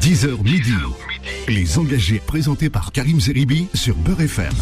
10h 0.00 0.42
midi. 0.42 0.72
Les 1.48 1.78
engagés 1.78 2.20
présentés 2.24 2.70
par 2.70 2.92
Karim 2.92 3.20
Zeribi 3.20 3.68
sur 3.74 3.96
Beurre 3.96 4.22
FM. 4.22 4.52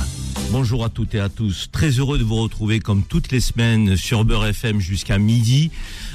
Bonjour 0.50 0.84
à 0.84 0.88
toutes 0.88 1.14
et 1.14 1.20
à 1.20 1.28
tous. 1.28 1.68
Très 1.72 1.90
heureux 1.90 2.18
de 2.18 2.24
vous 2.24 2.36
retrouver 2.36 2.80
comme 2.80 3.02
toutes 3.02 3.32
les 3.32 3.40
semaines 3.40 3.96
sur 3.96 4.24
Beurre 4.24 4.46
FM 4.46 4.80
jusqu'à 4.80 5.18
midi. 5.18 5.70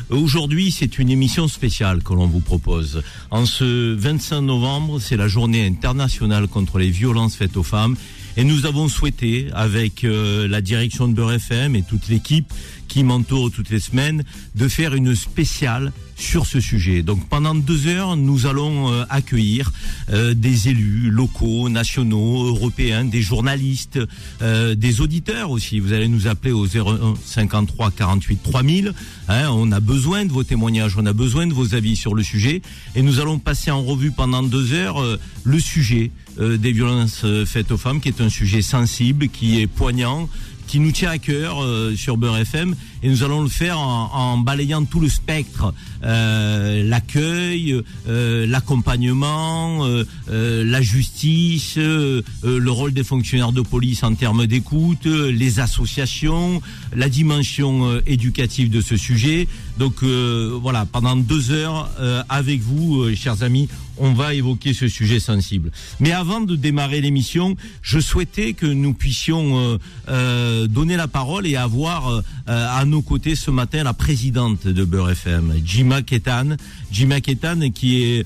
Aujourd'hui, 0.10 0.72
c'est 0.72 1.00
une 1.00 1.10
émission 1.10 1.48
spéciale 1.48 2.04
que 2.04 2.14
l'on 2.14 2.28
vous 2.28 2.40
propose. 2.40 3.02
En 3.32 3.46
ce 3.46 3.94
25 3.96 4.42
novembre, 4.42 5.00
c'est 5.00 5.18
la 5.18 5.28
journée 5.28 5.66
internationale 5.66 6.48
contre 6.48 6.78
les 6.78 6.90
violences 6.90 7.36
faites 7.36 7.58
aux 7.58 7.64
femmes. 7.64 7.96
Et 8.40 8.44
nous 8.44 8.68
avons 8.68 8.88
souhaité, 8.88 9.48
avec 9.56 10.04
euh, 10.04 10.48
la 10.48 10.62
direction 10.62 11.08
de 11.08 11.14
Beurre 11.14 11.34
FM 11.34 11.76
et 11.76 11.82
toute 11.82 12.08
l'équipe 12.08 12.54
qui 12.88 13.04
m'entoure 13.04 13.52
toutes 13.52 13.72
les 13.72 13.80
semaines, 13.80 14.24
de 14.54 14.68
faire 14.68 14.94
une 14.94 15.16
spéciale 15.16 15.92
sur 16.16 16.46
ce 16.46 16.60
sujet. 16.60 17.02
Donc 17.02 17.28
pendant 17.30 17.56
deux 17.56 17.88
heures, 17.88 18.16
nous 18.16 18.46
allons 18.46 18.94
euh, 18.94 19.06
accueillir 19.10 19.72
euh, 20.12 20.36
des 20.36 20.70
élus 20.70 21.10
locaux, 21.10 21.68
nationaux, 21.68 22.46
européens, 22.46 23.06
des 23.06 23.24
journalistes, 23.24 24.00
des 24.40 25.02
auditeurs 25.02 25.50
aussi. 25.50 25.80
Vous 25.80 25.94
allez 25.94 26.08
nous 26.08 26.28
appeler 26.28 26.52
au 26.52 26.68
01 26.68 27.16
53 27.26 27.90
48 27.90 28.44
3000. 28.44 28.94
Hein, 29.30 29.50
on 29.50 29.72
a 29.72 29.80
besoin 29.80 30.26
de 30.26 30.32
vos 30.32 30.44
témoignages, 30.44 30.96
on 30.96 31.08
a 31.08 31.14
besoin 31.14 31.48
de 31.48 31.54
vos 31.54 31.74
avis 31.74 31.96
sur 31.96 32.14
le 32.14 32.22
sujet. 32.22 32.62
Et 32.96 33.02
nous 33.02 33.20
allons 33.20 33.40
passer 33.40 33.72
en 33.72 33.84
revue 33.84 34.12
pendant 34.12 34.44
deux 34.44 34.74
heures 34.74 35.04
le 35.44 35.60
sujet 35.60 36.12
des 36.40 36.72
violences 36.72 37.26
faites 37.46 37.72
aux 37.72 37.78
femmes, 37.78 38.00
qui 38.00 38.10
est 38.10 38.22
un 38.22 38.30
sujet 38.30 38.62
sensible, 38.62 39.28
qui 39.30 39.62
est 39.62 39.68
poignant, 39.68 40.30
qui 40.68 40.80
nous 40.80 40.92
tient 40.92 41.10
à 41.10 41.18
cœur 41.18 41.64
euh, 41.64 41.96
sur 41.96 42.18
Beurre 42.18 42.38
FM 42.38 42.76
et 43.02 43.10
nous 43.10 43.24
allons 43.24 43.42
le 43.42 43.48
faire 43.50 43.80
en, 43.80 44.12
en 44.14 44.38
balayant 44.38 44.84
tout 44.84 45.00
le 45.00 45.08
spectre, 45.08 45.74
euh, 46.04 46.84
l'accueil, 46.84 47.82
euh, 48.08 48.46
l'accompagnement, 48.46 49.86
euh, 49.86 50.04
euh, 50.30 50.64
la 50.66 50.82
justice, 50.82 51.76
euh, 51.78 52.22
le 52.44 52.72
rôle 52.72 52.92
des 52.94 53.04
fonctionnaires 53.04 53.54
de 53.54 53.62
police 53.62 54.04
en 54.04 54.14
termes 54.16 54.46
d'écoute, 54.46 55.06
les 55.06 55.60
associations, 55.60 56.62
la 56.94 57.08
dimension 57.08 58.02
éducative 58.06 58.70
de 58.70 58.82
ce 58.82 58.98
sujet. 58.98 59.48
Donc 59.78 60.04
voilà, 60.04 60.86
pendant 60.86 61.16
deux 61.16 61.52
heures 61.52 61.90
avec 62.30 62.62
vous, 62.62 63.16
chers 63.16 63.44
amis, 63.44 63.70
on 64.00 64.14
va 64.14 64.34
évoquer 64.34 64.74
ce 64.74 64.88
sujet 64.88 65.20
sensible. 65.20 65.72
Mais 66.00 66.12
avant 66.12 66.42
de 66.42 66.56
démarrer 66.56 67.02
l'émission, 67.02 67.56
je 67.82 68.00
souhaitais 68.00 68.54
que 68.54 68.66
nous 68.66 68.94
puissions 68.94 69.58
euh, 69.58 69.78
euh, 70.10 70.68
donner 70.68 70.98
la 70.98 71.08
parole 71.08 71.48
et 71.48 71.56
avoir 71.56 72.10
euh, 72.10 72.22
à 72.46 72.86
nos 72.86 73.02
côtés 73.02 73.36
ce 73.36 73.52
matin 73.52 73.84
la 73.84 73.94
présidente 73.94 74.68
de 74.68 74.84
Beurre 74.84 75.12
FM, 75.12 75.54
Jima 75.64 76.02
Ketan. 76.02 76.56
Jima 76.92 77.22
Ketan 77.22 77.70
qui 77.72 78.04
est 78.04 78.26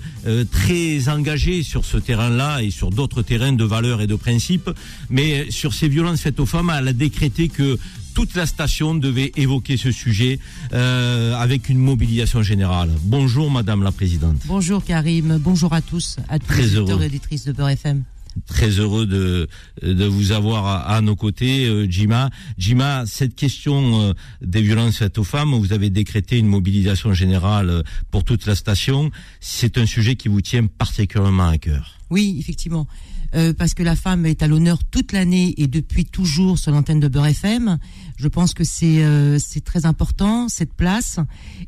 très 0.52 1.10
engagée 1.10 1.64
sur 1.64 1.86
ce 1.86 1.98
terrain-là 1.98 2.62
et 2.62 2.70
sur 2.70 2.92
d'autres 2.92 3.22
terrains 3.22 3.54
de 3.54 3.64
valeurs 3.64 4.02
et 4.02 4.08
de 4.08 4.16
principes. 4.16 4.70
Mais 5.10 5.50
sur 5.50 5.74
ces 5.74 5.88
violences 5.88 6.22
faites 6.22 6.40
aux 6.40 6.46
femmes, 6.46 6.72
elle 6.78 6.88
a 6.88 6.94
décrété 6.94 7.50
que 7.50 7.78
toute 8.14 8.36
la 8.36 8.46
station 8.46 8.96
devait 8.96 9.32
évoquer 9.36 9.78
ce 9.78 9.92
sujet 9.92 10.40
euh, 10.74 11.34
avec 11.36 11.70
une 11.70 11.78
mobilisation 11.78 12.42
générale. 12.44 12.90
Bonjour 13.04 13.50
Madame 13.52 13.84
la 13.84 13.92
Présidente. 13.92 14.38
Bonjour 14.46 14.84
Karim, 14.84 15.38
bonjour 15.42 15.74
à 15.74 15.82
tous, 15.82 16.18
à 16.30 16.40
tous 16.40 16.48
Très 16.48 16.62
les 16.64 16.76
heureux. 16.76 16.84
auditeurs 16.84 17.02
et 17.04 17.06
auditrices 17.08 17.46
de 17.46 17.52
Beurre 17.52 17.70
FM. 17.70 18.04
Très 18.48 18.70
heureux 18.80 19.06
de, 19.06 19.50
de 19.84 20.06
vous 20.06 20.32
avoir 20.32 20.66
à, 20.66 20.96
à 20.96 21.02
nos 21.02 21.18
côtés, 21.18 21.66
euh, 21.68 21.86
Jima. 21.90 22.30
Jima, 22.58 23.04
cette 23.06 23.36
question 23.36 24.02
euh, 24.10 24.14
des 24.42 24.62
violences 24.62 24.98
faites 25.00 25.18
aux 25.18 25.26
femmes, 25.26 25.54
vous 25.54 25.74
avez 25.74 25.90
décrété 25.90 26.38
une 26.38 26.48
mobilisation 26.48 27.14
générale 27.14 27.84
pour 28.10 28.24
toute 28.24 28.46
la 28.46 28.56
station. 28.56 29.12
C'est 29.42 29.78
un 29.78 29.86
sujet 29.86 30.16
qui 30.16 30.30
vous 30.30 30.40
tient 30.42 30.66
particulièrement 30.66 31.50
à 31.50 31.58
cœur. 31.58 31.98
Oui, 32.10 32.38
effectivement. 32.40 32.88
Euh, 33.34 33.54
parce 33.54 33.74
que 33.74 33.82
la 33.84 33.96
femme 33.96 34.26
est 34.26 34.44
à 34.44 34.48
l'honneur 34.48 34.84
toute 34.84 35.14
l'année 35.14 35.54
et 35.58 35.68
depuis 35.68 36.04
toujours 36.04 36.60
sur 36.60 36.72
l'antenne 36.72 37.00
de 37.00 37.08
Beurre 37.08 37.28
FM. 37.28 37.78
Je 38.18 38.28
pense 38.28 38.54
que 38.54 38.66
c'est 38.66 39.04
euh, 39.04 39.40
c'est 39.40 39.64
très 39.64 39.86
important 39.86 40.50
cette 40.50 40.74
place 40.74 41.20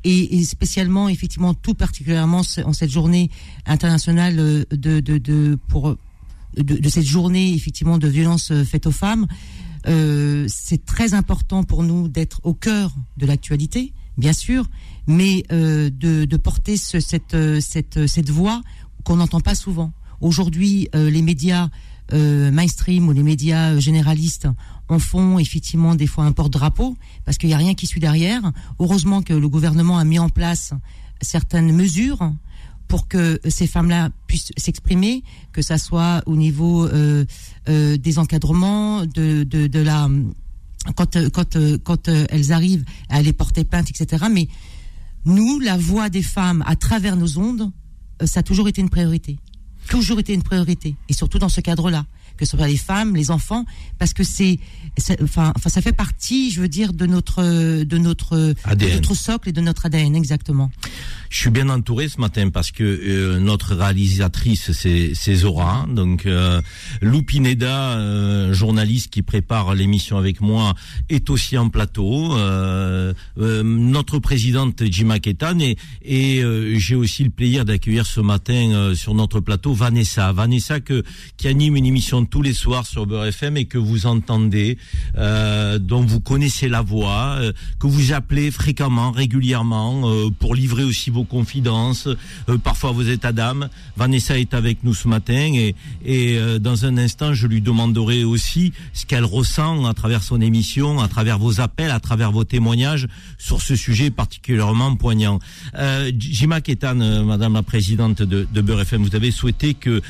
et, 0.03 0.43
spécialement 0.43 1.07
effectivement 1.07 1.53
tout 1.53 1.73
particulièrement 1.73 2.41
en 2.65 2.73
cette 2.73 2.91
journée 2.91 3.29
internationale 3.65 4.39
euh, 4.39 4.65
de 4.71 4.99
de, 4.99 5.17
de 5.17 5.57
pour 5.69 5.95
de, 6.57 6.89
cette 6.89 7.05
journée 7.05 7.53
effectivement 7.53 7.97
de 7.97 8.07
violence 8.07 8.51
faite 8.63 8.85
aux 8.85 8.91
femmes. 8.91 9.27
C'est 9.85 10.85
très 10.85 11.13
important 11.13 11.63
pour 11.63 11.83
nous 11.83 12.07
d'être 12.07 12.41
au 12.43 12.53
cœur 12.53 12.93
de 13.17 13.25
l'actualité, 13.25 13.93
bien 14.17 14.33
sûr, 14.33 14.69
mais 15.07 15.43
de, 15.49 16.37
porter 16.37 16.77
ce, 16.77 16.99
cette, 16.99 17.35
cette, 17.59 18.05
cette 18.05 18.29
voix 18.29 18.61
qu'on 19.03 19.15
n'entend 19.15 19.41
pas 19.41 19.55
souvent. 19.55 19.91
Aujourd'hui, 20.23 20.87
euh, 20.95 21.09
les 21.09 21.21
médias 21.21 21.67
euh, 22.13 22.49
mainstream 22.49 23.09
ou 23.09 23.11
les 23.11 23.23
médias 23.23 23.73
euh, 23.73 23.79
généralistes 23.81 24.47
en 24.87 24.97
font 24.97 25.37
effectivement 25.37 25.95
des 25.95 26.07
fois 26.07 26.23
un 26.23 26.31
porte-drapeau 26.31 26.95
parce 27.25 27.37
qu'il 27.37 27.49
n'y 27.49 27.55
a 27.55 27.57
rien 27.57 27.73
qui 27.73 27.87
suit 27.87 27.99
derrière. 27.99 28.53
Heureusement 28.79 29.21
que 29.21 29.33
le 29.33 29.49
gouvernement 29.49 29.97
a 29.97 30.05
mis 30.05 30.19
en 30.19 30.29
place 30.29 30.73
certaines 31.21 31.73
mesures 31.73 32.31
pour 32.87 33.09
que 33.09 33.37
ces 33.49 33.67
femmes-là 33.67 34.11
puissent 34.27 34.53
s'exprimer, 34.55 35.23
que 35.51 35.61
ça 35.61 35.77
soit 35.77 36.21
au 36.25 36.35
niveau 36.35 36.87
des 37.65 38.19
encadrements, 38.19 39.05
de, 39.05 39.43
de, 39.43 39.67
de 39.67 39.79
la 39.79 40.09
quand 40.95 41.17
quand 41.31 41.57
quand 41.83 42.07
elles 42.07 42.51
arrivent 42.51 42.83
à 43.09 43.15
aller 43.15 43.33
porter 43.33 43.63
plainte, 43.63 43.89
etc. 43.89 44.25
Mais 44.29 44.47
nous, 45.25 45.59
la 45.59 45.77
voix 45.77 46.09
des 46.09 46.21
femmes 46.21 46.63
à 46.67 46.75
travers 46.75 47.15
nos 47.15 47.39
ondes, 47.39 47.71
ça 48.25 48.41
a 48.41 48.43
toujours 48.43 48.67
été 48.67 48.81
une 48.81 48.89
priorité, 48.89 49.39
toujours 49.89 50.19
été 50.19 50.33
une 50.33 50.43
priorité, 50.43 50.95
et 51.09 51.13
surtout 51.13 51.39
dans 51.39 51.49
ce 51.49 51.61
cadre-là, 51.61 52.05
que 52.43 52.49
ce 52.49 52.57
soit 52.57 52.67
les 52.67 52.77
femmes, 52.77 53.15
les 53.15 53.31
enfants, 53.31 53.65
parce 53.99 54.13
que 54.13 54.23
c'est, 54.23 54.59
enfin, 55.21 55.53
enfin, 55.55 55.69
ça 55.69 55.81
fait 55.81 55.93
partie, 55.93 56.51
je 56.51 56.61
veux 56.61 56.67
dire, 56.67 56.93
de 56.93 57.05
notre 57.05 57.41
de 57.83 57.97
notre 57.97 58.35
de 58.75 58.93
notre 58.93 59.15
socle 59.15 59.49
et 59.49 59.51
de 59.51 59.61
notre 59.61 59.85
ADN, 59.85 60.15
exactement. 60.15 60.71
Je 61.29 61.39
suis 61.39 61.49
bien 61.49 61.69
entouré 61.69 62.09
ce 62.09 62.19
matin 62.19 62.49
parce 62.49 62.71
que 62.71 62.83
euh, 62.83 63.39
notre 63.39 63.75
réalisatrice 63.75 64.71
c'est 64.73 65.35
Zora, 65.35 65.87
donc 65.89 66.25
euh, 66.25 66.61
Lou 67.01 67.23
Pineda, 67.23 67.97
euh, 67.97 68.53
journaliste 68.53 69.09
qui 69.11 69.21
prépare 69.21 69.73
l'émission 69.73 70.17
avec 70.17 70.41
moi, 70.41 70.75
est 71.09 71.29
aussi 71.29 71.57
en 71.57 71.69
plateau. 71.69 72.35
Euh, 72.35 73.13
notre 73.37 74.19
présidente 74.19 74.83
Jima 74.85 75.19
Ketan 75.19 75.59
et, 75.59 75.77
et 76.03 76.43
j'ai 76.79 76.95
aussi 76.95 77.23
le 77.23 77.29
plaisir 77.29 77.65
d'accueillir 77.65 78.05
ce 78.05 78.19
matin 78.19 78.93
sur 78.95 79.13
notre 79.13 79.39
plateau 79.39 79.73
Vanessa, 79.73 80.31
Vanessa 80.31 80.79
que 80.79 81.03
qui 81.37 81.47
anime 81.47 81.77
une 81.77 81.85
émission 81.85 82.25
tous 82.33 82.41
les 82.41 82.53
soirs 82.53 82.87
sur 82.87 83.05
Beurre 83.05 83.27
FM 83.27 83.57
et 83.57 83.65
que 83.65 83.77
vous 83.77 84.07
entendez, 84.07 84.79
euh, 85.19 85.77
dont 85.77 86.01
vous 86.01 86.19
connaissez 86.19 86.67
la 86.67 86.81
voix, 86.81 87.35
euh, 87.37 87.53
que 87.79 87.85
vous 87.85 88.11
appelez 88.11 88.49
fréquemment, 88.49 89.11
régulièrement 89.11 90.09
euh, 90.09 90.31
pour 90.39 90.55
livrer 90.55 90.83
aussi 90.83 91.11
vos 91.11 91.25
confidences, 91.25 92.07
euh, 92.49 92.57
parfois 92.57 92.91
vos 92.91 93.03
états 93.03 93.33
d'âme. 93.33 93.69
Vanessa 93.97 94.39
est 94.39 94.55
avec 94.55 94.83
nous 94.83 94.95
ce 94.95 95.07
matin 95.07 95.51
et, 95.53 95.75
et 96.03 96.39
euh, 96.39 96.57
dans 96.57 96.85
un 96.85 96.97
instant, 96.97 97.35
je 97.35 97.45
lui 97.45 97.61
demanderai 97.61 98.23
aussi 98.23 98.73
ce 98.93 99.05
qu'elle 99.05 99.25
ressent 99.25 99.85
à 99.85 99.93
travers 99.93 100.23
son 100.23 100.41
émission, 100.41 101.01
à 101.01 101.07
travers 101.07 101.37
vos 101.37 101.61
appels, 101.61 101.91
à 101.91 101.99
travers 101.99 102.31
vos 102.31 102.45
témoignages 102.45 103.07
sur 103.37 103.61
ce 103.61 103.75
sujet 103.75 104.09
particulièrement 104.09 104.95
poignant. 104.95 105.37
Euh, 105.75 106.11
Jima 106.17 106.61
Ketan, 106.61 106.99
euh, 106.99 107.23
Madame 107.23 107.53
la 107.53 107.61
Présidente 107.61 108.23
de, 108.23 108.47
de 108.51 108.61
Beurre 108.61 108.81
FM, 108.81 109.03
vous 109.03 109.15
avez 109.15 109.29
souhaité 109.29 109.75
que, 109.75 110.01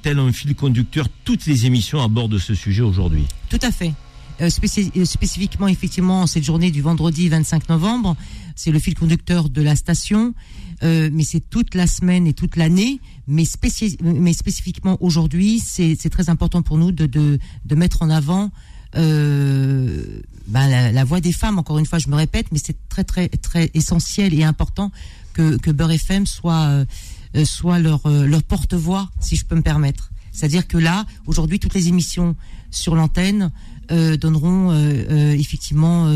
tel 0.00 0.18
un 0.18 0.32
fil 0.32 0.54
conducteur, 0.54 1.08
toutes 1.26 1.44
les 1.44 1.55
émissions 1.64 2.02
abordent 2.02 2.38
ce 2.38 2.54
sujet 2.54 2.82
aujourd'hui. 2.82 3.24
Tout 3.48 3.60
à 3.62 3.70
fait. 3.70 3.94
Euh, 4.40 4.48
euh, 4.48 5.04
spécifiquement, 5.04 5.68
effectivement, 5.68 6.26
cette 6.26 6.44
journée 6.44 6.70
du 6.70 6.82
vendredi 6.82 7.28
25 7.28 7.68
novembre, 7.68 8.16
c'est 8.54 8.70
le 8.70 8.78
fil 8.78 8.94
conducteur 8.94 9.48
de 9.48 9.62
la 9.62 9.76
station, 9.76 10.34
euh, 10.82 11.08
mais 11.12 11.24
c'est 11.24 11.40
toute 11.40 11.74
la 11.74 11.86
semaine 11.86 12.26
et 12.26 12.32
toute 12.34 12.56
l'année. 12.56 13.00
Mais, 13.26 13.44
spéci- 13.44 13.96
mais 14.02 14.32
spécifiquement 14.32 14.98
aujourd'hui, 15.00 15.60
c'est 15.60 15.96
très 16.10 16.28
important 16.28 16.62
pour 16.62 16.76
nous 16.76 16.92
de, 16.92 17.38
mettre 17.74 18.02
en 18.02 18.10
avant 18.10 18.50
ben, 18.92 20.22
la, 20.48 21.04
voix 21.04 21.20
des 21.20 21.32
femmes. 21.32 21.58
Encore 21.58 21.78
une 21.78 21.86
fois, 21.86 21.98
je 21.98 22.08
me 22.08 22.14
répète, 22.14 22.46
mais 22.52 22.58
c'est 22.62 22.76
très 22.88 23.04
très 23.04 23.28
très 23.28 23.70
essentiel 23.74 24.32
et 24.32 24.44
important 24.44 24.90
que, 25.32 25.56
que 25.56 25.70
Beurre 25.70 25.92
FM 25.92 26.24
soit 26.26 26.86
leur 27.34 28.42
porte-voix, 28.46 29.10
si 29.20 29.36
je 29.36 29.44
peux 29.44 29.56
me 29.56 29.62
permettre. 29.62 30.10
C'est-à-dire 30.36 30.68
que 30.68 30.76
là, 30.76 31.06
aujourd'hui, 31.26 31.58
toutes 31.58 31.72
les 31.72 31.88
émissions 31.88 32.36
sur 32.70 32.94
l'antenne 32.94 33.50
euh, 33.90 34.18
donneront 34.18 34.70
euh, 34.70 35.06
euh, 35.10 35.32
effectivement 35.32 36.12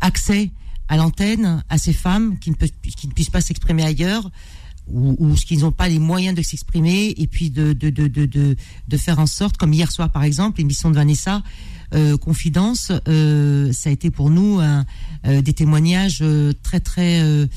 accès 0.00 0.50
à 0.88 0.96
l'antenne 0.96 1.62
à 1.68 1.76
ces 1.76 1.92
femmes 1.92 2.38
qui 2.38 2.50
ne, 2.50 2.56
qui 2.56 3.06
ne 3.06 3.12
puissent 3.12 3.30
pas 3.30 3.42
s'exprimer 3.42 3.84
ailleurs 3.84 4.30
ou, 4.88 5.14
ou 5.18 5.34
qui 5.34 5.58
n'ont 5.58 5.72
pas 5.72 5.88
les 5.88 5.98
moyens 5.98 6.34
de 6.34 6.42
s'exprimer 6.42 7.14
et 7.18 7.26
puis 7.26 7.50
de, 7.50 7.74
de, 7.74 7.90
de, 7.90 8.08
de, 8.08 8.26
de, 8.26 8.96
faire 8.96 9.18
en 9.18 9.26
sorte, 9.26 9.58
comme 9.58 9.74
hier 9.74 9.92
soir 9.92 10.10
par 10.10 10.24
exemple, 10.24 10.58
l'émission 10.58 10.90
de 10.90 10.94
Vanessa, 10.94 11.42
Confidence, 12.20 12.92
ça 13.04 13.90
a 13.90 13.92
été 13.92 14.10
pour 14.10 14.30
nous 14.30 14.60
des 15.24 15.52
témoignages 15.52 16.24
très 16.62 16.80
très 16.80 17.48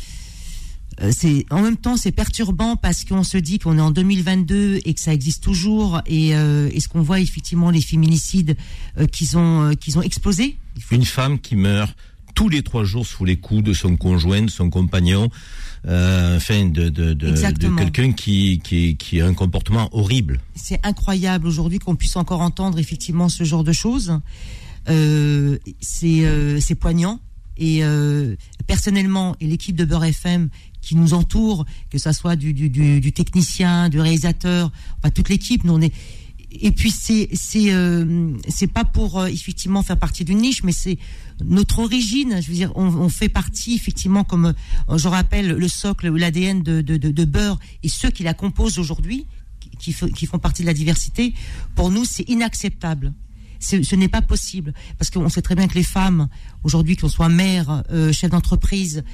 c'est 1.11 1.45
en 1.50 1.61
même 1.61 1.77
temps 1.77 1.97
c'est 1.97 2.11
perturbant 2.11 2.75
parce 2.75 3.03
qu'on 3.03 3.23
se 3.23 3.38
dit 3.38 3.59
qu'on 3.59 3.77
est 3.77 3.81
en 3.81 3.91
2022 3.91 4.81
et 4.85 4.94
que 4.94 5.00
ça 5.00 5.13
existe 5.13 5.44
toujours 5.44 6.01
et, 6.05 6.35
euh, 6.35 6.69
ce 6.79 6.88
qu'on 6.88 7.01
voit 7.01 7.19
effectivement 7.19 7.69
les 7.69 7.81
féminicides 7.81 8.55
euh, 8.97 9.05
qu'ils 9.07 9.38
ont 9.38 9.73
qu'ils 9.75 9.97
ont 9.97 10.01
explosé. 10.01 10.57
Une 10.91 11.05
femme 11.05 11.39
qui 11.39 11.55
meurt 11.55 11.95
tous 12.35 12.50
les 12.50 12.63
trois 12.63 12.83
jours 12.83 13.05
sous 13.05 13.25
les 13.25 13.38
coups 13.38 13.63
de 13.63 13.73
son 13.73 13.95
conjoint, 13.95 14.41
de 14.41 14.50
son 14.50 14.71
compagnon, 14.71 15.29
enfin 15.85 16.65
de, 16.65 16.89
de, 16.89 17.13
de, 17.13 17.77
quelqu'un 17.77 18.11
qui, 18.11 18.59
qui, 18.63 18.97
qui 18.97 19.21
a 19.21 19.27
un 19.27 19.35
comportement 19.35 19.88
horrible. 19.91 20.39
C'est 20.55 20.79
incroyable 20.83 21.45
aujourd'hui 21.45 21.77
qu'on 21.77 21.95
puisse 21.95 22.15
encore 22.15 22.41
entendre 22.41 22.79
effectivement 22.79 23.29
ce 23.29 23.44
genre 23.44 23.63
de 23.63 23.71
choses. 23.71 24.19
Euh, 24.89 25.59
c'est 25.79 26.75
poignant. 26.79 27.19
Et 27.55 27.83
personnellement, 28.65 29.35
et 29.39 29.45
l'équipe 29.45 29.75
de 29.75 29.85
Beurre 29.85 30.05
FM 30.05 30.50
qui 30.83 30.95
nous 30.95 31.13
entoure, 31.13 31.65
que 31.89 31.97
ça 31.97 32.13
soit 32.13 32.35
du, 32.35 33.13
technicien, 33.13 33.89
du 33.89 34.00
réalisateur, 34.00 34.71
toute 35.15 35.30
l'équipe. 35.30 35.63
On 35.65 35.81
est 35.81 35.94
et 36.62 36.71
puis 36.71 36.91
c'est 36.91 37.30
c'est 37.33 37.74
euh, 37.74 38.31
c'est 38.47 38.68
pas 38.68 38.83
pour 38.83 39.19
euh, 39.19 39.25
effectivement 39.25 39.81
faire 39.81 39.97
partie 39.97 40.24
d'une 40.24 40.38
niche, 40.39 40.63
mais 40.63 40.71
c'est 40.71 40.97
notre 41.44 41.80
origine. 41.80 42.39
Je 42.41 42.47
veux 42.47 42.53
dire, 42.53 42.71
on, 42.75 43.09
fait 43.09 43.30
partie 43.30 43.74
effectivement, 43.74 44.24
comme 44.24 44.53
euh, 44.89 44.97
je 44.97 45.07
rappelle, 45.07 45.47
le 45.47 45.68
socle 45.68 46.09
ou 46.09 46.15
l'ADN 46.15 46.62
de, 46.62 46.81
de, 46.81 46.97
de, 46.97 47.25
beurre 47.25 47.59
et 47.81 47.89
ceux 47.89 48.12
qui 48.12 48.24
la 48.24 48.36
composent 48.36 48.77
aujourd'hui, 48.77 49.25
qui, 49.79 49.94
qui 49.94 50.25
font 50.27 50.38
partie 50.38 50.62
de 50.62 50.68
la 50.68 50.74
diversité. 50.74 51.33
Pour 51.75 51.89
nous, 51.89 52.06
c'est 52.06 52.29
inacceptable. 52.29 53.13
Ce 53.59 53.95
n'est 53.95 54.09
pas 54.09 54.21
possible 54.21 54.74
parce 55.00 55.09
qu'on 55.09 55.29
sait 55.29 55.41
très 55.41 55.56
bien 55.56 55.68
que 55.69 55.75
les 55.75 55.83
femmes 55.83 56.27
aujourd'hui, 56.63 56.97
qu'on 56.97 57.07
soit 57.07 57.29
mère, 57.29 57.83
chef 58.12 58.29
d'entreprise, 58.29 59.06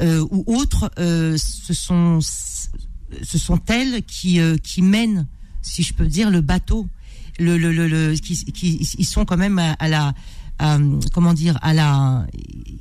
euh, 0.00 0.26
ou 0.30 0.44
autres, 0.46 0.90
euh, 0.98 1.36
ce 1.36 1.74
sont 1.74 2.20
ce 2.20 3.38
sont 3.38 3.60
elles 3.68 4.02
qui 4.04 4.40
euh, 4.40 4.56
qui 4.56 4.82
mènent, 4.82 5.26
si 5.62 5.82
je 5.82 5.94
peux 5.94 6.06
dire, 6.06 6.30
le 6.30 6.40
bateau. 6.40 6.88
Le, 7.38 7.56
le, 7.56 7.72
le, 7.72 8.14
qui, 8.16 8.44
qui, 8.52 8.86
ils 8.98 9.06
sont 9.06 9.24
quand 9.24 9.38
même 9.38 9.58
à, 9.58 9.88
la 9.88 10.12
comment 11.14 11.32
dire 11.32 11.58
à 11.62 11.72
la 11.72 12.26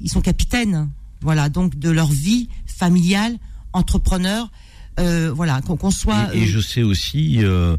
ils 0.02 0.10
sont 0.10 0.20
capitaines 0.20 0.90
voilà 1.22 1.48
donc 1.48 1.80
de 1.80 1.90
leur 1.90 2.08
vie 2.12 2.50
familiale 2.66 3.38
entrepreneur 3.72 4.52
euh, 5.00 5.32
voilà, 5.34 5.62
qu'on 5.62 5.92
soit. 5.92 6.30
Et, 6.34 6.46
je 6.46 6.58
euh, 6.58 6.62
sais 6.62 6.84
aussi 6.84 7.40
euh, 7.42 7.78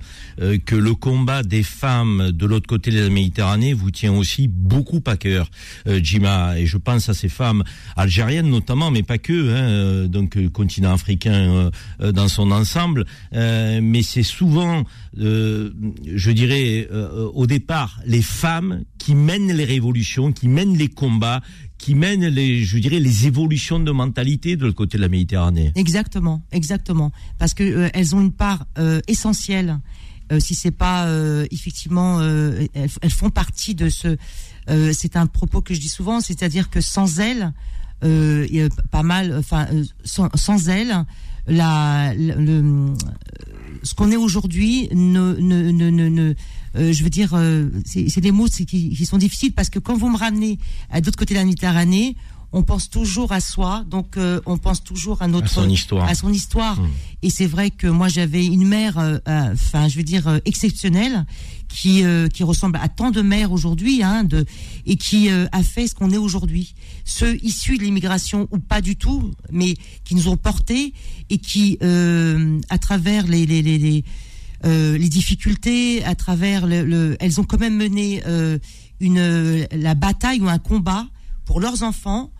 que 0.64 0.74
le 0.74 0.94
combat 0.94 1.42
des 1.42 1.62
femmes 1.62 2.30
de 2.32 2.46
l'autre 2.46 2.66
côté 2.66 2.90
de 2.90 3.00
la 3.00 3.10
Méditerranée 3.10 3.74
vous 3.74 3.90
tient 3.90 4.12
aussi 4.12 4.48
beaucoup 4.48 5.02
à 5.06 5.16
cœur, 5.16 5.50
Jima. 5.86 6.58
Et 6.58 6.66
je 6.66 6.78
pense 6.78 7.08
à 7.08 7.14
ces 7.14 7.28
femmes 7.28 7.62
algériennes 7.96 8.48
notamment, 8.48 8.90
mais 8.90 9.02
pas 9.02 9.18
que, 9.18 9.54
hein, 9.54 10.08
donc 10.08 10.38
continent 10.52 10.92
africain 10.92 11.70
dans 12.00 12.28
son 12.28 12.50
ensemble. 12.50 13.04
mais 13.32 14.02
c'est 14.02 14.22
souvent, 14.22 14.84
je 15.16 16.30
dirais, 16.30 16.88
au 17.34 17.46
départ, 17.46 18.00
les 18.06 18.22
femmes 18.22 18.82
qui 18.98 19.14
mènent 19.14 19.52
les 19.52 19.64
révolutions, 19.64 20.32
qui 20.32 20.48
mènent 20.48 20.76
les 20.76 20.88
combats, 20.88 21.40
qui 21.80 21.94
mènent 21.94 22.26
les, 22.26 22.62
je 22.62 22.76
dirais, 22.76 23.00
les 23.00 23.26
évolutions 23.26 23.80
de 23.80 23.90
mentalité 23.90 24.54
de 24.54 24.64
l'autre 24.64 24.76
côté 24.76 24.98
de 24.98 25.02
la 25.02 25.08
Méditerranée. 25.08 25.72
Exactement, 25.74 26.42
exactement, 26.52 27.10
parce 27.38 27.54
que 27.54 27.64
euh, 27.64 27.88
elles 27.94 28.14
ont 28.14 28.20
une 28.20 28.32
part 28.32 28.66
euh, 28.78 29.00
essentielle. 29.08 29.80
Euh, 30.30 30.38
si 30.40 30.54
c'est 30.54 30.70
pas 30.70 31.08
effectivement, 31.50 32.20
elles, 32.20 33.10
font 33.10 33.30
partie 33.30 33.74
de 33.74 33.88
ce. 33.88 34.16
c'est 34.92 35.16
un 35.16 35.26
propos 35.26 35.60
que 35.60 35.74
je 35.74 35.80
dis 35.80 35.88
souvent, 35.88 36.20
c'est-à-dire 36.20 36.70
que 36.70 36.80
sans 36.80 37.18
elles, 37.18 37.52
pas 38.92 39.02
mal, 39.02 39.34
enfin, 39.36 39.66
sans, 40.04 40.28
sans 40.36 40.68
elles, 40.68 40.94
la, 41.48 42.14
le, 42.14 42.94
ce 43.82 43.94
qu'on 43.94 44.12
est 44.12 44.16
aujourd'hui 44.16 44.88
ne, 44.92 45.34
ne, 45.40 45.72
ne, 45.72 46.08
ne 46.08 46.34
euh, 46.76 46.92
je 46.92 47.02
veux 47.02 47.10
dire, 47.10 47.30
euh, 47.34 47.68
c'est 47.84 48.20
des 48.20 48.30
mots 48.30 48.46
qui, 48.46 48.66
qui, 48.66 49.06
sont 49.06 49.18
difficiles 49.18 49.52
parce 49.52 49.70
que 49.70 49.78
quand 49.78 49.96
vous 49.96 50.08
me 50.08 50.16
ramenez 50.16 50.58
à 50.90 51.00
d'autres 51.00 51.18
côtés 51.18 51.34
de 51.34 51.38
la 51.40 51.44
Méditerranée, 51.44 52.16
on 52.52 52.62
pense 52.62 52.90
toujours 52.90 53.30
à 53.30 53.40
soi, 53.40 53.84
donc 53.88 54.16
euh, 54.16 54.40
on 54.44 54.58
pense 54.58 54.82
toujours 54.82 55.22
à 55.22 55.28
notre 55.28 55.46
à 55.46 55.48
son 55.48 55.68
histoire. 55.68 56.08
À 56.08 56.14
son 56.14 56.32
histoire. 56.32 56.80
Mmh. 56.80 56.88
Et 57.22 57.30
c'est 57.30 57.46
vrai 57.46 57.70
que 57.70 57.86
moi 57.86 58.08
j'avais 58.08 58.44
une 58.44 58.66
mère, 58.66 58.98
enfin 59.26 59.88
je 59.88 59.96
veux 59.96 60.02
dire 60.02 60.40
exceptionnelle, 60.44 61.26
qui 61.68 62.02
qui 62.32 62.42
ressemble 62.42 62.80
à 62.82 62.88
tant 62.88 63.12
de 63.12 63.22
mères 63.22 63.52
aujourd'hui, 63.52 64.02
hein, 64.02 64.24
de 64.24 64.44
et 64.84 64.96
qui 64.96 65.28
a 65.30 65.62
fait 65.62 65.86
ce 65.86 65.94
qu'on 65.94 66.10
est 66.10 66.16
aujourd'hui. 66.16 66.74
Ceux 67.04 67.36
issus 67.44 67.78
de 67.78 67.84
l'immigration 67.84 68.48
ou 68.50 68.58
pas 68.58 68.80
du 68.80 68.96
tout, 68.96 69.30
mais 69.52 69.74
qui 70.04 70.16
nous 70.16 70.26
ont 70.26 70.36
portés 70.36 70.92
et 71.28 71.38
qui, 71.38 71.78
à 72.68 72.78
travers 72.78 73.28
les, 73.28 73.46
les, 73.46 73.62
les, 73.62 73.78
les 73.78 74.04
euh, 74.64 74.98
les 74.98 75.08
difficultés, 75.08 76.04
à 76.04 76.14
travers 76.14 76.66
le, 76.66 77.16
elles 77.20 77.40
ont 77.40 77.44
quand 77.44 77.60
même 77.60 77.76
mené 77.76 78.22
euh, 78.26 78.58
une 79.00 79.66
la 79.72 79.94
bataille 79.94 80.40
ou 80.40 80.48
un 80.48 80.58
combat 80.58 81.06
pour 81.44 81.60
leurs 81.60 81.82
enfants, 81.82 82.30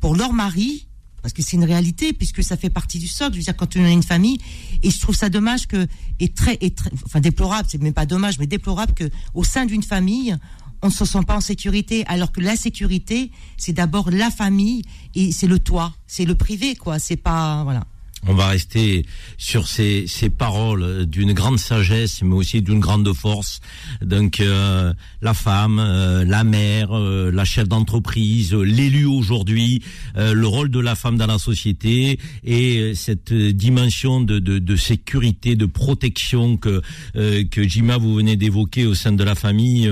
pour 0.00 0.16
leur 0.16 0.32
mari, 0.32 0.88
parce 1.22 1.32
que 1.32 1.42
c'est 1.42 1.56
une 1.56 1.64
réalité 1.64 2.12
puisque 2.12 2.42
ça 2.42 2.56
fait 2.56 2.70
partie 2.70 2.98
du 2.98 3.08
socle. 3.08 3.32
Je 3.34 3.38
veux 3.38 3.44
dire 3.44 3.56
quand 3.56 3.76
on 3.76 3.84
a 3.84 3.90
une 3.90 4.02
famille, 4.02 4.38
et 4.82 4.90
je 4.90 5.00
trouve 5.00 5.14
ça 5.14 5.28
dommage 5.28 5.66
que 5.66 5.86
et 6.20 6.28
très 6.28 6.56
très, 6.56 6.90
enfin 7.04 7.20
déplorable, 7.20 7.68
c'est 7.70 7.82
même 7.82 7.92
pas 7.92 8.06
dommage, 8.06 8.38
mais 8.38 8.46
déplorable 8.46 8.94
que 8.94 9.10
au 9.34 9.44
sein 9.44 9.66
d'une 9.66 9.82
famille 9.82 10.36
on 10.82 10.88
ne 10.88 10.92
se 10.92 11.04
sent 11.04 11.22
pas 11.26 11.36
en 11.36 11.40
sécurité, 11.40 12.04
alors 12.06 12.32
que 12.32 12.40
la 12.40 12.54
sécurité, 12.54 13.30
c'est 13.56 13.72
d'abord 13.72 14.10
la 14.10 14.30
famille 14.30 14.82
et 15.14 15.32
c'est 15.32 15.46
le 15.46 15.58
toit, 15.58 15.94
c'est 16.06 16.26
le 16.26 16.34
privé, 16.34 16.76
quoi. 16.76 16.98
C'est 16.98 17.16
pas, 17.16 17.64
voilà 17.64 17.86
on 18.28 18.34
va 18.34 18.48
rester 18.48 19.04
sur 19.38 19.68
ces, 19.68 20.06
ces 20.06 20.30
paroles 20.30 21.06
d'une 21.06 21.32
grande 21.32 21.58
sagesse, 21.58 22.22
mais 22.22 22.34
aussi 22.34 22.62
d'une 22.62 22.80
grande 22.80 23.12
force. 23.12 23.60
Donc 24.02 24.40
euh, 24.40 24.92
la 25.20 25.34
femme, 25.34 25.78
euh, 25.78 26.24
la 26.24 26.42
mère, 26.42 26.96
euh, 26.96 27.30
la 27.30 27.44
chef 27.44 27.68
d'entreprise, 27.68 28.54
l'élu 28.54 29.04
aujourd'hui, 29.04 29.82
le 30.16 30.46
rôle 30.46 30.70
de 30.70 30.80
la 30.80 30.94
femme 30.94 31.16
dans 31.16 31.26
la 31.26 31.38
société 31.38 32.18
et 32.42 32.94
cette 32.94 33.32
dimension 33.32 34.20
de, 34.20 34.38
de, 34.38 34.58
de 34.58 34.76
sécurité, 34.76 35.56
de 35.56 35.66
protection 35.66 36.56
que 36.56 36.80
que 37.14 37.62
Jima 37.68 37.98
vous 37.98 38.14
venez 38.14 38.36
d'évoquer 38.36 38.86
au 38.86 38.94
sein 38.94 39.12
de 39.12 39.22
la 39.22 39.34
famille, 39.34 39.90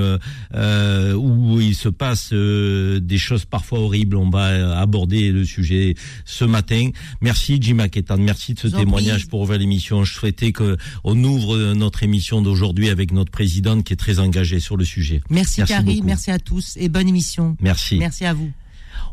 où 0.55 1.61
il 1.61 1.75
se 1.75 1.88
passe 1.88 2.32
des 2.32 3.19
choses 3.19 3.44
parfois 3.44 3.81
horribles. 3.81 4.17
On 4.17 4.31
va 4.31 4.79
aborder 4.79 5.31
le 5.31 5.44
sujet 5.44 5.94
ce 6.25 6.44
matin. 6.44 6.91
Merci 7.20 7.59
Jima 7.61 7.88
Merci 8.17 8.55
de 8.55 8.61
ce 8.61 8.69
témoignage 8.69 9.27
pour 9.29 9.41
ouvrir 9.41 9.59
l'émission. 9.59 10.05
Je 10.05 10.13
souhaitais 10.13 10.53
qu'on 10.53 11.25
ouvre 11.25 11.75
notre 11.75 12.03
émission 12.03 12.43
d'aujourd'hui 12.43 12.89
avec 12.89 13.13
notre 13.13 13.31
présidente 13.31 13.85
qui 13.85 13.93
est 13.93 13.97
très 13.97 14.19
engagée 14.19 14.61
sur 14.61 14.77
le 14.77 14.85
sujet. 14.85 15.21
Merci, 15.31 15.61
merci 15.61 15.73
Carrie, 15.73 16.03
merci 16.03 16.31
à 16.31 16.39
tous 16.39 16.77
et 16.77 16.89
bonne 16.89 17.09
émission. 17.09 17.56
Merci. 17.61 17.99
Merci 17.99 18.25
à 18.25 18.35
vous. 18.35 18.51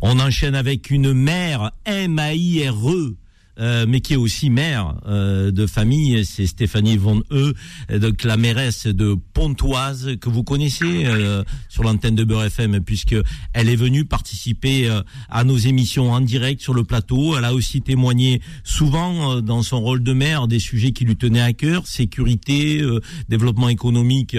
On 0.01 0.19
enchaîne 0.19 0.55
avec 0.55 0.89
une 0.89 1.13
mère 1.13 1.71
M-A-I-R-E 1.85 3.15
euh, 3.59 3.85
mais 3.87 4.01
qui 4.01 4.13
est 4.13 4.17
aussi 4.17 4.49
mère 4.49 4.95
euh, 5.07 5.51
de 5.51 5.67
famille, 5.67 6.25
c'est 6.25 6.45
Stéphanie 6.45 6.97
Von 6.97 7.21
E, 7.31 7.53
donc 7.99 8.23
la 8.23 8.37
mairesse 8.37 8.87
de 8.87 9.15
Pontoise 9.33 10.15
que 10.19 10.29
vous 10.29 10.43
connaissez 10.43 11.05
euh, 11.05 11.43
sur 11.69 11.83
l'antenne 11.83 12.15
de 12.15 12.23
Beurre 12.23 12.45
FM, 12.45 12.81
puisque 12.81 13.15
elle 13.53 13.69
est 13.69 13.75
venue 13.75 14.05
participer 14.05 14.89
à 15.29 15.43
nos 15.43 15.57
émissions 15.57 16.11
en 16.11 16.21
direct 16.21 16.61
sur 16.61 16.73
le 16.73 16.83
plateau. 16.83 17.37
Elle 17.37 17.45
a 17.45 17.53
aussi 17.53 17.81
témoigné 17.81 18.41
souvent 18.63 19.41
dans 19.41 19.63
son 19.63 19.81
rôle 19.81 20.03
de 20.03 20.13
maire 20.13 20.47
des 20.47 20.59
sujets 20.59 20.91
qui 20.91 21.05
lui 21.05 21.15
tenaient 21.15 21.41
à 21.41 21.53
cœur, 21.53 21.87
sécurité, 21.87 22.81
développement 23.29 23.69
économique 23.69 24.37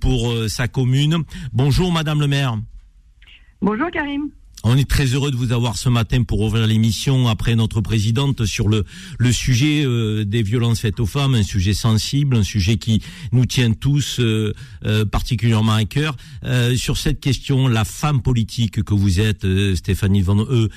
pour 0.00 0.34
sa 0.48 0.68
commune. 0.68 1.24
Bonjour 1.52 1.92
Madame 1.92 2.20
le 2.20 2.26
maire. 2.26 2.58
Bonjour 3.60 3.90
Karim. 3.90 4.30
On 4.64 4.76
est 4.76 4.88
très 4.88 5.06
heureux 5.06 5.32
de 5.32 5.36
vous 5.36 5.52
avoir 5.52 5.76
ce 5.76 5.88
matin 5.88 6.22
pour 6.22 6.40
ouvrir 6.40 6.68
l'émission 6.68 7.26
après 7.26 7.56
notre 7.56 7.80
présidente 7.80 8.44
sur 8.44 8.68
le 8.68 8.84
sujet 9.32 9.84
euh, 9.84 10.24
des 10.24 10.42
violences 10.42 10.80
faites 10.80 11.00
aux 11.00 11.06
femmes, 11.06 11.34
un 11.34 11.42
sujet 11.42 11.74
sensible, 11.74 12.36
un 12.36 12.44
sujet 12.44 12.76
qui 12.76 13.02
nous 13.32 13.44
tient 13.44 13.72
tous 13.72 14.20
euh, 14.20 14.54
euh, 14.84 15.04
particulièrement 15.04 15.72
à 15.72 15.84
cœur. 15.84 16.16
sur 16.76 16.96
cette 16.96 17.18
question, 17.20 17.66
la 17.66 17.84
femme 17.84 18.22
politique 18.22 18.84
que 18.84 18.94
vous 18.94 19.20
êtes, 19.20 19.46
Stéphanie 19.74 20.22
Van 20.22 20.44
E, 20.44 20.68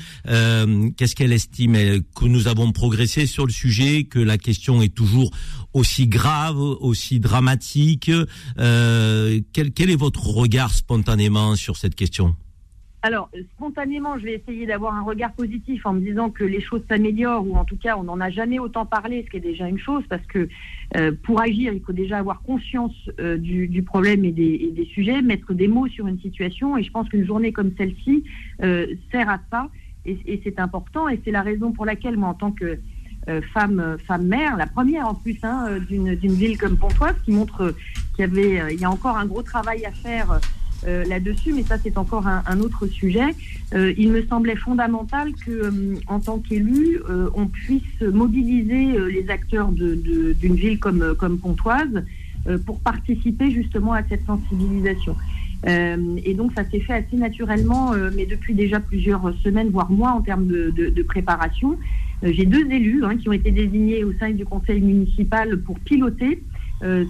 qu'est-ce 0.97 1.15
qu'elle 1.15 1.33
estime? 1.33 2.01
Que 2.15 2.25
nous 2.25 2.47
avons 2.47 2.71
progressé 2.71 3.27
sur 3.27 3.45
le 3.45 3.51
sujet, 3.51 4.05
que 4.05 4.19
la 4.19 4.37
question 4.37 4.81
est 4.81 4.93
toujours 4.93 5.31
aussi 5.73 6.07
grave, 6.07 6.57
aussi 6.57 7.19
dramatique. 7.19 8.11
quel, 8.57 9.71
quel 9.73 9.89
est 9.89 9.95
votre 9.95 10.25
regard 10.27 10.73
spontanément 10.73 11.55
sur 11.55 11.77
cette 11.77 11.95
question? 11.95 12.35
Alors, 13.05 13.29
spontanément, 13.53 14.17
je 14.17 14.23
vais 14.23 14.33
essayer 14.33 14.65
d'avoir 14.65 14.95
un 14.95 15.03
regard 15.03 15.31
positif 15.33 15.85
en 15.85 15.93
me 15.93 15.99
disant 15.99 16.31
que 16.31 16.43
les 16.43 16.59
choses 16.59 16.81
s'améliorent, 16.89 17.47
ou 17.47 17.55
en 17.55 17.63
tout 17.63 17.77
cas, 17.77 17.97
on 17.97 18.03
n'en 18.05 18.19
a 18.19 18.31
jamais 18.31 18.57
autant 18.57 18.87
parlé, 18.87 19.23
ce 19.23 19.29
qui 19.29 19.37
est 19.37 19.41
déjà 19.51 19.67
une 19.69 19.77
chose, 19.77 20.03
parce 20.09 20.25
que 20.25 20.49
euh, 20.97 21.11
pour 21.21 21.39
agir, 21.39 21.71
il 21.71 21.81
faut 21.81 21.93
déjà 21.93 22.17
avoir 22.17 22.41
conscience 22.41 22.95
euh, 23.19 23.37
du, 23.37 23.83
problème 23.83 24.25
et 24.25 24.31
des, 24.31 24.89
sujets, 24.91 25.21
mettre 25.21 25.53
des 25.53 25.67
mots 25.67 25.87
sur 25.87 26.07
une 26.07 26.19
situation, 26.19 26.77
et 26.77 26.83
je 26.83 26.91
pense 26.91 27.07
qu'une 27.07 27.27
journée 27.27 27.51
comme 27.51 27.73
celle-ci 27.77 28.23
euh, 28.63 28.87
sert 29.11 29.29
à 29.29 29.37
ça, 29.51 29.69
et, 30.07 30.41
c'est 30.43 30.59
important, 30.59 31.07
et 31.07 31.21
c'est 31.23 31.31
la 31.31 31.43
raison 31.43 31.73
pour 31.73 31.85
laquelle, 31.85 32.17
moi, 32.17 32.29
en 32.29 32.33
tant 32.33 32.53
que 32.53 32.79
femme, 33.53 33.97
femme 34.07 34.25
mère, 34.25 34.57
la 34.57 34.65
première 34.65 35.07
en 35.07 35.13
plus 35.13 35.37
hein, 35.43 35.77
d'une 35.89 36.15
ville 36.15 36.57
comme 36.57 36.75
Pontoise, 36.75 37.15
qui 37.23 37.31
montre 37.31 37.75
qu'il 38.15 38.25
y 38.25 38.27
avait, 38.27 38.75
y 38.75 38.83
a 38.83 38.89
encore 38.89 39.15
un 39.17 39.27
gros 39.27 39.43
travail 39.43 39.85
à 39.85 39.91
faire 39.91 40.39
là-dessus, 40.85 41.53
mais 41.53 41.63
ça 41.63 41.77
c'est 41.77 41.97
encore 41.97 42.27
un, 42.27 42.59
autre 42.59 42.87
sujet. 42.87 43.35
il 43.73 44.11
me 44.11 44.25
semblait 44.27 44.55
fondamental 44.55 45.31
que, 45.33 45.71
en 46.07 46.19
tant 46.19 46.39
qu'élu, 46.39 46.99
on 47.33 47.47
puisse 47.47 48.01
mobiliser 48.01 48.97
les 49.09 49.29
acteurs 49.29 49.69
d'une 49.71 50.55
ville 50.55 50.79
comme, 50.79 51.15
comme 51.17 51.39
Pontoise 51.39 52.03
pour 52.65 52.79
participer 52.79 53.51
justement 53.51 53.93
à 53.93 54.03
cette 54.03 54.25
sensibilisation. 54.25 55.15
Euh, 55.67 56.17
et 56.23 56.33
donc 56.33 56.51
ça 56.55 56.63
s'est 56.69 56.79
fait 56.79 56.93
assez 56.93 57.15
naturellement, 57.15 57.93
euh, 57.93 58.11
mais 58.15 58.25
depuis 58.25 58.53
déjà 58.53 58.79
plusieurs 58.79 59.33
semaines, 59.43 59.69
voire 59.69 59.89
mois 59.89 60.11
en 60.11 60.21
termes 60.21 60.47
de, 60.47 61.03
préparation. 61.03 61.77
Euh, 62.23 62.31
j'ai 62.33 62.45
deux 62.45 62.69
élus 62.71 63.03
hein, 63.03 63.17
qui 63.17 63.29
ont 63.29 63.33
été 63.33 63.51
désignés 63.51 64.03
au 64.03 64.13
sein 64.13 64.31
du 64.31 64.45
conseil 64.45 64.81
municipal 64.81 65.59
pour 65.61 65.79
piloter 65.79 66.43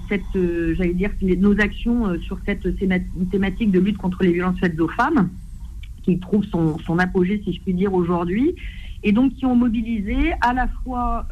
cette, 0.08 0.38
j'allais 0.78 0.94
dire, 0.94 1.12
nos 1.22 1.60
actions 1.60 2.20
sur 2.22 2.40
cette 2.46 2.68
thématique 3.32 3.72
de 3.72 3.80
lutte 3.80 3.98
contre 3.98 4.24
les 4.24 4.32
violences 4.32 4.60
faites 4.60 4.80
aux 4.80 4.88
femmes, 4.88 5.30
qui 6.04 6.20
trouve 6.20 6.46
son, 6.46 7.00
apogée, 7.00 7.42
si 7.44 7.54
je 7.54 7.62
puis 7.62 7.74
dire, 7.74 7.94
aujourd'hui 7.94 8.56
et 9.04 9.12
donc 9.12 9.34
qui 9.34 9.46
ont 9.46 9.56
mobilisé 9.56 10.34
à 10.42 10.54
la 10.54 10.68
fois 10.84 11.28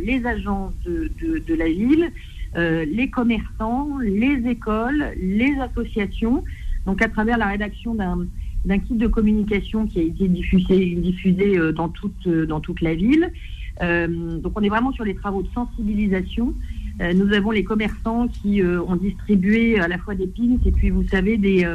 les 0.00 0.24
agents 0.26 0.72
de, 0.84 1.54
la 1.54 1.66
ville, 1.66 2.12
euh, 2.56 2.86
les 2.86 3.10
commerçants, 3.10 3.98
les 3.98 4.48
écoles, 4.48 5.12
les 5.20 5.54
associations. 5.60 6.42
Donc 6.86 7.02
à 7.02 7.08
travers 7.08 7.36
la 7.36 7.48
rédaction 7.48 7.94
d'un 7.94 8.78
kit 8.78 8.94
de 8.94 9.06
communication 9.06 9.86
qui 9.86 9.98
a 9.98 10.02
été 10.02 10.26
diffusé, 10.26 10.94
diffusé 10.94 11.58
euh, 11.58 11.72
dans, 11.72 11.90
toute, 11.90 12.26
euh, 12.26 12.46
dans 12.46 12.60
toute 12.60 12.80
la 12.80 12.94
ville. 12.94 13.30
donc 13.78 14.52
on 14.54 14.62
est 14.62 14.70
vraiment 14.70 14.92
sur 14.92 15.04
les 15.04 15.14
travaux 15.14 15.42
de 15.42 15.48
sensibilisation. 15.52 16.54
Nous 16.98 17.32
avons 17.34 17.50
les 17.50 17.64
commerçants 17.64 18.28
qui 18.28 18.62
ont 18.62 18.96
distribué 18.96 19.78
à 19.78 19.88
la 19.88 19.98
fois 19.98 20.14
des 20.14 20.26
pins 20.26 20.58
et 20.64 20.72
puis 20.72 20.90
vous 20.90 21.06
savez 21.08 21.36
des 21.36 21.66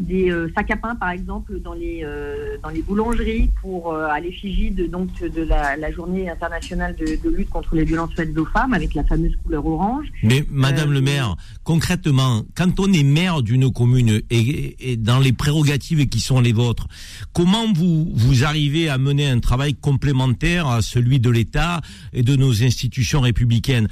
des 0.00 0.30
euh, 0.30 0.50
sacs 0.54 0.70
à 0.70 0.76
pain, 0.76 0.94
par 0.94 1.10
exemple, 1.10 1.60
dans 1.60 1.74
les, 1.74 2.00
euh, 2.02 2.56
dans 2.62 2.70
les 2.70 2.82
boulangeries 2.82 3.50
pour, 3.60 3.92
euh, 3.92 4.06
à 4.06 4.18
l'effigie 4.18 4.70
de, 4.70 4.86
donc, 4.86 5.08
de 5.20 5.42
la, 5.42 5.92
journée 5.92 6.30
internationale 6.30 6.96
de, 6.96 7.30
lutte 7.30 7.50
contre 7.50 7.74
les 7.74 7.84
violences 7.84 8.10
faites 8.14 8.36
aux 8.36 8.46
femmes 8.46 8.72
avec 8.72 8.94
la 8.94 9.04
fameuse 9.04 9.36
couleur 9.44 9.66
orange. 9.66 10.06
Mais 10.22 10.44
Madame 10.50 10.92
le 10.92 11.00
maire, 11.00 11.36
concrètement, 11.64 12.42
quand 12.54 12.80
on 12.80 12.92
est 12.92 13.02
maire 13.02 13.42
d'une 13.42 13.72
commune 13.72 14.22
et, 14.30 14.92
et, 14.92 14.96
dans 14.96 15.18
les 15.18 15.32
prérogatives 15.32 16.08
qui 16.08 16.20
sont 16.20 16.40
les 16.40 16.52
vôtres, 16.52 16.86
comment 17.32 17.72
vous, 17.72 18.10
vous 18.14 18.44
arrivez 18.44 18.88
à 18.88 18.98
mener 18.98 19.28
un 19.28 19.40
travail 19.40 19.74
complémentaire 19.74 20.68
à 20.68 20.80
celui 20.82 21.20
de 21.20 21.30
l'État 21.30 21.80
et 22.12 22.22
de 22.22 22.36
nos 22.36 22.62
institutions 22.62 23.20
républicaines? 23.20 23.88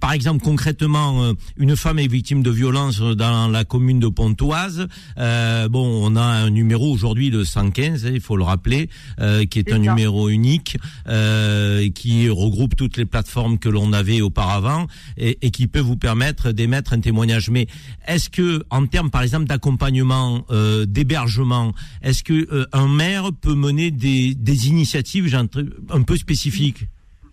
Par 0.00 0.12
exemple, 0.12 0.42
concrètement, 0.42 1.32
une 1.56 1.76
femme 1.76 1.98
est 1.98 2.06
victime 2.06 2.42
de 2.42 2.50
violences 2.50 3.00
dans 3.00 3.48
la 3.48 3.64
commune 3.64 4.00
de 4.00 4.08
Pontoise. 4.08 4.88
Euh, 5.18 5.37
bon, 5.68 5.86
on 6.04 6.16
a 6.16 6.22
un 6.22 6.50
numéro 6.50 6.90
aujourd'hui 6.90 7.30
de 7.30 7.44
115, 7.44 8.06
hein, 8.06 8.10
il 8.12 8.20
faut 8.20 8.36
le 8.36 8.44
rappeler, 8.44 8.88
euh, 9.20 9.44
qui 9.44 9.58
est, 9.58 9.72
un 9.72 9.78
numéro 9.78 10.28
unique, 10.28 10.78
euh, 11.08 11.88
qui 11.90 12.28
regroupe 12.28 12.76
toutes 12.76 12.96
les 12.96 13.04
plateformes 13.04 13.58
que 13.58 13.68
l'on 13.68 13.92
avait 13.92 14.20
auparavant 14.20 14.86
et, 15.16 15.50
qui 15.50 15.66
peut 15.66 15.80
vous 15.80 15.96
permettre 15.96 16.52
d'émettre 16.52 16.92
un 16.92 17.00
témoignage. 17.00 17.50
Mais 17.50 17.66
est-ce 18.06 18.30
que, 18.30 18.64
en 18.70 18.86
termes, 18.86 19.10
par 19.10 19.22
exemple, 19.22 19.46
d'accompagnement, 19.46 20.44
d'hébergement, 20.86 21.72
est-ce 22.02 22.22
que 22.22 22.66
un 22.72 22.88
maire 22.88 23.30
peut 23.32 23.54
mener 23.54 23.90
des, 23.90 24.34
des 24.34 24.68
initiatives 24.68 25.34
un 25.34 26.02
peu 26.02 26.16
spécifiques 26.16 26.86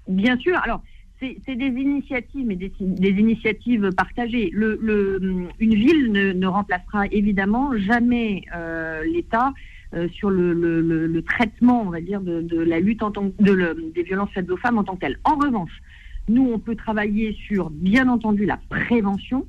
Bien 0.07 0.37
sûr. 0.37 0.57
Alors, 0.63 0.81
c'est 1.19 1.55
des 1.55 1.67
initiatives, 1.67 2.45
mais 2.45 2.55
des, 2.55 2.71
initiatives 2.79 3.89
partagées. 3.95 4.51
Une 4.51 5.49
ville 5.59 6.11
ne, 6.11 6.47
remplacera 6.47 7.07
évidemment 7.07 7.75
jamais 7.77 8.43
euh, 8.53 9.03
l'État 9.05 9.53
euh, 9.93 10.09
sur 10.09 10.29
le, 10.29 11.21
traitement, 11.21 11.83
on 11.83 11.89
va 11.89 12.01
dire, 12.01 12.21
de, 12.21 12.59
la 12.59 12.79
lutte 12.79 13.01
en 13.01 13.11
tant, 13.11 13.31
de 13.39 13.91
des 13.95 14.03
violences 14.03 14.31
faites 14.33 14.49
aux 14.49 14.57
femmes 14.57 14.77
en 14.77 14.83
tant 14.83 14.95
que 14.95 15.01
telles. 15.01 15.19
En 15.23 15.35
revanche, 15.35 15.81
nous, 16.27 16.51
on 16.53 16.59
peut 16.59 16.75
travailler 16.75 17.37
sur, 17.47 17.69
bien 17.69 18.09
entendu, 18.09 18.45
la 18.45 18.59
prévention. 18.69 19.45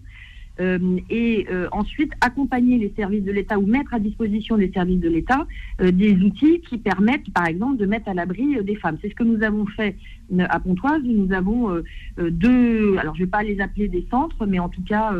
Euh, 0.58 0.78
et 1.10 1.46
euh, 1.50 1.68
ensuite 1.70 2.12
accompagner 2.22 2.78
les 2.78 2.90
services 2.96 3.24
de 3.24 3.30
l'État 3.30 3.58
ou 3.58 3.66
mettre 3.66 3.92
à 3.92 3.98
disposition 3.98 4.56
des 4.56 4.70
services 4.72 5.00
de 5.00 5.08
l'État 5.10 5.46
euh, 5.82 5.90
des 5.90 6.14
outils 6.22 6.60
qui 6.60 6.78
permettent, 6.78 7.30
par 7.34 7.46
exemple, 7.46 7.76
de 7.76 7.84
mettre 7.84 8.08
à 8.08 8.14
l'abri 8.14 8.64
des 8.64 8.76
femmes. 8.76 8.96
C'est 9.02 9.10
ce 9.10 9.14
que 9.14 9.24
nous 9.24 9.42
avons 9.42 9.66
fait 9.66 9.96
à 10.38 10.58
Pontoise. 10.58 11.02
Nous 11.04 11.32
avons 11.32 11.82
deux, 12.18 12.96
alors 12.96 13.14
je 13.14 13.20
ne 13.20 13.26
vais 13.26 13.30
pas 13.30 13.42
les 13.42 13.60
appeler 13.60 13.86
des 13.86 14.04
centres, 14.10 14.44
mais 14.46 14.58
en 14.58 14.68
tout 14.68 14.82
cas 14.82 15.12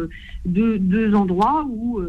deux, 0.45 1.15
endroits 1.15 1.65
où 1.69 2.01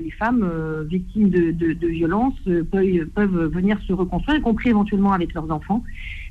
les 0.00 0.10
femmes 0.12 0.48
victimes 0.88 1.30
de, 1.30 1.50
de, 1.50 1.72
de 1.72 1.88
violences 1.88 2.38
peuvent, 2.70 3.06
peuvent 3.14 3.46
venir 3.46 3.80
se 3.88 3.92
reconstruire, 3.92 4.38
y 4.38 4.42
compris 4.42 4.70
éventuellement 4.70 5.12
avec 5.12 5.34
leurs 5.34 5.50
enfants. 5.50 5.82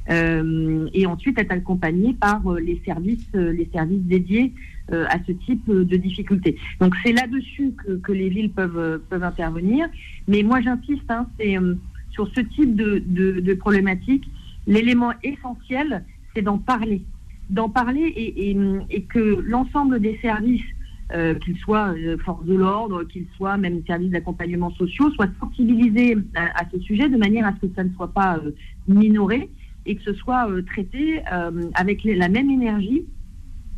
Euh, 0.10 0.90
et 0.94 1.06
ensuite 1.06 1.40
être 1.40 1.52
accompagné 1.52 2.14
par 2.14 2.46
euh, 2.46 2.60
les 2.60 2.82
services, 2.86 3.26
euh, 3.36 3.54
les 3.54 3.70
services 3.72 4.02
dédiés 4.02 4.54
à 4.92 5.18
ce 5.26 5.32
type 5.32 5.72
de 5.72 5.96
difficultés. 5.96 6.58
Donc 6.82 6.94
c'est 7.06 7.14
là-dessus 7.14 7.72
que, 8.04 8.12
les 8.12 8.28
villes 8.28 8.52
peuvent, 8.52 9.00
peuvent 9.10 9.24
intervenir. 9.24 9.88
Mais 10.28 10.44
moi 10.44 10.60
j'insiste, 10.60 11.10
hein, 11.10 11.26
c'est 11.40 11.56
sur 12.12 12.28
ce 12.36 12.42
type 12.42 12.76
de, 12.76 13.00
de, 13.00 13.54
problématique, 13.54 14.26
l'élément 14.68 15.14
essentiel, 15.24 16.04
c'est 16.36 16.42
d'en 16.42 16.58
parler, 16.58 17.02
d'en 17.50 17.70
parler 17.70 18.02
et, 18.02 18.58
et, 18.90 19.02
que 19.04 19.42
l'ensemble 19.48 20.02
des 20.02 20.20
services, 20.22 20.66
qu'ils 21.42 21.58
soient 21.60 21.96
forces 22.26 22.46
de 22.46 22.56
l'ordre, 22.56 23.06
qu'ils 23.06 23.28
soient 23.38 23.56
même 23.56 23.82
services 23.88 24.12
d'accompagnement 24.12 24.72
sociaux, 24.72 25.12
soient 25.12 25.30
sensibilisés 25.40 26.18
à, 26.36 26.66
ce 26.74 26.80
sujet 26.82 27.08
de 27.08 27.18
manière 27.18 27.48
à 27.48 27.54
ce 27.56 27.68
que 27.68 27.74
ça 27.74 27.86
ne 27.86 27.94
soit 27.94 28.12
pas 28.12 28.38
minoré 28.90 29.50
et 29.86 29.96
que 29.96 30.04
ce 30.04 30.14
soit 30.14 30.50
euh, 30.50 30.62
traité 30.62 31.22
euh, 31.32 31.70
avec 31.76 32.04
la 32.04 32.30
même 32.30 32.50
énergie 32.50 33.06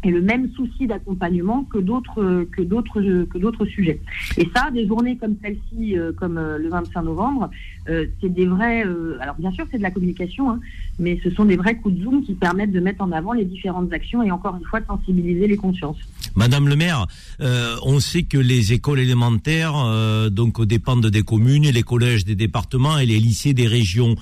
et 0.03 0.11
le 0.11 0.21
même 0.21 0.51
souci 0.51 0.85
d'accompagnement 0.85 1.63
que 1.63 1.79
d'autres 1.79 2.45
que 2.51 2.61
d'autres 2.61 3.01
que 3.01 3.37
d'autres 3.39 3.65
sujets. 3.65 4.01
Et 4.37 4.47
ça, 4.55 4.69
des 4.69 4.85
journées 4.85 5.17
comme 5.17 5.35
celle-ci, 5.41 5.97
euh, 5.97 6.11
comme 6.13 6.35
le 6.35 6.69
25 6.69 7.01
novembre, 7.01 7.49
c'est 7.87 8.29
des 8.29 8.45
vrais. 8.45 8.83
alors 9.19 9.35
bien 9.39 9.51
sûr, 9.51 9.65
c'est 9.71 9.77
de 9.77 9.83
la 9.83 9.89
communication, 9.89 10.51
hein, 10.51 10.59
mais 10.99 11.19
ce 11.23 11.31
sont 11.31 11.45
des 11.45 11.55
vrais 11.55 11.77
coups 11.77 11.95
de 11.95 12.03
zoom 12.03 12.23
qui 12.23 12.35
permettent 12.35 12.71
de 12.71 12.79
mettre 12.79 13.03
en 13.03 13.11
avant 13.11 13.33
les 13.33 13.45
différentes 13.45 13.91
actions 13.93 14.21
et 14.21 14.29
encore 14.29 14.55
une 14.57 14.65
fois 14.65 14.79
de 14.79 14.85
sensibiliser 14.85 15.47
les 15.47 15.57
consciences. 15.57 15.97
Madame 16.35 16.67
le 16.67 16.75
maire, 16.75 17.07
euh, 17.39 17.77
on 17.83 17.99
sait 17.99 18.23
que 18.23 18.37
les 18.37 18.73
écoles 18.73 18.99
élémentaires 18.99 19.73
euh, 19.75 20.29
donc 20.29 20.63
dépendent 20.63 21.07
des 21.07 21.23
communes, 21.23 21.69
les 21.69 21.83
collèges 21.83 22.25
des 22.25 22.35
départements 22.35 22.97
et 22.97 23.05
les 23.05 23.19
lycées 23.19 23.53
des 23.53 23.67
régions. 23.67 24.15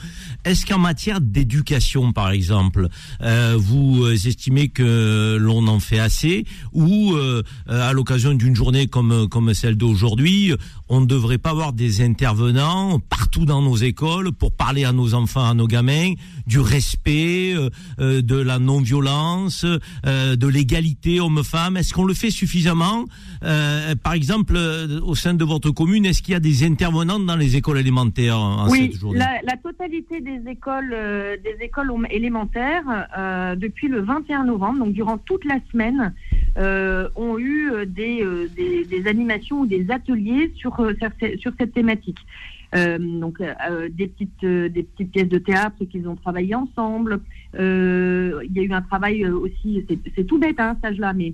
Est-ce 0.45 0.65
qu'en 0.65 0.77
matière 0.77 1.21
d'éducation, 1.21 2.13
par 2.13 2.29
exemple, 2.29 2.87
euh, 3.21 3.55
vous 3.57 4.07
estimez 4.07 4.69
que 4.69 5.37
l'on 5.39 5.67
en 5.67 5.79
fait 5.79 5.99
assez 5.99 6.45
ou 6.71 7.15
à 7.67 7.93
l'occasion 7.93 8.33
d'une 8.33 8.55
journée 8.55 8.87
comme 8.87 9.27
comme 9.29 9.53
celle 9.53 9.75
d'aujourd'hui, 9.75 10.53
on 10.93 11.01
ne 11.01 11.05
devrait 11.05 11.39
pas 11.39 11.49
avoir 11.49 11.73
des 11.73 12.01
intervenants 12.01 12.99
partout 12.99 13.45
dans 13.45 13.61
nos 13.61 13.75
écoles 13.75 14.31
pour 14.31 14.51
parler 14.51 14.85
à 14.85 14.91
nos 14.91 15.15
enfants, 15.15 15.49
à 15.49 15.53
nos 15.53 15.67
gamins 15.67 16.13
du 16.45 16.59
respect, 16.59 17.55
de 17.97 18.35
la 18.35 18.59
non-violence, 18.59 19.65
de 19.65 20.47
l'égalité 20.47 21.19
homme-femme. 21.19 21.77
Est-ce 21.77 21.93
qu'on 21.93 22.05
le 22.05 22.13
fait 22.13 22.29
suffisamment 22.29 23.05
euh, 23.43 23.95
Par 23.95 24.13
exemple, 24.13 24.53
euh, 24.55 24.99
au 25.01 25.15
sein 25.15 25.33
de 25.33 25.43
votre 25.43 25.71
commune, 25.71 26.05
est-ce 26.05 26.21
qu'il 26.21 26.33
y 26.33 26.35
a 26.35 26.39
des 26.39 26.63
intervenants 26.63 27.19
dans 27.19 27.35
les 27.35 27.55
écoles 27.55 27.79
élémentaires 27.79 28.37
en 28.39 28.69
oui, 28.69 28.89
cette 28.91 29.01
journée? 29.01 29.19
la, 29.19 29.39
la, 29.43 29.57
totalité 29.57 30.21
des 30.21 30.41
écoles, 30.49 30.93
euh, 30.93 31.37
des 31.37 31.65
écoles 31.65 31.91
élémentaires, 32.09 32.83
depuis 33.57 33.87
le 33.87 34.01
21 34.01 34.45
novembre, 34.45 34.79
donc 34.79 34.93
durant 34.93 35.17
toute 35.17 35.45
la 35.45 35.57
semaine, 35.71 36.13
ont 36.57 37.39
eu 37.39 37.71
des, 37.87 38.25
des, 38.55 39.07
animations 39.07 39.61
ou 39.61 39.65
des 39.65 39.89
ateliers 39.89 40.51
sur, 40.55 40.75
sur 41.39 41.51
cette 41.59 41.73
thématique. 41.73 42.19
donc 42.73 43.41
des 43.91 44.07
petites 44.07 44.45
des 44.45 44.83
petites 44.83 45.11
pièces 45.11 45.29
de 45.29 45.39
théâtre 45.39 45.83
qu'ils 45.85 46.07
ont 46.07 46.15
travaillé 46.15 46.55
ensemble. 46.55 47.21
Il 47.53 48.51
y 48.53 48.59
a 48.59 48.63
eu 48.63 48.71
un 48.71 48.81
travail 48.81 49.25
aussi, 49.27 49.85
c'est 50.15 50.25
tout 50.25 50.39
bête 50.39 50.59
hein, 50.59 50.75
stage-là, 50.79 51.13
mais 51.13 51.33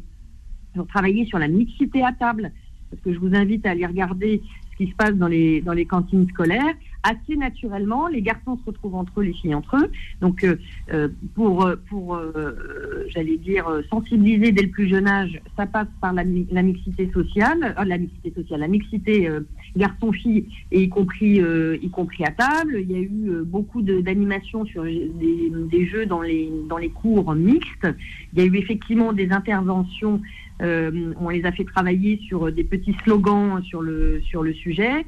pour 0.75 0.87
travailler 0.87 1.25
sur 1.25 1.39
la 1.39 1.47
mixité 1.47 2.03
à 2.03 2.13
table, 2.13 2.51
parce 2.89 3.01
que 3.03 3.13
je 3.13 3.19
vous 3.19 3.35
invite 3.35 3.65
à 3.65 3.71
aller 3.71 3.85
regarder 3.85 4.41
ce 4.71 4.77
qui 4.77 4.89
se 4.89 4.95
passe 4.95 5.15
dans 5.15 5.27
les, 5.27 5.61
dans 5.61 5.73
les 5.73 5.85
cantines 5.85 6.27
scolaires. 6.29 6.73
Assez 7.03 7.37
naturellement, 7.37 8.07
les 8.07 8.21
garçons 8.21 8.57
se 8.57 8.65
retrouvent 8.65 8.95
entre 8.95 9.21
eux, 9.21 9.23
les 9.23 9.33
filles 9.33 9.55
entre 9.55 9.77
eux. 9.77 9.89
Donc, 10.19 10.43
euh, 10.43 10.57
euh, 10.91 11.07
pour, 11.33 11.69
pour 11.87 12.15
euh, 12.15 13.05
j'allais 13.07 13.37
dire, 13.37 13.65
sensibiliser 13.89 14.51
dès 14.51 14.63
le 14.63 14.69
plus 14.69 14.89
jeune 14.89 15.07
âge, 15.07 15.39
ça 15.55 15.65
passe 15.65 15.87
par 16.01 16.11
la, 16.11 16.25
mixité 16.25 17.09
sociale, 17.13 17.73
la 17.77 17.97
mixité 17.97 18.33
sociale, 18.35 18.59
la 18.59 18.67
mixité 18.67 19.29
garçon-fille, 19.77 20.45
et 20.71 20.83
y 20.83 20.89
compris, 20.89 21.41
y 21.81 21.89
compris 21.89 22.25
à 22.25 22.31
table. 22.31 22.79
Il 22.81 22.91
y 22.91 22.95
a 22.95 22.99
eu 22.99 23.43
beaucoup 23.45 23.81
d'animations 23.81 24.65
sur 24.65 24.83
des, 24.83 25.85
jeux 25.87 26.05
dans 26.05 26.21
les, 26.21 26.51
dans 26.67 26.77
les 26.77 26.89
cours 26.89 27.33
mixtes. 27.33 27.87
Il 28.33 28.39
y 28.39 28.41
a 28.41 28.45
eu 28.45 28.57
effectivement 28.57 29.13
des 29.13 29.31
interventions 29.31 30.21
on 30.61 31.29
les 31.29 31.45
a 31.45 31.53
fait 31.53 31.63
travailler 31.63 32.19
sur 32.27 32.51
des 32.51 32.65
petits 32.65 32.93
slogans 33.05 33.63
sur 33.63 33.81
le, 33.81 34.21
sur 34.23 34.43
le 34.43 34.53
sujet. 34.53 35.05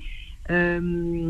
Euh, 0.52 0.80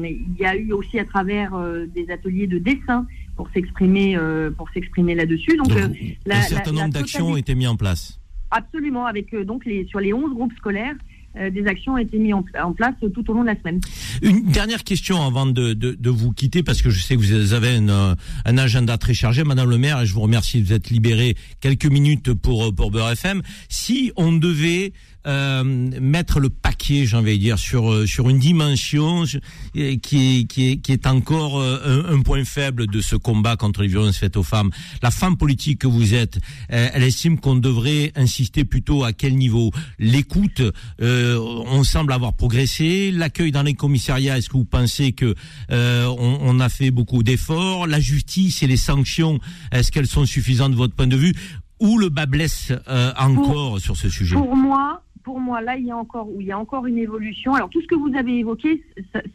il 0.03 0.41
y 0.41 0.45
a 0.45 0.55
eu 0.55 0.73
aussi 0.73 0.99
à 0.99 1.05
travers 1.05 1.53
euh, 1.53 1.85
des 1.85 2.09
ateliers 2.09 2.47
de 2.47 2.57
dessin 2.57 3.05
pour 3.35 3.49
s'exprimer 3.53 4.17
euh, 4.17 4.49
pour 4.51 4.69
s'exprimer 4.71 5.15
là-dessus. 5.15 5.57
Donc, 5.57 5.71
un 5.71 6.41
certain 6.41 6.71
nombre 6.71 6.93
d'actions 6.93 7.31
ont 7.31 7.37
été 7.37 7.53
mis 7.55 7.67
en 7.67 7.75
place. 7.75 8.19
Absolument, 8.49 9.05
avec 9.05 9.33
donc 9.45 9.65
les 9.65 9.85
sur 9.85 9.99
les 9.99 10.13
11 10.13 10.33
groupes 10.33 10.53
scolaires, 10.57 10.95
des 11.35 11.65
actions 11.65 11.93
ont 11.93 11.97
été 11.97 12.19
mises 12.19 12.33
en, 12.33 12.73
place 12.73 12.95
tout 13.13 13.31
au 13.31 13.33
long 13.33 13.43
de 13.43 13.47
la 13.47 13.55
semaine. 13.55 13.79
Une 14.21 14.51
dernière 14.51 14.83
question 14.83 15.25
avant 15.25 15.45
de, 15.45 15.71
de, 15.71 16.09
vous 16.09 16.33
quitter, 16.33 16.61
parce 16.61 16.81
que 16.81 16.89
je 16.89 16.99
sais 16.99 17.15
que 17.15 17.21
vous 17.21 17.53
avez 17.53 17.77
un, 17.77 18.17
un, 18.43 18.57
agenda 18.57 18.97
très 18.97 19.13
chargé, 19.13 19.45
Madame 19.45 19.69
le 19.69 19.77
maire, 19.77 20.01
et 20.01 20.05
je 20.05 20.13
vous 20.13 20.19
remercie 20.19 20.59
de 20.59 20.67
vous 20.67 20.73
être 20.73 20.89
libéré 20.89 21.35
quelques 21.61 21.85
minutes 21.85 22.33
pour, 22.33 22.75
pour 22.75 22.91
Beurre 22.91 23.11
FM. 23.11 23.41
Si 23.69 24.11
on 24.17 24.33
devait 24.33 24.91
euh, 25.27 25.63
mettre 25.63 26.39
le 26.39 26.49
paquet, 26.49 27.05
j'ai 27.05 27.15
envie 27.15 27.37
de 27.37 27.43
dire, 27.43 27.59
sur 27.59 27.91
euh, 27.91 28.07
sur 28.07 28.29
une 28.29 28.39
dimension 28.39 29.23
qui 29.23 29.83
est 29.83 29.97
qui 29.99 30.71
est 30.71 30.77
qui 30.77 30.91
est 30.91 31.05
encore 31.05 31.59
euh, 31.59 32.07
un, 32.09 32.21
point 32.21 32.43
faible 32.43 32.87
de 32.87 33.01
ce 33.01 33.15
combat 33.15 33.55
contre 33.55 33.83
les 33.83 33.87
violences 33.87 34.17
faites 34.17 34.35
aux 34.35 34.43
femmes. 34.43 34.71
La 35.03 35.11
femme 35.11 35.37
politique 35.37 35.81
que 35.81 35.87
vous 35.87 36.15
êtes, 36.15 36.39
elle 36.69 37.03
estime 37.03 37.39
qu'on 37.39 37.55
devrait 37.55 38.11
insister 38.15 38.63
plutôt 38.63 39.03
à 39.03 39.13
quel 39.13 39.35
niveau? 39.35 39.71
L'écoute, 39.99 40.61
on 40.99 41.83
semble 41.83 42.13
avoir 42.13 42.33
progressé. 42.33 43.11
L'accueil 43.11 43.51
dans 43.51 43.63
les 43.63 43.73
commissariats, 43.73 44.37
est-ce 44.37 44.49
que 44.49 44.57
vous 44.57 44.65
pensez 44.65 45.11
que 45.11 45.35
on, 45.69 46.37
on 46.41 46.59
a 46.59 46.69
fait 46.69 46.91
beaucoup 46.91 47.23
d'efforts? 47.23 47.87
La 47.87 47.99
justice 47.99 48.63
et 48.63 48.67
les 48.67 48.77
sanctions, 48.77 49.39
est-ce 49.71 49.91
qu'elles 49.91 50.07
sont 50.07 50.25
suffisantes 50.25 50.71
de 50.71 50.77
votre 50.77 50.95
point 50.95 51.07
de 51.07 51.17
vue? 51.17 51.33
Où 51.79 51.97
le 51.97 52.09
bas 52.09 52.27
blesse 52.27 52.71
encore 53.17 53.79
sur 53.79 53.97
ce 53.97 54.09
sujet? 54.09 54.35
Pour 54.35 54.55
moi, 54.55 55.03
pour 55.23 55.39
moi, 55.39 55.61
là, 55.61 55.77
il 55.77 55.85
y 55.85 55.91
a 55.91 55.97
encore, 55.97 56.85
une 56.85 56.97
évolution. 56.97 57.53
Alors, 57.53 57.69
tout 57.69 57.81
ce 57.81 57.87
que 57.87 57.95
vous 57.95 58.15
avez 58.15 58.39
évoqué, 58.39 58.83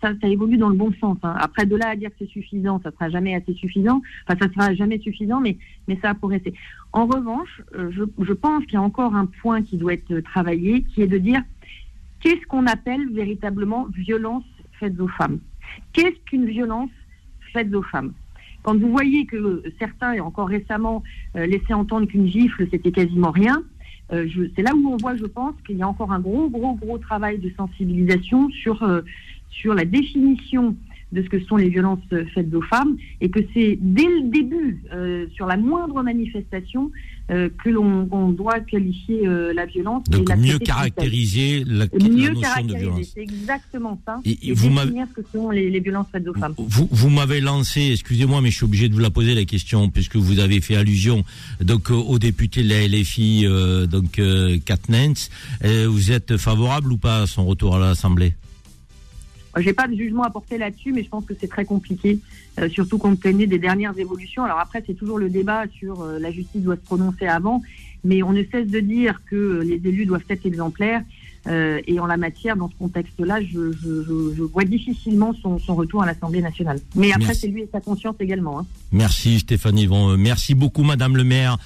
ça, 0.00 0.10
évolue 0.22 0.56
dans 0.56 0.68
le 0.68 0.76
bon 0.76 0.92
sens. 1.00 1.18
Hein. 1.22 1.34
Après, 1.38 1.66
de 1.66 1.76
là 1.76 1.88
à 1.88 1.96
dire 1.96 2.10
que 2.10 2.16
c'est 2.20 2.28
suffisant, 2.28 2.80
ça 2.82 2.90
sera 2.90 3.08
jamais 3.10 3.34
assez 3.34 3.54
suffisant. 3.54 4.02
Enfin, 4.26 4.38
ça 4.40 4.52
sera 4.52 4.74
jamais 4.74 4.98
suffisant, 4.98 5.40
mais, 5.40 5.56
ça 6.02 6.10
a 6.10 6.14
progressé. 6.14 6.54
En 6.92 7.06
revanche, 7.06 7.62
euh, 7.74 7.90
je, 7.92 8.04
je 8.24 8.32
pense 8.32 8.64
qu'il 8.64 8.74
y 8.74 8.76
a 8.76 8.82
encore 8.82 9.14
un 9.14 9.26
point 9.26 9.62
qui 9.62 9.76
doit 9.76 9.94
être 9.94 10.20
travaillé, 10.20 10.82
qui 10.82 11.02
est 11.02 11.06
de 11.06 11.18
dire 11.18 11.40
qu'est-ce 12.20 12.46
qu'on 12.46 12.66
appelle 12.66 13.08
véritablement 13.12 13.86
violence 13.94 14.44
faite 14.78 14.98
aux 15.00 15.08
femmes? 15.08 15.38
Qu'est-ce 15.92 16.18
qu'une 16.26 16.46
violence 16.46 16.90
faite 17.52 17.72
aux 17.74 17.82
femmes? 17.82 18.12
Quand 18.62 18.76
vous 18.76 18.90
voyez 18.90 19.26
que 19.26 19.62
certains, 19.78 20.14
et 20.14 20.20
encore 20.20 20.48
récemment, 20.48 21.04
euh, 21.36 21.46
laissaient 21.46 21.72
entendre 21.72 22.08
qu'une 22.08 22.26
gifle, 22.26 22.66
c'était 22.70 22.90
quasiment 22.90 23.30
rien, 23.30 23.62
euh, 24.12 24.28
c'est 24.54 24.62
là 24.62 24.72
où 24.74 24.88
on 24.88 24.96
voit, 24.96 25.16
je 25.16 25.24
pense, 25.24 25.54
qu'il 25.66 25.76
y 25.76 25.82
a 25.82 25.88
encore 25.88 26.12
un 26.12 26.20
gros, 26.20 26.48
gros, 26.48 26.74
gros 26.74 26.98
travail 26.98 27.38
de 27.38 27.50
sensibilisation 27.56 28.48
sur, 28.50 28.82
euh, 28.82 29.02
sur 29.50 29.74
la 29.74 29.84
définition 29.84 30.76
de 31.12 31.22
ce 31.22 31.28
que 31.28 31.40
sont 31.44 31.56
les 31.56 31.68
violences 31.68 32.00
faites 32.34 32.52
aux 32.52 32.62
femmes 32.62 32.96
et 33.20 33.30
que 33.30 33.40
c'est 33.54 33.78
dès 33.80 34.04
le 34.04 34.28
début, 34.28 34.82
euh, 34.92 35.26
sur 35.34 35.46
la 35.46 35.56
moindre 35.56 36.02
manifestation, 36.02 36.90
euh, 37.30 37.48
que 37.62 37.70
l'on 37.70 38.30
doit 38.30 38.60
qualifier 38.60 39.26
euh, 39.26 39.52
la 39.52 39.66
violence. 39.66 40.04
Donc 40.10 40.30
et 40.30 40.36
mieux 40.36 40.58
caractériser 40.58 41.64
la, 41.64 41.86
mieux 41.86 42.30
notion 42.30 42.64
de 42.64 42.76
violence. 42.76 43.12
C'est 43.14 43.22
exactement 43.22 44.00
ça. 44.04 44.20
Et, 44.24 44.48
et 44.48 44.52
vous 44.52 44.68
définir 44.68 45.06
ce 45.08 45.20
que 45.20 45.28
sont 45.32 45.50
les, 45.50 45.70
les 45.70 45.80
violences 45.80 46.06
faites 46.10 46.26
aux 46.26 46.34
femmes. 46.34 46.54
Vous, 46.56 46.88
vous 46.90 47.10
m'avez 47.10 47.40
lancé, 47.40 47.90
excusez-moi, 47.92 48.40
mais 48.40 48.50
je 48.50 48.56
suis 48.56 48.64
obligé 48.64 48.88
de 48.88 48.94
vous 48.94 49.00
la 49.00 49.10
poser 49.10 49.34
la 49.34 49.44
question 49.44 49.88
puisque 49.88 50.16
vous 50.16 50.40
avez 50.40 50.60
fait 50.60 50.76
allusion 50.76 51.24
donc 51.60 51.90
au 51.90 52.18
député 52.18 52.62
de 52.62 52.68
la 52.68 52.86
LFI, 52.86 53.46
donc 53.88 54.20
Katnens. 54.64 55.30
vous 55.62 56.12
êtes 56.12 56.36
favorable 56.36 56.92
ou 56.92 56.98
pas 56.98 57.22
à 57.22 57.26
son 57.26 57.46
retour 57.46 57.76
à 57.76 57.78
l'Assemblée? 57.78 58.34
J'ai 59.58 59.72
pas 59.72 59.88
de 59.88 59.94
jugement 59.94 60.22
à 60.22 60.30
porter 60.30 60.58
là-dessus, 60.58 60.92
mais 60.92 61.02
je 61.02 61.08
pense 61.08 61.24
que 61.24 61.34
c'est 61.38 61.48
très 61.48 61.64
compliqué, 61.64 62.18
euh, 62.58 62.68
surtout 62.68 62.98
compte 62.98 63.20
tenu 63.20 63.46
des 63.46 63.58
dernières 63.58 63.98
évolutions. 63.98 64.44
Alors 64.44 64.58
après, 64.58 64.82
c'est 64.86 64.94
toujours 64.94 65.18
le 65.18 65.30
débat 65.30 65.64
sur 65.78 66.02
euh, 66.02 66.18
la 66.18 66.30
justice 66.30 66.62
doit 66.62 66.76
se 66.76 66.80
prononcer 66.80 67.26
avant, 67.26 67.62
mais 68.04 68.22
on 68.22 68.32
ne 68.32 68.42
cesse 68.44 68.68
de 68.68 68.80
dire 68.80 69.22
que 69.28 69.62
les 69.62 69.80
élus 69.88 70.06
doivent 70.06 70.24
être 70.28 70.46
exemplaires. 70.46 71.02
Euh, 71.48 71.80
et 71.86 72.00
en 72.00 72.06
la 72.06 72.16
matière, 72.16 72.56
dans 72.56 72.68
ce 72.68 72.74
contexte-là, 72.74 73.40
je, 73.40 73.70
je, 73.70 74.02
je, 74.36 74.42
vois 74.42 74.64
difficilement 74.64 75.32
son, 75.32 75.60
son 75.60 75.76
retour 75.76 76.02
à 76.02 76.06
l'Assemblée 76.06 76.42
nationale. 76.42 76.80
Mais 76.96 77.12
après, 77.12 77.34
c'est 77.34 77.46
lui 77.46 77.62
et 77.62 77.68
sa 77.70 77.80
conscience 77.80 78.16
également. 78.18 78.58
Hein. 78.58 78.66
Merci 78.90 79.38
Stéphanie. 79.38 79.86
Bon, 79.86 80.16
merci 80.16 80.56
beaucoup, 80.56 80.82
Madame 80.82 81.16
le 81.16 81.22
maire. 81.22 81.56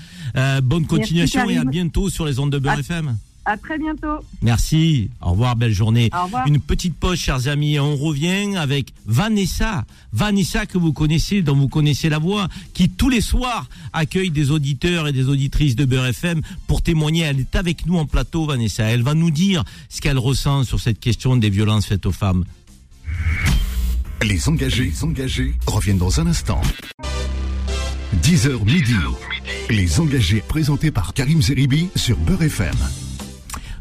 bonne 0.62 0.86
continuation 0.86 1.48
et 1.48 1.56
à 1.56 1.64
bientôt 1.64 2.10
sur 2.10 2.26
les 2.26 2.38
ondes 2.38 2.52
de 2.52 2.58
Beurre 2.58 2.80
FM. 2.80 3.16
À 3.46 3.56
très 3.56 3.78
bientôt. 3.78 4.18
Merci. 4.42 5.10
Au 5.22 5.30
revoir, 5.30 5.56
belle 5.56 5.72
journée. 5.72 6.10
Au 6.12 6.24
revoir. 6.24 6.46
Une 6.46 6.60
petite 6.60 6.94
pause, 6.94 7.18
chers 7.18 7.48
amis. 7.48 7.78
On 7.78 7.96
revient 7.96 8.56
avec 8.56 8.92
Vanessa. 9.06 9.84
Vanessa 10.12 10.66
que 10.66 10.76
vous 10.76 10.92
connaissez, 10.92 11.40
dont 11.40 11.56
vous 11.56 11.68
connaissez 11.68 12.08
la 12.08 12.18
voix, 12.18 12.48
qui 12.74 12.90
tous 12.90 13.08
les 13.08 13.22
soirs 13.22 13.68
accueille 13.92 14.30
des 14.30 14.50
auditeurs 14.50 15.08
et 15.08 15.12
des 15.12 15.28
auditrices 15.28 15.74
de 15.74 15.84
Beurre 15.84 16.06
FM 16.06 16.42
pour 16.66 16.82
témoigner. 16.82 17.22
Elle 17.22 17.40
est 17.40 17.56
avec 17.56 17.86
nous 17.86 17.96
en 17.96 18.06
plateau, 18.06 18.44
Vanessa. 18.44 18.84
Elle 18.84 19.02
va 19.02 19.14
nous 19.14 19.30
dire 19.30 19.64
ce 19.88 20.00
qu'elle 20.00 20.18
ressent 20.18 20.64
sur 20.64 20.78
cette 20.78 21.00
question 21.00 21.36
des 21.36 21.50
violences 21.50 21.86
faites 21.86 22.06
aux 22.06 22.12
femmes. 22.12 22.44
Les 24.22 24.48
engagés, 24.48 24.84
les 24.84 25.04
engagés 25.04 25.54
reviennent 25.66 25.98
dans 25.98 26.20
un 26.20 26.26
instant. 26.26 26.60
10h 28.22 28.64
midi. 28.64 28.94
Les 29.70 29.98
engagés 29.98 30.42
présentés 30.46 30.90
par 30.90 31.14
Karim 31.14 31.40
Zeribi 31.40 31.88
sur 31.96 32.18
Beurre 32.18 32.42
FM 32.42 32.76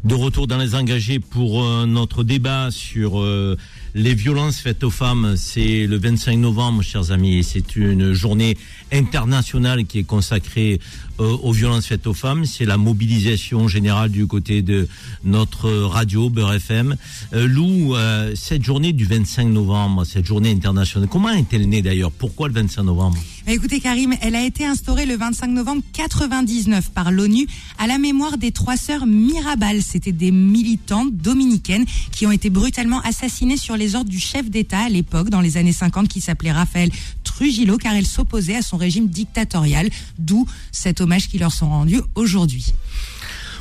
de 0.04 0.14
retour 0.14 0.46
dans 0.46 0.56
les 0.56 0.74
engagés 0.74 1.18
pour 1.18 1.62
euh, 1.62 1.86
notre 1.86 2.24
débat 2.24 2.70
sur 2.70 3.20
euh, 3.20 3.56
les 3.94 4.14
violences 4.14 4.60
faites 4.60 4.82
aux 4.82 4.90
femmes. 4.90 5.34
C'est 5.36 5.86
le 5.86 5.98
25 5.98 6.36
novembre, 6.36 6.82
chers 6.82 7.12
amis, 7.12 7.38
et 7.38 7.42
c'est 7.42 7.76
une 7.76 8.12
journée 8.12 8.56
internationale 8.92 9.84
qui 9.84 9.98
est 9.98 10.04
consacrée 10.04 10.80
aux 11.20 11.52
violences 11.52 11.86
faites 11.86 12.06
aux 12.06 12.14
femmes. 12.14 12.44
C'est 12.46 12.64
la 12.64 12.76
mobilisation 12.76 13.68
générale 13.68 14.10
du 14.10 14.26
côté 14.26 14.62
de 14.62 14.88
notre 15.22 15.70
radio 15.70 16.30
Beurre 16.30 16.54
FM. 16.54 16.96
Lou, 17.32 17.94
cette 18.34 18.64
journée 18.64 18.92
du 18.92 19.04
25 19.04 19.44
novembre, 19.48 20.04
cette 20.04 20.24
journée 20.24 20.50
internationale, 20.50 21.08
comment 21.08 21.30
est-elle 21.30 21.68
née 21.68 21.82
d'ailleurs? 21.82 22.10
Pourquoi 22.10 22.48
le 22.48 22.54
25 22.54 22.82
novembre? 22.84 23.18
Écoutez 23.46 23.80
Karim, 23.80 24.14
elle 24.20 24.36
a 24.36 24.44
été 24.44 24.64
instaurée 24.64 25.06
le 25.06 25.16
25 25.16 25.48
novembre 25.48 25.82
99 25.92 26.90
par 26.90 27.10
l'ONU 27.10 27.46
à 27.78 27.86
la 27.86 27.98
mémoire 27.98 28.38
des 28.38 28.52
trois 28.52 28.76
sœurs 28.76 29.06
Mirabal. 29.06 29.82
C'était 29.82 30.12
des 30.12 30.30
militantes 30.30 31.14
dominicaines 31.14 31.84
qui 32.12 32.26
ont 32.26 32.32
été 32.32 32.48
brutalement 32.50 33.00
assassinées 33.00 33.56
sur 33.56 33.76
les 33.76 33.94
ordres 33.94 34.10
du 34.10 34.20
chef 34.20 34.48
d'État 34.48 34.80
à 34.80 34.88
l'époque, 34.88 35.30
dans 35.30 35.40
les 35.40 35.56
années 35.56 35.72
50, 35.72 36.08
qui 36.08 36.20
s'appelait 36.20 36.52
Raphaël 36.52 36.90
Trujillo, 37.24 37.76
car 37.76 37.94
elles 37.94 38.06
s'opposaient 38.06 38.56
à 38.56 38.62
son 38.62 38.76
régime 38.76 39.08
dictatorial, 39.08 39.88
d'où 40.18 40.46
cet 40.70 41.00
hommage 41.00 41.09
qui 41.18 41.38
leur 41.38 41.52
sont 41.52 41.68
rendus 41.68 42.02
aujourd'hui. 42.14 42.72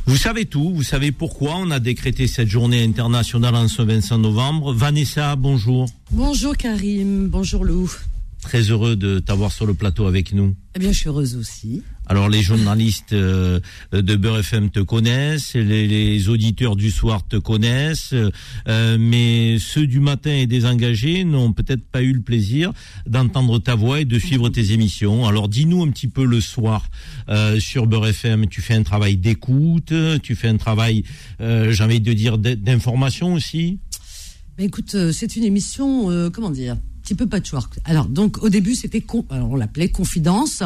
Vous 0.06 0.18
savez 0.18 0.46
tout, 0.46 0.72
vous 0.74 0.84
savez 0.84 1.12
pourquoi 1.12 1.56
on 1.58 1.72
a 1.72 1.80
décrété 1.80 2.28
cette 2.28 2.48
journée 2.48 2.84
internationale 2.84 3.56
en 3.56 3.68
ce 3.68 3.82
25 3.82 4.18
novembre. 4.18 4.74
Vanessa, 4.74 5.36
bonjour. 5.36 5.88
Bonjour 6.12 6.56
Karim, 6.58 7.28
bonjour 7.28 7.66
Lou. 7.66 7.92
Très 8.42 8.62
heureux 8.62 8.96
de 8.96 9.20
t'avoir 9.20 9.52
sur 9.52 9.66
le 9.66 9.74
plateau 9.74 10.08
avec 10.08 10.34
nous. 10.34 10.56
Eh 10.76 10.80
bien, 10.80 10.92
je 10.92 10.98
suis 10.98 11.10
heureuse 11.10 11.36
aussi. 11.36 11.84
Alors, 12.12 12.28
les 12.28 12.42
journalistes 12.42 13.14
euh, 13.14 13.60
de 13.92 14.16
Beurre 14.16 14.40
FM 14.40 14.72
te 14.72 14.80
connaissent, 14.80 15.54
les, 15.54 16.28
auditeurs 16.28 16.76
du 16.76 16.90
soir 16.90 17.22
te 17.28 17.36
connaissent, 17.36 18.16
euh, 18.68 18.98
mais 19.00 19.60
ceux 19.60 19.86
du 19.86 20.00
matin 20.00 20.32
et 20.32 20.48
des 20.48 20.66
engagés 20.66 21.24
n'ont 21.24 21.54
peut-être 21.54 21.86
pas 21.86 22.02
eu 22.02 22.12
le 22.14 22.22
plaisir 22.22 22.74
d'entendre 23.06 23.60
ta 23.60 23.76
voix 23.76 24.02
et 24.02 24.06
de 24.06 24.18
suivre 24.18 24.50
tes 24.50 24.72
émissions. 24.72 25.28
Alors, 25.28 25.48
dis-nous 25.48 25.84
un 25.84 25.92
petit 25.92 26.08
peu 26.08 26.26
le 26.26 26.42
soir 26.42 26.90
euh, 27.30 27.60
sur 27.60 27.86
Beurre 27.86 28.08
FM. 28.08 28.48
Tu 28.48 28.62
fais 28.62 28.74
un 28.74 28.84
travail 28.84 29.16
d'écoute, 29.16 29.94
tu 30.24 30.34
fais 30.36 30.48
un 30.48 30.58
travail, 30.58 31.04
j'ai 31.40 31.84
envie 31.84 32.02
de 32.02 32.14
dire, 32.14 32.40
d'information 32.40 33.36
aussi? 33.36 33.78
Mais 34.58 34.66
écoute, 34.66 34.96
c'est 35.12 35.36
une 35.36 35.44
émission, 35.44 36.32
comment 36.32 36.50
dire 36.50 36.76
petit 37.04 37.16
peu 37.16 37.28
patchwork. 37.28 37.80
Alors, 37.86 38.06
donc, 38.06 38.44
au 38.44 38.50
début, 38.50 38.76
c'était, 38.76 39.04
on 39.32 39.56
l'appelait 39.56 39.90
confidence. 39.90 40.62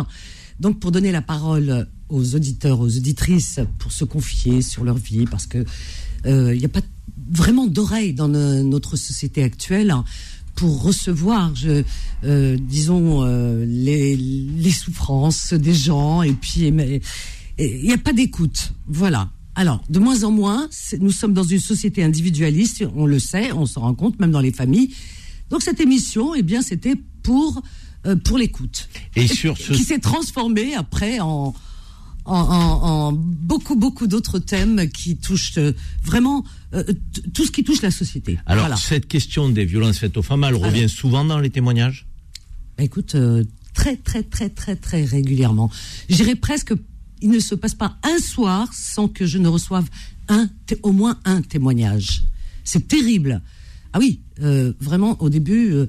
Donc, 0.59 0.79
pour 0.79 0.91
donner 0.91 1.11
la 1.11 1.21
parole 1.21 1.87
aux 2.09 2.35
auditeurs, 2.35 2.79
aux 2.79 2.97
auditrices, 2.97 3.59
pour 3.79 3.91
se 3.91 4.05
confier 4.05 4.61
sur 4.61 4.83
leur 4.83 4.97
vie, 4.97 5.25
parce 5.25 5.47
que 5.47 5.65
il 6.25 6.31
euh, 6.31 6.55
n'y 6.55 6.65
a 6.65 6.69
pas 6.69 6.81
vraiment 7.31 7.67
d'oreilles 7.67 8.13
dans 8.13 8.27
notre 8.27 8.95
société 8.95 9.43
actuelle 9.43 9.93
pour 10.55 10.83
recevoir, 10.83 11.51
euh, 12.23 12.57
disons, 12.59 13.23
euh, 13.23 13.65
les, 13.65 14.71
souffrances 14.71 15.53
des 15.53 15.73
gens 15.73 16.21
et 16.21 16.33
puis 16.33 16.67
il 16.67 17.01
n'y 17.83 17.93
a 17.93 17.97
pas 17.97 18.13
d'écoute. 18.13 18.73
Voilà. 18.87 19.29
Alors, 19.55 19.83
de 19.89 19.99
moins 19.99 20.23
en 20.23 20.31
moins, 20.31 20.69
nous 20.99 21.11
sommes 21.11 21.33
dans 21.33 21.43
une 21.43 21.59
société 21.59 22.03
individualiste, 22.03 22.83
on 22.95 23.05
le 23.05 23.19
sait, 23.19 23.51
on 23.51 23.65
s'en 23.65 23.81
rend 23.81 23.95
compte, 23.95 24.19
même 24.19 24.31
dans 24.31 24.41
les 24.41 24.51
familles. 24.51 24.93
Donc 25.49 25.61
cette 25.61 25.79
émission, 25.79 26.33
eh 26.33 26.41
bien, 26.41 26.61
c'était 26.61 26.95
pour 27.21 27.61
pour 28.23 28.37
l'écoute. 28.37 28.89
Et 29.15 29.27
sur 29.27 29.57
ce... 29.57 29.73
qui 29.73 29.83
s'est 29.83 29.99
transformé 29.99 30.75
après 30.75 31.19
en 31.19 31.53
en, 32.25 33.11
beaucoup 33.11 33.75
beaucoup 33.75 34.07
d'autres 34.07 34.39
thèmes 34.39 34.89
qui 34.89 35.17
touchent 35.17 35.57
euh, 35.57 35.73
vraiment 36.05 36.45
euh, 36.73 36.81
tout 37.33 37.45
ce 37.45 37.51
qui 37.51 37.65
touche 37.65 37.81
la 37.81 37.91
société. 37.91 38.39
Alors 38.45 38.77
cette 38.77 39.07
question 39.07 39.49
des 39.49 39.65
violences 39.65 39.99
faites 39.99 40.15
aux 40.15 40.21
femmes, 40.21 40.45
elle 40.45 40.55
revient 40.55 40.87
souvent 40.87 41.25
dans 41.25 41.39
les 41.39 41.49
témoignages? 41.49 42.07
Bah, 42.77 42.85
écoute, 42.85 43.17
très 43.73 43.97
très 43.97 44.23
très 44.23 44.49
très 44.49 44.77
très 44.77 45.03
régulièrement. 45.03 45.69
J'irais 46.07 46.35
presque 46.35 46.73
il 47.23 47.29
ne 47.29 47.39
se 47.39 47.55
passe 47.55 47.73
pas 47.73 47.97
un 48.03 48.19
soir 48.19 48.69
sans 48.73 49.07
que 49.07 49.25
je 49.25 49.37
ne 49.37 49.47
reçoive 49.47 49.89
un, 50.27 50.49
au 50.83 50.91
moins 50.91 51.19
un 51.23 51.41
témoignage. 51.41 52.23
C'est 52.65 52.87
terrible. 52.87 53.41
Ah 53.93 53.99
oui, 53.99 54.19
euh, 54.41 54.73
vraiment, 54.81 55.19
au 55.21 55.29
début, 55.29 55.71
euh, 55.71 55.87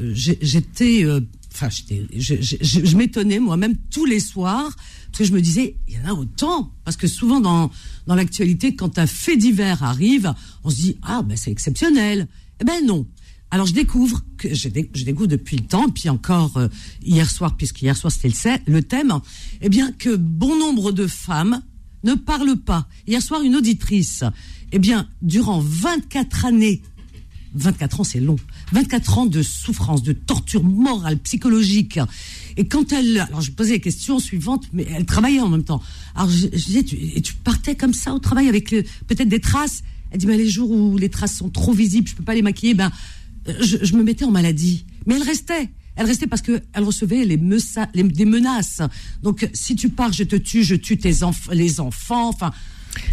j'étais, 0.00 1.04
euh, 1.04 1.20
enfin, 1.52 1.68
je, 1.70 2.96
m'étonnais 2.96 3.38
moi-même 3.38 3.76
tous 3.90 4.04
les 4.04 4.20
soirs 4.20 4.74
parce 5.06 5.18
que 5.18 5.24
je 5.24 5.32
me 5.32 5.40
disais, 5.40 5.76
il 5.88 5.94
y 5.94 5.98
en 5.98 6.08
a 6.08 6.12
autant. 6.14 6.72
Parce 6.84 6.96
que 6.96 7.06
souvent 7.06 7.40
dans 7.40 7.70
dans 8.06 8.14
l'actualité, 8.14 8.74
quand 8.74 8.98
un 8.98 9.06
fait 9.06 9.36
divers 9.36 9.82
arrive, 9.82 10.32
on 10.64 10.70
se 10.70 10.76
dit 10.76 10.96
ah 11.02 11.22
ben 11.22 11.36
c'est 11.36 11.50
exceptionnel. 11.50 12.28
Eh 12.60 12.64
ben 12.64 12.84
non. 12.84 13.06
Alors 13.50 13.66
je 13.66 13.74
découvre 13.74 14.24
que 14.38 14.54
je, 14.54 14.68
découvre 14.68 15.26
depuis 15.26 15.58
le 15.58 15.64
temps, 15.64 15.90
puis 15.90 16.08
encore 16.08 16.56
euh, 16.56 16.68
hier 17.02 17.30
soir, 17.30 17.56
puisque 17.56 17.82
hier 17.82 17.96
soir 17.96 18.10
c'était 18.10 18.28
le, 18.66 18.72
le 18.72 18.82
thème, 18.82 19.12
eh 19.60 19.68
bien 19.68 19.92
que 19.92 20.16
bon 20.16 20.58
nombre 20.58 20.90
de 20.90 21.06
femmes 21.06 21.60
ne 22.04 22.14
parlent 22.14 22.56
pas. 22.56 22.88
Hier 23.06 23.22
soir, 23.22 23.42
une 23.42 23.56
auditrice, 23.56 24.24
eh 24.72 24.78
bien, 24.78 25.08
durant 25.20 25.60
24 25.60 26.46
années, 26.46 26.82
24 27.54 28.00
ans 28.00 28.04
c'est 28.04 28.20
long, 28.20 28.36
24 28.72 29.18
ans 29.18 29.26
de 29.26 29.42
souffrance, 29.42 30.02
de 30.02 30.12
torture 30.12 30.64
morale, 30.64 31.18
psychologique. 31.18 31.98
Et 32.56 32.66
quand 32.66 32.92
elle, 32.92 33.20
alors 33.20 33.40
je 33.40 33.50
posais 33.52 33.74
la 33.74 33.78
question 33.78 34.18
suivante, 34.18 34.64
mais 34.72 34.86
elle 34.94 35.06
travaillait 35.06 35.40
en 35.40 35.48
même 35.48 35.64
temps. 35.64 35.82
Alors 36.14 36.30
je, 36.30 36.46
disais, 36.48 36.82
tu, 36.82 37.20
tu 37.22 37.34
partais 37.34 37.74
comme 37.74 37.94
ça 37.94 38.14
au 38.14 38.18
travail 38.18 38.48
avec 38.48 38.70
peut-être 38.70 39.28
des 39.28 39.40
traces? 39.40 39.82
Elle 40.10 40.18
dit, 40.18 40.26
mais 40.26 40.36
les 40.36 40.48
jours 40.48 40.70
où 40.70 40.98
les 40.98 41.08
traces 41.08 41.36
sont 41.36 41.48
trop 41.48 41.72
visibles, 41.72 42.08
je 42.08 42.14
peux 42.14 42.24
pas 42.24 42.34
les 42.34 42.42
maquiller, 42.42 42.74
ben 42.74 42.90
je, 43.60 43.94
me 43.96 44.02
mettais 44.02 44.24
en 44.24 44.30
maladie. 44.30 44.84
Mais 45.06 45.16
elle 45.16 45.22
restait. 45.22 45.70
Elle 45.96 46.06
restait 46.06 46.26
parce 46.26 46.42
qu'elle 46.42 46.62
recevait 46.76 47.24
les, 47.24 47.36
des 47.36 48.24
menaces. 48.24 48.80
Donc, 49.22 49.48
si 49.52 49.76
tu 49.76 49.90
pars, 49.90 50.12
je 50.12 50.24
te 50.24 50.36
tue, 50.36 50.64
je 50.64 50.74
tue 50.74 50.96
tes 50.96 51.12
les 51.52 51.80
enfants. 51.80 52.28
Enfin, 52.28 52.50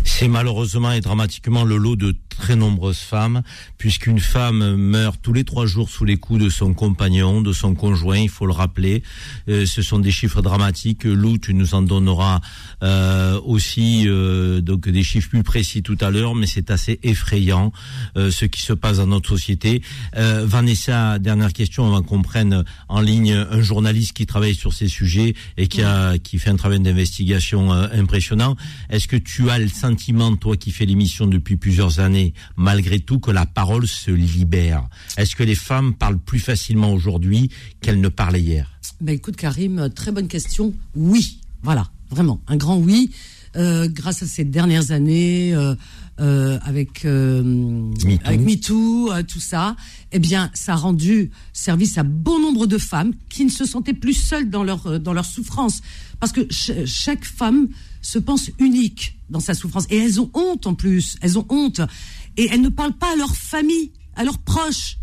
c'est 0.04 0.28
malheureusement 0.28 0.92
et 0.92 1.02
dramatiquement 1.02 1.64
le 1.64 1.78
lot 1.78 1.96
de 1.96 2.16
très 2.40 2.56
nombreuses 2.56 3.00
femmes, 3.00 3.44
puisqu'une 3.78 4.20
femme 4.20 4.76
meurt 4.76 5.20
tous 5.22 5.34
les 5.34 5.44
trois 5.44 5.66
jours 5.66 5.90
sous 5.90 6.06
les 6.06 6.18
coups 6.18 6.42
de 6.42 6.50
son 6.50 6.74
compagnon, 6.74 7.42
de 7.42 7.54
son 7.54 7.76
conjoint, 7.76 8.18
il 8.18 8.30
faut 8.30 8.46
le 8.46 8.54
rappeler. 8.54 9.04
Euh, 9.50 9.66
ce 9.66 9.82
sont 9.82 10.00
des 10.00 10.10
chiffres 10.10 10.42
dramatiques. 10.42 11.04
Lou, 11.04 11.38
tu 11.38 11.54
nous 11.54 11.74
en 11.74 11.82
donneras 11.82 12.40
euh, 12.82 13.40
aussi 13.42 14.06
euh, 14.08 14.62
donc 14.62 14.88
des 14.88 15.04
chiffres 15.04 15.30
plus 15.30 15.44
précis 15.44 15.84
tout 15.84 15.98
à 16.00 16.10
l'heure, 16.10 16.34
mais 16.34 16.48
c'est 16.48 16.72
assez 16.72 17.00
effrayant 17.04 17.72
ce 18.16 18.46
qui 18.46 18.62
se 18.62 18.74
passe 18.74 18.98
dans 18.98 19.08
notre 19.08 19.30
société. 19.30 19.82
Vanessa, 20.16 21.20
dernière 21.20 21.52
question 21.52 21.86
avant 21.88 22.02
qu'on 22.02 22.22
prenne 22.22 22.64
en 22.88 23.02
ligne 23.02 23.34
un 23.34 23.62
journaliste 23.62 24.14
qui 24.14 24.26
travaille 24.26 24.56
sur 24.56 24.74
ces 24.74 24.88
sujets 24.88 25.36
et 25.58 25.68
qui 25.68 25.84
a 25.84 26.18
qui 26.18 26.40
fait 26.40 26.50
un 26.50 26.56
travail 26.56 26.80
d'investigation 26.80 27.72
impressionnant. 27.72 28.56
Est-ce 28.90 29.08
que 29.08 29.18
tu 29.18 29.50
as 29.50 29.60
le 29.60 29.68
sentiment, 29.68 30.36
toi 30.36 30.56
qui 30.56 30.72
fais 30.72 30.86
l'émission 30.86 31.28
depuis 31.28 31.58
plusieurs 31.58 32.00
années, 32.00 32.29
malgré 32.56 33.00
tout, 33.00 33.20
que 33.20 33.32
la 33.32 33.46
parole 33.46 33.88
se 33.88 34.12
libère 34.12 34.88
Est-ce 35.18 35.36
que 35.36 35.44
les 35.44 35.56
femmes 35.56 35.94
parlent 35.94 36.20
plus 36.20 36.40
facilement 36.40 36.94
aujourd'hui 36.94 37.50
qu'elles 37.82 38.02
ne 38.02 38.10
parlaient 38.10 38.42
hier? 38.42 38.80
Ben 39.02 39.16
Écoute, 39.16 39.36
Karim, 39.36 39.90
très 39.96 40.12
bonne 40.12 40.28
question. 40.28 40.74
Oui, 40.96 41.40
voilà, 41.64 41.90
vraiment, 42.10 42.42
un 42.48 42.58
grand 42.58 42.78
oui. 42.78 43.12
Euh, 43.56 43.88
grâce 43.88 44.22
à 44.22 44.28
ces 44.28 44.44
dernières 44.44 44.92
années, 44.92 45.56
euh, 45.56 45.74
euh, 46.20 46.60
avec 46.64 47.04
euh, 47.04 47.92
avec 48.24 48.42
MeToo, 48.42 49.12
tout 49.28 49.40
ça, 49.40 49.76
eh 50.12 50.20
bien, 50.20 50.52
ça 50.54 50.74
a 50.74 50.76
rendu 50.76 51.32
service 51.52 51.98
à 51.98 52.04
bon 52.04 52.40
nombre 52.40 52.68
de 52.68 52.78
femmes 52.78 53.14
qui 53.30 53.46
ne 53.46 53.50
se 53.50 53.66
sentaient 53.66 53.94
plus 53.94 54.14
seules 54.14 54.52
dans 54.52 54.64
leur 54.64 55.00
dans 55.00 55.14
leur 55.14 55.26
souffrance, 55.26 55.82
parce 56.20 56.32
que 56.32 56.42
chaque 56.86 57.26
femme 57.26 57.70
se 58.04 58.20
pense 58.20 58.52
unique 58.60 59.18
dans 59.32 59.40
sa 59.40 59.56
souffrance. 59.56 59.88
Et 59.90 59.98
elles 59.98 60.22
ont 60.22 60.30
honte 60.36 60.68
en 60.68 60.76
plus, 60.76 61.18
elles 61.22 61.40
ont 61.40 61.46
honte. 61.50 61.82
Et 62.40 62.48
elles 62.50 62.62
ne 62.62 62.70
parlent 62.70 62.98
pas 62.98 63.12
à 63.12 63.16
leur 63.18 63.36
famille, 63.36 63.92
à 64.16 64.24
leurs 64.24 64.38
proches. 64.38 64.96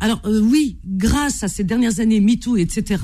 Alors 0.00 0.22
euh, 0.24 0.40
oui, 0.40 0.78
grâce 0.86 1.42
à 1.42 1.48
ces 1.48 1.62
dernières 1.62 2.00
années 2.00 2.18
MeToo, 2.18 2.56
etc., 2.56 3.02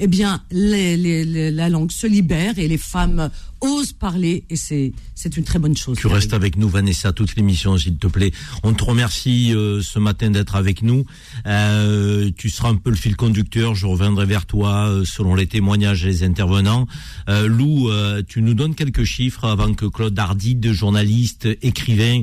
eh 0.00 0.08
bien, 0.08 0.42
la 0.50 1.68
langue 1.68 1.92
se 1.92 2.08
libère 2.08 2.58
et 2.58 2.66
les 2.66 2.76
femmes 2.76 3.30
osent 3.60 3.92
parler 3.92 4.44
et 4.50 4.56
c'est 4.56 4.92
c'est 5.14 5.36
une 5.36 5.44
très 5.44 5.58
bonne 5.58 5.76
chose. 5.76 5.98
Tu 5.98 6.06
restes 6.06 6.32
avec 6.32 6.56
nous 6.56 6.68
Vanessa 6.68 7.12
toute 7.12 7.36
l'émission 7.36 7.76
s'il 7.76 7.98
te 7.98 8.06
plaît. 8.06 8.32
On 8.62 8.72
te 8.72 8.82
remercie 8.84 9.52
euh, 9.54 9.82
ce 9.82 9.98
matin 9.98 10.30
d'être 10.30 10.56
avec 10.56 10.82
nous. 10.82 11.04
Euh, 11.46 12.30
tu 12.36 12.48
seras 12.48 12.70
un 12.70 12.76
peu 12.76 12.90
le 12.90 12.96
fil 12.96 13.16
conducteur. 13.16 13.74
Je 13.74 13.86
reviendrai 13.86 14.24
vers 14.24 14.46
toi 14.46 14.88
euh, 14.88 15.04
selon 15.04 15.34
les 15.34 15.46
témoignages 15.46 16.02
des 16.02 16.22
intervenants. 16.22 16.86
Lou, 17.28 17.90
tu 18.26 18.42
nous 18.42 18.54
donnes 18.54 18.74
quelques 18.74 19.04
chiffres 19.04 19.44
avant 19.44 19.72
que 19.74 19.86
Claude 19.86 20.18
Ardide, 20.18 20.72
journaliste, 20.72 21.46
écrivain, 21.62 22.22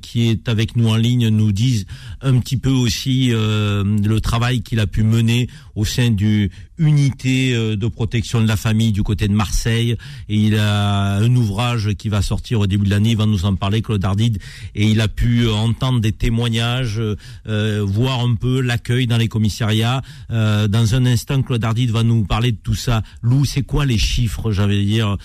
qui 0.00 0.28
est 0.28 0.48
avec 0.48 0.76
nous 0.76 0.88
en 0.88 0.96
ligne, 0.96 1.28
nous 1.28 1.52
dise 1.52 1.86
un 2.22 2.38
petit 2.38 2.56
peu 2.56 2.70
aussi 2.70 3.28
le 3.28 4.18
travail 4.20 4.62
qu'il 4.62 4.80
a 4.80 4.86
pu 4.86 5.02
mener 5.02 5.48
au 5.74 5.84
sein 5.84 6.10
du 6.10 6.50
unité 6.78 7.52
de 7.54 7.88
protection 7.88 8.40
de 8.40 8.48
la 8.48 8.56
famille 8.56 8.92
du 8.92 9.02
côté 9.02 9.28
de 9.28 9.34
Marseille. 9.34 9.96
Et 10.28 10.35
il 10.38 10.56
a 10.56 11.16
un 11.16 11.34
ouvrage 11.34 11.94
qui 11.94 12.08
va 12.08 12.22
sortir 12.22 12.60
au 12.60 12.66
début 12.66 12.84
de 12.84 12.90
l'année, 12.90 13.10
il 13.10 13.16
va 13.16 13.26
nous 13.26 13.44
en 13.44 13.54
parler, 13.54 13.82
Claude 13.82 14.04
Ardide, 14.04 14.38
et 14.74 14.86
il 14.86 15.00
a 15.00 15.08
pu 15.08 15.48
entendre 15.48 16.00
des 16.00 16.12
témoignages, 16.12 17.00
euh, 17.46 17.84
voir 17.84 18.20
un 18.20 18.34
peu 18.34 18.60
l'accueil 18.60 19.06
dans 19.06 19.16
les 19.16 19.28
commissariats. 19.28 20.02
Euh, 20.30 20.68
dans 20.68 20.94
un 20.94 21.06
instant, 21.06 21.42
Claude 21.42 21.64
Ardide 21.64 21.90
va 21.90 22.02
nous 22.02 22.24
parler 22.24 22.52
de 22.52 22.58
tout 22.62 22.74
ça. 22.74 23.02
Lou, 23.22 23.44
c'est 23.44 23.62
quoi 23.62 23.86
les 23.86 23.98
chiffres, 23.98 24.52
j'avais 24.52 24.82
dire, 24.84 25.16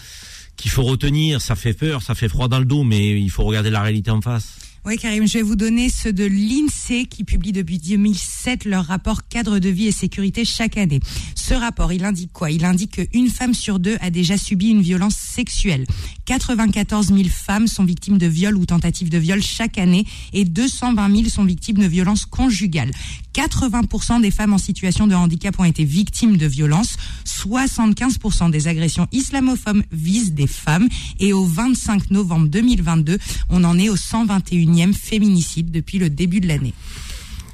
qu'il 0.55 0.71
faut 0.71 0.83
retenir? 0.83 1.41
Ça 1.41 1.55
fait 1.55 1.73
peur, 1.73 2.01
ça 2.01 2.15
fait 2.15 2.29
froid 2.29 2.47
dans 2.47 2.59
le 2.59 2.65
dos, 2.65 2.83
mais 2.83 3.19
il 3.19 3.29
faut 3.29 3.43
regarder 3.43 3.69
la 3.69 3.81
réalité 3.81 4.11
en 4.11 4.21
face. 4.21 4.70
Oui, 4.83 4.97
Karim, 4.97 5.27
je 5.27 5.33
vais 5.33 5.43
vous 5.43 5.55
donner 5.55 5.89
ceux 5.89 6.11
de 6.11 6.23
l'INSEE 6.23 7.05
qui 7.05 7.23
publie 7.23 7.51
depuis 7.51 7.77
2007 7.77 8.65
leur 8.65 8.85
rapport 8.85 9.27
cadre 9.27 9.59
de 9.59 9.69
vie 9.69 9.85
et 9.85 9.91
sécurité 9.91 10.43
chaque 10.43 10.75
année. 10.75 10.99
Ce 11.35 11.53
rapport, 11.53 11.93
il 11.93 12.03
indique 12.03 12.33
quoi? 12.33 12.49
Il 12.49 12.65
indique 12.65 13.07
qu'une 13.11 13.29
femme 13.29 13.53
sur 13.53 13.79
deux 13.79 13.97
a 14.01 14.09
déjà 14.09 14.37
subi 14.37 14.69
une 14.69 14.81
violence 14.81 15.15
sexuelle. 15.15 15.85
94 16.25 17.09
000 17.09 17.19
femmes 17.29 17.67
sont 17.67 17.83
victimes 17.83 18.17
de 18.17 18.25
viol 18.25 18.57
ou 18.57 18.65
tentatives 18.65 19.11
de 19.11 19.19
viol 19.19 19.43
chaque 19.43 19.77
année 19.77 20.03
et 20.33 20.45
220 20.45 21.15
000 21.15 21.29
sont 21.29 21.45
victimes 21.45 21.77
de 21.77 21.85
violences 21.85 22.25
conjugales. 22.25 22.91
80% 23.33 24.21
des 24.21 24.31
femmes 24.31 24.53
en 24.53 24.57
situation 24.57 25.07
de 25.07 25.15
handicap 25.15 25.59
ont 25.59 25.63
été 25.63 25.83
victimes 25.83 26.37
de 26.37 26.45
violences. 26.45 26.97
75% 27.25 28.51
des 28.51 28.67
agressions 28.67 29.07
islamophobes 29.11 29.83
visent 29.91 30.33
des 30.33 30.47
femmes. 30.47 30.87
Et 31.19 31.33
au 31.33 31.45
25 31.45 32.11
novembre 32.11 32.47
2022, 32.47 33.17
on 33.49 33.63
en 33.63 33.77
est 33.77 33.89
au 33.89 33.95
121 33.95 34.93
féminicide 34.93 35.71
depuis 35.71 35.97
le 35.97 36.09
début 36.09 36.39
de 36.39 36.47
l'année. 36.47 36.73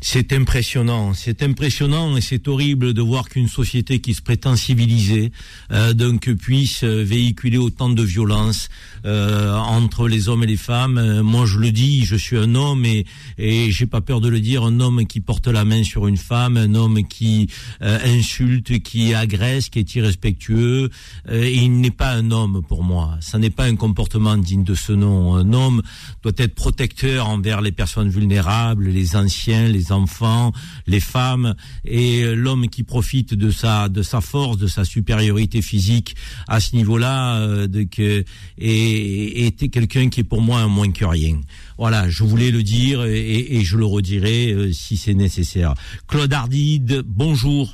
C'est 0.02 0.32
impressionnant, 0.32 1.14
c'est 1.14 1.42
impressionnant 1.42 2.18
et 2.18 2.22
c'est 2.22 2.48
horrible 2.48 2.94
de 2.94 3.02
voir 3.02 3.30
qu'une 3.30 3.48
société 3.48 4.00
qui 4.00 4.14
se 4.14 4.22
prétend 4.22 4.56
civilisée 4.56 5.32
euh, 5.72 5.94
donc 5.94 6.32
puisse 6.36 6.84
euh, 6.84 7.04
véhiculer 7.04 7.58
autant 7.58 7.90
de 7.90 8.04
violence 8.04 8.70
euh, 9.06 9.56
entre 9.56 10.08
les 10.08 10.30
hommes 10.30 10.44
et 10.44 10.48
les 10.48 10.58
femmes. 10.58 10.98
Euh, 10.98 11.24
moi, 11.24 11.46
je 11.46 11.58
le 11.58 11.72
dis, 11.72 12.06
je 12.06 12.16
suis 12.16 12.38
un 12.38 12.54
homme 12.56 12.86
et 12.86 13.06
et 13.40 13.72
j'ai 13.72 13.88
pas 13.88 14.02
peur 14.02 14.22
de 14.22 14.30
le 14.30 14.40
dire, 14.40 14.64
un 14.64 14.80
homme 14.80 15.06
qui 15.06 15.20
porte 15.20 15.48
la 15.48 15.66
main 15.66 15.84
sur 15.84 16.08
une 16.08 16.18
femme, 16.18 16.58
un 16.58 16.76
homme 16.76 17.04
qui 17.04 17.50
insulte, 17.82 18.80
qui 18.80 19.14
agresse, 19.14 19.70
qui 19.70 19.80
est 19.80 19.96
irrespectueux. 19.96 20.90
et 21.30 21.54
il 21.54 21.80
n'est 21.80 21.92
pas 21.92 22.12
un 22.12 22.32
homme 22.32 22.62
pour 22.68 22.84
moi. 22.84 23.18
Ça 23.22 23.38
n'est 23.38 23.50
pas 23.50 23.66
un 23.66 23.76
comportement 23.76 24.38
digne 24.38 24.64
de 24.64 24.76
ce 24.76 24.92
nom. 24.92 25.36
Un 25.36 25.54
homme 25.54 25.82
doit 26.24 26.34
être 26.38 26.56
protecteur 26.56 27.30
envers 27.30 27.62
les 27.62 27.72
personnes 27.72 28.10
vulnérables, 28.10 28.88
les 28.88 29.16
anciens, 29.16 29.68
les 29.68 29.87
enfants, 29.92 30.52
les 30.86 31.00
femmes 31.00 31.56
et 31.86 32.36
l'homme 32.36 32.68
qui 32.68 32.84
profite 32.84 33.34
de 33.34 33.50
sa 33.50 33.90
de 33.90 34.02
sa 34.02 34.22
force, 34.22 34.58
de 34.58 34.68
sa 34.68 34.86
supériorité 34.86 35.62
physique 35.62 36.16
à 36.48 36.60
ce 36.60 36.76
niveau-là, 36.76 37.38
euh, 37.38 37.68
de 37.68 37.84
que 37.84 38.24
et 38.58 39.48
était 39.48 39.70
quelqu'un 39.70 40.10
qui 40.10 40.22
est 40.22 40.24
pour 40.24 40.42
moi 40.42 40.60
un 40.60 40.68
moins 40.68 40.92
que 40.92 41.06
rien. 41.06 41.40
Voilà, 41.78 42.10
je 42.10 42.24
voulais 42.24 42.52
le 42.52 42.64
dire 42.64 43.04
et, 43.06 43.62
je 43.64 43.78
le 43.78 43.86
redirai 43.86 44.52
euh, 44.54 44.72
si 44.72 44.98
c'est 44.98 45.14
nécessaire. 45.14 45.74
Claude 46.08 46.34
Ardide, 46.34 47.04
bonjour. 47.06 47.74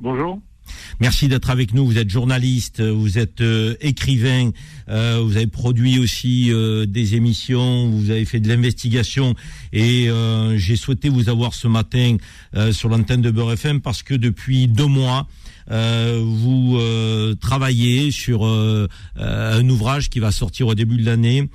Bonjour. 0.00 0.40
Merci 1.00 1.28
d'être 1.28 1.50
avec 1.50 1.74
nous. 1.74 1.86
Vous 1.86 1.98
êtes 1.98 2.10
journaliste, 2.10 2.80
vous 2.82 3.18
êtes 3.18 3.40
euh, 3.40 3.74
écrivain, 3.80 4.50
euh, 4.88 5.20
vous 5.24 5.36
avez 5.36 5.46
produit 5.46 5.98
aussi 5.98 6.52
euh, 6.52 6.86
des 6.86 7.14
émissions, 7.14 7.88
vous 7.90 8.10
avez 8.10 8.24
fait 8.24 8.40
de 8.40 8.48
l'investigation 8.48 9.34
et 9.72 10.08
j'ai 10.56 10.76
souhaité 10.76 11.08
vous 11.08 11.28
avoir 11.28 11.54
ce 11.54 11.68
matin 11.68 12.16
sur 12.72 12.88
l'antenne 12.88 13.22
de 13.22 13.30
Beurre 13.30 13.52
FM 13.52 13.80
parce 13.80 14.02
que 14.02 14.14
depuis 14.14 14.66
deux 14.66 14.86
mois, 14.86 15.28
vous 15.68 16.76
euh, 16.78 17.34
travaillez 17.36 18.10
sur 18.10 18.44
un 18.44 19.68
ouvrage 19.68 20.10
qui 20.10 20.18
va 20.18 20.32
sortir 20.32 20.66
au 20.66 20.74
début 20.74 20.96
de 20.96 21.06
l'année 21.06 21.48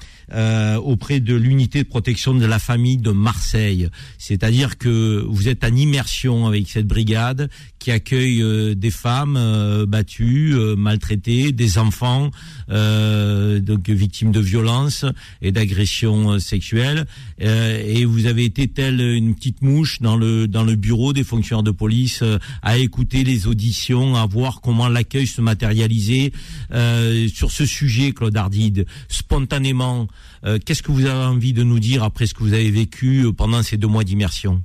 auprès 0.78 1.20
de 1.20 1.36
l'unité 1.36 1.84
de 1.84 1.88
protection 1.88 2.34
de 2.34 2.46
la 2.46 2.60
famille 2.60 2.98
de 2.98 3.12
Marseille. 3.12 3.90
C'est-à-dire 4.18 4.78
que 4.78 5.26
vous 5.28 5.48
êtes 5.50 5.64
en 5.64 5.76
immersion 5.76 6.48
avec 6.48 6.70
cette 6.70 6.88
brigade 6.88 7.50
qui 7.86 7.92
accueille 7.92 8.44
des 8.76 8.90
femmes 8.90 9.86
battues, 9.88 10.56
maltraitées, 10.76 11.52
des 11.52 11.78
enfants 11.78 12.32
donc 12.68 13.90
victimes 13.90 14.32
de 14.32 14.40
violences 14.40 15.06
et 15.44 15.52
d'agressions 15.52 16.40
sexuelles. 16.40 17.06
et 17.38 18.06
vous 18.06 18.26
avez 18.26 18.46
été 18.46 18.68
telle 18.68 19.00
une 19.00 19.36
petite 19.36 19.62
mouche 19.62 20.02
dans 20.02 20.18
le 20.18 20.48
dans 20.48 20.64
le 20.64 20.76
bureau 20.76 21.14
des 21.14 21.24
fonctionnaires 21.24 21.62
de 21.62 21.70
police 21.70 22.24
à 22.64 22.80
écouter 22.80 23.24
les 23.24 23.46
auditions 23.46 24.16
à 24.16 24.26
voir 24.26 24.62
comment 24.62 24.88
l'accueil 24.88 25.28
se 25.28 25.42
matérialisait 25.42 26.32
euh, 26.72 27.28
sur 27.28 27.52
ce 27.52 27.66
sujet, 27.66 28.12
Claude 28.12 28.36
Ardide, 28.36 28.86
spontanément. 29.08 30.08
Euh, 30.46 30.60
qu'est-ce 30.64 30.84
que 30.84 30.92
vous 30.92 31.06
avez 31.06 31.26
envie 31.26 31.54
de 31.54 31.64
nous 31.64 31.80
dire 31.80 32.04
après 32.04 32.26
ce 32.26 32.34
que 32.34 32.44
vous 32.44 32.54
avez 32.54 32.72
vécu 32.72 33.26
euh, 33.26 33.32
pendant 33.32 33.62
ces 33.64 33.78
deux 33.78 33.88
mois 33.88 34.04
d'immersion? 34.04 34.62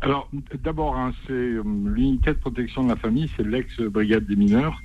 Alors, 0.00 0.30
d'abord, 0.62 0.96
hein, 0.96 1.12
c'est 1.26 1.56
l'unité 1.84 2.30
de 2.30 2.38
protection 2.38 2.84
de 2.84 2.88
la 2.90 2.96
famille, 2.96 3.30
c'est 3.36 3.46
l'ex-brigade 3.46 4.26
des 4.26 4.36
mineurs. 4.36 4.80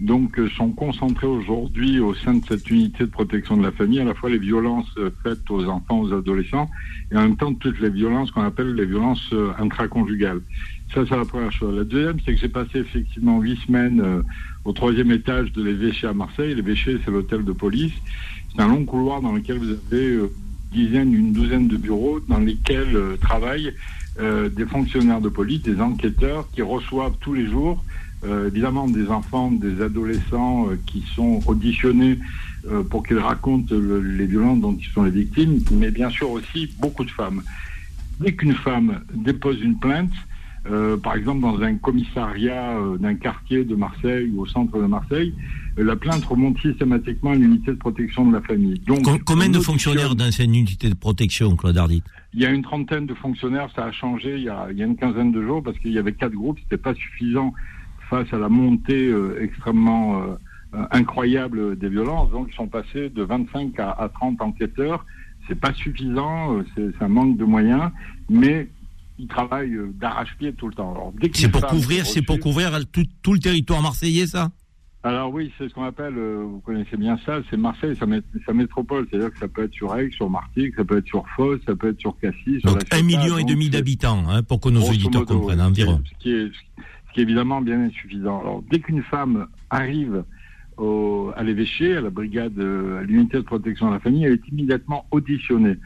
Donc, 0.00 0.38
sont 0.56 0.70
concentrés 0.70 1.26
aujourd'hui 1.26 2.00
au 2.00 2.12
sein 2.14 2.34
de 2.34 2.44
cette 2.44 2.68
unité 2.68 3.04
de 3.04 3.10
protection 3.10 3.56
de 3.56 3.62
la 3.62 3.72
famille, 3.72 4.00
à 4.00 4.04
la 4.04 4.14
fois 4.14 4.30
les 4.30 4.38
violences 4.38 4.92
faites 5.22 5.48
aux 5.48 5.64
enfants, 5.66 6.00
aux 6.00 6.12
adolescents, 6.12 6.68
et 7.12 7.16
en 7.16 7.22
même 7.22 7.36
temps 7.36 7.54
toutes 7.54 7.78
les 7.78 7.90
violences 7.90 8.32
qu'on 8.32 8.42
appelle 8.42 8.74
les 8.74 8.86
violences 8.86 9.32
intraconjugales. 9.58 10.40
Ça, 10.94 11.00
c'est 11.08 11.16
la 11.16 11.24
première 11.24 11.52
chose. 11.52 11.74
La 11.74 11.84
deuxième, 11.84 12.18
c'est 12.20 12.34
que 12.34 12.40
j'ai 12.40 12.50
passé 12.50 12.80
effectivement 12.80 13.40
huit 13.40 13.58
semaines 13.66 14.02
euh, 14.02 14.22
au 14.66 14.72
troisième 14.72 15.10
étage 15.10 15.50
de 15.52 15.62
l'évêché 15.62 16.06
à 16.06 16.12
Marseille. 16.12 16.54
L'évêché, 16.54 16.98
c'est 17.02 17.10
l'hôtel 17.10 17.44
de 17.44 17.52
police. 17.52 17.94
C'est 18.54 18.60
un 18.60 18.68
long 18.68 18.84
couloir 18.84 19.22
dans 19.22 19.32
lequel 19.32 19.56
vous 19.56 19.70
avez 19.70 20.06
euh, 20.16 20.30
une 20.74 20.84
dizaine, 20.84 21.14
une 21.14 21.32
douzaine 21.32 21.66
de 21.66 21.78
bureaux 21.78 22.20
dans 22.28 22.40
lesquels 22.40 22.94
euh, 22.94 23.16
travaillent 23.16 23.72
des 24.18 24.66
fonctionnaires 24.66 25.20
de 25.20 25.28
police, 25.28 25.62
des 25.62 25.80
enquêteurs 25.80 26.48
qui 26.52 26.62
reçoivent 26.62 27.16
tous 27.20 27.34
les 27.34 27.46
jours, 27.46 27.82
évidemment, 28.46 28.86
des 28.86 29.08
enfants, 29.08 29.50
des 29.50 29.80
adolescents 29.80 30.68
qui 30.86 31.02
sont 31.14 31.40
auditionnés 31.46 32.18
pour 32.90 33.06
qu'ils 33.06 33.18
racontent 33.18 33.74
les 33.74 34.26
violences 34.26 34.60
dont 34.60 34.76
ils 34.78 34.92
sont 34.92 35.04
les 35.04 35.10
victimes, 35.10 35.60
mais 35.72 35.90
bien 35.90 36.10
sûr 36.10 36.30
aussi 36.30 36.70
beaucoup 36.78 37.04
de 37.04 37.10
femmes. 37.10 37.42
Dès 38.20 38.34
qu'une 38.34 38.54
femme 38.54 39.00
dépose 39.14 39.60
une 39.60 39.78
plainte, 39.78 40.12
euh, 40.70 40.96
par 40.96 41.16
exemple, 41.16 41.40
dans 41.40 41.60
un 41.60 41.74
commissariat 41.76 42.78
euh, 42.78 42.96
d'un 42.96 43.16
quartier 43.16 43.64
de 43.64 43.74
Marseille 43.74 44.30
ou 44.32 44.42
au 44.42 44.46
centre 44.46 44.80
de 44.80 44.86
Marseille, 44.86 45.34
euh, 45.78 45.84
la 45.84 45.96
plainte 45.96 46.24
remonte 46.24 46.60
systématiquement 46.60 47.30
à 47.30 47.34
l'unité 47.34 47.72
de 47.72 47.76
protection 47.76 48.28
de 48.28 48.34
la 48.34 48.42
famille. 48.42 48.78
Donc, 48.86 49.24
combien 49.24 49.48
de 49.48 49.58
fonctionnaires 49.58 50.14
dans 50.14 50.30
cette 50.30 50.46
unité 50.46 50.88
de 50.88 50.94
protection, 50.94 51.56
Claude 51.56 51.78
Ardit? 51.78 52.04
Il 52.34 52.40
y 52.40 52.46
a 52.46 52.50
une 52.50 52.62
trentaine 52.62 53.06
de 53.06 53.14
fonctionnaires, 53.14 53.68
ça 53.76 53.84
a 53.84 53.92
changé 53.92 54.36
il 54.36 54.44
y 54.44 54.48
a, 54.48 54.68
il 54.70 54.78
y 54.78 54.82
a 54.82 54.86
une 54.86 54.96
quinzaine 54.96 55.32
de 55.32 55.42
jours 55.42 55.62
parce 55.62 55.78
qu'il 55.78 55.92
y 55.92 55.98
avait 55.98 56.14
quatre 56.14 56.32
groupes, 56.32 56.58
c'était 56.60 56.82
pas 56.82 56.94
suffisant 56.94 57.52
face 58.08 58.32
à 58.32 58.38
la 58.38 58.48
montée 58.48 59.14
extrêmement 59.40 60.22
incroyable 60.90 61.78
des 61.78 61.88
violences. 61.88 62.30
Donc, 62.30 62.48
ils 62.50 62.54
sont 62.54 62.68
passés 62.68 63.10
de 63.10 63.22
25 63.22 63.78
à, 63.80 63.90
à 63.90 64.08
30 64.08 64.40
enquêteurs. 64.42 65.04
C'est 65.48 65.58
pas 65.58 65.72
suffisant, 65.74 66.62
c'est 66.74 66.92
un 67.00 67.08
manque 67.08 67.36
de 67.36 67.44
moyens, 67.44 67.90
mais 68.30 68.68
ils 69.18 69.28
travaillent 69.28 69.74
euh, 69.74 69.92
d'arrache-pied 69.94 70.52
tout 70.52 70.68
le 70.68 70.74
temps. 70.74 71.12
C'est 71.34 71.50
pour 71.50 71.66
couvrir, 71.66 72.06
c'est 72.06 72.22
pour 72.22 72.38
couvrir 72.40 72.78
tout, 72.90 73.32
le 73.32 73.38
territoire 73.38 73.82
marseillais, 73.82 74.26
ça? 74.26 74.50
Alors 75.04 75.32
oui, 75.32 75.52
c'est 75.58 75.68
ce 75.68 75.74
qu'on 75.74 75.82
appelle, 75.82 76.14
euh, 76.16 76.44
vous 76.44 76.60
connaissez 76.60 76.96
bien 76.96 77.18
ça, 77.26 77.40
c'est 77.50 77.56
Marseille, 77.56 77.96
sa, 77.98 78.06
sa 78.46 78.52
métropole, 78.52 79.06
c'est-à-dire 79.10 79.32
que 79.32 79.38
ça 79.38 79.48
peut 79.48 79.64
être 79.64 79.72
sur 79.72 79.96
Aix, 79.96 80.10
sur 80.12 80.30
Martigues, 80.30 80.74
ça 80.76 80.84
peut 80.84 80.98
être 80.98 81.06
sur 81.06 81.24
Fos, 81.34 81.58
ça 81.66 81.74
peut 81.74 81.88
être 81.88 81.98
sur 81.98 82.16
Cassis. 82.20 82.62
Donc 82.62 82.82
un 82.92 83.02
million 83.02 83.36
et 83.36 83.44
demi 83.44 83.68
d'habitants, 83.68 84.22
hein, 84.28 84.44
pour 84.44 84.60
que 84.60 84.68
nos 84.68 84.82
auditeurs 84.82 85.26
comprennent 85.26 85.60
environ. 85.60 86.00
Ce 86.04 86.22
qui, 86.22 86.30
est, 86.30 86.46
ce 86.46 87.12
qui 87.14 87.20
est 87.20 87.22
évidemment 87.24 87.60
bien 87.60 87.80
insuffisant. 87.80 88.40
Alors 88.40 88.62
dès 88.70 88.78
qu'une 88.78 89.02
femme 89.02 89.48
arrive 89.70 90.22
au, 90.76 91.32
à 91.36 91.42
l'évêché, 91.42 91.96
à 91.96 92.00
la 92.00 92.10
brigade, 92.10 92.58
euh, 92.58 93.00
à 93.00 93.02
l'unité 93.02 93.38
de 93.38 93.42
protection 93.42 93.88
de 93.88 93.94
la 93.94 94.00
famille, 94.00 94.24
elle 94.24 94.34
est 94.34 94.48
immédiatement 94.52 95.06
auditionnée. 95.10 95.78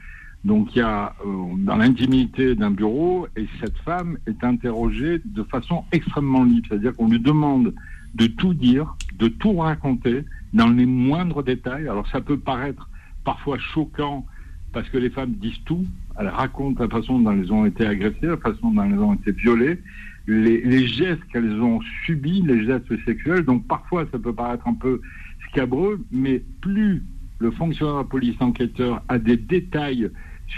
Donc 0.45 0.77
il 0.77 0.81
y 0.81 0.83
a 0.83 1.15
euh, 1.25 1.55
dans 1.59 1.77
l'intimité 1.77 2.55
d'un 2.55 2.71
bureau 2.71 3.27
et 3.35 3.47
cette 3.61 3.79
femme 3.79 4.19
est 4.27 4.45
interrogée 4.45 5.23
de 5.25 5.43
façon 5.43 5.85
extrêmement 5.91 6.45
libre, 6.45 6.67
c'est-à-dire 6.69 6.95
qu'on 6.95 7.09
lui 7.09 7.19
demande 7.19 7.75
de 8.17 8.27
tout 8.27 8.55
dire, 8.55 8.97
de 9.19 9.29
tout 9.29 9.55
raconter 9.55 10.25
dans 10.53 10.69
les 10.69 10.87
moindres 10.87 11.43
détails. 11.43 11.89
Alors 11.89 12.09
ça 12.09 12.21
peut 12.21 12.39
paraître 12.39 12.89
parfois 13.25 13.59
choquant 13.59 14.27
parce 14.73 14.89
que 14.89 14.99
les 14.99 15.11
femmes 15.11 15.33
disent 15.33 15.63
tout, 15.65 15.85
elles 16.19 16.29
racontent 16.29 16.83
la 16.83 16.89
façon 16.89 17.19
dont 17.19 17.33
elles 17.33 17.53
ont 17.53 17.67
été 17.67 17.87
agressées, 17.87 18.27
la 18.27 18.37
façon 18.37 18.71
dont 18.71 18.83
elles 18.83 18.99
ont 18.99 19.15
été 19.15 19.33
violées, 19.33 19.79
les, 20.27 20.87
gestes 20.87 21.25
qu'elles 21.33 21.61
ont 21.61 21.81
subis, 22.05 22.43
les 22.43 22.65
gestes 22.65 23.05
sexuels. 23.05 23.45
Donc 23.45 23.67
parfois 23.67 24.07
ça 24.11 24.19
peut 24.19 24.35
paraître 24.35 24.67
un 24.67 24.75
peu 24.75 25.01
scabreux, 25.49 26.01
mais 26.11 26.43
plus 26.61 27.03
le 27.39 27.51
fonctionnaire 27.51 28.05
de 28.05 28.09
police 28.09 28.37
enquêteur 28.41 29.03
a 29.09 29.19
des 29.19 29.37
détails 29.37 30.11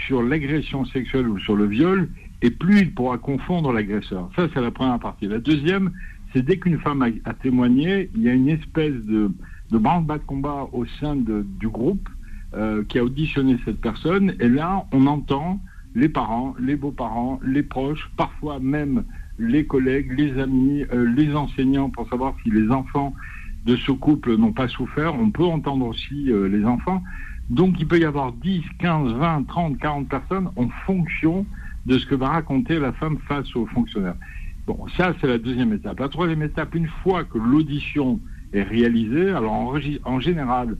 sur 0.07 0.21
l'agression 0.21 0.85
sexuelle 0.85 1.27
ou 1.27 1.39
sur 1.39 1.55
le 1.55 1.65
viol, 1.65 2.09
et 2.41 2.51
plus 2.51 2.79
il 2.79 2.93
pourra 2.93 3.17
confondre 3.17 3.73
l'agresseur. 3.73 4.29
Ça, 4.35 4.47
c'est 4.53 4.61
la 4.61 4.71
première 4.71 4.99
partie. 4.99 5.27
La 5.27 5.39
deuxième, 5.39 5.91
c'est 6.33 6.43
dès 6.43 6.57
qu'une 6.57 6.79
femme 6.79 7.01
a, 7.01 7.33
témoigné, 7.33 8.09
il 8.15 8.21
y 8.21 8.29
a 8.29 8.33
une 8.33 8.49
espèce 8.49 8.93
de, 8.93 9.31
de 9.71 9.77
branle-bas 9.77 10.19
de 10.19 10.23
combat 10.23 10.67
au 10.71 10.85
sein 10.99 11.15
du 11.15 11.67
groupe 11.67 12.07
euh, 12.55 12.83
qui 12.87 12.99
a 12.99 13.03
auditionné 13.03 13.57
cette 13.65 13.81
personne, 13.81 14.35
et 14.39 14.49
là, 14.49 14.85
on 14.91 15.07
entend 15.07 15.59
les 15.95 16.09
parents, 16.09 16.55
les 16.59 16.75
beaux-parents, 16.75 17.39
les 17.43 17.63
proches, 17.63 18.09
parfois 18.15 18.59
même 18.59 19.03
les 19.39 19.65
collègues, 19.65 20.11
les 20.17 20.39
amis, 20.39 20.83
euh, 20.93 21.05
les 21.15 21.33
enseignants, 21.35 21.89
pour 21.89 22.07
savoir 22.09 22.35
si 22.43 22.51
les 22.51 22.69
enfants 22.69 23.13
de 23.65 23.75
ce 23.75 23.91
couple 23.91 24.35
n'ont 24.35 24.53
pas 24.53 24.67
souffert. 24.67 25.15
On 25.15 25.31
peut 25.31 25.45
entendre 25.45 25.85
aussi 25.85 26.31
euh, 26.31 26.47
les 26.47 26.65
enfants. 26.65 27.03
Donc 27.49 27.79
il 27.79 27.87
peut 27.87 27.99
y 27.99 28.05
avoir 28.05 28.31
10, 28.33 28.61
15, 28.79 29.13
20, 29.13 29.43
30, 29.47 29.77
40 29.79 30.07
personnes 30.07 30.49
en 30.55 30.69
fonction 30.85 31.45
de 31.85 31.97
ce 31.97 32.05
que 32.05 32.15
va 32.15 32.29
raconter 32.29 32.77
la 32.79 32.91
femme 32.93 33.17
face 33.27 33.55
au 33.55 33.65
fonctionnaire. 33.67 34.15
Ça 34.97 35.13
c'est 35.19 35.27
la 35.27 35.37
deuxième 35.37 35.73
étape. 35.73 35.99
La 35.99 36.09
troisième 36.09 36.43
étape, 36.43 36.75
une 36.75 36.87
fois 37.03 37.23
que 37.23 37.37
l'audition 37.37 38.19
est 38.53 38.63
réalisée, 38.63 39.29
alors 39.29 39.73
en, 40.05 40.19
général 40.19 40.77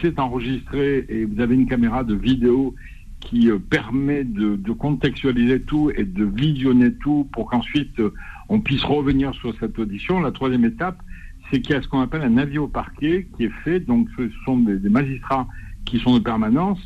c'est 0.00 0.18
enregistré 0.18 1.06
et 1.08 1.24
vous 1.24 1.40
avez 1.40 1.54
une 1.54 1.66
caméra 1.66 2.04
de 2.04 2.14
vidéo 2.14 2.74
qui 3.20 3.50
euh, 3.50 3.58
permet 3.58 4.24
de, 4.24 4.56
contextualiser 4.72 5.62
tout 5.62 5.90
et 5.94 6.04
de 6.04 6.24
visionner 6.24 6.92
tout 6.94 7.28
pour 7.32 7.50
qu'ensuite 7.50 7.98
euh, 8.00 8.12
on 8.48 8.60
puisse 8.60 8.84
revenir 8.84 9.34
sur 9.34 9.54
cette 9.58 9.78
audition. 9.78 10.20
La 10.20 10.32
troisième 10.32 10.64
étape, 10.64 10.98
c'est 11.50 11.60
qu'il 11.60 11.74
y 11.74 11.78
a 11.78 11.82
ce 11.82 11.88
qu'on 11.88 12.00
appelle 12.00 12.22
un 12.22 12.36
avis 12.38 12.58
au 12.58 12.68
parquet 12.68 13.28
qui 13.36 13.44
est 13.44 13.52
fait. 13.64 13.80
Donc 13.80 14.08
ce 14.16 14.30
sont 14.44 14.58
des 14.58 14.88
magistrats 14.88 15.46
qui 15.84 15.98
sont 15.98 16.14
de 16.14 16.22
permanence, 16.22 16.80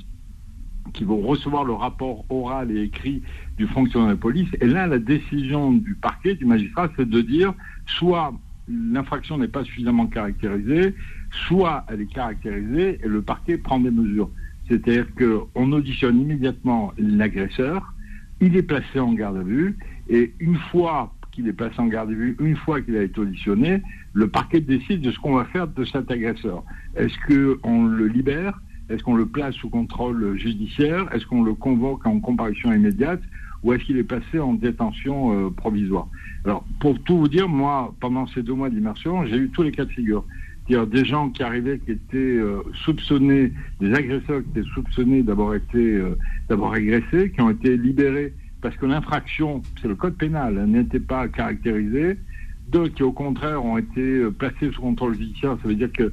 qui 0.93 1.05
vont 1.05 1.21
recevoir 1.21 1.65
le 1.65 1.73
rapport 1.73 2.25
oral 2.29 2.71
et 2.71 2.83
écrit 2.83 3.23
du 3.57 3.67
fonctionnaire 3.67 4.11
de 4.11 4.15
police. 4.15 4.49
Et 4.61 4.67
là, 4.67 4.87
la 4.87 4.99
décision 4.99 5.73
du 5.73 5.95
parquet, 5.95 6.35
du 6.35 6.45
magistrat, 6.45 6.91
c'est 6.97 7.09
de 7.09 7.21
dire 7.21 7.55
soit 7.87 8.33
l'infraction 8.69 9.39
n'est 9.39 9.49
pas 9.49 9.65
suffisamment 9.65 10.07
caractérisée, 10.07 10.95
soit 11.31 11.85
elle 11.89 12.03
est 12.03 12.13
caractérisée 12.13 12.99
et 13.03 13.09
le 13.09 13.23
parquet 13.23 13.59
prend 13.59 13.81
des 13.81 13.91
mesures. 13.91 14.31
C'est-à-dire 14.69 15.07
qu'on 15.15 15.73
auditionne 15.73 16.21
immédiatement 16.21 16.93
l'agresseur, 16.97 17.93
il 18.41 18.57
est 18.57 18.63
placé 18.63 18.99
en 18.99 19.13
garde 19.13 19.37
à 19.37 19.43
vue, 19.43 19.77
et 20.09 20.33
une 20.41 20.57
fois 20.57 21.15
qu'il 21.33 21.49
est 21.49 21.53
placé 21.53 21.79
en 21.79 21.87
garde 21.87 22.11
à 22.11 22.15
vue, 22.15 22.37
une 22.41 22.57
fois 22.57 22.81
qu'il 22.81 22.97
a 22.97 23.03
été 23.03 23.21
auditionné, 23.21 23.83
le 24.13 24.29
parquet 24.29 24.61
décide 24.61 25.01
de 25.03 25.11
ce 25.11 25.19
qu'on 25.19 25.35
va 25.35 25.45
faire 25.47 25.69
de 25.69 25.85
cet 25.85 26.11
agresseur. 26.11 26.63
Est-ce 26.97 27.15
qu'on 27.27 27.85
le 27.87 28.07
libère 28.07 28.59
est-ce 28.91 29.03
qu'on 29.03 29.15
le 29.15 29.27
place 29.27 29.55
sous 29.55 29.71
contrôle 29.71 30.37
judiciaire? 30.37 31.07
Est-ce 31.13 31.27
qu'on 31.27 31.43
le 31.43 31.55
convoque 31.55 32.07
en 32.07 32.21
comparution 32.21 32.73
immédiate? 32.73 33.21
Ou 33.63 33.73
est-ce 33.73 33.85
qu'il 33.85 33.97
est 33.97 34.05
placé 34.05 34.39
en 34.39 34.55
détention 34.55 35.47
euh, 35.47 35.51
provisoire? 35.51 36.07
Alors, 36.45 36.65
pour 36.81 37.03
tout 37.03 37.17
vous 37.17 37.29
dire, 37.29 37.49
moi, 37.49 37.95
pendant 38.01 38.27
ces 38.27 38.43
deux 38.43 38.53
mois 38.53 38.69
d'immersion, 38.69 39.25
j'ai 39.25 39.37
eu 39.37 39.49
tous 39.49 39.63
les 39.63 39.73
cas 39.73 39.87
de 39.87 39.91
figure. 39.91 40.25
C'est-à-dire 40.67 40.87
des 40.87 41.05
gens 41.05 41.31
qui 41.31 41.43
arrivaient, 41.43 41.79
qui 41.79 41.93
étaient 41.93 42.17
euh, 42.19 42.63
soupçonnés, 42.85 43.53
des 43.81 43.95
agresseurs 43.95 44.43
qui 44.43 44.59
étaient 44.59 44.69
soupçonnés 44.75 45.23
d'avoir 45.23 45.55
été, 45.55 45.79
euh, 45.79 46.19
d'avoir 46.49 46.73
agressé, 46.73 47.31
qui 47.31 47.41
ont 47.41 47.51
été 47.51 47.77
libérés 47.77 48.35
parce 48.61 48.77
que 48.77 48.87
l'infraction, 48.87 49.61
c'est 49.83 49.89
le 49.89 49.95
code 49.95 50.17
pénal, 50.17 50.55
n'était 50.67 50.99
pas 50.99 51.29
caractérisée 51.29 52.17
d'autres 52.69 52.95
qui 52.95 53.03
au 53.03 53.13
contraire 53.13 53.65
ont 53.65 53.79
été 53.79 54.01
euh, 54.01 54.31
placés 54.31 54.71
sous 54.73 54.81
contrôle 54.81 55.15
judiciaire. 55.15 55.57
Ça 55.63 55.69
veut 55.69 55.75
dire 55.75 55.93
que 55.93 56.13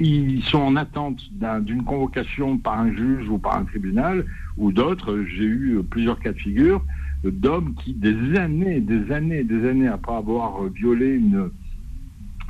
ils 0.00 0.42
sont 0.44 0.58
en 0.58 0.76
attente 0.76 1.20
d'une 1.62 1.84
convocation 1.84 2.58
par 2.58 2.78
un 2.78 2.92
juge 2.92 3.28
ou 3.28 3.38
par 3.38 3.56
un 3.56 3.64
tribunal, 3.64 4.24
ou 4.56 4.72
d'autres. 4.72 5.24
J'ai 5.28 5.44
eu 5.44 5.76
euh, 5.76 5.82
plusieurs 5.82 6.18
cas 6.18 6.32
de 6.32 6.38
figure 6.38 6.84
d'hommes 7.22 7.74
qui, 7.74 7.92
des 7.92 8.38
années, 8.38 8.80
des 8.80 9.12
années, 9.12 9.44
des 9.44 9.68
années 9.68 9.88
après 9.88 10.14
avoir 10.14 10.64
violé 10.68 11.16
une, 11.16 11.50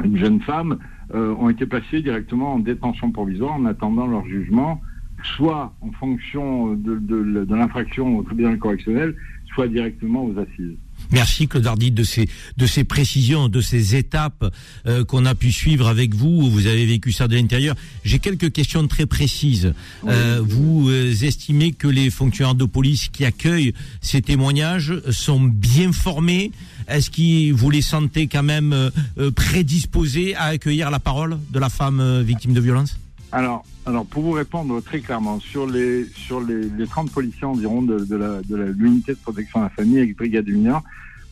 une 0.04 0.16
jeune 0.16 0.40
femme, 0.40 0.78
ont 1.12 1.48
été 1.48 1.66
placés 1.66 2.02
directement 2.02 2.54
en 2.54 2.60
détention 2.60 3.10
provisoire 3.10 3.54
en 3.54 3.64
attendant 3.64 4.06
leur 4.06 4.24
jugement, 4.26 4.80
soit 5.24 5.74
en 5.80 5.90
fonction 5.90 6.74
de 6.74 7.52
l'infraction 7.52 8.16
au 8.16 8.22
tribunal 8.22 8.58
correctionnel, 8.58 9.16
soit 9.52 9.66
directement 9.66 10.24
aux 10.24 10.38
assises. 10.38 10.76
Merci 11.12 11.48
Claude 11.48 11.66
Hardy 11.66 11.90
de 11.90 12.04
ces 12.04 12.28
de 12.56 12.66
ces 12.66 12.84
précisions, 12.84 13.48
de 13.48 13.60
ces 13.60 13.96
étapes 13.96 14.52
euh, 14.86 15.04
qu'on 15.04 15.26
a 15.26 15.34
pu 15.34 15.52
suivre 15.52 15.88
avec 15.88 16.14
vous. 16.14 16.50
Vous 16.50 16.66
avez 16.66 16.86
vécu 16.86 17.12
ça 17.12 17.28
de 17.28 17.34
l'intérieur. 17.34 17.74
J'ai 18.04 18.18
quelques 18.18 18.52
questions 18.52 18.86
très 18.86 19.06
précises. 19.06 19.72
Euh, 20.06 20.40
vous 20.42 20.88
euh, 20.88 21.12
estimez 21.22 21.72
que 21.72 21.88
les 21.88 22.10
fonctionnaires 22.10 22.54
de 22.54 22.64
police 22.64 23.08
qui 23.08 23.24
accueillent 23.24 23.72
ces 24.00 24.22
témoignages 24.22 24.94
sont 25.10 25.40
bien 25.40 25.92
formés? 25.92 26.52
Est-ce 26.88 27.10
que 27.10 27.52
vous 27.52 27.70
les 27.70 27.82
sentez 27.82 28.26
quand 28.26 28.42
même 28.42 28.90
prédisposés 29.36 30.34
à 30.34 30.44
accueillir 30.44 30.90
la 30.90 30.98
parole 30.98 31.38
de 31.50 31.58
la 31.58 31.68
femme 31.68 32.22
victime 32.22 32.52
de 32.52 32.60
violence? 32.60 32.96
Alors, 33.32 33.64
alors, 33.86 34.06
pour 34.06 34.22
vous 34.22 34.32
répondre 34.32 34.80
très 34.80 35.00
clairement, 35.00 35.38
sur 35.38 35.66
les, 35.66 36.04
sur 36.04 36.40
les, 36.40 36.64
les 36.68 36.86
30 36.86 37.10
policiers 37.12 37.44
environ 37.44 37.82
de, 37.82 38.04
de, 38.04 38.16
la, 38.16 38.42
de 38.42 38.56
l'unité 38.76 39.12
de 39.12 39.18
protection 39.18 39.60
de 39.60 39.64
la 39.64 39.70
famille 39.70 39.98
avec 39.98 40.16
Brigade 40.16 40.48
Unien, 40.48 40.82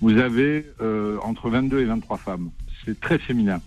vous 0.00 0.16
avez 0.16 0.66
euh, 0.80 1.18
entre 1.22 1.50
22 1.50 1.80
et 1.80 1.84
23 1.84 2.16
femmes. 2.18 2.50
C'est 2.84 3.00
très 3.00 3.18
féminin. 3.18 3.60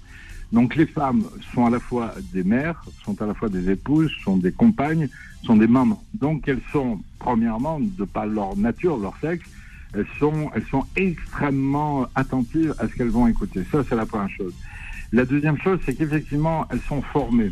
Donc 0.51 0.75
les 0.75 0.85
femmes 0.85 1.23
sont 1.53 1.65
à 1.65 1.69
la 1.69 1.79
fois 1.79 2.13
des 2.33 2.43
mères, 2.43 2.83
sont 3.05 3.21
à 3.21 3.25
la 3.25 3.33
fois 3.33 3.49
des 3.49 3.69
épouses, 3.69 4.11
sont 4.23 4.37
des 4.37 4.51
compagnes, 4.51 5.09
sont 5.45 5.55
des 5.55 5.67
mamans. 5.67 6.03
Donc 6.13 6.47
elles 6.47 6.61
sont, 6.71 6.99
premièrement, 7.19 7.79
de 7.79 8.03
par 8.03 8.25
leur 8.25 8.57
nature, 8.57 8.97
leur 8.97 9.15
sexe, 9.21 9.49
elles 9.93 10.07
sont, 10.19 10.49
elles 10.55 10.65
sont 10.65 10.85
extrêmement 10.95 12.07
attentives 12.15 12.73
à 12.79 12.87
ce 12.87 12.95
qu'elles 12.95 13.09
vont 13.09 13.27
écouter. 13.27 13.61
Ça, 13.71 13.83
c'est 13.87 13.95
la 13.95 14.05
première 14.05 14.29
chose. 14.29 14.53
La 15.11 15.25
deuxième 15.25 15.57
chose, 15.57 15.79
c'est 15.85 15.95
qu'effectivement, 15.95 16.65
elles 16.69 16.81
sont 16.81 17.01
formées. 17.01 17.51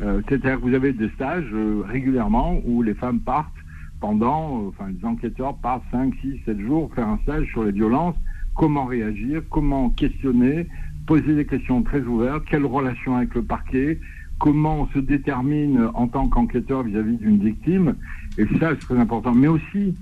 Euh, 0.00 0.20
c'est-à-dire 0.28 0.60
que 0.60 0.66
vous 0.66 0.74
avez 0.74 0.92
des 0.92 1.08
stages 1.10 1.46
euh, 1.52 1.82
régulièrement 1.86 2.60
où 2.64 2.82
les 2.82 2.94
femmes 2.94 3.20
partent 3.20 3.52
pendant, 4.00 4.58
euh, 4.58 4.68
enfin 4.68 4.90
les 4.90 5.04
enquêteurs 5.04 5.56
partent 5.58 5.84
5, 5.92 6.12
6, 6.20 6.40
7 6.44 6.60
jours 6.60 6.90
faire 6.94 7.06
un 7.06 7.18
stage 7.18 7.46
sur 7.52 7.62
les 7.62 7.70
violences, 7.70 8.16
comment 8.56 8.86
réagir, 8.86 9.42
comment 9.50 9.90
questionner, 9.90 10.66
poser 11.06 11.36
des 11.36 11.46
questions 11.46 11.82
très 11.82 12.00
ouvertes, 12.00 12.44
quelle 12.50 12.66
relation 12.66 13.16
avec 13.16 13.34
le 13.34 13.42
parquet, 13.44 14.00
comment 14.40 14.80
on 14.80 14.86
se 14.88 14.98
détermine 14.98 15.88
en 15.94 16.08
tant 16.08 16.28
qu'enquêteur 16.28 16.82
vis-à-vis 16.82 17.16
d'une 17.18 17.38
victime, 17.38 17.94
et 18.36 18.46
ça 18.58 18.70
c'est 18.70 18.86
très 18.86 18.98
important. 18.98 19.32
Mais 19.32 19.48
aussi 19.48 19.94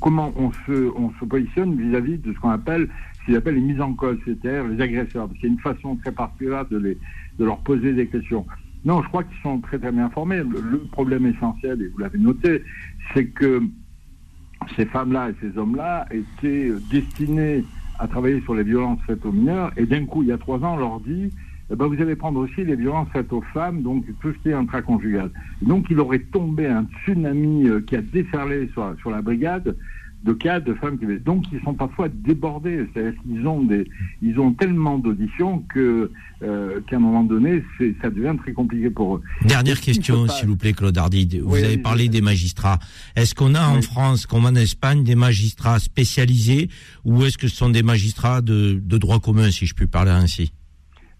comment 0.00 0.32
on 0.36 0.52
se, 0.66 0.92
on 0.94 1.08
positionne 1.26 1.74
vis-à-vis 1.76 2.18
de 2.18 2.34
ce 2.34 2.38
qu'on 2.38 2.50
appelle, 2.50 2.88
ce 3.20 3.24
qu'ils 3.24 3.36
appellent 3.36 3.54
les 3.54 3.60
mises 3.60 3.80
en 3.80 3.94
cause, 3.94 4.18
c'est-à-dire 4.26 4.68
les 4.68 4.82
agresseurs. 4.82 5.28
C'est 5.40 5.46
une 5.46 5.60
façon 5.60 5.96
très 5.96 6.12
particulière 6.12 6.66
de 6.66 6.98
leur 7.38 7.58
poser 7.58 7.94
des 7.94 8.08
questions. 8.08 8.44
Non, 8.84 9.02
je 9.02 9.08
crois 9.08 9.24
qu'ils 9.24 9.40
sont 9.42 9.60
très 9.60 9.78
très 9.78 9.92
bien 9.92 10.06
informés. 10.06 10.38
Le, 10.38 10.78
problème 10.92 11.26
essentiel, 11.26 11.82
et 11.82 11.88
vous 11.88 11.98
l'avez 11.98 12.18
noté, 12.18 12.62
c'est 13.12 13.26
que 13.26 13.62
ces 14.76 14.86
femmes-là 14.86 15.30
et 15.30 15.34
ces 15.40 15.58
hommes-là 15.58 16.06
étaient 16.10 16.70
destinés 16.90 17.64
à 17.98 18.06
travailler 18.06 18.40
sur 18.42 18.54
les 18.54 18.62
violences 18.62 19.00
faites 19.06 19.24
aux 19.26 19.32
mineurs, 19.32 19.72
et 19.76 19.86
d'un 19.86 20.04
coup, 20.04 20.22
il 20.22 20.28
y 20.28 20.32
a 20.32 20.38
trois 20.38 20.58
ans, 20.64 20.74
on 20.74 20.78
leur 20.78 21.00
dit, 21.00 21.30
eh 21.70 21.76
ben, 21.76 21.86
vous 21.86 22.00
allez 22.00 22.16
prendre 22.16 22.40
aussi 22.40 22.64
les 22.64 22.76
violences 22.76 23.08
faites 23.12 23.32
aux 23.32 23.42
femmes, 23.52 23.82
donc 23.82 24.04
tout 24.20 24.32
ce 24.32 24.38
qui 24.38 24.48
est 24.50 24.54
intraconjugal. 24.54 25.30
Donc 25.60 25.86
il 25.90 26.00
aurait 26.00 26.20
tombé 26.20 26.66
un 26.66 26.86
tsunami 27.04 27.68
euh, 27.68 27.80
qui 27.80 27.96
a 27.96 28.00
déferlé 28.00 28.70
sur 28.72 29.10
la 29.10 29.20
brigade 29.20 29.76
de 30.24 30.32
cas 30.32 30.60
de 30.60 30.74
femmes 30.74 30.98
qui 30.98 31.06
donc 31.24 31.44
ils 31.52 31.60
sont 31.62 31.74
parfois 31.74 32.08
débordés. 32.08 32.86
C'est-à-dire 32.92 33.20
qu'ils 33.22 33.46
ont 33.46 33.62
des 33.62 33.86
ils 34.20 34.38
ont 34.40 34.52
tellement 34.52 34.98
d'auditions 34.98 35.60
que 35.72 36.10
euh, 36.42 36.80
qu'à 36.88 36.96
un 36.96 36.98
moment 36.98 37.22
donné 37.22 37.62
c'est 37.78 37.94
ça 38.02 38.10
devient 38.10 38.36
très 38.38 38.52
compliqué 38.52 38.90
pour 38.90 39.16
eux. 39.16 39.22
Dernière 39.44 39.80
question 39.80 40.26
s'il 40.28 40.48
vous 40.48 40.56
plaît 40.56 40.72
Claude 40.72 40.98
Hardy. 40.98 41.40
Vous 41.42 41.56
avez 41.56 41.78
parlé 41.78 42.08
des 42.08 42.20
magistrats. 42.20 42.78
Est-ce 43.14 43.34
qu'on 43.34 43.54
a 43.54 43.66
en 43.66 43.80
France 43.82 44.26
comme 44.26 44.44
en 44.44 44.54
Espagne 44.54 45.04
des 45.04 45.14
magistrats 45.14 45.78
spécialisés 45.78 46.68
ou 47.04 47.24
est-ce 47.24 47.38
que 47.38 47.48
ce 47.48 47.56
sont 47.56 47.70
des 47.70 47.82
magistrats 47.82 48.40
de, 48.40 48.80
de 48.82 48.98
droit 48.98 49.20
commun 49.20 49.50
si 49.50 49.66
je 49.66 49.74
puis 49.74 49.86
parler 49.86 50.10
ainsi? 50.10 50.52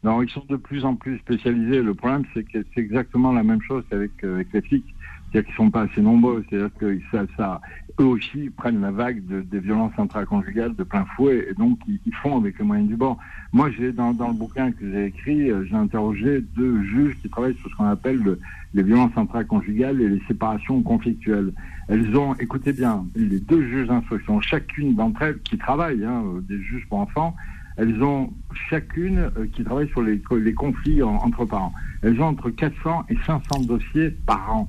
Non 0.02 0.22
ils 0.22 0.30
sont 0.30 0.44
de 0.48 0.56
plus 0.56 0.84
en 0.84 0.96
plus 0.96 1.18
spécialisés. 1.18 1.82
Le 1.82 1.94
problème 1.94 2.24
c'est 2.34 2.42
que 2.42 2.64
c'est 2.74 2.80
exactement 2.80 3.32
la 3.32 3.44
même 3.44 3.62
chose 3.62 3.84
qu'avec 3.88 4.10
avec 4.24 4.48
les 4.52 4.62
flics 4.62 4.94
c'est-à-dire 5.30 5.46
qu'ils 5.46 5.56
sont 5.56 5.70
pas 5.70 5.82
assez 5.82 6.00
nombreux, 6.00 6.44
c'est-à-dire 6.48 6.70
que 6.78 6.98
ça, 7.10 7.24
ça, 7.36 7.60
eux 8.00 8.04
aussi 8.04 8.50
prennent 8.50 8.80
la 8.80 8.90
vague 8.90 9.24
de, 9.26 9.42
des 9.42 9.58
violences 9.58 9.92
intraconjugales 9.98 10.74
de 10.74 10.82
plein 10.84 11.04
fouet 11.16 11.48
et 11.50 11.54
donc 11.54 11.78
ils, 11.86 12.14
font 12.22 12.38
avec 12.38 12.58
les 12.58 12.64
moyens 12.64 12.88
du 12.88 12.96
bord. 12.96 13.18
Moi, 13.52 13.70
j'ai 13.70 13.92
dans, 13.92 14.10
le 14.10 14.34
bouquin 14.34 14.72
que 14.72 14.90
j'ai 14.90 15.06
écrit, 15.06 15.50
euh, 15.50 15.64
j'ai 15.64 15.76
interrogé 15.76 16.40
deux 16.56 16.82
juges 16.84 17.16
qui 17.20 17.28
travaillent 17.28 17.56
sur 17.56 17.70
ce 17.70 17.76
qu'on 17.76 17.84
appelle 17.84 18.38
les 18.74 18.82
violences 18.82 19.16
intraconjugales 19.16 20.00
et 20.00 20.08
les 20.08 20.22
séparations 20.28 20.82
conflictuelles. 20.82 21.52
Elles 21.88 22.16
ont, 22.16 22.34
écoutez 22.34 22.72
bien, 22.72 23.04
les 23.16 23.40
deux 23.40 23.62
juges 23.66 23.88
d'instruction, 23.88 24.40
chacune 24.40 24.94
d'entre 24.94 25.22
elles 25.22 25.40
qui 25.40 25.58
travaillent, 25.58 26.04
hein, 26.04 26.22
euh, 26.24 26.40
des 26.40 26.60
juges 26.62 26.86
pour 26.88 27.00
enfants, 27.00 27.34
elles 27.78 28.02
ont 28.02 28.32
chacune 28.68 29.30
euh, 29.36 29.46
qui 29.52 29.62
travaille 29.62 29.88
sur 29.88 30.02
les, 30.02 30.20
conflits 30.52 31.02
entre 31.02 31.44
parents. 31.44 31.72
Elles 32.02 32.20
ont 32.20 32.26
entre 32.26 32.50
400 32.50 33.06
et 33.08 33.16
500 33.24 33.62
dossiers 33.62 34.10
par 34.26 34.52
an, 34.52 34.68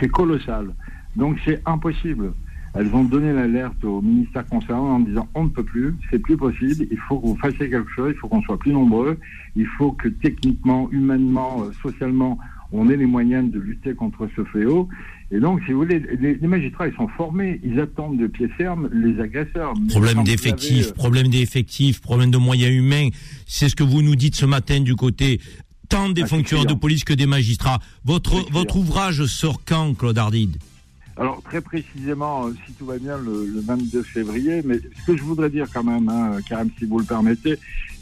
qui 0.00 0.06
est 0.06 0.08
colossal. 0.08 0.74
Donc 1.14 1.36
c'est 1.44 1.62
impossible. 1.66 2.32
Elles 2.74 2.92
ont 2.94 3.04
donné 3.04 3.32
l'alerte 3.32 3.84
au 3.84 4.00
ministère 4.00 4.46
concernant 4.46 4.96
en 4.96 5.00
disant 5.00 5.28
on 5.34 5.44
ne 5.44 5.48
peut 5.48 5.64
plus, 5.64 5.94
c'est 6.10 6.20
plus 6.20 6.36
possible, 6.36 6.86
il 6.90 6.98
faut 7.08 7.18
que 7.18 7.26
vous 7.26 7.36
fassiez 7.36 7.68
quelque 7.68 7.90
chose, 7.90 8.12
il 8.14 8.18
faut 8.18 8.28
qu'on 8.28 8.42
soit 8.42 8.58
plus 8.58 8.72
nombreux, 8.72 9.18
il 9.56 9.66
faut 9.66 9.92
que 9.92 10.08
techniquement, 10.08 10.88
humainement, 10.92 11.64
euh, 11.64 11.72
socialement, 11.82 12.38
on 12.72 12.88
ait 12.88 12.96
les 12.96 13.06
moyens 13.06 13.50
de 13.50 13.58
lutter 13.58 13.94
contre 13.94 14.28
ce 14.36 14.44
fléau. 14.44 14.88
Et 15.32 15.40
donc, 15.40 15.60
si 15.66 15.72
vous 15.72 15.78
voulez, 15.78 16.00
les, 16.20 16.46
magistrats, 16.46 16.86
ils 16.86 16.94
sont 16.94 17.08
formés, 17.08 17.60
ils 17.64 17.80
attendent 17.80 18.18
de 18.18 18.28
pied 18.28 18.48
ferme 18.56 18.88
les 18.92 19.20
agresseurs. 19.20 19.74
Problème 19.88 20.22
d'effectifs, 20.22 20.90
euh, 20.90 20.94
problème 20.94 21.26
d'effectifs, 21.26 22.00
problème 22.00 22.30
de 22.30 22.38
moyens 22.38 22.72
humains. 22.72 23.08
C'est 23.46 23.68
ce 23.68 23.74
que 23.74 23.82
vous 23.82 24.02
nous 24.02 24.14
dites 24.14 24.36
ce 24.36 24.46
matin 24.46 24.80
du 24.80 24.94
côté 24.94 25.40
tant 25.90 26.08
des 26.08 26.22
ah, 26.22 26.26
fonctionnaires 26.26 26.64
de 26.64 26.74
police 26.74 27.04
que 27.04 27.12
des 27.12 27.26
magistrats. 27.26 27.80
Votre, 28.06 28.50
votre 28.50 28.76
ouvrage 28.76 29.26
sort 29.26 29.60
quand, 29.66 29.92
Claude 29.94 30.16
Ardide? 30.16 30.56
Alors 31.18 31.42
très 31.42 31.60
précisément, 31.60 32.46
euh, 32.46 32.54
si 32.66 32.72
tout 32.72 32.86
va 32.86 32.96
bien, 32.96 33.18
le, 33.18 33.60
22 33.60 34.02
février. 34.02 34.62
Mais 34.64 34.76
ce 34.78 35.06
que 35.06 35.16
je 35.16 35.22
voudrais 35.22 35.50
dire 35.50 35.66
quand 35.72 35.84
même, 35.84 36.08
hein, 36.08 36.38
Karim, 36.48 36.70
si 36.78 36.86
vous 36.86 36.98
le 36.98 37.04
permettez, 37.04 37.58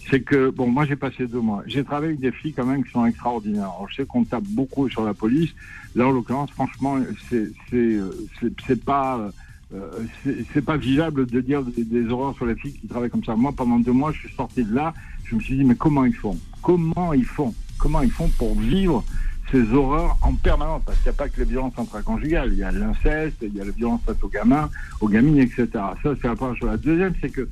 c'est 0.09 0.21
que 0.21 0.51
bon, 0.51 0.69
moi 0.69 0.87
j'ai 0.87 0.95
passé 0.95 1.27
deux 1.27 1.41
mois. 1.41 1.65
J'ai 1.67 1.83
travaillé 1.83 2.11
avec 2.11 2.21
des 2.21 2.31
filles 2.31 2.53
quand 2.53 2.67
même 2.67 2.85
qui 2.85 2.93
sont 2.93 3.05
extraordinaires. 3.07 3.63
Alors, 3.63 3.89
je 3.91 3.97
sais 3.97 4.07
qu'on 4.07 4.25
tape 4.25 4.45
beaucoup 4.45 4.89
sur 4.89 5.05
la 5.05 5.15
police. 5.15 5.51
Là, 5.97 6.07
en 6.07 6.13
l'occurrence, 6.13 6.51
franchement, 6.53 6.99
c'est 7.29 7.51
c'est 8.69 8.85
pas 8.85 9.31
euh, 9.75 9.91
c'est 10.55 10.65
pas 10.65 10.77
visible 10.77 11.27
de 11.27 11.41
dire 11.41 11.63
des, 11.63 11.85
des, 11.85 12.09
horreurs 12.09 12.37
sur 12.37 12.47
les 12.47 12.55
filles 12.55 12.73
qui 12.73 12.87
travaillent 12.87 13.11
comme 13.11 13.25
ça. 13.25 13.35
Moi, 13.35 13.53
pendant 13.53 13.79
deux 13.81 13.93
mois, 13.93 14.13
je 14.13 14.21
suis 14.21 14.35
sorti 14.35 14.65
de 14.65 14.75
là. 14.75 14.95
Je 15.25 15.35
me 15.35 15.41
suis 15.41 15.57
dit, 15.57 15.65
mais 15.65 15.75
comment 15.75 16.05
ils 16.05 16.15
font? 16.15 16.39
Comment 16.63 17.13
ils 17.13 17.25
font? 17.25 17.53
Comment 17.79 18.03
ils 18.03 18.11
font 18.11 18.29
pour 18.37 18.59
vivre 18.59 19.05
ces 19.51 19.73
horreurs 19.73 20.19
en 20.21 20.35
permanence, 20.35 20.83
parce 20.85 20.99
qu'il 20.99 21.07
n'y 21.07 21.17
a 21.17 21.19
pas 21.19 21.29
que 21.29 21.39
les 21.39 21.47
violences 21.47 21.73
intraconjugales, 21.79 22.53
il 22.53 22.59
y 22.59 22.65
a 22.65 22.71
l'inceste, 22.71 23.37
il 23.41 23.55
y 23.55 23.61
a 23.61 23.65
la 23.65 23.71
violence 23.71 24.03
face 24.05 24.23
aux 24.23 24.29
gamins, 24.29 24.69
aux 25.01 25.09
gamines, 25.09 25.39
etc. 25.39 25.67
Ça, 25.73 25.95
c'est 26.03 26.25
la 26.25 26.37
première 26.37 26.57
chose. 26.57 26.69
La 26.69 26.77
deuxième, 26.77 27.15
c'est 27.21 27.31
que, 27.31 27.49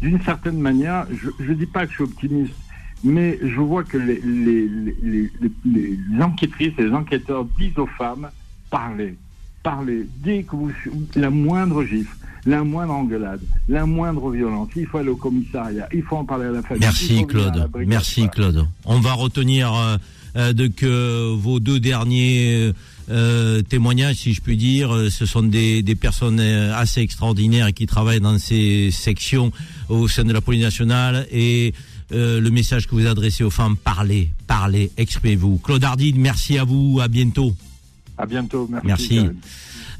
d'une 0.00 0.20
certaine 0.22 0.60
manière, 0.60 1.06
je 1.10 1.50
ne 1.50 1.54
dis 1.54 1.66
pas 1.66 1.86
que 1.86 1.90
je 1.90 1.96
suis 1.96 2.04
optimiste, 2.04 2.54
mais 3.02 3.38
je 3.42 3.60
vois 3.60 3.82
que 3.82 3.96
les, 3.96 4.20
les, 4.20 4.68
les, 5.02 5.30
les, 5.64 6.22
enquêtrices 6.22 6.74
les 6.78 6.92
enquêteurs 6.92 7.44
disent 7.58 7.78
aux 7.78 7.86
femmes, 7.86 8.30
parlez, 8.70 9.16
parlez, 9.62 10.06
dès 10.22 10.42
que 10.42 10.56
vous, 10.56 10.70
la 11.16 11.30
moindre 11.30 11.84
gifle, 11.84 12.16
la 12.46 12.64
moindre 12.64 12.94
engueulade, 12.94 13.40
la 13.68 13.86
moindre 13.86 14.30
violence, 14.30 14.68
il 14.76 14.86
faut 14.86 14.98
aller 14.98 15.10
au 15.10 15.16
commissariat, 15.16 15.88
il 15.92 16.02
faut 16.02 16.16
en 16.16 16.24
parler 16.24 16.46
à 16.46 16.52
la 16.52 16.62
famille. 16.62 16.80
Merci 16.80 17.26
Claude, 17.26 17.68
merci 17.86 18.28
Claude. 18.28 18.66
On 18.84 19.00
va 19.00 19.12
retenir... 19.12 19.74
Euh, 19.74 19.96
euh, 20.36 20.52
de 20.52 20.68
que 20.68 21.34
vos 21.34 21.58
deux 21.58 21.80
derniers 21.80 22.72
euh, 23.10 23.62
témoignages, 23.62 24.14
si 24.18 24.32
je 24.32 24.40
puis 24.40 24.56
dire, 24.56 24.96
ce 25.10 25.26
sont 25.26 25.42
des, 25.42 25.82
des 25.82 25.96
personnes 25.96 26.38
assez 26.38 27.00
extraordinaires 27.00 27.74
qui 27.74 27.86
travaillent 27.86 28.20
dans 28.20 28.38
ces 28.38 28.92
sections 28.92 29.50
au 29.88 30.06
sein 30.06 30.22
de 30.22 30.32
la 30.32 30.40
police 30.40 30.62
nationale 30.62 31.26
et 31.32 31.74
le 32.12 32.48
message 32.50 32.86
que 32.86 32.94
vous 32.94 33.08
adressez 33.08 33.42
aux 33.42 33.50
femmes, 33.50 33.76
parlez, 33.76 34.30
parlez, 34.46 34.92
exprimez-vous. 34.96 35.58
Claude 35.58 35.82
Ardide, 35.82 36.16
merci 36.16 36.58
à 36.58 36.64
vous, 36.64 37.00
à 37.02 37.08
bientôt. 37.08 37.52
À 38.20 38.26
bientôt, 38.26 38.68
merci. 38.70 38.84
merci. 38.86 39.20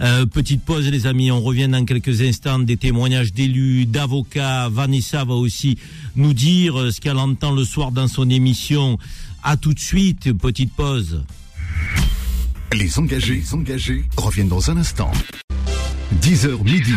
Euh, 0.03 0.27
petite 0.27 0.63
pause 0.63 0.87
les 0.89 1.07
amis, 1.07 1.31
on 1.31 1.41
revient 1.41 1.69
dans 1.69 1.85
quelques 1.87 2.21
instants 2.21 2.59
des 2.59 2.77
témoignages 2.77 3.33
d'élus, 3.33 3.87
d'avocats. 3.87 4.69
Vanessa 4.69 5.25
va 5.25 5.35
aussi 5.35 5.79
nous 6.17 6.35
dire 6.35 6.93
ce 6.93 7.01
qu'elle 7.01 7.17
entend 7.17 7.53
le 7.53 7.65
soir 7.65 7.93
dans 7.93 8.09
son 8.09 8.29
émission. 8.29 8.99
À 9.43 9.57
tout 9.57 9.73
de 9.73 9.79
suite, 9.79 10.33
petite 10.35 10.73
pause. 10.75 11.23
Les 12.75 12.99
engagés, 12.99 13.43
engagés 13.53 14.05
reviennent 14.19 14.49
dans 14.49 14.71
un 14.71 14.77
instant. 14.77 15.11
10h 16.23 16.63
midi. 16.63 16.93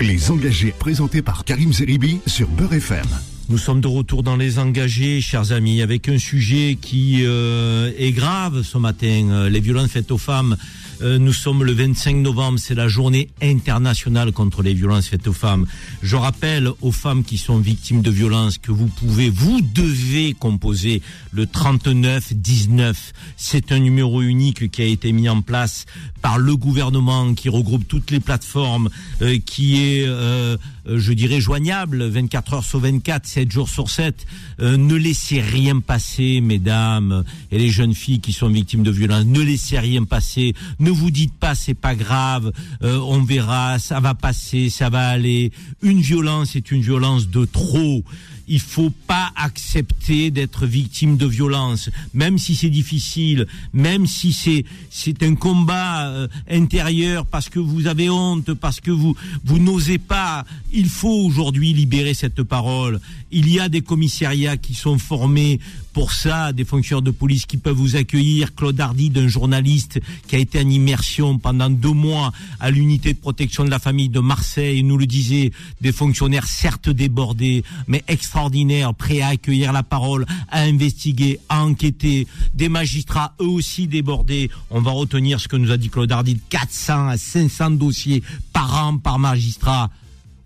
Les 0.00 0.30
engagés 0.30 0.74
présentés 0.78 1.22
par 1.22 1.44
Karim 1.44 1.72
Zeribi 1.72 2.20
sur 2.26 2.48
Beurre 2.48 2.74
FM. 2.74 3.06
Nous 3.52 3.58
sommes 3.58 3.82
de 3.82 3.86
retour 3.86 4.22
dans 4.22 4.36
les 4.36 4.58
engagés, 4.58 5.20
chers 5.20 5.52
amis, 5.52 5.82
avec 5.82 6.08
un 6.08 6.16
sujet 6.16 6.78
qui 6.80 7.18
euh, 7.26 7.92
est 7.98 8.12
grave 8.12 8.62
ce 8.62 8.78
matin, 8.78 9.28
euh, 9.28 9.50
les 9.50 9.60
violences 9.60 9.90
faites 9.90 10.10
aux 10.10 10.16
femmes. 10.16 10.56
Euh, 11.02 11.18
nous 11.18 11.32
sommes 11.32 11.64
le 11.64 11.72
25 11.72 12.16
novembre, 12.16 12.58
c'est 12.58 12.74
la 12.74 12.86
journée 12.86 13.28
internationale 13.42 14.30
contre 14.32 14.62
les 14.62 14.72
violences 14.72 15.08
faites 15.08 15.26
aux 15.26 15.32
femmes. 15.32 15.66
Je 16.00 16.14
rappelle 16.16 16.70
aux 16.80 16.92
femmes 16.92 17.24
qui 17.24 17.38
sont 17.38 17.58
victimes 17.58 18.02
de 18.02 18.10
violences 18.10 18.56
que 18.56 18.70
vous 18.70 18.86
pouvez, 18.86 19.28
vous 19.28 19.60
devez 19.60 20.32
composer 20.32 21.02
le 21.32 21.46
39 21.46 22.34
19. 22.34 23.12
C'est 23.36 23.72
un 23.72 23.80
numéro 23.80 24.22
unique 24.22 24.70
qui 24.70 24.82
a 24.82 24.86
été 24.86 25.12
mis 25.12 25.28
en 25.28 25.42
place 25.42 25.86
par 26.20 26.38
le 26.38 26.56
gouvernement, 26.56 27.34
qui 27.34 27.48
regroupe 27.48 27.86
toutes 27.88 28.12
les 28.12 28.20
plateformes, 28.20 28.88
euh, 29.22 29.38
qui 29.44 29.82
est, 29.82 30.04
euh, 30.06 30.56
je 30.86 31.12
dirais, 31.12 31.40
joignable 31.40 32.04
24 32.04 32.54
heures 32.54 32.64
sur 32.64 32.80
24, 32.80 33.26
7 33.26 33.50
jours 33.50 33.68
sur 33.68 33.90
7. 33.90 34.26
ne 34.58 34.94
laissez 34.94 35.40
rien 35.40 35.80
passer, 35.80 36.40
mesdames 36.40 37.24
et 37.50 37.58
les 37.58 37.70
jeunes 37.70 37.94
filles 37.94 38.20
qui 38.20 38.32
sont 38.32 38.48
victimes 38.48 38.82
de 38.82 38.90
violences. 38.90 39.24
Ne 39.24 39.40
laissez 39.40 39.78
rien 39.78 40.04
passer. 40.04 40.54
Ne 40.78 40.90
vous 40.90 41.10
dites 41.10 41.34
pas 41.34 41.54
c'est 41.54 41.74
pas 41.74 41.94
grave, 41.94 42.52
euh, 42.82 42.98
on 42.98 43.22
verra, 43.22 43.78
ça 43.78 44.00
va 44.00 44.14
passer, 44.14 44.70
ça 44.70 44.90
va 44.90 45.08
aller. 45.08 45.52
Une 45.82 46.00
violence 46.00 46.56
est 46.56 46.70
une 46.70 46.82
violence 46.82 47.28
de 47.28 47.44
trop 47.44 48.04
il 48.52 48.60
faut 48.60 48.92
pas 49.06 49.32
accepter 49.34 50.30
d'être 50.30 50.66
victime 50.66 51.16
de 51.16 51.24
violence, 51.24 51.88
même 52.12 52.36
si 52.36 52.54
c'est 52.54 52.68
difficile, 52.68 53.46
même 53.72 54.06
si 54.06 54.34
c'est 54.34 54.66
c'est 54.90 55.22
un 55.22 55.34
combat 55.36 56.08
euh, 56.08 56.28
intérieur 56.50 57.24
parce 57.24 57.48
que 57.48 57.58
vous 57.58 57.86
avez 57.86 58.10
honte, 58.10 58.52
parce 58.52 58.78
que 58.78 58.90
vous 58.90 59.16
vous 59.42 59.58
n'osez 59.58 59.96
pas. 59.96 60.44
Il 60.70 60.90
faut 60.90 61.24
aujourd'hui 61.24 61.72
libérer 61.72 62.12
cette 62.12 62.42
parole. 62.42 63.00
Il 63.30 63.50
y 63.50 63.58
a 63.58 63.70
des 63.70 63.80
commissariats 63.80 64.58
qui 64.58 64.74
sont 64.74 64.98
formés 64.98 65.58
pour 65.92 66.12
ça, 66.12 66.52
des 66.52 66.64
fonctionnaires 66.64 67.02
de 67.02 67.10
police 67.10 67.46
qui 67.46 67.56
peuvent 67.56 67.76
vous 67.76 67.96
accueillir. 67.96 68.54
Claude 68.54 68.80
Hardy, 68.80 69.10
d'un 69.10 69.28
journaliste 69.28 70.00
qui 70.26 70.36
a 70.36 70.38
été 70.38 70.60
en 70.60 70.68
immersion 70.68 71.38
pendant 71.38 71.70
deux 71.70 71.92
mois 71.92 72.32
à 72.60 72.70
l'unité 72.70 73.12
de 73.12 73.18
protection 73.18 73.64
de 73.64 73.70
la 73.70 73.78
famille 73.78 74.08
de 74.08 74.20
Marseille, 74.20 74.82
nous 74.82 74.96
le 74.96 75.06
disait, 75.06 75.52
des 75.80 75.92
fonctionnaires 75.92 76.46
certes 76.46 76.88
débordés, 76.88 77.64
mais 77.86 78.02
extraordinaires, 78.08 78.94
prêts 78.94 79.20
à 79.20 79.28
accueillir 79.28 79.72
la 79.72 79.82
parole, 79.82 80.26
à 80.50 80.62
investiguer, 80.62 81.40
à 81.48 81.64
enquêter. 81.64 82.26
Des 82.54 82.68
magistrats, 82.68 83.34
eux 83.40 83.46
aussi 83.46 83.86
débordés. 83.86 84.50
On 84.70 84.80
va 84.80 84.92
retenir 84.92 85.40
ce 85.40 85.48
que 85.48 85.56
nous 85.56 85.70
a 85.70 85.76
dit 85.76 85.90
Claude 85.90 86.10
Hardy, 86.10 86.38
400 86.48 87.08
à 87.08 87.16
500 87.16 87.72
dossiers 87.72 88.22
par 88.52 88.86
an 88.86 88.98
par 88.98 89.18
magistrat. 89.18 89.90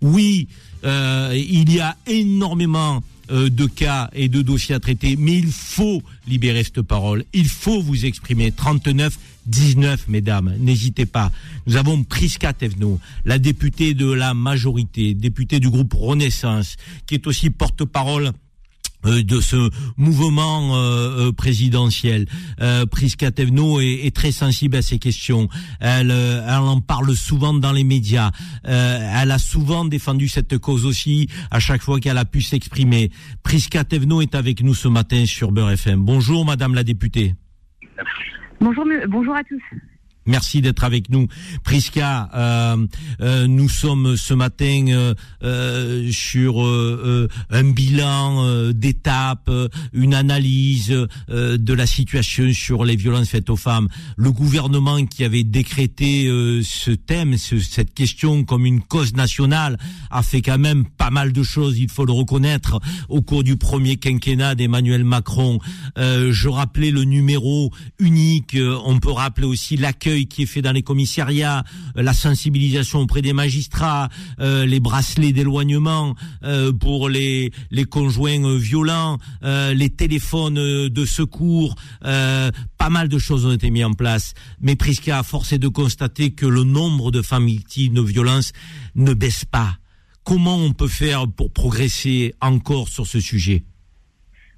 Oui, 0.01 0.47
euh, 0.83 1.33
il 1.35 1.73
y 1.73 1.79
a 1.79 1.95
énormément 2.05 3.01
de 3.29 3.65
cas 3.65 4.09
et 4.13 4.29
de 4.29 4.41
dossiers 4.41 4.75
à 4.75 4.79
traiter, 4.79 5.15
mais 5.17 5.33
il 5.33 5.51
faut 5.51 6.01
libérer 6.27 6.63
cette 6.63 6.81
parole. 6.81 7.23
Il 7.33 7.47
faut 7.47 7.81
vous 7.81 8.05
exprimer. 8.05 8.51
39 8.51 9.17
19, 9.47 10.07
mesdames, 10.09 10.53
n'hésitez 10.59 11.05
pas. 11.05 11.31
Nous 11.65 11.77
avons 11.77 12.03
Priska 12.03 12.53
Tevno, 12.53 12.99
la 13.25 13.39
députée 13.39 13.93
de 13.93 14.11
la 14.11 14.33
majorité, 14.33 15.13
députée 15.13 15.59
du 15.59 15.69
groupe 15.69 15.93
Renaissance, 15.93 16.75
qui 17.05 17.15
est 17.15 17.27
aussi 17.27 17.49
porte-parole 17.49 18.27
euh, 18.27 18.31
de 19.03 19.39
ce 19.41 19.69
mouvement 19.97 20.75
euh, 20.75 21.27
euh, 21.27 21.31
présidentiel. 21.31 22.25
Euh, 22.61 22.85
Priska 22.85 23.31
Tevno 23.31 23.79
est, 23.79 24.13
très 24.15 24.31
sensible 24.31 24.77
à 24.77 24.81
ces 24.81 24.99
questions. 24.99 25.47
Elle, 25.79 26.11
elle 26.11 26.55
en 26.55 26.81
parle 26.81 27.15
souvent 27.15 27.53
dans 27.53 27.71
les 27.71 27.83
médias. 27.83 28.31
elle 28.63 29.31
a 29.31 29.37
souvent 29.37 29.85
défendu 29.85 30.27
cette 30.27 30.57
cause 30.57 30.85
aussi 30.85 31.29
à 31.51 31.59
chaque 31.59 31.81
fois 31.81 31.99
qu'elle 31.99 32.17
a 32.17 32.25
pu 32.25 32.41
s'exprimer. 32.41 33.11
Priska 33.43 33.83
Tevno 33.83 34.21
est 34.21 34.35
avec 34.35 34.61
nous 34.61 34.73
ce 34.73 34.87
matin 34.87 35.25
sur 35.25 35.51
Beurre 35.51 35.71
FM. 35.71 36.03
Bonjour 36.03 36.45
Madame 36.45 36.73
la 36.73 36.83
députée. 36.83 37.35
Bonjour, 38.59 38.85
bonjour 39.07 39.35
à 39.35 39.43
tous. 39.43 39.61
Merci 40.27 40.61
d'être 40.61 40.83
avec 40.83 41.09
nous. 41.09 41.27
Priska, 41.63 42.29
euh, 42.35 42.85
euh, 43.21 43.47
nous 43.47 43.69
sommes 43.69 44.17
ce 44.17 44.33
matin 44.33 45.13
euh, 45.41 46.11
sur 46.11 46.57
un 47.49 47.63
bilan 47.71 48.71
d'étape, 48.71 49.49
une 49.93 50.13
analyse 50.13 50.89
de 51.29 51.73
la 51.73 51.87
situation 51.87 52.51
sur 52.51 52.83
les 52.83 52.95
violences 52.95 53.29
faites 53.29 53.49
aux 53.49 53.55
femmes. 53.55 53.87
Le 54.17 54.31
gouvernement 54.31 55.05
qui 55.05 55.23
avait 55.23 55.43
décrété 55.43 56.25
ce 56.63 56.91
thème, 56.91 57.37
cette 57.37 57.93
question 57.93 58.43
comme 58.43 58.65
une 58.65 58.81
cause 58.81 59.13
nationale, 59.13 59.77
a 60.11 60.23
fait 60.23 60.41
quand 60.41 60.57
même 60.57 60.85
pas 60.85 61.09
mal 61.09 61.31
de 61.31 61.43
choses, 61.43 61.79
il 61.79 61.89
faut 61.89 62.05
le 62.05 62.11
reconnaître, 62.11 62.79
au 63.07 63.21
cours 63.21 63.43
du 63.43 63.55
premier 63.55 63.95
quinquennat 63.95 64.55
d'Emmanuel 64.55 65.03
Macron. 65.03 65.59
je 65.97 66.47
rappelais 66.49 66.91
le 66.91 67.03
numéro 67.03 67.71
unique, 67.99 68.57
on 68.85 68.99
peut 68.99 69.11
rappeler 69.11 69.45
aussi 69.45 69.77
l'accueil 69.77 70.16
qui 70.25 70.43
est 70.43 70.47
fait 70.47 70.61
dans 70.61 70.71
les 70.71 70.83
commissariats, 70.83 71.63
euh, 71.97 72.03
la 72.03 72.13
sensibilisation 72.13 72.99
auprès 73.01 73.21
des 73.21 73.33
magistrats, 73.33 74.09
euh, 74.39 74.65
les 74.65 74.79
bracelets 74.79 75.33
d'éloignement 75.33 76.15
euh, 76.43 76.73
pour 76.73 77.09
les, 77.09 77.51
conjoints 77.89 78.57
violents, 78.57 79.17
les 79.43 79.89
téléphones 79.89 80.89
de 80.89 81.05
secours, 81.05 81.75
pas 82.01 82.89
mal 82.89 83.07
de 83.07 83.17
choses 83.17 83.45
ont 83.45 83.51
été 83.51 83.69
mises 83.69 83.85
en 83.85 83.93
place. 83.93 84.33
Mais 84.61 84.75
Prisca, 84.75 85.23
force 85.23 85.53
est 85.53 85.59
de 85.59 85.67
constater 85.67 86.31
que 86.31 86.45
le 86.45 86.63
nombre 86.63 87.11
de 87.11 87.21
femmes 87.21 87.47
victimes 87.47 87.93
de 87.93 88.01
violences 88.01 88.51
ne 88.95 89.13
baisse 89.13 89.45
pas. 89.45 89.77
Comment 90.23 90.57
on 90.57 90.73
peut 90.73 90.87
faire 90.87 91.27
pour 91.27 91.51
progresser 91.51 92.33
encore 92.41 92.89
sur 92.89 93.07
ce 93.07 93.19
sujet? 93.19 93.63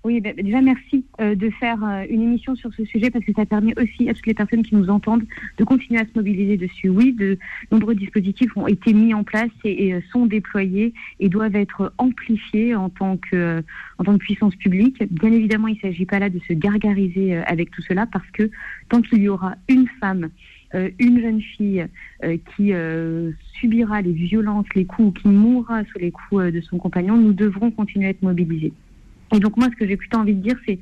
Oui, 0.06 0.22
ben, 0.22 0.34
déjà 0.34 0.62
merci 0.62 1.04
euh, 1.20 1.36
de 1.36 1.50
faire 1.50 1.84
euh, 1.84 2.06
une 2.10 2.22
émission 2.22 2.56
sur 2.56 2.74
ce 2.74 2.86
sujet 2.86 3.10
parce 3.10 3.26
que 3.26 3.34
ça 3.34 3.45
permet 3.45 3.74
aussi 3.78 4.10
à 4.10 4.14
toutes 4.14 4.28
les 4.28 4.34
personnes 4.34 4.64
qui 4.64 4.76
nous 4.76 4.89
entendent 4.89 5.26
de 5.58 5.64
continuer 5.66 6.00
à 6.00 6.06
se 6.06 6.12
mobiliser 6.16 6.56
dessus. 6.56 6.88
Oui, 6.88 7.12
de 7.12 7.38
nombreux 7.70 7.95
dispositifs 7.95 8.56
ont 8.56 8.68
été 8.68 8.93
mis 8.93 9.14
en 9.14 9.26
place 9.26 9.50
et, 9.66 9.93
euh, 9.93 10.00
sont 10.14 10.26
déployés 10.26 10.93
et 11.20 11.28
doivent 11.28 11.56
être 11.56 11.91
amplifiés 11.97 12.76
en 12.76 12.89
tant 12.89 13.18
que 13.18 13.62
en 13.97 14.04
tant 14.06 14.14
que 14.14 14.20
puissance 14.20 14.56
publique. 14.56 15.04
Bien 15.12 15.34
évidemment, 15.34 15.68
il 15.68 15.76
ne 15.76 15.82
s'agit 15.82 16.06
pas 16.06 16.20
là 16.20 16.30
de 16.30 16.39
se 16.47 16.54
gargariser 16.54 17.36
avec 17.36 17.70
tout 17.72 17.82
cela 17.82 18.06
parce 18.06 18.30
que 18.32 18.50
tant 18.88 19.02
qu'il 19.02 19.22
y 19.22 19.28
aura 19.28 19.56
une 19.68 19.88
femme 20.00 20.30
une 21.00 21.20
jeune 21.20 21.41
fille 21.41 21.86
qui 22.56 22.72
subira 23.60 24.02
les 24.02 24.14
violences, 24.14 24.68
les 24.76 24.86
coups, 24.86 25.20
qui 25.20 25.28
mourra 25.28 25.84
sous 25.86 25.97
les 25.97 26.12
coups 26.12 26.54
de 26.54 26.62
son 26.62 26.78
compagnon, 26.78 27.18
nous 27.18 27.34
devrons 27.34 27.72
continuer 27.72 28.06
à 28.06 28.10
être 28.12 28.22
mobilisés. 28.22 28.72
Et 29.34 29.40
donc 29.40 29.58
moi, 29.58 29.68
ce 29.72 29.76
que 29.76 29.88
j'ai 29.88 29.98
plutôt 29.98 30.18
envie 30.18 30.34
de 30.34 30.42
dire, 30.42 30.56
c'est 30.66 30.80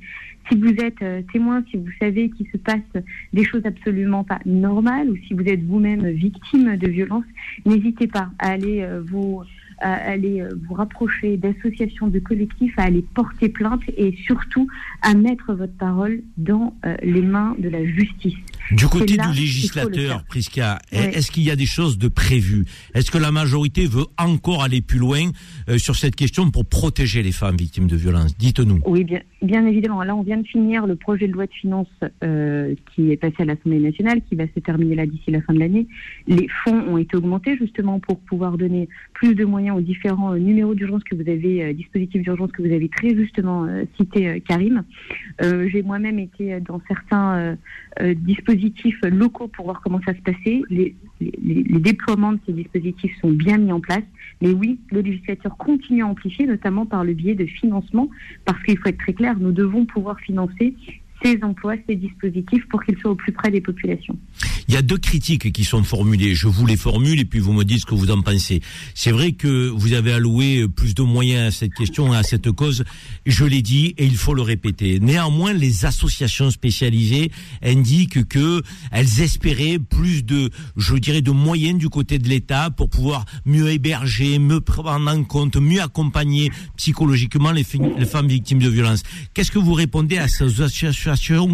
si 0.50 0.58
vous 0.58 0.70
êtes 0.70 1.02
euh, 1.02 1.22
témoin, 1.34 1.64
si 1.70 1.78
vous 1.78 1.92
savez 2.00 2.30
qu'il 2.30 2.48
se 2.48 2.58
passe 2.58 3.04
des 3.34 3.44
choses 3.44 3.66
absolument 3.66 4.24
pas 4.24 4.40
normales, 4.46 5.10
ou 5.10 5.18
si 5.28 5.34
vous 5.34 5.44
êtes 5.44 5.64
vous-même 5.64 6.08
victime 6.10 6.78
de 6.78 6.88
violence, 6.88 7.26
n'hésitez 7.66 8.08
pas 8.08 8.30
à 8.40 8.52
aller 8.52 8.82
euh, 8.82 9.02
vous 9.06 9.44
à 9.80 9.94
aller 9.94 10.42
euh, 10.42 10.50
vous 10.68 10.74
rapprocher 10.74 11.38
d'associations, 11.38 12.08
de 12.08 12.18
collectifs, 12.18 12.74
à 12.80 12.84
aller 12.84 13.06
porter 13.14 13.50
plainte 13.50 13.82
et 13.96 14.16
surtout 14.26 14.68
à 15.04 15.14
mettre 15.14 15.54
votre 15.54 15.76
parole 15.78 16.24
dans 16.38 16.74
les 17.04 17.22
mains 17.22 17.56
de 17.60 17.70
la 17.70 17.86
justice. 17.86 18.34
Du 18.72 18.88
côté 18.88 19.18
du 19.18 19.28
législateur, 19.30 20.24
Prisca, 20.26 20.80
est-ce 20.92 21.32
qu'il 21.32 21.44
y 21.44 21.52
a 21.52 21.56
des 21.56 21.66
choses 21.66 21.98
de 21.98 22.08
prévues? 22.08 22.66
Est-ce 22.94 23.12
que 23.12 23.18
la 23.18 23.32
majorité 23.32 23.88
veut 23.88 24.06
encore 24.18 24.64
aller 24.64 24.82
plus 24.82 25.00
loin 25.00 25.30
euh, 25.70 25.78
sur 25.78 25.96
cette 25.96 26.16
question 26.16 26.52
pour 26.52 26.66
protéger 26.66 27.24
les 27.24 27.32
femmes 27.32 27.56
victimes 27.56 27.88
de 27.88 27.96
violences? 27.96 28.38
Dites-nous. 28.38 28.80
Oui, 28.86 29.04
bien, 29.04 29.22
bien, 29.42 29.66
évidemment. 29.66 30.04
Là, 30.04 30.16
on 30.16 30.22
vient 30.22 30.38
de 30.38 30.48
finir 30.48 30.86
le 30.86 30.96
projet 30.96 31.28
de 31.28 31.34
loi 31.34 31.46
de 31.46 31.54
finances 31.54 31.88
euh, 32.24 32.76
qui 32.94 33.12
est 33.12 33.18
passé 33.18 33.36
à 33.40 33.46
l'Assemblée 33.46 33.80
nationale, 33.80 34.22
qui 34.28 34.36
va 34.36 34.46
se 34.54 34.60
terminer 34.60 34.96
là 34.96 35.06
d'ici 35.06 35.32
la 35.32 35.42
fin 35.42 35.54
de 35.54 35.60
l'année. 35.60 35.88
Les 36.28 36.48
fonds 36.64 36.84
ont 36.90 36.98
été 36.98 37.16
augmentés 37.16 37.58
justement 37.58 38.00
pour 38.00 38.20
pouvoir 38.20 38.58
donner 38.58 38.90
plus 39.18 39.34
de 39.34 39.46
moyens 39.46 39.78
aux 39.78 39.82
différents 39.82 40.34
euh, 40.34 40.38
numéros 40.38 40.76
d'urgence 40.76 41.04
que 41.04 41.16
vous 41.16 41.28
avez, 41.30 41.74
dispositifs 41.74 42.22
d'urgence 42.22 42.52
que 42.52 42.62
vous 42.62 42.72
avez 42.72 42.88
très 42.88 43.16
justement 43.16 43.68
cité, 43.98 44.42
Karim. 44.48 44.84
J'ai 45.42 45.82
moi-même 45.82 46.20
été 46.20 46.60
dans 46.60 46.82
certains 46.88 47.58
dispositifs 48.16 49.00
locaux 49.04 49.48
pour 49.48 49.66
voir 49.66 49.82
comment 49.82 50.00
ça 50.06 50.14
se 50.14 50.22
passait. 50.22 50.62
Les, 50.70 50.96
déploiements 51.80 52.34
de 52.34 52.40
ces 52.46 52.54
dispositifs 52.54 53.16
sont 53.22 53.32
bien 53.32 53.58
mis 53.58 53.72
en 53.72 53.80
place. 53.80 54.04
Mais 54.42 54.52
oui, 54.52 54.80
le 54.92 55.02
législateur 55.02 55.58
continue 55.58 56.04
à 56.04 56.08
amplifier, 56.08 56.46
notamment 56.46 56.86
par 56.86 57.04
le 57.04 57.14
biais 57.14 57.36
de 57.36 57.46
financement, 57.46 58.10
parce 58.46 58.62
qu'il 58.64 58.78
faut 58.78 58.90
être 58.90 59.00
très 59.00 59.14
clair, 59.14 59.36
nous 59.40 59.52
devons 59.52 59.86
pouvoir 59.86 60.20
financer 60.20 60.76
ces 61.24 61.40
emplois, 61.44 61.76
ces 61.88 61.96
dispositifs 61.96 62.68
pour 62.70 62.84
qu'ils 62.84 62.98
soient 63.00 63.12
au 63.12 63.16
plus 63.16 63.32
près 63.32 63.52
des 63.52 63.62
populations. 63.62 64.18
Il 64.68 64.74
y 64.74 64.78
a 64.78 64.82
deux 64.82 64.98
critiques 64.98 65.52
qui 65.54 65.64
sont 65.64 65.84
formulées. 65.84 66.36
Je 66.36 66.48
vous 66.48 66.66
les 66.66 66.76
formule 66.76 67.20
et 67.20 67.26
puis 67.26 67.40
vous 67.40 67.54
me 67.54 67.64
dites 67.64 67.80
ce 67.80 67.86
que 67.86 67.96
vous 67.96 68.12
en 68.12 68.22
pensez. 68.22 68.62
C'est 68.94 69.12
vrai 69.12 69.32
que 69.32 69.70
vous 69.70 69.94
avez 69.94 70.12
alloué 70.12 70.68
plus 70.68 70.94
de 70.94 71.04
moyens 71.04 71.48
à 71.48 71.52
cette 71.52 71.74
question, 71.74 72.12
à 72.12 72.22
cette 72.24 72.52
cause. 72.52 72.84
Je 73.26 73.46
l'ai 73.46 73.62
dit 73.62 73.96
et 73.98 74.06
il 74.06 74.18
faut 74.18 74.34
le 74.34 74.42
répéter. 74.42 75.00
Néanmoins, 75.00 75.54
les 75.54 75.86
associations 75.86 76.52
spécialisées 76.52 77.32
indiquent 77.64 78.28
que 78.28 78.62
elles 78.92 79.22
espéraient 79.22 79.80
plus 79.80 80.24
de, 80.24 80.50
je 80.76 80.96
dirais, 80.96 81.22
de 81.22 81.32
moyens 81.32 81.80
du 81.80 81.88
côté 81.88 82.20
de 82.20 82.28
l'État 82.28 82.70
pour 82.70 82.90
pouvoir 82.90 83.24
mieux 83.46 83.70
héberger, 83.70 84.38
mieux 84.38 84.60
prendre 84.60 85.10
en 85.10 85.24
compte, 85.24 85.56
mieux 85.56 85.82
accompagner 85.82 86.52
psychologiquement 86.76 87.52
les, 87.52 87.66
les 87.98 88.06
femmes 88.06 88.28
victimes 88.28 88.60
de 88.60 88.70
violences. 88.70 89.04
Qu'est-ce 89.34 89.52
que 89.52 89.60
vous 89.60 89.74
répondez 89.74 90.18
à 90.18 90.28
ces 90.28 90.44
associations 90.44 91.07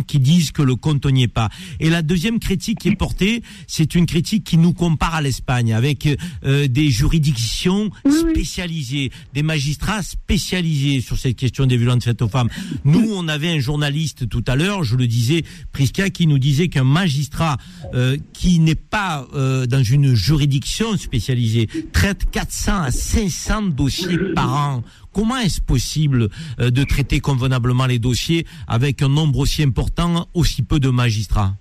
qui 0.08 0.20
disent 0.20 0.52
que 0.52 0.62
le 0.62 0.76
compte 0.76 1.06
n'y 1.06 1.24
est 1.24 1.28
pas 1.28 1.50
Et 1.80 1.90
la 1.90 2.02
deuxième 2.02 2.40
critique 2.40 2.80
qui 2.80 2.90
est 2.90 2.96
portée, 2.96 3.44
c'est 3.68 3.96
une 3.96 4.06
critique 4.06 4.44
qui 4.44 4.58
nous 4.58 4.74
compare 4.74 5.16
à 5.16 5.22
l'Espagne, 5.22 5.74
avec 5.74 6.08
euh, 6.46 6.68
des 6.68 6.90
juridictions 6.90 7.90
spécialisées, 8.10 9.12
des 9.34 9.44
magistrats 9.44 10.02
spécialisés 10.02 11.02
sur 11.02 11.18
cette 11.18 11.36
question 11.36 11.66
des 11.66 11.78
violences 11.78 12.04
faites 12.06 12.22
aux 12.22 12.28
femmes. 12.28 12.50
Nous, 12.86 13.12
on 13.14 13.28
avait 13.28 13.50
un 13.50 13.60
journaliste 13.60 14.30
tout 14.30 14.44
à 14.48 14.56
l'heure, 14.56 14.84
je 14.84 14.96
le 14.96 15.08
disais, 15.08 15.44
Prisca, 15.72 16.10
qui 16.10 16.28
nous 16.28 16.40
disait 16.40 16.68
qu'un 16.68 16.84
magistrat 16.84 17.58
euh, 17.94 18.18
qui 18.34 18.60
n'est 18.60 18.76
pas 18.76 19.28
euh, 19.34 19.66
dans 19.66 19.84
une 19.84 20.14
juridiction 20.14 20.98
spécialisée 20.98 21.68
traite 21.92 22.30
400 22.32 22.82
à 22.84 22.92
500 22.92 23.64
dossiers 23.68 24.18
par 24.36 24.54
an. 24.54 24.84
Comment 25.14 25.38
est-ce 25.38 25.62
possible 25.62 26.30
euh, 26.60 26.72
de 26.72 26.84
traiter 26.84 27.20
convenablement 27.20 27.86
les 27.86 28.00
dossiers 28.00 28.46
avec 28.68 29.02
un 29.02 29.10
nombre 29.10 29.40
aussi 29.40 29.64
important, 29.64 30.28
aussi 30.34 30.64
peu 30.64 30.80
de 30.80 30.90
magistrats? 30.90 31.54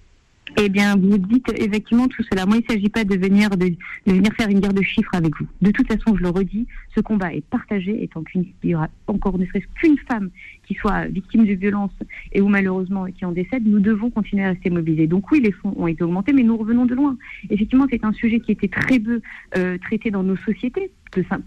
Eh 0.59 0.68
bien, 0.68 0.96
vous 0.96 1.18
dites 1.18 1.46
effectivement 1.57 2.09
tout 2.09 2.22
cela. 2.30 2.44
Moi, 2.46 2.57
il 2.59 2.64
ne 2.68 2.74
s'agit 2.74 2.88
pas 2.88 3.05
de 3.05 3.16
venir, 3.16 3.50
de, 3.50 3.72
venir 4.07 4.32
faire 4.36 4.48
une 4.48 4.61
guerre 4.61 4.74
de 4.74 4.82
chiffres 4.82 5.14
avec 5.14 5.32
vous. 5.38 5.46
De 5.62 5.70
toute 5.70 5.86
façon, 5.88 6.16
je 6.16 6.22
le 6.22 6.28
redis, 6.28 6.66
ce 6.95 7.01
combat 7.01 7.32
est 7.32 7.45
partagé 7.45 8.03
et 8.03 8.09
tant 8.09 8.22
qu'il 8.22 8.47
y 8.64 8.74
aura 8.74 8.88
encore 9.07 9.38
ne 9.38 9.47
serait-ce 9.47 9.66
qu'une 9.74 9.99
femme 9.99 10.30
qui 10.66 10.74
soit 10.74 11.07
victime 11.07 11.45
de 11.47 11.53
violence 11.53 11.93
et 12.32 12.40
ou 12.40 12.49
malheureusement 12.49 13.07
qui 13.07 13.24
en 13.24 13.32
décède, 13.32 13.66
nous 13.66 13.80
devons 13.80 14.11
continuer 14.11 14.45
à 14.45 14.51
rester 14.51 14.70
mobilisés. 14.70 15.07
Donc 15.07 15.30
oui, 15.30 15.40
les 15.40 15.53
fonds 15.53 15.74
ont 15.76 15.86
été 15.86 16.03
augmentés, 16.03 16.32
mais 16.32 16.43
nous 16.43 16.57
revenons 16.57 16.86
de 16.86 16.95
loin. 16.95 17.16
Effectivement, 17.51 17.86
c'est 17.90 18.05
un 18.05 18.12
sujet 18.12 18.40
qui 18.40 18.53
était 18.53 18.68
très 18.68 18.99
peu 18.99 19.20
euh, 19.57 19.78
traité 19.78 20.11
dans 20.11 20.22
nos 20.22 20.36
sociétés. 20.36 20.90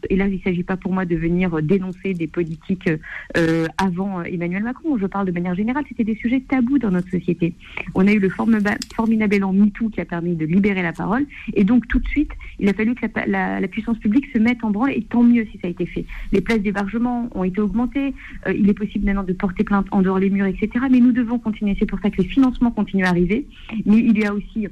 Et 0.10 0.16
là, 0.16 0.28
il 0.28 0.36
ne 0.36 0.42
s'agit 0.42 0.64
pas 0.64 0.78
pour 0.78 0.94
moi 0.94 1.06
de 1.06 1.16
venir 1.16 1.62
dénoncer 1.62 2.14
des 2.14 2.28
politiques 2.28 2.90
euh, 3.38 3.66
avant 3.78 4.22
Emmanuel 4.22 4.64
Macron. 4.64 4.98
Je 4.98 5.08
parle 5.08 5.26
de 5.26 5.32
manière 5.32 5.56
générale. 5.56 5.84
C'était 5.90 6.04
des 6.04 6.16
sujets 6.16 6.42
tabous 6.42 6.78
dans 6.78 6.92
notre 6.92 7.10
société. 7.10 7.54
On 7.96 8.06
a 8.08 8.12
eu 8.12 8.20
le 8.20 8.30
formidable 8.30 9.34
élan 9.34 9.54
MeToo 9.54 9.90
qui 9.90 10.02
a 10.02 10.06
permis 10.06 10.36
de 10.36 10.46
libérer 10.46 10.84
la 10.84 10.94
parole. 10.94 11.26
Et 11.54 11.64
donc, 11.64 11.88
tout 11.88 12.00
de 12.00 12.08
suite, 12.08 12.32
il 12.60 12.70
a 12.70 12.74
fallu 12.74 12.94
que 12.96 13.08
la, 13.28 13.60
la, 13.60 13.68
puissance 13.68 13.98
publique 13.98 14.26
se 14.34 14.38
mette 14.38 14.64
en 14.64 14.70
branle. 14.70 14.92
Et 14.92 15.02
tant 15.02 15.24
mieux 15.24 15.35
si 15.44 15.60
ça 15.60 15.68
a 15.68 15.70
été 15.70 15.86
fait. 15.86 16.06
Les 16.32 16.42
places 16.42 16.62
d'hébergement 16.62 17.30
ont 17.34 17.44
été 17.44 17.60
augmentées. 17.62 18.14
Euh, 18.48 18.54
il 18.54 18.70
est 18.70 18.74
possible 18.74 19.06
maintenant 19.06 19.24
de 19.24 19.34
porter 19.34 19.64
plainte 19.64 19.88
en 19.92 20.02
dehors 20.02 20.20
les 20.20 20.30
murs, 20.30 20.46
etc. 20.46 20.70
Mais 20.90 21.00
nous 21.00 21.12
devons 21.12 21.40
continuer. 21.40 21.76
C'est 21.80 21.86
pour 21.86 22.00
ça 22.00 22.10
que 22.10 22.22
les 22.22 22.28
financements 22.28 22.72
continuent 22.72 23.06
à 23.06 23.10
arriver. 23.10 23.46
Mais 23.86 23.98
il 23.98 24.18
y 24.18 24.26
a 24.26 24.34
aussi 24.34 24.68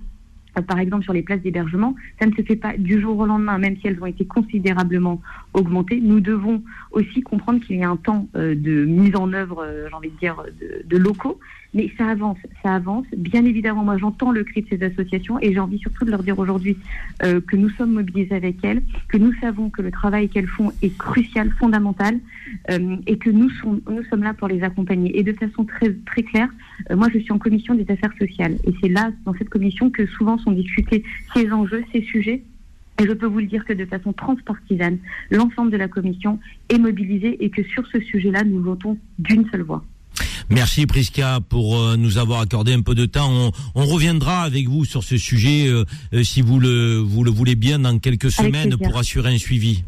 euh, 0.57 0.61
par 0.61 0.80
exemple 0.80 1.03
sur 1.03 1.14
les 1.14 1.24
places 1.24 1.41
d'hébergement, 1.41 1.95
ça 2.20 2.28
ne 2.28 2.34
se 2.34 2.41
fait 2.43 2.55
pas 2.55 2.78
du 2.78 3.01
jour 3.01 3.18
au 3.18 3.26
lendemain, 3.26 3.57
même 3.57 3.76
si 3.78 3.88
elles 3.88 4.01
ont 4.01 4.05
été 4.05 4.26
considérablement 4.26 5.22
augmentées. 5.53 5.99
Nous 5.99 6.20
devons 6.20 6.61
aussi 6.91 7.22
comprendre 7.22 7.59
qu'il 7.66 7.78
y 7.78 7.84
a 7.84 7.89
un 7.89 7.97
temps 7.97 8.28
euh, 8.36 8.55
de 8.55 8.86
mise 8.86 9.16
en 9.16 9.34
œuvre, 9.34 9.66
j'ai 9.88 9.93
envie 9.93 10.11
de 10.11 10.18
dire, 10.18 10.43
de, 10.86 10.97
locaux, 10.97 11.39
mais 11.74 11.91
ça 11.97 12.07
avance, 12.07 12.38
ça 12.61 12.76
avance. 12.76 13.05
Bien 13.15 13.45
évidemment, 13.45 13.84
moi 13.84 13.97
j'entends 13.97 14.32
le 14.32 14.43
cri 14.43 14.61
de 14.61 14.67
ces 14.69 14.84
associations 14.84 15.39
et 15.39 15.53
j'ai 15.53 15.59
envie 15.59 15.80
surtout 15.80 16.05
de 16.05 16.11
leur 16.11 16.24
dire 16.24 16.38
aujourd'hui 16.38 16.78
euh, 17.24 17.41
que 17.41 17.55
nous 17.55 17.69
sommes 17.71 17.93
mobilisés 17.93 18.36
avec 18.36 18.57
elles, 18.63 18.82
que 19.07 19.17
nous 19.17 19.34
savons 19.41 19.69
que 19.69 19.82
le 19.82 19.91
travail 19.91 20.30
qu'elles 20.30 20.47
font 20.47 20.71
est 20.82 20.95
crucial, 20.97 21.49
fondamental, 21.59 22.19
euh, 22.69 22.97
et 23.07 23.17
que 23.17 23.30
nous, 23.30 23.49
sommes 23.49 24.24
là 24.24 24.34
pour 24.34 24.47
les 24.47 24.63
accompagner. 24.63 25.17
Et 25.17 25.24
de 25.24 25.34
façon 25.34 25.65
très, 25.65 25.93
très 26.05 26.24
claire, 26.24 26.49
euh, 26.91 26.95
moi 26.95 27.07
je 27.13 27.19
suis 27.19 27.32
en 27.32 27.39
commission 27.39 27.74
des 27.76 27.89
affaires 27.91 28.13
sociales 28.19 28.57
et 28.65 28.74
c'est 28.82 28.89
là, 28.89 29.11
dans 29.26 29.34
cette 29.34 29.49
commission, 29.49 29.89
que 29.89 30.05
souvent 30.05 30.38
sont 30.38 30.51
discutés 30.51 31.03
ces 31.34 31.51
enjeux, 31.51 31.84
ces 31.91 32.01
sujets 32.01 32.43
et 33.01 33.05
je 33.07 33.13
peux 33.13 33.26
vous 33.26 33.39
le 33.39 33.47
dire 33.47 33.65
que 33.65 33.74
de 33.74 33.86
façon 33.86 34.13
transpartisane, 34.13 34.99
l'ensemble 35.32 35.71
de 35.71 35.78
la 35.78 35.88
commission 35.88 36.39
est 36.69 36.78
mobilisé 36.78 37.43
et 37.43 37.49
que 37.49 37.63
sur 37.63 37.88
ce 37.88 37.99
sujet-là, 37.99 38.43
nous 38.43 38.61
votons 38.61 38.97
d'une 39.17 39.49
seule 39.49 39.63
voix. 39.63 39.84
Merci 40.49 40.86
Prisca 40.86 41.39
pour 41.47 41.78
euh, 41.78 41.97
nous 41.97 42.18
avoir 42.18 42.41
accordé 42.41 42.74
un 42.74 42.82
peu 42.82 42.95
de 42.95 43.05
temps. 43.05 43.51
On, 43.76 43.86
reviendra 43.86 44.41
avec 44.41 44.68
vous 44.68 44.86
sur 44.86 45.03
ce 45.03 45.18
sujet 45.18 45.68
euh, 45.68 45.84
euh, 46.14 46.24
si 46.24 46.41
vous 46.41 46.59
le, 46.59 46.97
vous 46.97 47.24
le 47.24 47.32
voulez 47.32 47.55
bien 47.55 47.80
dans 47.80 47.99
quelques 47.99 48.32
semaines 48.32 48.78
pour 48.78 48.97
assurer 48.97 49.34
un 49.34 49.38
suivi. 49.38 49.84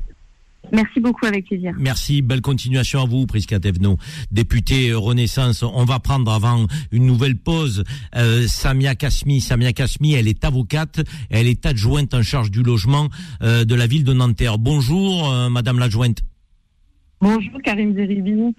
Merci 0.71 0.99
beaucoup, 0.99 1.28
avec 1.28 1.45
plaisir. 1.45 1.73
Merci, 1.78 2.23
belle 2.23 2.41
continuation 2.41 3.03
à 3.03 3.05
vous, 3.05 3.28
Prisca 3.28 3.59
Tevno, 3.59 3.97
député 4.32 4.93
Renaissance. 4.93 5.61
On 5.61 5.86
va 5.86 5.99
prendre 5.99 6.32
avant 6.32 6.65
une 6.91 7.05
nouvelle 7.05 7.38
pause 7.38 7.84
Samia 8.47 8.95
Kasmi. 8.95 9.41
Samia 9.41 9.73
Kasmi, 9.73 10.13
elle 10.13 10.28
est 10.28 10.43
avocate, 10.43 11.01
elle 11.30 11.45
est 11.45 11.67
adjointe 11.67 12.15
en 12.15 12.23
charge 12.23 12.49
du 12.49 12.63
logement 12.63 13.09
de 13.41 13.76
la 13.76 13.86
ville 13.86 14.03
de 14.03 14.13
Nanterre. 14.13 14.57
Bonjour, 14.57 15.32
Madame 15.51 15.78
l'adjointe. 15.78 16.23
Bonjour 17.26 17.59
Karim 17.63 17.95
Zeribi. 17.95 18.53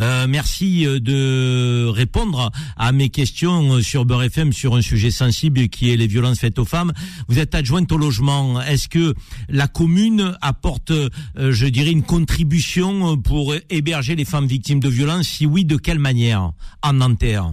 Euh, 0.00 0.26
merci 0.28 0.84
euh, 0.84 0.98
de 0.98 1.86
répondre 1.86 2.50
à 2.76 2.90
mes 2.90 3.10
questions 3.10 3.74
euh, 3.74 3.80
sur 3.80 4.04
Beurre 4.06 4.24
FM 4.24 4.52
sur 4.52 4.74
un 4.74 4.82
sujet 4.82 5.12
sensible 5.12 5.68
qui 5.68 5.92
est 5.92 5.96
les 5.96 6.08
violences 6.08 6.40
faites 6.40 6.58
aux 6.58 6.64
femmes. 6.64 6.90
Vous 7.28 7.38
êtes 7.38 7.54
adjointe 7.54 7.92
au 7.92 7.96
logement. 7.96 8.60
Est-ce 8.60 8.88
que 8.88 9.14
la 9.48 9.68
commune 9.68 10.34
apporte, 10.40 10.92
je 11.36 11.66
dirais, 11.66 11.92
une 11.92 12.02
contribution 12.02 13.16
pour 13.18 13.54
héberger 13.70 14.16
les 14.16 14.24
femmes 14.24 14.46
victimes 14.46 14.80
de 14.80 14.88
violences? 14.88 15.28
Si 15.28 15.46
oui, 15.46 15.64
de 15.64 15.76
quelle 15.76 16.00
manière? 16.00 16.50
En 16.82 16.94
Nanterre 16.94 17.52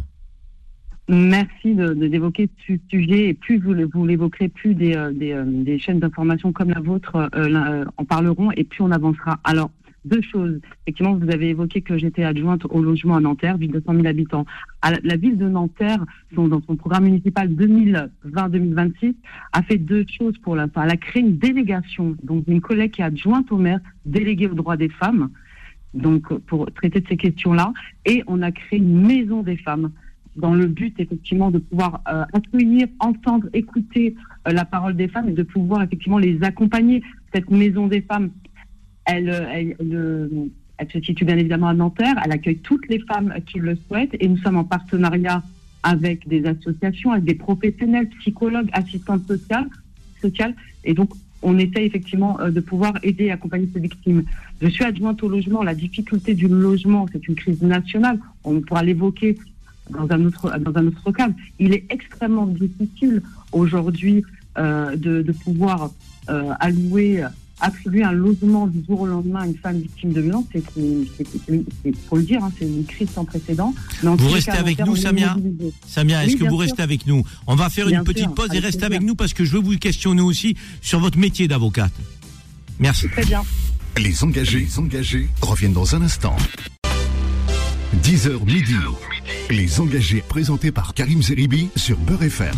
Merci 1.07 1.75
de, 1.75 1.93
d'évoquer 1.93 2.49
ce 2.65 2.73
sujet 2.89 3.27
et 3.27 3.33
plus 3.35 3.59
vous, 3.59 3.75
vous 3.93 4.07
l'évoquerez, 4.07 4.47
plus 4.47 4.73
des, 4.73 4.95
des, 5.13 5.39
des 5.45 5.77
chaînes 5.77 5.99
d'information 5.99 6.51
comme 6.51 6.71
la 6.71 6.79
vôtre 6.79 7.29
en 7.97 8.05
parleront 8.05 8.51
et 8.53 8.63
plus 8.63 8.81
on 8.81 8.89
avancera. 8.89 9.39
Alors, 9.43 9.69
deux 10.05 10.21
choses. 10.21 10.59
Effectivement, 10.83 11.15
vous 11.15 11.29
avez 11.29 11.49
évoqué 11.49 11.81
que 11.81 11.97
j'étais 11.97 12.23
adjointe 12.23 12.65
au 12.69 12.81
logement 12.81 13.15
à 13.15 13.19
Nanterre, 13.19 13.57
ville 13.57 13.71
de 13.71 13.81
100 13.85 13.93
000 13.93 14.05
habitants. 14.07 14.45
la, 14.83 15.17
ville 15.17 15.37
de 15.37 15.49
Nanterre, 15.49 16.05
dans 16.31 16.61
son 16.61 16.75
programme 16.75 17.05
municipal 17.05 17.49
2020-2026, 17.49 19.15
a 19.51 19.63
fait 19.63 19.77
deux 19.77 20.05
choses 20.07 20.37
pour 20.37 20.55
la 20.55 20.67
Elle 20.75 20.91
a 20.91 20.97
créé 20.97 21.21
une 21.23 21.37
délégation, 21.37 22.15
donc 22.23 22.45
une 22.47 22.61
collègue 22.61 22.91
qui 22.91 23.01
est 23.01 23.05
adjointe 23.05 23.51
au 23.51 23.57
maire, 23.57 23.79
déléguée 24.05 24.47
aux 24.47 24.55
droits 24.55 24.77
des 24.77 24.89
femmes, 24.89 25.29
donc 25.93 26.33
pour 26.45 26.71
traiter 26.71 27.01
de 27.01 27.07
ces 27.07 27.17
questions-là. 27.17 27.73
Et 28.05 28.23
on 28.27 28.41
a 28.41 28.51
créé 28.51 28.79
une 28.79 29.05
maison 29.05 29.41
des 29.41 29.57
femmes 29.57 29.91
dans 30.35 30.53
le 30.53 30.67
but 30.67 30.93
effectivement 30.99 31.51
de 31.51 31.59
pouvoir 31.59 32.01
euh, 32.09 32.25
accueillir, 32.33 32.87
entendre, 32.99 33.47
écouter 33.53 34.15
euh, 34.47 34.51
la 34.51 34.65
parole 34.65 34.95
des 34.95 35.07
femmes 35.07 35.29
et 35.29 35.33
de 35.33 35.43
pouvoir 35.43 35.81
effectivement 35.83 36.17
les 36.17 36.43
accompagner. 36.43 37.01
Cette 37.33 37.49
maison 37.49 37.87
des 37.87 38.01
femmes, 38.01 38.31
elle, 39.05 39.29
elle, 39.29 39.75
elle, 40.77 40.91
se 40.91 40.99
situe 41.01 41.25
bien 41.25 41.37
évidemment 41.37 41.67
à 41.67 41.73
Nanterre. 41.73 42.15
Elle 42.23 42.31
accueille 42.31 42.57
toutes 42.57 42.87
les 42.87 42.99
femmes 42.99 43.33
qui 43.45 43.59
le 43.59 43.77
souhaitent 43.87 44.15
et 44.19 44.27
nous 44.27 44.37
sommes 44.37 44.57
en 44.57 44.63
partenariat 44.63 45.43
avec 45.83 46.27
des 46.27 46.45
associations, 46.45 47.11
avec 47.11 47.25
des 47.25 47.35
professionnels, 47.35 48.09
psychologues, 48.19 48.69
assistantes 48.73 49.27
sociales. 49.27 50.55
Et 50.83 50.93
donc, 50.93 51.11
on 51.41 51.57
essaie 51.59 51.85
effectivement 51.85 52.39
euh, 52.39 52.49
de 52.49 52.59
pouvoir 52.59 52.93
aider 53.03 53.25
et 53.25 53.31
accompagner 53.31 53.69
ces 53.71 53.79
victimes. 53.79 54.23
Je 54.61 54.67
suis 54.67 54.83
adjointe 54.83 55.21
au 55.21 55.29
logement. 55.29 55.61
La 55.61 55.75
difficulté 55.75 56.33
du 56.33 56.47
logement, 56.47 57.05
c'est 57.11 57.27
une 57.27 57.35
crise 57.35 57.61
nationale. 57.61 58.19
On 58.43 58.61
pourra 58.61 58.83
l'évoquer 58.83 59.37
dans 59.89 60.09
un 60.09 60.25
autre 60.25 61.11
cadre. 61.11 61.35
Il 61.59 61.73
est 61.73 61.85
extrêmement 61.91 62.47
difficile 62.47 63.21
aujourd'hui 63.51 64.23
euh, 64.57 64.95
de, 64.95 65.31
pouvoir 65.43 65.91
euh, 66.29 66.51
allouer 66.59 67.23
attribuer 67.59 68.03
un 68.03 68.11
logement 68.11 68.67
du 68.67 68.83
jour 68.85 69.01
au 69.01 69.05
lendemain 69.05 69.41
à 69.41 69.47
une 69.47 69.57
femme 69.57 69.79
victime 69.79 70.13
de 70.13 70.21
violence, 70.21 70.45
c'est, 70.53 70.63
faut 72.09 72.17
le 72.17 72.23
dire, 72.23 72.43
hein, 72.43 72.51
c'est 72.57 72.65
une 72.65 72.85
crise 72.85 73.09
sans 73.09 73.25
précédent. 73.25 73.73
vous 74.01 74.29
restez 74.29 74.51
avec 74.51 74.79
nous, 74.79 74.95
Samia 74.95 75.37
Samia, 75.87 76.25
est-ce 76.25 76.35
que 76.35 76.43
vous 76.43 76.57
restez 76.57 76.81
avec 76.81 77.07
nous? 77.07 77.23
On 77.47 77.55
va 77.55 77.69
faire 77.69 77.87
une 77.87 78.03
petite 78.03 78.33
pause 78.33 78.49
et 78.53 78.59
restez 78.59 78.85
avec 78.85 79.01
nous 79.01 79.15
parce 79.15 79.33
que 79.33 79.45
je 79.45 79.53
veux 79.53 79.61
vous 79.61 79.77
questionner 79.77 80.21
aussi 80.21 80.55
sur 80.81 80.99
votre 80.99 81.17
métier 81.17 81.47
d'avocate. 81.47 81.93
Merci. 82.79 83.07
Très 83.09 83.23
bien. 83.23 83.41
Les 83.97 84.23
engagés, 84.23 84.59
les 84.59 84.79
engagés 84.79 85.29
reviennent 85.41 85.73
dans 85.73 85.95
un 85.95 86.01
instant. 86.01 86.35
10h 88.03 88.45
midi. 88.45 88.75
Les 89.49 89.79
engagés 89.79 90.21
présentés 90.27 90.71
par 90.71 90.93
Karim 90.93 91.21
Zeribi 91.21 91.69
sur 91.77 91.97
Beurre 91.97 92.23
FM. 92.23 92.55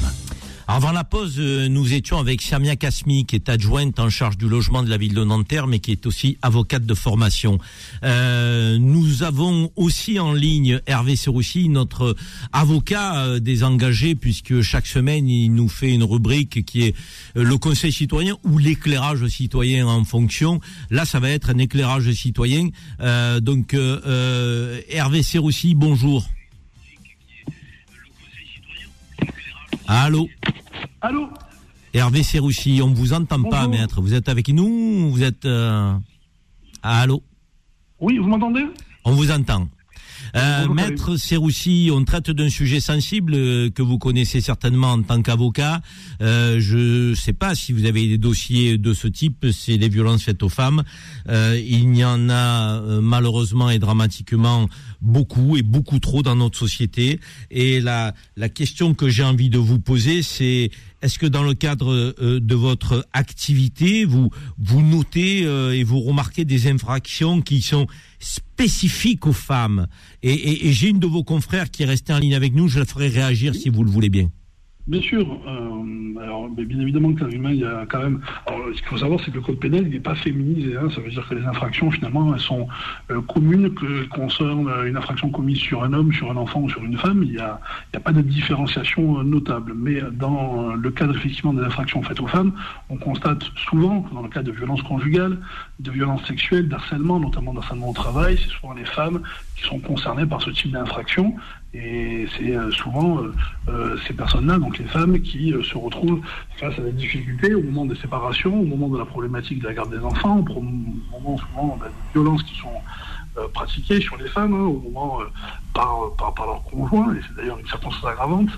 Avant 0.69 0.91
la 0.91 1.05
pause, 1.05 1.35
euh, 1.39 1.69
nous 1.69 1.93
étions 1.93 2.19
avec 2.19 2.41
Samia 2.41 2.75
Kasmi, 2.75 3.25
qui 3.25 3.37
est 3.37 3.47
adjointe 3.47 4.01
en 4.01 4.09
charge 4.09 4.37
du 4.37 4.49
logement 4.49 4.83
de 4.83 4.89
la 4.89 4.97
ville 4.97 5.13
de 5.13 5.23
Nanterre, 5.23 5.65
mais 5.65 5.79
qui 5.79 5.93
est 5.93 6.05
aussi 6.05 6.37
avocate 6.41 6.85
de 6.85 6.93
formation. 6.93 7.57
Euh, 8.03 8.77
nous 8.77 9.23
avons 9.23 9.71
aussi 9.77 10.19
en 10.19 10.33
ligne 10.33 10.81
Hervé 10.85 11.15
Seroussi, 11.15 11.69
notre 11.69 12.17
avocat 12.51 13.15
euh, 13.15 13.39
des 13.39 13.63
engagés, 13.63 14.15
puisque 14.15 14.59
chaque 14.61 14.87
semaine, 14.87 15.29
il 15.29 15.53
nous 15.53 15.69
fait 15.69 15.93
une 15.93 16.03
rubrique 16.03 16.65
qui 16.65 16.83
est 16.83 16.95
euh, 17.37 17.43
le 17.43 17.57
conseil 17.57 17.93
citoyen 17.93 18.35
ou 18.43 18.57
l'éclairage 18.57 19.25
citoyen 19.27 19.87
en 19.87 20.03
fonction. 20.03 20.59
Là, 20.89 21.05
ça 21.05 21.21
va 21.21 21.29
être 21.29 21.49
un 21.49 21.59
éclairage 21.59 22.11
citoyen. 22.11 22.71
Euh, 22.99 23.39
donc, 23.39 23.73
euh, 23.73 24.81
Hervé 24.89 25.23
Seroussi, 25.23 25.75
bonjour. 25.75 26.27
Allô 29.87 30.27
Allô 31.01 31.29
Hervé 31.93 32.21
Serroussi, 32.23 32.81
on 32.83 32.93
vous 32.93 33.13
entend 33.13 33.41
pas, 33.43 33.67
maître. 33.67 34.01
Vous 34.01 34.13
êtes 34.13 34.29
avec 34.29 34.49
nous 34.49 34.65
ou 34.65 35.09
Vous 35.11 35.23
êtes... 35.23 35.45
euh, 35.45 35.93
Allô 36.83 37.23
Oui, 37.99 38.17
vous 38.17 38.27
m'entendez 38.27 38.65
On 39.05 39.11
vous 39.13 39.31
entend. 39.31 39.67
Euh, 40.35 40.61
Bonjour, 40.67 40.75
Maître 40.75 41.15
Serroussi, 41.15 41.89
on 41.93 42.03
traite 42.03 42.31
d'un 42.31 42.49
sujet 42.49 42.79
sensible 42.81 43.33
euh, 43.35 43.69
que 43.69 43.81
vous 43.81 43.97
connaissez 43.97 44.41
certainement 44.41 44.91
en 44.93 45.01
tant 45.03 45.21
qu'avocat. 45.21 45.79
Euh, 46.21 46.59
je 46.59 47.09
ne 47.11 47.15
sais 47.15 47.33
pas 47.33 47.55
si 47.55 47.71
vous 47.71 47.85
avez 47.85 48.07
des 48.07 48.17
dossiers 48.17 48.77
de 48.77 48.93
ce 48.93 49.07
type, 49.07 49.45
c'est 49.53 49.77
les 49.77 49.87
violences 49.89 50.23
faites 50.23 50.43
aux 50.43 50.49
femmes. 50.49 50.83
Euh, 51.29 51.57
il 51.63 51.95
y 51.95 52.03
en 52.03 52.29
a 52.29 52.81
euh, 52.81 52.99
malheureusement 53.01 53.69
et 53.69 53.79
dramatiquement 53.79 54.67
beaucoup 55.01 55.57
et 55.57 55.61
beaucoup 55.61 55.99
trop 55.99 56.21
dans 56.23 56.35
notre 56.35 56.57
société. 56.57 57.19
Et 57.51 57.79
la, 57.81 58.13
la 58.35 58.49
question 58.49 58.93
que 58.93 59.09
j'ai 59.09 59.23
envie 59.23 59.49
de 59.49 59.57
vous 59.57 59.79
poser, 59.79 60.23
c'est 60.23 60.69
est-ce 61.01 61.19
que 61.19 61.25
dans 61.27 61.43
le 61.43 61.53
cadre 61.53 61.91
euh, 62.19 62.39
de 62.39 62.55
votre 62.55 63.05
activité, 63.13 64.03
vous 64.05 64.29
vous 64.57 64.81
notez 64.81 65.45
euh, 65.45 65.75
et 65.75 65.83
vous 65.83 65.99
remarquez 65.99 66.43
des 66.45 66.67
infractions 66.67 67.41
qui 67.41 67.61
sont 67.61 67.87
spécifiques 68.19 69.27
aux 69.27 69.33
femmes? 69.33 69.87
Et, 70.23 70.33
et- 70.33 70.67
et 70.67 70.73
j'ai 70.73 70.89
une 70.89 70.99
de 70.99 71.07
vos 71.07 71.23
confrères 71.23 71.69
qui 71.69 71.83
est 71.83 71.85
restée 71.85 72.13
en 72.13 72.19
ligne 72.19 72.35
avec 72.35 72.53
nous. 72.53 72.67
Je 72.67 72.79
la 72.79 72.85
ferai 72.85 73.07
réagir 73.09 73.53
si 73.55 73.69
vous 73.69 73.83
le 73.83 73.91
voulez 73.91 74.09
bien. 74.09 74.29
Bien 74.87 75.01
sûr. 75.01 75.27
euh, 75.45 76.21
alors, 76.23 76.47
bien 76.49 76.79
évidemment 76.79 77.13
que 77.13 77.25
l'humain, 77.25 77.51
il 77.51 77.59
y 77.59 77.65
a 77.65 77.85
quand 77.89 77.99
même. 78.01 78.21
Alors, 78.45 78.61
ce 78.73 78.77
qu'il 78.79 78.85
faut 78.87 78.97
savoir, 78.97 79.19
c'est 79.19 79.31
que 79.31 79.35
le 79.35 79.41
code 79.41 79.59
pénal, 79.59 79.83
n'est 79.85 79.99
pas 79.99 80.15
féminisé. 80.15 80.77
hein. 80.77 80.87
ça 80.95 81.01
veut 81.01 81.09
dire 81.09 81.27
que 81.27 81.35
les 81.35 81.45
infractions, 81.45 81.91
finalement, 81.91 82.33
elles 82.33 82.39
sont 82.39 82.69
euh, 83.11 83.19
communes, 83.21 83.73
que 83.73 84.05
concernent 84.07 84.69
euh, 84.69 84.85
une 84.87 84.95
infraction 84.95 85.29
commise 85.29 85.57
sur 85.57 85.83
un 85.83 85.91
homme, 85.91 86.13
sur 86.13 86.31
un 86.31 86.37
enfant 86.37 86.61
ou 86.61 86.69
sur 86.69 86.81
une 86.85 86.97
femme. 86.97 87.21
Il 87.23 87.31
n'y 87.31 87.37
a, 87.37 87.59
a 87.93 87.99
pas 87.99 88.13
de 88.13 88.21
différenciation 88.21 89.23
notable. 89.25 89.73
Mais 89.75 90.01
dans 90.13 90.73
le 90.73 90.89
cadre, 90.91 91.15
effectivement, 91.17 91.53
des 91.53 91.63
infractions 91.63 92.01
faites 92.01 92.21
aux 92.21 92.27
femmes, 92.27 92.53
on 92.89 92.95
constate 92.95 93.43
souvent, 93.69 94.03
que 94.03 94.13
dans 94.13 94.21
le 94.21 94.29
cas 94.29 94.41
de 94.41 94.51
violences 94.53 94.83
conjugales, 94.83 95.37
de 95.81 95.91
violences 95.91 96.25
sexuelles, 96.25 96.69
d'harcèlement, 96.69 97.19
notamment 97.19 97.53
d'harcèlement 97.53 97.89
au 97.89 97.93
travail, 97.93 98.37
c'est 98.41 98.49
souvent 98.51 98.73
les 98.73 98.85
femmes 98.85 99.21
qui 99.55 99.63
sont 99.65 99.79
concernées 99.79 100.25
par 100.25 100.41
ce 100.41 100.49
type 100.51 100.71
d'infraction. 100.71 101.35
Et 101.79 102.27
c'est 102.35 102.55
euh, 102.55 102.71
souvent 102.71 103.21
euh, 103.21 103.33
euh, 103.69 103.97
ces 104.07 104.13
personnes-là, 104.13 104.57
donc 104.57 104.77
les 104.79 104.85
femmes, 104.85 105.19
qui 105.19 105.53
se 105.63 105.77
retrouvent 105.77 106.21
face 106.57 106.77
à 106.79 106.81
des 106.81 106.91
difficultés 106.91 107.53
au 107.53 107.61
moment 107.61 107.85
des 107.85 107.95
séparations, 107.95 108.59
au 108.59 108.65
moment 108.65 108.89
de 108.89 108.97
la 108.97 109.05
problématique 109.05 109.61
de 109.61 109.67
la 109.67 109.73
garde 109.73 109.91
des 109.91 110.03
enfants, 110.03 110.43
au 110.49 110.61
moment 110.61 111.37
souvent 111.37 111.77
bah, 111.79 111.87
des 111.87 112.19
violences 112.19 112.43
qui 112.43 112.57
sont 112.57 112.81
pratiquées 113.53 114.01
sur 114.01 114.17
les 114.17 114.27
femmes, 114.27 114.55
hein, 114.55 114.65
au 114.65 114.79
moment 114.79 115.19
par, 115.73 116.15
par, 116.17 116.33
par 116.33 116.47
leur 116.47 116.63
conjoint, 116.63 117.13
et 117.13 117.19
c'est 117.27 117.35
d'ailleurs 117.35 117.59
une 117.59 117.67
circonstance 117.67 118.09
aggravante, 118.09 118.49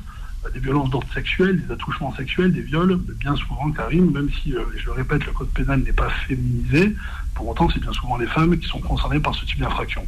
euh, 0.46 0.50
des 0.52 0.60
violences 0.60 0.90
d'ordre 0.90 1.08
sexuel, 1.14 1.66
des 1.66 1.74
attouchements 1.74 2.16
sexuels, 2.16 2.54
des 2.54 2.62
viols, 2.62 2.98
mais 3.08 3.14
bien 3.16 3.36
souvent, 3.36 3.70
Karim, 3.72 4.12
même 4.12 4.30
si, 4.42 4.54
je 4.78 4.86
le 4.86 4.92
répète, 4.94 5.26
le 5.26 5.34
code 5.34 5.50
pénal 5.50 5.82
n'est 5.82 5.92
pas 5.92 6.10
féminisé, 6.10 6.96
pour 7.36 7.50
autant, 7.50 7.70
c'est 7.70 7.82
bien 7.82 7.92
souvent 7.92 8.18
les 8.18 8.28
femmes 8.28 8.58
qui 8.58 8.68
sont 8.68 8.80
concernées 8.80 9.20
par 9.20 9.36
ce 9.36 9.46
type 9.46 9.60
d'infraction. 9.60 10.06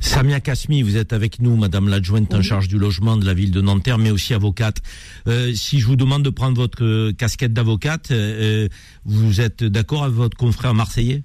Samia 0.00 0.40
Kasmi, 0.40 0.82
vous 0.82 0.96
êtes 0.96 1.12
avec 1.12 1.40
nous, 1.40 1.56
Madame 1.56 1.88
l'adjointe 1.88 2.32
en 2.34 2.42
charge 2.42 2.68
du 2.68 2.78
logement 2.78 3.16
de 3.16 3.24
la 3.26 3.34
ville 3.34 3.50
de 3.50 3.60
Nanterre, 3.60 3.98
mais 3.98 4.10
aussi 4.10 4.32
avocate. 4.32 4.80
Euh, 5.26 5.52
si 5.54 5.80
je 5.80 5.86
vous 5.86 5.96
demande 5.96 6.22
de 6.22 6.30
prendre 6.30 6.56
votre 6.56 6.82
euh, 6.84 7.12
casquette 7.12 7.52
d'avocate, 7.52 8.10
euh, 8.10 8.68
vous 9.04 9.40
êtes 9.40 9.64
d'accord 9.64 10.04
avec 10.04 10.14
votre 10.16 10.36
confrère 10.36 10.72
marseillais? 10.74 11.22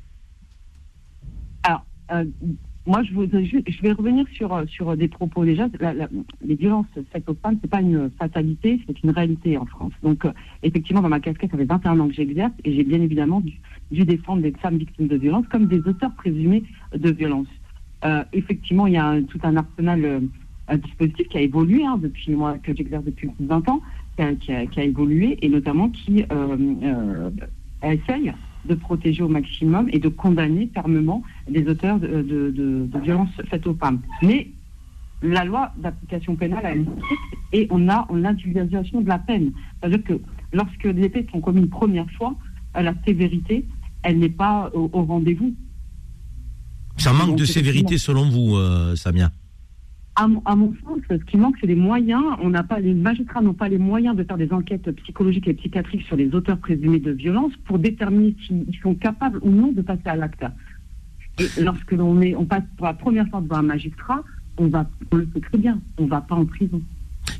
Alors, 1.63 1.85
moi, 2.85 3.01
je, 3.03 3.13
vais 3.81 3.91
revenir 3.93 4.25
sur, 4.35 4.63
sur 4.67 4.97
des 4.97 5.07
propos. 5.07 5.45
Déjà, 5.45 5.69
la- 5.79 5.93
la- 5.93 6.09
les 6.45 6.55
violences 6.55 6.85
faites 7.13 7.29
aux 7.29 7.37
femmes, 7.41 7.57
c'est 7.61 7.69
pas 7.69 7.79
une 7.79 8.11
fatalité, 8.19 8.81
c'est 8.85 9.01
une 9.03 9.11
réalité 9.11 9.57
en 9.57 9.65
France. 9.65 9.93
Donc, 10.03 10.23
effectivement, 10.63 11.01
dans 11.01 11.09
ma 11.09 11.21
casquette, 11.21 11.51
ça 11.51 11.57
fait 11.57 11.63
21 11.63 11.99
ans 11.99 12.07
que 12.09 12.13
j'exerce 12.15 12.51
et 12.65 12.75
j'ai 12.75 12.83
bien 12.83 13.01
évidemment 13.01 13.39
dû, 13.39 13.53
dû 13.91 14.03
défendre 14.03 14.41
des 14.41 14.51
femmes 14.61 14.77
victimes 14.77 15.07
de 15.07 15.15
violences 15.15 15.45
comme 15.49 15.67
des 15.67 15.79
auteurs 15.87 16.13
présumés 16.15 16.63
de 16.93 17.11
violences. 17.11 17.47
Euh, 18.05 18.23
effectivement, 18.33 18.87
il 18.87 18.93
y 18.93 18.97
a 18.97 19.21
tout 19.21 19.39
un 19.43 19.55
arsenal, 19.55 20.03
euh, 20.05 20.19
un 20.67 20.77
dispositif 20.77 21.27
qui 21.29 21.37
a 21.37 21.41
évolué 21.41 21.85
hein, 21.85 21.97
depuis 22.01 22.31
moi 22.33 22.57
que 22.57 22.75
j'exerce 22.75 23.03
depuis 23.05 23.27
plus 23.27 23.43
de 23.43 23.49
20 23.49 23.69
ans, 23.69 23.81
qui 24.17 24.21
a, 24.51 24.65
qui 24.65 24.79
a- 24.79 24.83
évolué 24.83 25.37
et 25.41 25.49
notamment 25.49 25.89
qui 25.89 26.23
euh, 26.31 27.29
essaye 27.81 28.33
de 28.65 28.75
protéger 28.75 29.23
au 29.23 29.27
maximum 29.27 29.89
et 29.91 29.99
de 29.99 30.07
condamner 30.09 30.69
fermement 30.73 31.23
les 31.49 31.67
auteurs 31.67 31.99
de, 31.99 32.21
de- 32.21 32.89
violences 33.01 33.29
faites 33.49 33.67
aux 33.67 33.73
femmes. 33.75 34.01
Mais 34.21 34.47
la 35.21 35.43
loi 35.45 35.73
d'application 35.77 36.35
pénale 36.35 36.65
a 36.65 36.75
une 36.75 36.85
et 37.53 37.67
on 37.71 37.87
a 37.89 38.05
on 38.09 38.17
a 38.17 38.19
l'individualisation 38.19 39.01
de 39.01 39.07
la 39.07 39.19
peine. 39.19 39.51
C'est-à-dire 39.79 40.03
que 40.03 40.13
lorsque 40.53 40.87
des 40.87 41.09
faits 41.09 41.29
sont 41.31 41.41
commis 41.41 41.61
une 41.61 41.69
première 41.69 42.09
fois, 42.11 42.35
la 42.75 42.93
sévérité, 43.05 43.65
elle 44.01 44.19
n'est 44.19 44.29
pas 44.29 44.69
au 44.73 44.87
rendez-vous. 45.03 45.53
Ça 46.97 47.11
manque 47.13 47.29
Donc, 47.29 47.39
de 47.39 47.45
sévérité 47.45 47.97
selon 47.97 48.29
vous, 48.29 48.55
euh, 48.55 48.95
Samia 48.95 49.31
À, 50.15 50.27
mon- 50.27 50.41
à 50.45 50.55
mon 50.55 50.73
sens, 50.83 50.99
ce 51.09 51.15
qui 51.15 51.37
manque, 51.37 51.55
c'est 51.59 51.67
des 51.67 51.75
moyens. 51.75 52.23
On 52.41 52.49
n'a 52.51 52.63
pas, 52.63 52.79
les 52.79 52.93
magistrats 52.93 53.41
n'ont 53.41 53.53
pas 53.55 53.67
les 53.67 53.79
moyens 53.79 54.15
de 54.15 54.23
faire 54.23 54.37
des 54.37 54.51
enquêtes 54.53 54.89
psychologiques 55.03 55.47
et 55.47 55.53
psychiatriques 55.55 56.03
sur 56.03 56.15
les 56.15 56.33
auteurs 56.35 56.57
présumés 56.59 56.99
de 56.99 57.11
violence 57.11 57.51
pour 57.65 57.79
déterminer 57.79 58.35
s'ils 58.45 58.77
sont 58.81 58.93
capables 58.95 59.39
ou 59.41 59.49
non 59.49 59.71
de 59.71 59.81
passer 59.81 60.05
à 60.07 60.15
l'acte. 60.15 60.45
Et 61.39 61.47
lorsque 61.61 61.91
l'on 61.93 62.21
est, 62.21 62.35
on 62.35 62.45
passe 62.45 62.63
pour 62.77 62.85
la 62.85 62.93
première 62.93 63.27
fois 63.29 63.41
devant 63.41 63.55
un 63.57 63.63
magistrat, 63.63 64.23
on 64.57 64.67
va, 64.67 64.87
on 65.11 65.15
le 65.15 65.27
sait 65.33 65.41
très 65.41 65.57
bien, 65.57 65.81
on 65.97 66.05
va 66.05 66.21
pas 66.21 66.35
en 66.35 66.45
prison. 66.45 66.79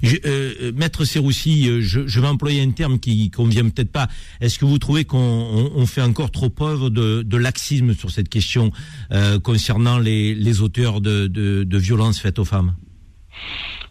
Je- 0.02 0.16
euh, 0.26 0.54
euh, 0.62 0.72
Maître 0.76 1.06
Serroussi, 1.06 1.68
euh, 1.70 1.82
je, 1.82 2.20
vais 2.20 2.28
employer 2.28 2.62
un 2.62 2.72
terme 2.72 3.00
qui 3.00 3.30
convient 3.32 3.68
peut-être 3.70 3.92
pas. 3.92 4.08
Est-ce 4.42 4.60
que 4.60 4.66
vous 4.66 4.78
trouvez 4.80 5.06
qu'on 5.06 5.18
on- 5.18 5.72
on 5.76 5.86
fait 5.86 6.02
encore 6.02 6.32
trop 6.32 6.50
preuve 6.50 6.90
de, 6.90 7.38
laxisme 7.38 7.94
sur 7.94 8.12
cette 8.12 8.30
question 8.30 8.72
concernant 9.44 9.98
les, 10.00 10.34
les 10.36 10.62
auteurs 10.62 11.02
de, 11.02 11.28
de, 11.28 11.64
de 11.64 11.78
violences 11.78 12.20
faites 12.20 12.40
aux 12.40 12.46
femmes? 12.46 12.76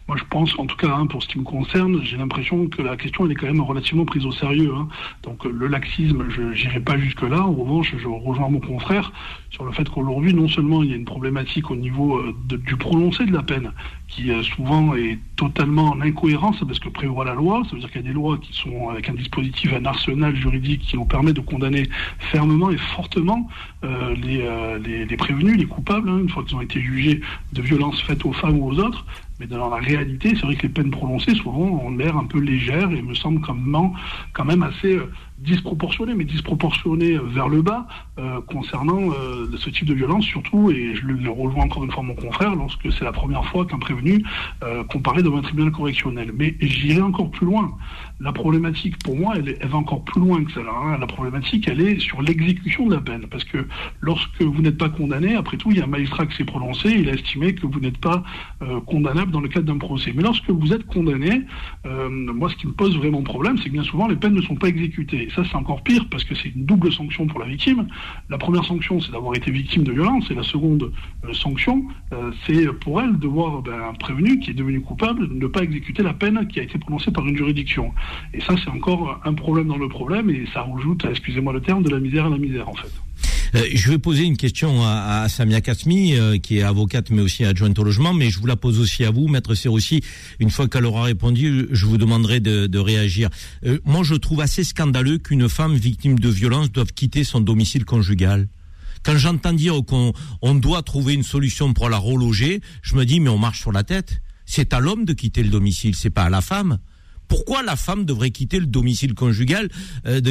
Moi, 0.09 0.17
je 0.17 0.23
pense, 0.29 0.53
en 0.59 0.65
tout 0.65 0.75
cas, 0.75 0.93
hein, 0.93 1.07
pour 1.07 1.23
ce 1.23 1.29
qui 1.29 1.39
me 1.39 1.45
concerne, 1.45 2.01
j'ai 2.03 2.17
l'impression 2.17 2.67
que 2.67 2.81
la 2.81 2.97
question, 2.97 3.25
elle 3.25 3.31
est 3.31 3.35
quand 3.35 3.47
même 3.47 3.61
relativement 3.61 4.03
prise 4.03 4.25
au 4.25 4.33
sérieux. 4.33 4.73
hein. 4.75 4.89
Donc, 5.23 5.45
euh, 5.45 5.49
le 5.49 5.67
laxisme, 5.67 6.25
je 6.27 6.41
n'irai 6.41 6.81
pas 6.81 6.97
jusque-là. 6.97 7.41
En 7.41 7.53
revanche, 7.53 7.95
je 7.97 8.07
rejoins 8.07 8.49
mon 8.49 8.59
confrère 8.59 9.13
sur 9.49 9.63
le 9.63 9.71
fait 9.71 9.87
qu'aujourd'hui, 9.87 10.33
non 10.33 10.49
seulement 10.49 10.83
il 10.83 10.89
y 10.89 10.93
a 10.93 10.97
une 10.97 11.05
problématique 11.05 11.71
au 11.71 11.77
niveau 11.77 12.17
euh, 12.17 12.35
du 12.49 12.75
prononcé 12.75 13.25
de 13.25 13.31
la 13.31 13.43
peine, 13.43 13.71
qui 14.09 14.29
euh, 14.31 14.43
souvent 14.43 14.93
est 14.93 15.19
totalement 15.37 15.91
en 15.91 16.01
incohérence 16.01 16.59
parce 16.67 16.79
que 16.79 16.89
prévoit 16.89 17.23
la 17.23 17.35
loi. 17.35 17.61
Ça 17.69 17.75
veut 17.75 17.79
dire 17.79 17.89
qu'il 17.89 18.01
y 18.01 18.03
a 18.03 18.07
des 18.07 18.13
lois 18.13 18.37
qui 18.39 18.51
sont 18.51 18.89
avec 18.89 19.07
un 19.07 19.13
dispositif, 19.13 19.71
un 19.73 19.85
arsenal 19.85 20.35
juridique 20.35 20.81
qui 20.81 20.97
nous 20.97 21.05
permet 21.05 21.31
de 21.31 21.39
condamner 21.39 21.87
fermement 22.19 22.71
et 22.71 22.77
fortement 22.77 23.47
les 23.83 25.17
prévenus, 25.17 25.57
les 25.57 25.65
coupables, 25.65 26.09
hein, 26.09 26.19
une 26.19 26.29
fois 26.29 26.43
qu'ils 26.43 26.55
ont 26.55 26.61
été 26.61 26.79
jugés 26.81 27.21
de 27.53 27.61
violences 27.61 28.01
faites 28.01 28.25
aux 28.25 28.33
femmes 28.33 28.59
ou 28.59 28.71
aux 28.71 28.79
autres. 28.79 29.05
Mais 29.39 29.47
dans 29.47 29.69
la 29.69 29.77
réalité, 29.77 30.29
c'est 30.29 30.45
vrai 30.45 30.55
que 30.55 30.63
les 30.63 30.69
peines 30.69 30.91
prononcées, 30.91 31.33
souvent, 31.35 31.59
ont 31.59 31.95
l'air 31.95 32.15
un 32.15 32.25
peu 32.25 32.39
légères 32.39 32.91
et 32.91 33.01
me 33.01 33.15
semblent 33.15 33.41
quand 33.41 33.55
même, 33.55 33.91
quand 34.33 34.45
même 34.45 34.63
assez 34.63 34.99
disproportionnées, 35.43 36.15
mais 36.15 36.23
disproportionnées 36.23 37.15
euh, 37.15 37.23
vers 37.37 37.49
le 37.49 37.61
bas 37.61 37.87
euh, 38.19 38.41
concernant 38.47 39.11
euh, 39.11 39.47
ce 39.57 39.69
type 39.69 39.85
de 39.85 39.93
violence, 39.93 40.25
surtout, 40.25 40.71
et 40.71 40.95
je 40.95 41.05
le, 41.05 41.13
le 41.15 41.29
rejoins 41.29 41.65
encore 41.65 41.83
une 41.83 41.91
fois 41.91 42.03
mon 42.03 42.15
confrère, 42.15 42.55
lorsque 42.55 42.91
c'est 42.91 43.03
la 43.03 43.11
première 43.11 43.45
fois 43.45 43.65
qu'un 43.65 43.79
prévenu 43.79 44.23
euh, 44.63 44.83
comparaît 44.85 45.23
devant 45.23 45.37
un 45.37 45.41
tribunal 45.41 45.71
correctionnel. 45.71 46.31
Mais 46.37 46.55
j'irai 46.61 47.01
encore 47.01 47.29
plus 47.31 47.45
loin. 47.45 47.75
La 48.19 48.31
problématique, 48.31 48.95
pour 49.03 49.17
moi, 49.17 49.33
elle, 49.37 49.57
elle 49.59 49.67
va 49.67 49.77
encore 49.77 50.03
plus 50.03 50.21
loin 50.21 50.43
que 50.43 50.51
cela. 50.51 50.71
hein. 50.71 50.97
La 50.97 51.07
problématique, 51.07 51.67
elle 51.67 51.81
est 51.81 51.99
sur 51.99 52.21
l'exécution 52.21 52.87
de 52.87 52.93
la 52.95 53.01
peine. 53.01 53.25
Parce 53.29 53.43
que 53.43 53.67
lorsque 53.99 54.41
vous 54.41 54.61
n'êtes 54.61 54.77
pas 54.77 54.89
condamné, 54.89 55.35
après 55.35 55.57
tout, 55.57 55.71
il 55.71 55.77
y 55.77 55.81
a 55.81 55.83
un 55.83 55.87
magistrat 55.87 56.25
qui 56.25 56.35
s'est 56.37 56.45
prononcé, 56.45 56.89
il 56.91 57.09
a 57.09 57.13
estimé 57.13 57.53
que 57.53 57.65
vous 57.67 57.79
n'êtes 57.79 57.97
pas 57.97 58.23
euh, 58.61 58.79
condamnable 58.81 59.31
dans 59.31 59.41
le 59.41 59.49
cadre 59.49 59.65
d'un 59.65 59.77
procès. 59.77 60.13
Mais 60.15 60.23
lorsque 60.23 60.49
vous 60.49 60.71
êtes 60.71 60.85
condamné, 60.85 61.41
euh, 61.85 62.09
moi, 62.09 62.49
ce 62.49 62.55
qui 62.55 62.67
me 62.67 62.73
pose 62.73 62.95
vraiment 62.97 63.23
problème, 63.23 63.57
c'est 63.57 63.65
que 63.65 63.73
bien 63.73 63.83
souvent, 63.83 64.07
les 64.07 64.15
peines 64.15 64.35
ne 64.35 64.41
sont 64.41 64.55
pas 64.55 64.67
exécutées. 64.67 65.27
Ça, 65.35 65.43
c'est 65.49 65.55
encore 65.55 65.83
pire 65.83 66.05
parce 66.09 66.23
que 66.23 66.35
c'est 66.35 66.49
une 66.49 66.65
double 66.65 66.91
sanction 66.91 67.27
pour 67.27 67.39
la 67.39 67.45
victime. 67.45 67.87
La 68.29 68.37
première 68.37 68.63
sanction, 68.65 68.99
c'est 68.99 69.11
d'avoir 69.11 69.35
été 69.35 69.51
victime 69.51 69.83
de 69.83 69.91
violence, 69.91 70.29
et 70.29 70.33
la 70.33 70.43
seconde 70.43 70.91
euh, 71.25 71.33
sanction, 71.33 71.83
euh, 72.13 72.31
c'est 72.45 72.71
pour 72.79 73.01
elle 73.01 73.17
de 73.17 73.27
voir 73.27 73.61
ben, 73.61 73.79
un 73.89 73.93
prévenu 73.93 74.39
qui 74.39 74.51
est 74.51 74.53
devenu 74.53 74.81
coupable 74.81 75.27
ne 75.31 75.47
pas 75.47 75.61
exécuter 75.61 76.03
la 76.03 76.13
peine 76.13 76.47
qui 76.47 76.59
a 76.59 76.63
été 76.63 76.77
prononcée 76.77 77.11
par 77.11 77.25
une 77.25 77.35
juridiction. 77.35 77.93
Et 78.33 78.41
ça, 78.41 78.55
c'est 78.63 78.69
encore 78.69 79.21
un 79.23 79.33
problème 79.33 79.67
dans 79.67 79.77
le 79.77 79.89
problème, 79.89 80.29
et 80.29 80.45
ça 80.53 80.63
rajoute, 80.63 81.05
excusez-moi 81.09 81.53
le 81.53 81.61
terme, 81.61 81.83
de 81.83 81.89
la 81.89 81.99
misère 81.99 82.25
à 82.25 82.29
la 82.29 82.37
misère, 82.37 82.69
en 82.69 82.73
fait. 82.73 82.91
Euh, 83.55 83.67
je 83.73 83.91
vais 83.91 83.97
poser 83.97 84.23
une 84.23 84.37
question 84.37 84.83
à, 84.83 85.27
Samia 85.29 85.61
Kasmi, 85.61 86.15
euh, 86.15 86.37
qui 86.37 86.57
est 86.57 86.63
avocate 86.63 87.09
mais 87.09 87.21
aussi 87.21 87.45
adjointe 87.45 87.77
au 87.77 87.83
logement, 87.83 88.13
mais 88.13 88.29
je 88.29 88.39
vous 88.39 88.47
la 88.47 88.55
pose 88.55 88.79
aussi 88.79 89.03
à 89.03 89.11
vous, 89.11 89.27
Maître 89.27 89.53
Serroussi. 89.55 90.01
Une 90.39 90.49
fois 90.49 90.67
qu'elle 90.67 90.85
aura 90.85 91.03
répondu, 91.03 91.67
je 91.71 91.85
vous 91.85 91.97
demanderai 91.97 92.39
de, 92.39 92.79
réagir. 92.79 93.29
Euh, 93.65 93.79
moi, 93.85 94.03
je 94.03 94.15
trouve 94.15 94.41
assez 94.41 94.63
scandaleux 94.63 95.19
qu'une 95.19 95.47
femme 95.47 95.75
victime 95.75 96.19
de 96.19 96.29
violence 96.29 96.71
doive 96.71 96.91
quitter 96.93 97.23
son 97.23 97.39
domicile 97.39 97.85
conjugal. 97.85 98.47
Quand 99.03 99.17
j'entends 99.17 99.53
dire 99.53 99.81
qu'on 99.85 100.55
doit 100.55 100.81
trouver 100.81 101.13
une 101.13 101.23
solution 101.23 101.73
pour 101.73 101.89
la 101.89 101.97
reloger, 101.97 102.61
je 102.81 102.95
me 102.95 103.05
dis 103.05 103.19
mais 103.19 103.29
on 103.29 103.37
marche 103.37 103.61
sur 103.61 103.71
la 103.71 103.83
tête. 103.83 104.21
C'est 104.45 104.73
à 104.73 104.79
l'homme 104.79 105.05
de 105.05 105.13
quitter 105.13 105.43
le 105.43 105.49
domicile, 105.49 105.95
c'est 105.95 106.09
pas 106.09 106.23
à 106.23 106.29
la 106.29 106.41
femme 106.41 106.79
pourquoi 107.27 107.63
la 107.63 107.75
femme 107.75 108.05
devrait 108.05 108.31
quitter 108.31 108.59
le 108.59 108.65
domicile 108.65 109.13
conjugal 109.13 109.69
euh, 110.05 110.21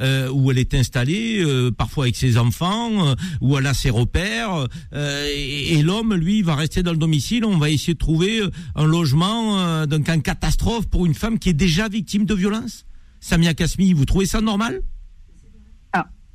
euh, 0.00 0.30
où 0.30 0.50
elle 0.50 0.58
est 0.58 0.74
installée, 0.74 1.42
euh, 1.42 1.70
parfois 1.70 2.04
avec 2.04 2.16
ses 2.16 2.38
enfants, 2.38 3.14
où 3.40 3.56
elle 3.58 3.66
a 3.66 3.74
ses 3.74 3.90
repères, 3.90 4.66
et, 4.92 5.82
l'homme, 5.82 6.14
lui, 6.14 6.42
va 6.42 6.54
rester 6.54 6.82
dans 6.82 6.92
le 6.92 6.98
domicile. 6.98 7.44
On 7.44 7.58
va 7.58 7.70
essayer 7.70 7.94
de 7.94 7.98
trouver 7.98 8.42
un 8.74 8.86
logement, 8.86 9.86
donc 9.86 10.08
un 10.08 10.20
catastrophe 10.20 10.86
pour 10.86 11.06
une 11.06 11.14
femme 11.14 11.38
qui 11.38 11.48
est 11.48 11.54
déjà 11.54 11.88
victime 11.88 12.24
de 12.24 12.34
violence. 12.34 12.84
Samia 13.20 13.54
Kasmi, 13.54 13.92
vous 13.92 14.04
trouvez 14.04 14.26
ça 14.26 14.40
normal? 14.40 14.80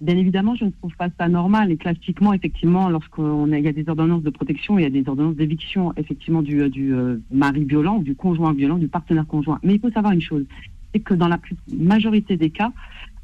Bien 0.02 0.18
évidemment, 0.18 0.56
je 0.56 0.66
ne 0.66 0.72
trouve 0.72 0.94
pas 0.98 1.08
ça 1.18 1.30
normal. 1.30 1.72
Et 1.72 1.78
classiquement, 1.78 2.34
effectivement, 2.34 2.90
lorsqu'il 2.90 3.60
y 3.60 3.68
a 3.68 3.72
des 3.72 3.88
ordonnances 3.88 4.24
de 4.24 4.30
protection, 4.30 4.78
il 4.78 4.84
y 4.84 4.86
a 4.86 4.90
des 4.90 5.08
ordonnances 5.08 5.36
d'éviction, 5.36 5.94
effectivement, 5.96 6.42
du, 6.42 6.62
euh, 6.62 6.70
euh, 6.78 7.18
mari 7.32 7.64
violent, 7.64 8.00
du 8.00 8.14
conjoint 8.16 8.54
violent, 8.54 8.78
du 8.78 8.90
partenaire 8.90 9.26
conjoint. 9.26 9.60
Mais 9.64 9.76
il 9.76 9.80
faut 9.80 9.92
savoir 9.92 10.14
une 10.14 10.22
chose, 10.22 10.46
c'est 10.94 11.00
que 11.00 11.14
dans 11.14 11.30
la 11.30 11.40
majorité 11.74 12.36
des 12.36 12.50
cas, 12.50 12.74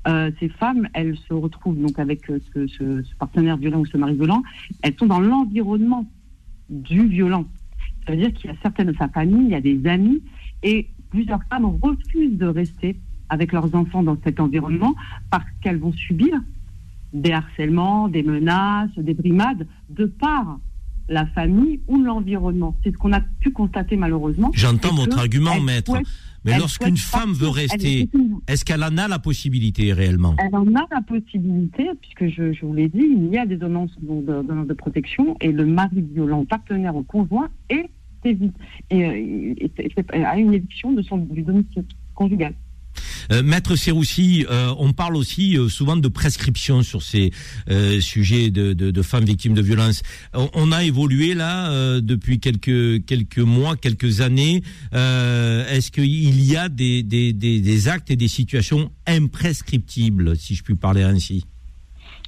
euh, 0.08 0.32
ces 0.40 0.48
femmes, 0.48 0.88
elles 0.94 1.18
se 1.18 1.34
retrouvent 1.34 1.78
donc 1.78 2.00
avec 2.00 2.26
ce, 2.26 2.68
ce, 2.68 3.04
partenaire 3.20 3.58
violent 3.58 3.82
ou 3.82 3.86
ce 3.86 3.98
mari 3.98 4.16
violent, 4.16 4.42
elles 4.82 4.96
sont 4.98 5.08
dans 5.08 5.20
l'environnement 5.20 6.06
du 6.70 7.06
violent. 7.06 7.46
Ça 8.06 8.14
veut 8.14 8.18
dire 8.18 8.34
qu'il 8.34 8.50
y 8.50 8.54
a 8.54 8.56
certaines 8.62 8.92
de 8.92 8.98
sa 8.98 9.10
famille, 9.10 9.44
il 9.44 9.52
y 9.52 9.56
a 9.56 9.62
des 9.62 9.86
amis, 9.88 10.24
et 10.64 10.88
plusieurs 11.10 11.44
femmes 11.50 11.66
refusent 11.66 12.38
de 12.38 12.48
rester 12.48 12.96
avec 13.30 13.52
leurs 13.52 13.76
enfants 13.76 14.04
dans 14.04 14.18
cet 14.24 14.40
environnement 14.40 14.96
parce 15.30 15.46
qu'elles 15.62 15.78
vont 15.78 15.94
subir 15.94 16.42
des 17.14 17.32
harcèlements, 17.32 18.08
des 18.08 18.24
menaces, 18.24 18.92
des 18.98 19.14
brimades 19.14 19.68
de 19.90 20.06
par 20.06 20.60
la 21.10 21.26
famille 21.28 21.82
ou 21.88 22.02
l'environnement. 22.02 22.76
C'est 22.84 22.92
ce 22.92 22.98
qu'on 22.98 23.12
a 23.12 23.22
pu 23.40 23.52
constater 23.52 23.98
malheureusement. 23.98 24.52
J'entends 24.54 24.96
votre 24.96 25.20
argument, 25.20 25.60
maître. 25.60 25.94
mais 26.46 26.58
lorsqu'une 26.58 26.98
femme 26.98 27.34
veut 27.34 27.50
rester, 27.50 28.10
est-ce 28.48 28.64
qu'elle 28.64 28.84
en 28.84 28.98
a 28.98 29.08
la 29.08 29.20
possibilité 29.20 29.92
réellement? 29.94 30.36
Elle 30.40 30.56
en 30.56 30.68
a 30.76 30.88
la 30.90 31.02
possibilité, 31.02 31.90
puisque 32.02 32.34
je, 32.34 32.66
vous 32.66 32.74
l'ai 32.74 32.88
dit, 32.88 33.04
il 33.04 33.28
y 33.28 33.38
a 33.38 33.46
des 33.46 33.56
ordonnances 33.56 33.92
de, 34.02 34.64
de, 34.64 34.74
protection 34.74 35.36
et 35.42 35.52
le 35.52 35.66
mari 35.66 36.02
violent, 36.02 36.46
partenaire 36.46 36.96
ou 36.96 37.04
conjoint, 37.04 37.50
est, 37.70 37.90
et, 38.24 38.38
et, 38.90 39.72
a 40.24 40.38
une 40.38 40.54
éviction 40.54 40.94
de 40.94 41.02
son, 41.02 41.18
du 41.18 41.42
domicile 41.42 41.84
conjugal. 42.16 42.54
Euh, 43.32 43.44
Maître 43.44 43.76
Serroussi, 43.76 44.46
euh, 44.50 44.74
on 44.78 44.94
parle 44.94 45.16
aussi 45.16 45.58
euh, 45.58 45.70
souvent 45.70 45.96
de 45.96 46.08
prescription 46.08 46.84
sur 46.84 47.02
ces 47.02 47.32
sujets 48.02 48.50
de, 48.52 49.02
femmes 49.02 49.26
victimes 49.26 49.54
de 49.54 49.62
violences. 49.62 50.04
On, 50.34 50.72
a 50.72 50.84
évolué 50.84 51.34
là 51.34 52.00
depuis 52.02 52.40
quelques 52.40 53.38
mois, 53.38 53.76
quelques 53.76 54.22
années. 54.22 54.64
Est-ce 54.92 55.92
qu'il 55.92 56.44
y 56.44 56.56
a 56.56 56.70
des 56.70 57.88
actes 57.88 58.12
et 58.12 58.16
des 58.16 58.28
situations 58.28 58.92
imprescriptibles, 59.08 60.38
si 60.38 60.56
je 60.56 60.64
puis 60.64 60.76
parler 60.76 61.04
ainsi? 61.04 61.46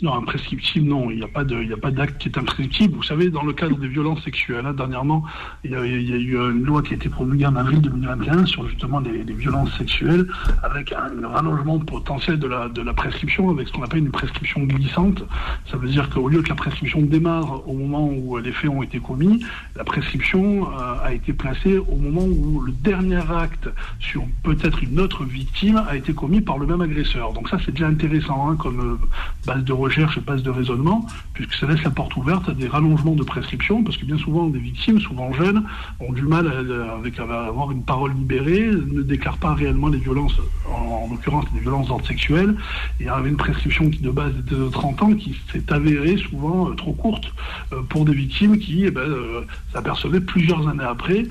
Non, 0.04 0.16
imprescriptible, 0.16 0.89
non. 0.89 1.10
Il 1.10 1.18
n'y 1.18 1.24
a 1.24 1.28
pas 1.28 1.45
d'acte 1.45 2.18
qui 2.22 2.28
est 2.28 2.38
imprescriptible. 2.38 2.95
Vous 2.95 3.04
savez, 3.04 3.30
dans 3.30 3.43
le 3.43 3.54
cadre 3.54 3.78
des 3.78 3.88
violences 3.88 4.22
sexuelles, 4.22 4.66
hein, 4.66 4.74
dernièrement, 4.74 5.24
il 5.64 5.72
y, 5.72 5.76
a, 5.76 5.86
eu 5.86 6.36
une 6.51 6.66
loi 6.66 6.82
qui 6.82 6.91
a 6.91 6.97
été 6.97 7.08
promulguée 7.08 7.45
en 7.45 7.56
avril 7.56 7.80
2021 7.80 8.45
sur 8.45 8.68
justement 8.68 8.99
les, 8.99 9.24
violences 9.34 9.72
sexuelles, 9.78 10.28
avec 10.62 10.91
un, 10.91 11.26
rallongement 11.26 11.80
potentiel 11.80 12.38
de 12.38 12.47
la, 12.47 12.68
de 12.68 12.82
la 12.82 12.93
prescription, 12.93 13.49
avec 13.49 13.70
ce 13.70 13.74
qu'on 13.74 13.84
appelle 13.84 13.99
une 13.99 14.12
prescription 14.12 14.64
glissante. 14.64 15.24
Ça 15.72 15.78
veut 15.78 15.88
dire 15.88 16.10
qu'au 16.10 16.28
lieu 16.28 16.41
que 16.41 16.49
la 16.49 16.56
prescription 16.56 17.01
démarre 17.01 17.66
au 17.68 17.74
moment 17.74 18.06
où 18.06 18.38
les 18.39 18.51
faits 18.51 18.70
ont 18.70 18.84
été 18.84 18.99
commis, 18.99 19.45
la 19.78 19.86
prescription 19.86 20.68
euh, 20.68 20.95
a 21.01 21.14
été 21.14 21.32
placée 21.32 21.78
au 21.78 21.95
moment 21.95 22.26
où 22.26 22.60
le 22.60 22.74
dernier 22.74 23.22
acte 23.32 23.70
sur 23.99 24.26
peut-être 24.43 24.84
une 24.84 24.99
autre 24.99 25.24
victime 25.24 25.82
a 25.88 25.95
été 25.95 26.14
commis 26.14 26.41
par 26.41 26.58
le 26.58 26.68
même 26.68 26.82
agresseur. 26.82 27.32
Donc 27.32 27.47
ça, 27.47 27.58
c'est 27.64 27.72
déjà 27.72 27.88
intéressant 27.88 28.49
hein, 28.49 28.58
comme 28.58 28.82
euh, 28.82 29.08
base 29.45 29.64
de 29.64 29.72
recherche 29.72 29.92
recherche 29.93 30.19
passe 30.21 30.41
de 30.41 30.49
raisonnement, 30.49 31.05
puisque 31.33 31.53
ça 31.53 31.67
laisse 31.67 31.83
la 31.83 31.91
porte 31.91 32.15
ouverte 32.15 32.49
à 32.49 32.53
des 32.53 32.67
rallongements 32.67 33.15
de 33.15 33.23
prescription, 33.23 33.83
parce 33.83 33.97
que 33.97 34.05
bien 34.05 34.17
souvent 34.17 34.47
des 34.47 34.59
victimes, 34.59 34.99
souvent 34.99 35.31
jeunes, 35.33 35.63
ont 35.99 36.11
du 36.11 36.23
mal 36.23 36.47
à, 36.47 36.93
avec, 36.95 37.19
avoir 37.19 37.71
une 37.71 37.83
parole 37.83 38.13
libérée, 38.13 38.71
ne 38.71 39.01
déclarent 39.01 39.37
pas 39.37 39.53
réellement 39.53 39.89
les 39.89 39.99
violences, 39.99 40.39
en, 40.67 41.07
l'occurrence 41.09 41.45
les 41.53 41.61
violences 41.61 41.87
d'ordre 41.87 42.05
sexuel, 42.07 42.55
et 42.99 43.07
avait 43.07 43.29
une 43.29 43.37
prescription 43.37 43.89
qui 43.89 43.99
de 43.99 44.09
base 44.09 44.33
était 44.39 44.55
de 44.55 44.69
30 44.69 45.03
ans, 45.03 45.13
qui 45.13 45.35
s'est 45.51 45.71
avérée 45.71 46.17
souvent 46.17 46.69
euh, 46.69 46.73
trop 46.73 46.93
courte 46.93 47.33
euh, 47.71 47.81
pour 47.83 48.05
des 48.05 48.13
victimes 48.13 48.57
qui 48.57 48.85
eh 48.85 48.91
ben, 48.91 49.01
euh, 49.01 49.41
s'apercevaient 49.71 50.21
plusieurs 50.21 50.67
années 50.67 50.83
après 50.83 51.25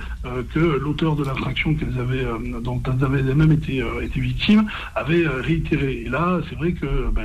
que 0.55 0.59
l'auteur 0.59 1.17
de 1.17 1.25
l'infraction 1.25 1.75
qu'elles 1.75 1.99
avaient, 1.99 2.25
dont 2.63 2.81
elles 2.87 3.05
avaient 3.05 3.23
même 3.35 3.53
été, 3.53 3.85
été 4.03 4.21
victimes 4.21 4.67
avait 4.95 5.27
réitéré. 5.27 6.03
Et 6.07 6.09
là, 6.09 6.41
c'est 6.49 6.57
vrai 6.57 6.73
que 6.73 7.11
ben, 7.13 7.25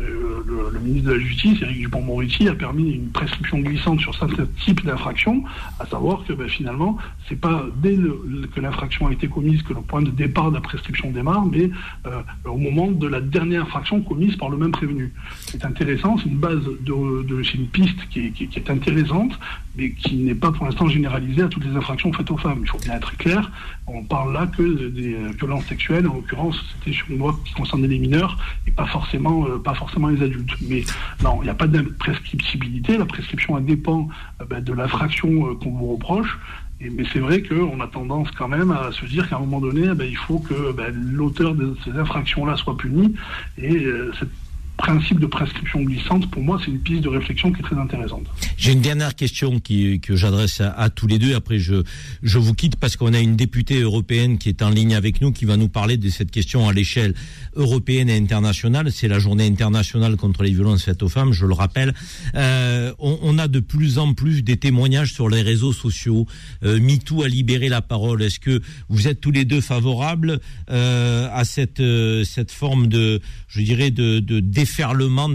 le, 0.00 0.55
le, 0.72 0.78
ministre 0.80 1.10
de 1.10 1.14
la 1.14 1.20
Justice, 1.20 1.62
Éric 1.62 1.78
Dupont-Moretti, 1.78 2.48
a 2.48 2.54
permis 2.54 2.92
une 2.92 3.10
prescription 3.10 3.58
glissante 3.58 4.00
sur 4.00 4.14
certains 4.14 4.46
types 4.64 4.84
d'infractions, 4.84 5.44
à 5.78 5.86
savoir 5.86 6.24
que 6.24 6.32
ben, 6.32 6.48
finalement, 6.48 6.98
c'est 7.28 7.40
pas 7.40 7.64
dès 7.76 7.96
que 7.96 8.60
l'infraction 8.60 9.08
a 9.08 9.12
été 9.12 9.28
commise 9.28 9.62
que 9.62 9.72
le 9.72 9.80
point 9.80 10.02
de 10.02 10.10
départ 10.10 10.50
de 10.50 10.56
la 10.56 10.60
prescription 10.60 11.10
démarre, 11.10 11.46
mais 11.46 11.70
euh, 12.06 12.22
au 12.44 12.56
moment 12.56 12.90
de 12.90 13.06
la 13.06 13.20
dernière 13.20 13.62
infraction 13.62 14.00
commise 14.00 14.36
par 14.36 14.48
le 14.48 14.56
même 14.56 14.70
prévenu. 14.70 15.12
C'est 15.38 15.64
intéressant, 15.64 16.16
c'est 16.18 16.28
une 16.28 16.38
base 16.38 16.62
de, 16.80 17.42
c'est 17.42 17.54
une 17.54 17.68
piste 17.68 18.08
qui 18.10 18.32
est, 18.56 18.70
intéressante, 18.70 19.38
mais 19.76 19.90
qui 19.90 20.16
n'est 20.16 20.34
pas 20.34 20.52
pour 20.52 20.64
l'instant 20.64 20.88
généralisée 20.88 21.42
à 21.42 21.48
toutes 21.48 21.64
les 21.64 21.76
infractions 21.76 22.12
faites 22.12 22.30
aux 22.30 22.36
femmes. 22.36 22.60
Il 22.62 22.68
faut 22.68 22.78
bien 22.78 22.94
être 22.94 23.16
clair. 23.16 23.50
On 23.86 24.02
parle 24.02 24.32
là 24.32 24.46
que 24.46 24.88
des 24.88 25.16
violences 25.38 25.66
sexuelles. 25.66 26.06
En 26.08 26.14
l'occurrence, 26.14 26.62
c'était 26.74 26.96
sur 26.96 27.10
une 27.10 27.18
loi 27.18 27.38
qui 27.44 27.52
concernait 27.54 27.88
les 27.88 27.98
mineurs 27.98 28.38
et 28.66 28.70
pas 28.70 28.86
forcément, 28.86 29.46
euh, 29.46 29.58
pas 29.58 29.74
forcément 29.74 30.08
les 30.08 30.22
adultes. 30.22 30.45
Mais 30.62 30.84
non, 31.22 31.38
il 31.42 31.44
n'y 31.44 31.50
a 31.50 31.54
pas 31.54 31.66
d'imprescriptibilité. 31.66 32.98
La 32.98 33.06
prescription, 33.06 33.58
dépend 33.60 34.08
euh, 34.40 34.44
ben, 34.44 34.62
de 34.62 34.72
l'infraction 34.72 35.50
euh, 35.50 35.54
qu'on 35.54 35.70
vous 35.70 35.92
reproche. 35.94 36.38
mais 36.80 37.04
c'est 37.12 37.18
vrai 37.18 37.42
qu'on 37.42 37.80
a 37.80 37.86
tendance 37.86 38.30
quand 38.32 38.48
même 38.48 38.70
à 38.70 38.92
se 38.92 39.06
dire 39.06 39.28
qu'à 39.28 39.36
un 39.36 39.40
moment 39.40 39.60
donné, 39.60 39.94
ben, 39.94 40.06
il 40.08 40.16
faut 40.16 40.38
que 40.38 40.72
ben, 40.72 40.92
l'auteur 40.94 41.54
de 41.54 41.76
ces 41.84 41.92
infractions-là 41.92 42.56
soit 42.56 42.76
puni. 42.76 43.14
Et 43.58 43.86
cette 44.18 44.30
principe 44.76 45.20
de 45.20 45.26
prescription 45.26 45.82
glissante, 45.82 46.30
pour 46.30 46.42
moi, 46.42 46.60
c'est 46.64 46.70
une 46.70 46.78
piste 46.78 47.02
de 47.02 47.08
réflexion 47.08 47.52
qui 47.52 47.60
est 47.60 47.64
très 47.64 47.78
intéressante. 47.78 48.26
J'ai 48.56 48.72
une 48.72 48.80
dernière 48.80 49.14
question 49.14 49.60
que 49.60 50.16
j'adresse 50.16 50.60
à, 50.60 50.90
tous 50.90 51.06
les 51.06 51.18
deux. 51.18 51.34
Après, 51.34 51.58
je, 51.58 51.82
je 52.22 52.38
vous 52.38 52.54
quitte 52.54 52.76
parce 52.76 52.96
qu'on 52.96 53.12
a 53.14 53.18
une 53.18 53.36
députée 53.36 53.80
européenne 53.80 54.38
qui 54.38 54.48
est 54.48 54.62
en 54.62 54.70
ligne 54.70 54.94
avec 54.94 55.20
nous, 55.20 55.32
qui 55.32 55.44
va 55.44 55.56
nous 55.56 55.68
parler 55.68 55.96
de 55.96 56.08
cette 56.08 56.30
question 56.30 56.68
à 56.68 56.72
l'échelle 56.72 57.14
européenne 57.54 58.08
et 58.08 58.16
internationale. 58.16 58.92
C'est 58.92 59.08
la 59.08 59.18
journée 59.18 59.46
internationale 59.46 60.16
contre 60.16 60.42
les 60.42 60.50
violences 60.50 60.84
faites 60.84 61.02
aux 61.02 61.08
femmes, 61.08 61.32
je 61.32 61.46
le 61.46 61.54
rappelle. 61.54 61.94
Euh, 62.34 62.92
on, 62.98 63.18
on, 63.22 63.38
a 63.38 63.48
de 63.48 63.60
plus 63.60 63.98
en 63.98 64.14
plus 64.14 64.42
des 64.42 64.56
témoignages 64.56 65.12
sur 65.12 65.28
les 65.28 65.42
réseaux 65.42 65.72
sociaux. 65.72 66.26
Euh, 66.64 66.80
MeToo 66.80 67.22
a 67.22 67.28
libéré 67.28 67.68
la 67.68 67.82
parole. 67.82 68.22
Est-ce 68.22 68.40
que 68.40 68.60
vous 68.88 69.08
êtes 69.08 69.20
tous 69.20 69.30
les 69.30 69.44
deux 69.44 69.60
favorables 69.60 70.40
euh, 70.70 71.28
à 71.32 71.44
cette, 71.44 71.80
euh, 71.80 72.24
cette 72.24 72.50
forme 72.50 72.86
de, 72.86 73.20
je 73.48 73.60
dirais, 73.60 73.90
de, 73.90 74.20
de 74.20 74.40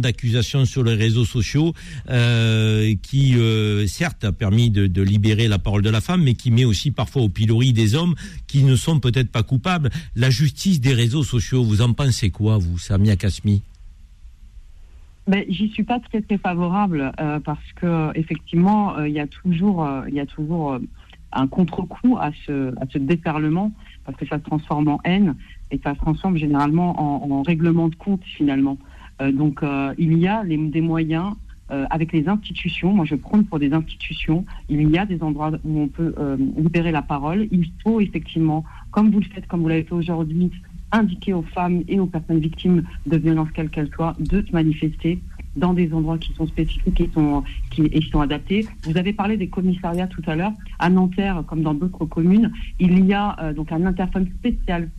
d'accusations 0.01 0.65
sur 0.65 0.83
les 0.83 0.93
réseaux 0.93 1.25
sociaux 1.25 1.73
euh, 2.09 2.93
qui, 3.01 3.35
euh, 3.35 3.87
certes, 3.87 4.23
a 4.23 4.31
permis 4.31 4.69
de, 4.69 5.01
libérer 5.01 5.47
la 5.47 5.57
parole 5.57 5.81
de 5.81 5.89
la 5.89 6.01
femme, 6.01 6.23
mais 6.23 6.35
qui 6.35 6.51
met 6.51 6.65
aussi 6.65 6.91
parfois 6.91 7.23
au 7.23 7.29
pilori 7.29 7.73
des 7.73 7.95
hommes 7.95 8.13
qui 8.47 8.63
ne 8.63 8.75
sont 8.75 8.99
peut-être 8.99 9.31
pas 9.31 9.43
coupables. 9.43 9.89
La 10.15 10.29
justice 10.29 10.79
des 10.79 10.93
réseaux 10.93 11.23
sociaux, 11.23 11.63
vous 11.63 11.81
en 11.81 11.93
pensez 11.93 12.29
quoi, 12.29 12.57
vous, 12.57 12.77
Samia 12.77 13.15
Kasmi? 13.15 13.63
Ben, 15.27 15.43
J'y 15.49 15.69
suis 15.69 15.83
pas 15.83 15.99
très 15.99 16.21
très 16.21 16.37
favorable 16.37 17.11
euh, 17.19 17.39
parce 17.39 17.71
que 17.75 18.17
effectivement 18.17 18.99
il 19.03 19.13
y 19.13 19.19
a 19.19 19.27
toujours 19.27 19.87
il 20.11 20.23
un 21.33 21.47
contre-coup 21.47 22.17
à 22.17 22.31
ce 22.45 22.97
déferlement 22.97 23.71
parce 24.05 24.17
que 24.17 24.25
ça 24.25 24.37
se 24.37 24.43
transforme 24.43 24.87
en 24.87 24.99
haine 25.03 25.35
et 25.71 25.79
ça 25.83 25.93
se 25.93 25.99
transforme 25.99 26.37
généralement 26.37 27.23
en, 27.23 27.41
règlement 27.43 27.87
de 27.87 27.95
compte 27.95 28.23
finalement. 28.23 28.77
Euh, 29.21 29.31
donc 29.31 29.63
euh, 29.63 29.93
il 29.97 30.17
y 30.17 30.27
a 30.27 30.43
des 30.43 30.81
moyens 30.81 31.33
euh, 31.71 31.85
avec 31.89 32.11
les 32.11 32.27
institutions. 32.27 32.91
Moi 32.93 33.05
je 33.05 33.15
prône 33.15 33.45
pour 33.45 33.59
des 33.59 33.73
institutions. 33.73 34.45
Il 34.69 34.89
y 34.89 34.97
a 34.97 35.05
des 35.05 35.21
endroits 35.21 35.51
où 35.63 35.79
on 35.79 35.87
peut 35.87 36.13
libérer 36.57 36.91
la 36.91 37.01
parole. 37.01 37.47
Il 37.51 37.71
faut 37.83 37.99
effectivement, 38.01 38.63
comme 38.91 39.11
vous 39.11 39.19
le 39.19 39.25
faites, 39.25 39.47
comme 39.47 39.61
vous 39.61 39.67
l'avez 39.67 39.83
fait 39.83 39.93
aujourd'hui, 39.93 40.51
indiquer 40.91 41.33
aux 41.33 41.43
femmes 41.43 41.83
et 41.87 41.99
aux 41.99 42.07
personnes 42.07 42.39
victimes 42.39 42.83
de 43.05 43.17
violences 43.17 43.49
quelles 43.53 43.69
qu'elles 43.69 43.91
soient 43.93 44.15
de 44.19 44.41
se 44.45 44.51
manifester 44.51 45.21
dans 45.55 45.73
des 45.73 45.93
endroits 45.93 46.17
qui 46.17 46.33
sont 46.33 46.47
spécifiques 46.47 46.99
et 47.01 47.09
sont, 47.13 47.43
qui, 47.71 48.09
sont 48.09 48.21
adaptés. 48.21 48.65
Vous 48.83 48.97
avez 48.97 49.11
parlé 49.11 49.35
des 49.35 49.47
commissariats 49.47 50.07
tout 50.07 50.21
à 50.27 50.35
l'heure. 50.35 50.53
À 50.79 50.89
Nanterre, 50.89 51.43
comme 51.47 51.61
dans 51.61 51.73
d'autres 51.73 52.05
communes, 52.05 52.51
il 52.79 53.05
y 53.05 53.13
a 53.13 53.53
donc 53.53 53.71
un 53.71 53.85
interphone 53.85 54.27
spécial 54.39 54.89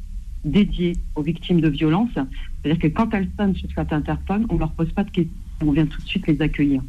dédié 0.44 0.96
aux 1.14 1.22
victimes 1.22 1.60
de 1.60 1.68
violences. 1.68 2.10
C'est-à-dire 2.14 2.80
que 2.80 2.88
quand 2.88 3.12
elles 3.14 3.28
sonnent 3.38 3.56
sur 3.56 3.68
cet 3.74 3.92
interphone, 3.92 4.46
on 4.48 4.54
ne 4.54 4.60
leur 4.60 4.72
pose 4.72 4.90
pas 4.92 5.04
de 5.04 5.10
questions, 5.10 5.34
on 5.60 5.72
vient 5.72 5.86
tout 5.86 6.00
de 6.00 6.06
suite 6.06 6.26
les 6.26 6.40
accueillir. 6.40 6.82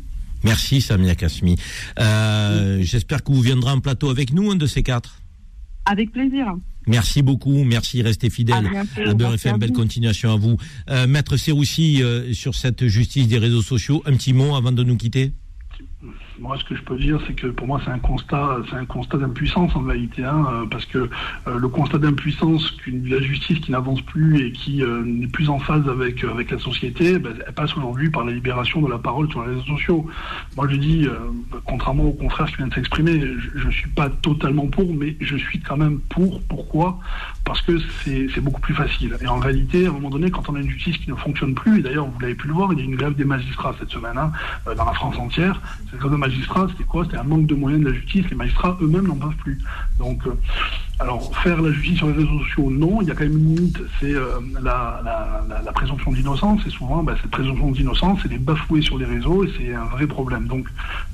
Merci 0.44 0.82
Samia 0.82 1.16
Kasmi. 1.16 1.56
Euh, 2.00 2.82
j'espère 2.82 3.24
que 3.24 3.32
vous 3.32 3.42
viendrez 3.42 3.72
en 3.72 3.80
plateau 3.80 4.10
avec 4.10 4.34
nous, 4.34 4.52
un 4.52 4.56
de 4.56 4.68
ces 4.68 4.84
quatre. 4.84 5.20
Avec 5.86 6.12
plaisir. 6.12 6.48
Merci 6.86 7.22
beaucoup, 7.22 7.64
merci, 7.64 8.02
restez 8.02 8.30
fidèles 8.30 8.70
à, 9.06 9.14
Beurre 9.14 9.36
FM, 9.36 9.58
belle 9.58 9.72
continuation 9.72 10.34
à 10.34 10.36
vous. 10.36 10.58
Euh, 10.90 11.08
Maître 11.08 11.38
Serroussi, 11.38 12.04
euh, 12.04 12.34
sur 12.34 12.56
cette 12.56 12.88
justice 12.88 13.28
des 13.28 13.38
réseaux 13.38 13.62
sociaux, 13.62 14.04
un 14.06 14.14
petit 14.14 14.34
mot 14.34 14.56
avant 14.56 14.74
de 14.74 14.84
nous 14.84 14.98
quitter? 14.98 15.32
Moi, 16.40 16.58
ce 16.58 16.64
que 16.64 16.76
je 16.76 16.82
peux 16.82 16.98
dire, 16.98 17.20
c'est 17.28 17.34
que 17.34 17.48
pour 17.48 17.68
moi, 17.68 17.80
c'est 17.84 17.92
un 17.92 18.00
constat, 18.00 18.58
c'est 18.70 18.76
un 18.76 18.86
constat 18.86 19.18
d'impuissance 19.18 19.76
en 19.76 19.82
réalité, 19.82 20.24
hein, 20.24 20.46
euh, 20.52 20.66
parce 20.66 20.86
que 20.86 21.10
euh, 21.48 21.60
le 21.60 21.68
constat 21.68 22.00
d'impuissance 22.00 22.72
qu'une 22.72 23.08
la 23.08 23.20
justice 23.20 23.60
qui 23.60 23.72
n'avance 23.72 24.02
plus 24.02 24.48
et 24.48 24.52
qui 24.52 24.84
euh, 24.84 25.04
n'est 25.04 25.28
plus 25.28 25.50
en 25.50 25.60
phase 25.60 25.88
avec 25.88 26.24
avec 26.24 26.52
la 26.52 26.60
société, 26.60 27.20
ben, 27.20 27.34
elle 27.46 27.54
passe 27.54 27.76
aujourd'hui 27.78 28.10
par 28.10 28.26
la 28.26 28.32
libération 28.32 28.82
de 28.82 28.90
la 28.90 28.98
parole 28.98 29.30
sur 29.30 29.44
les 29.44 29.54
réseaux 29.54 29.78
sociaux. 29.78 30.08
Moi, 30.58 30.68
je 30.70 30.76
dis, 30.76 31.08
contrairement 31.66 32.06
aux 32.06 32.14
confrères 32.14 32.48
qui 32.48 32.58
viennent 32.58 32.70
de 32.70 32.76
s'exprimer, 32.76 33.20
je, 33.56 33.68
ne 33.68 33.72
suis 33.72 33.90
pas 33.90 34.10
totalement 34.10 34.68
pour, 34.68 34.94
mais 34.94 35.16
je 35.20 35.36
suis 35.36 35.60
quand 35.60 35.78
même 35.78 36.00
pour. 36.00 36.42
Pourquoi? 36.44 37.00
Parce 37.46 37.62
que 37.62 37.78
c'est 38.04 38.42
beaucoup 38.42 38.62
plus 38.62 38.74
facile. 38.74 39.18
Et 39.22 39.28
en 39.28 39.38
réalité, 39.38 39.86
à 39.86 39.90
un 39.90 39.94
moment 39.94 40.10
donné, 40.10 40.32
quand 40.32 40.50
on 40.50 40.56
a 40.56 40.60
une 40.60 40.70
justice 40.70 40.98
qui 40.98 41.10
ne 41.10 41.16
fonctionne 41.16 41.54
plus, 41.54 41.80
et 41.80 41.84
d'ailleurs, 41.84 42.06
vous 42.06 42.20
l'avez 42.20 42.36
pu 42.36 42.48
le 42.48 42.54
voir, 42.54 42.74
il 42.74 42.80
y 42.80 42.82
a 42.82 42.86
une 42.86 42.96
grève 42.96 43.16
des 43.16 43.26
magistrats 43.26 43.76
cette 43.80 43.90
semaine 43.90 44.18
hein, 44.18 44.32
dans 44.66 44.86
la 44.86 44.94
France 44.94 45.18
entière. 45.18 45.62
C'est 45.92 46.00
magistrats, 46.24 46.68
c'était 46.72 46.84
quoi? 46.86 47.04
C'était 47.04 47.18
un 47.18 47.24
manque 47.24 47.48
de 47.48 47.56
moyens 47.56 47.84
de 47.84 47.90
la 47.90 47.96
justice. 47.96 48.26
Les 48.30 48.36
magistrats 48.36 48.78
eux-mêmes 48.82 49.08
n'en 49.08 49.16
peuvent 49.16 49.36
plus. 49.38 49.60
Donc, 50.00 50.26
euh, 50.26 50.36
alors, 51.04 51.36
faire 51.36 51.62
la 51.62 51.70
justice 51.74 51.98
sur 51.98 52.08
les 52.08 52.14
réseaux 52.14 52.40
sociaux, 52.40 52.72
non. 52.72 53.02
Il 53.02 53.10
y 53.10 53.12
a 53.12 53.14
quand 53.14 53.26
même 53.26 53.38
une 53.38 53.56
limite, 53.56 53.78
c'est 54.00 54.14
euh, 54.14 54.40
la, 54.62 55.02
présomption 55.74 56.14
d'innocence. 56.14 56.62
Et 56.66 56.70
souvent, 56.70 57.04
bah, 57.04 57.16
cette 57.22 57.30
présomption 57.30 57.72
d'innocence, 57.72 58.20
elle 58.24 58.34
est 58.34 58.38
bafouée 58.38 58.82
sur 58.82 58.98
les 58.98 59.06
réseaux 59.06 59.44
et 59.44 59.52
c'est 59.58 59.74
un 59.74 59.84
vrai 59.84 60.08
problème. 60.08 60.48
Donc, 60.48 60.66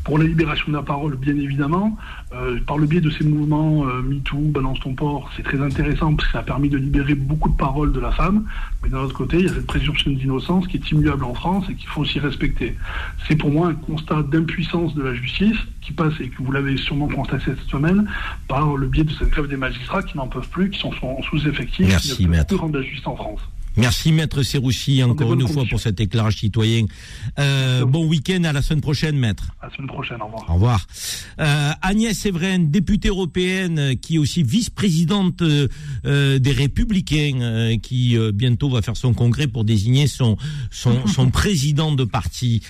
pour 0.03 0.19
la 0.19 0.25
libération 0.25 0.65
de 0.67 0.77
la 0.77 0.83
parole, 0.83 1.15
bien 1.15 1.35
évidemment, 1.35 1.97
euh, 2.35 2.59
par 2.67 2.77
le 2.77 2.85
biais 2.85 3.01
de 3.01 3.09
ces 3.09 3.23
mouvements 3.23 3.83
MeToo, 3.83 4.37
Balance 4.37 4.79
ton 4.81 4.93
port, 4.93 5.31
c'est 5.35 5.43
très 5.43 5.59
intéressant 5.59 6.13
parce 6.13 6.27
que 6.27 6.33
ça 6.33 6.39
a 6.39 6.43
permis 6.43 6.69
de 6.69 6.77
libérer 6.77 7.15
beaucoup 7.15 7.49
de 7.49 7.55
paroles 7.57 7.91
de 7.91 7.99
la 7.99 8.11
femme. 8.11 8.45
Mais 8.83 8.89
d'un 8.89 8.99
autre 8.99 9.15
côté, 9.15 9.37
il 9.39 9.45
y 9.47 9.49
a 9.49 9.53
cette 9.53 9.65
présomption 9.65 10.11
d'innocence 10.11 10.67
qui 10.67 10.77
est 10.77 10.91
immuable 10.91 11.23
en 11.23 11.33
France 11.33 11.65
et 11.67 11.73
qu'il 11.73 11.87
faut 11.87 12.01
aussi 12.01 12.19
respecter. 12.19 12.75
C'est 13.27 13.35
pour 13.35 13.49
moi 13.49 13.69
un 13.69 13.73
constat 13.73 14.21
d'impuissance 14.21 14.93
de 14.93 15.01
la 15.01 15.15
justice 15.15 15.57
qui 15.89 15.93
passe, 15.93 16.13
et 16.19 16.29
que 16.29 16.41
vous 16.41 16.51
l'avez 16.51 16.77
sûrement 16.77 17.07
constaté 17.07 17.45
cette 17.45 17.69
semaine, 17.69 18.07
par 18.47 18.75
le 18.75 18.87
biais 18.87 19.03
de 19.03 19.11
cette 19.11 19.29
grève 19.29 19.47
des 19.47 19.57
magistrats 19.57 20.03
qui 20.03 20.17
n'en 20.17 20.27
peuvent 20.27 20.49
plus, 20.49 20.69
qui 20.69 20.79
sont 20.79 20.93
en 21.01 21.21
sous-effectif, 21.23 21.97
qui 21.97 22.27
ne 22.27 22.43
peuvent 22.43 22.59
rendre 22.59 22.77
la 22.77 22.83
justice 22.83 23.07
en 23.07 23.15
France. 23.15 23.41
Merci 23.77 24.11
Maître 24.11 24.43
Serroussi 24.43 25.03
encore 25.03 25.33
une 25.33 25.47
fois 25.47 25.63
pour 25.69 25.79
cet 25.79 25.99
éclairage 26.01 26.37
citoyen. 26.37 26.85
Euh, 27.37 27.85
bon 27.85 28.05
week-end 28.05 28.43
à 28.43 28.51
la 28.51 28.61
semaine 28.61 28.81
prochaine 28.81 29.17
Maître. 29.17 29.51
À 29.61 29.67
la 29.67 29.75
semaine 29.75 29.87
prochaine, 29.87 30.21
au 30.21 30.25
revoir. 30.25 30.49
Au 30.49 30.53
revoir. 30.55 30.87
Euh, 31.39 31.71
Agnès 31.81 32.17
Séveraine, 32.17 32.71
députée 32.71 33.07
européenne 33.09 33.95
qui 34.01 34.15
est 34.15 34.17
aussi 34.17 34.43
vice-présidente 34.43 35.41
euh, 35.41 36.39
des 36.39 36.51
Républicains 36.51 37.77
qui 37.81 38.17
bientôt 38.33 38.69
va 38.69 38.81
faire 38.81 38.97
son 38.97 39.13
congrès 39.13 39.47
pour 39.47 39.63
désigner 39.63 40.07
son, 40.07 40.35
son, 40.71 41.07
son 41.07 41.29
président 41.29 41.93
de 41.93 42.03
parti. 42.03 42.61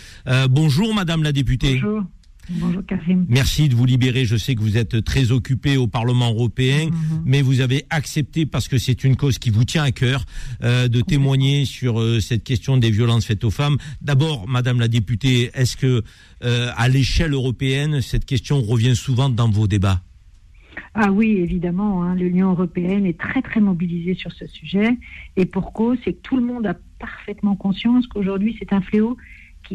bonjour 0.50 0.94
Madame 0.94 1.24
la 1.24 1.32
députée. 1.32 1.76
Bonjour. 1.76 2.04
Bonjour 2.50 2.84
Karim. 2.86 3.26
Merci 3.30 3.70
de 3.70 3.76
vous 3.76 3.86
libérer. 3.86 4.26
Je 4.26 4.36
sais 4.36 4.56
que 4.56 4.62
vous 4.62 4.78
êtes 4.78 5.04
très 5.04 5.32
occupé 5.32 5.78
au 5.78 5.88
Parlement 5.88 6.32
européen, 6.32 6.86
mhm. 6.88 7.24
mais 7.26 7.42
vous 7.42 7.62
avez 7.62 7.86
accepté, 7.90 8.46
parce 8.46 8.68
que 8.68 8.78
c'est 8.78 9.04
une 9.04 9.16
cause 9.16 9.38
qui 9.38 9.50
vous 9.50 9.66
tient 9.66 9.84
à 9.84 9.92
cœur, 9.92 10.26
euh, 10.64 10.88
de 10.88 11.02
témoigner 11.02 11.66
sur 11.66 12.00
euh, 12.00 12.20
cette 12.20 12.44
question 12.44 12.78
des 12.78 12.90
violences 12.92 13.26
faites 13.26 13.44
aux 13.44 13.52
femmes. 13.52 13.78
D'abord, 14.02 14.48
Madame 14.48 14.80
la 14.80 14.88
députée, 14.88 15.52
est-ce 15.54 15.78
que 15.78 16.04
euh, 16.44 16.72
à 16.76 16.90
l'échelle 16.90 17.34
européenne, 17.34 18.02
cette 18.02 18.26
question 18.26 18.62
revient 18.62 18.96
souvent 18.96 19.30
dans 19.30 19.50
vos 19.50 19.68
débats? 19.68 20.02
Ah 20.96 21.12
oui, 21.12 21.38
évidemment, 21.38 22.04
hein, 22.04 22.16
l'Union 22.16 22.52
européenne 22.52 23.06
est 23.06 23.20
très 23.20 23.42
très 23.42 23.60
mobilisée 23.60 24.16
sur 24.16 24.32
ce 24.32 24.48
sujet. 24.48 24.98
Et 25.38 25.46
pour 25.46 25.72
cause, 25.72 25.98
c'est 26.04 26.14
que 26.14 26.22
tout 26.22 26.36
le 26.36 26.44
monde 26.44 26.66
a 26.66 26.76
parfaitement 27.00 27.56
conscience 27.56 28.08
qu'aujourd'hui 28.08 28.56
c'est 28.60 28.74
un 28.74 28.82
fléau 28.82 29.16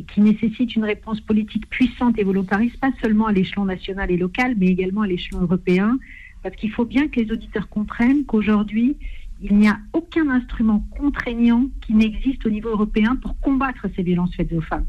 qui, 0.02 0.20
nécessite 0.20 0.74
une 0.74 0.84
réponse 0.84 1.20
politique 1.20 1.68
puissante 1.68 2.18
et 2.18 2.24
volontariste, 2.24 2.78
pas 2.78 2.92
seulement 3.02 3.26
à 3.26 3.32
l'échelon 3.32 3.64
national 3.64 4.10
et 4.10 4.16
local, 4.16 4.54
mais 4.58 4.66
également 4.66 5.02
à 5.02 5.06
l'échelon 5.06 5.42
européen, 5.42 5.98
parce 6.42 6.56
qu'il 6.56 6.70
faut 6.70 6.84
bien 6.84 7.08
que 7.08 7.20
les 7.20 7.30
auditeurs 7.30 7.68
comprennent 7.68 8.24
qu'aujourd'hui, 8.24 8.96
il 9.42 9.56
n'y 9.56 9.68
a 9.68 9.78
aucun 9.92 10.28
instrument 10.28 10.86
contraignant 10.96 11.66
qui 11.80 11.94
n'existe 11.94 12.44
au 12.46 12.50
niveau 12.50 12.70
européen 12.70 13.16
pour 13.16 13.38
combattre 13.40 13.86
ces 13.94 14.02
violences 14.02 14.34
faites 14.34 14.52
aux 14.52 14.60
femmes. 14.60 14.86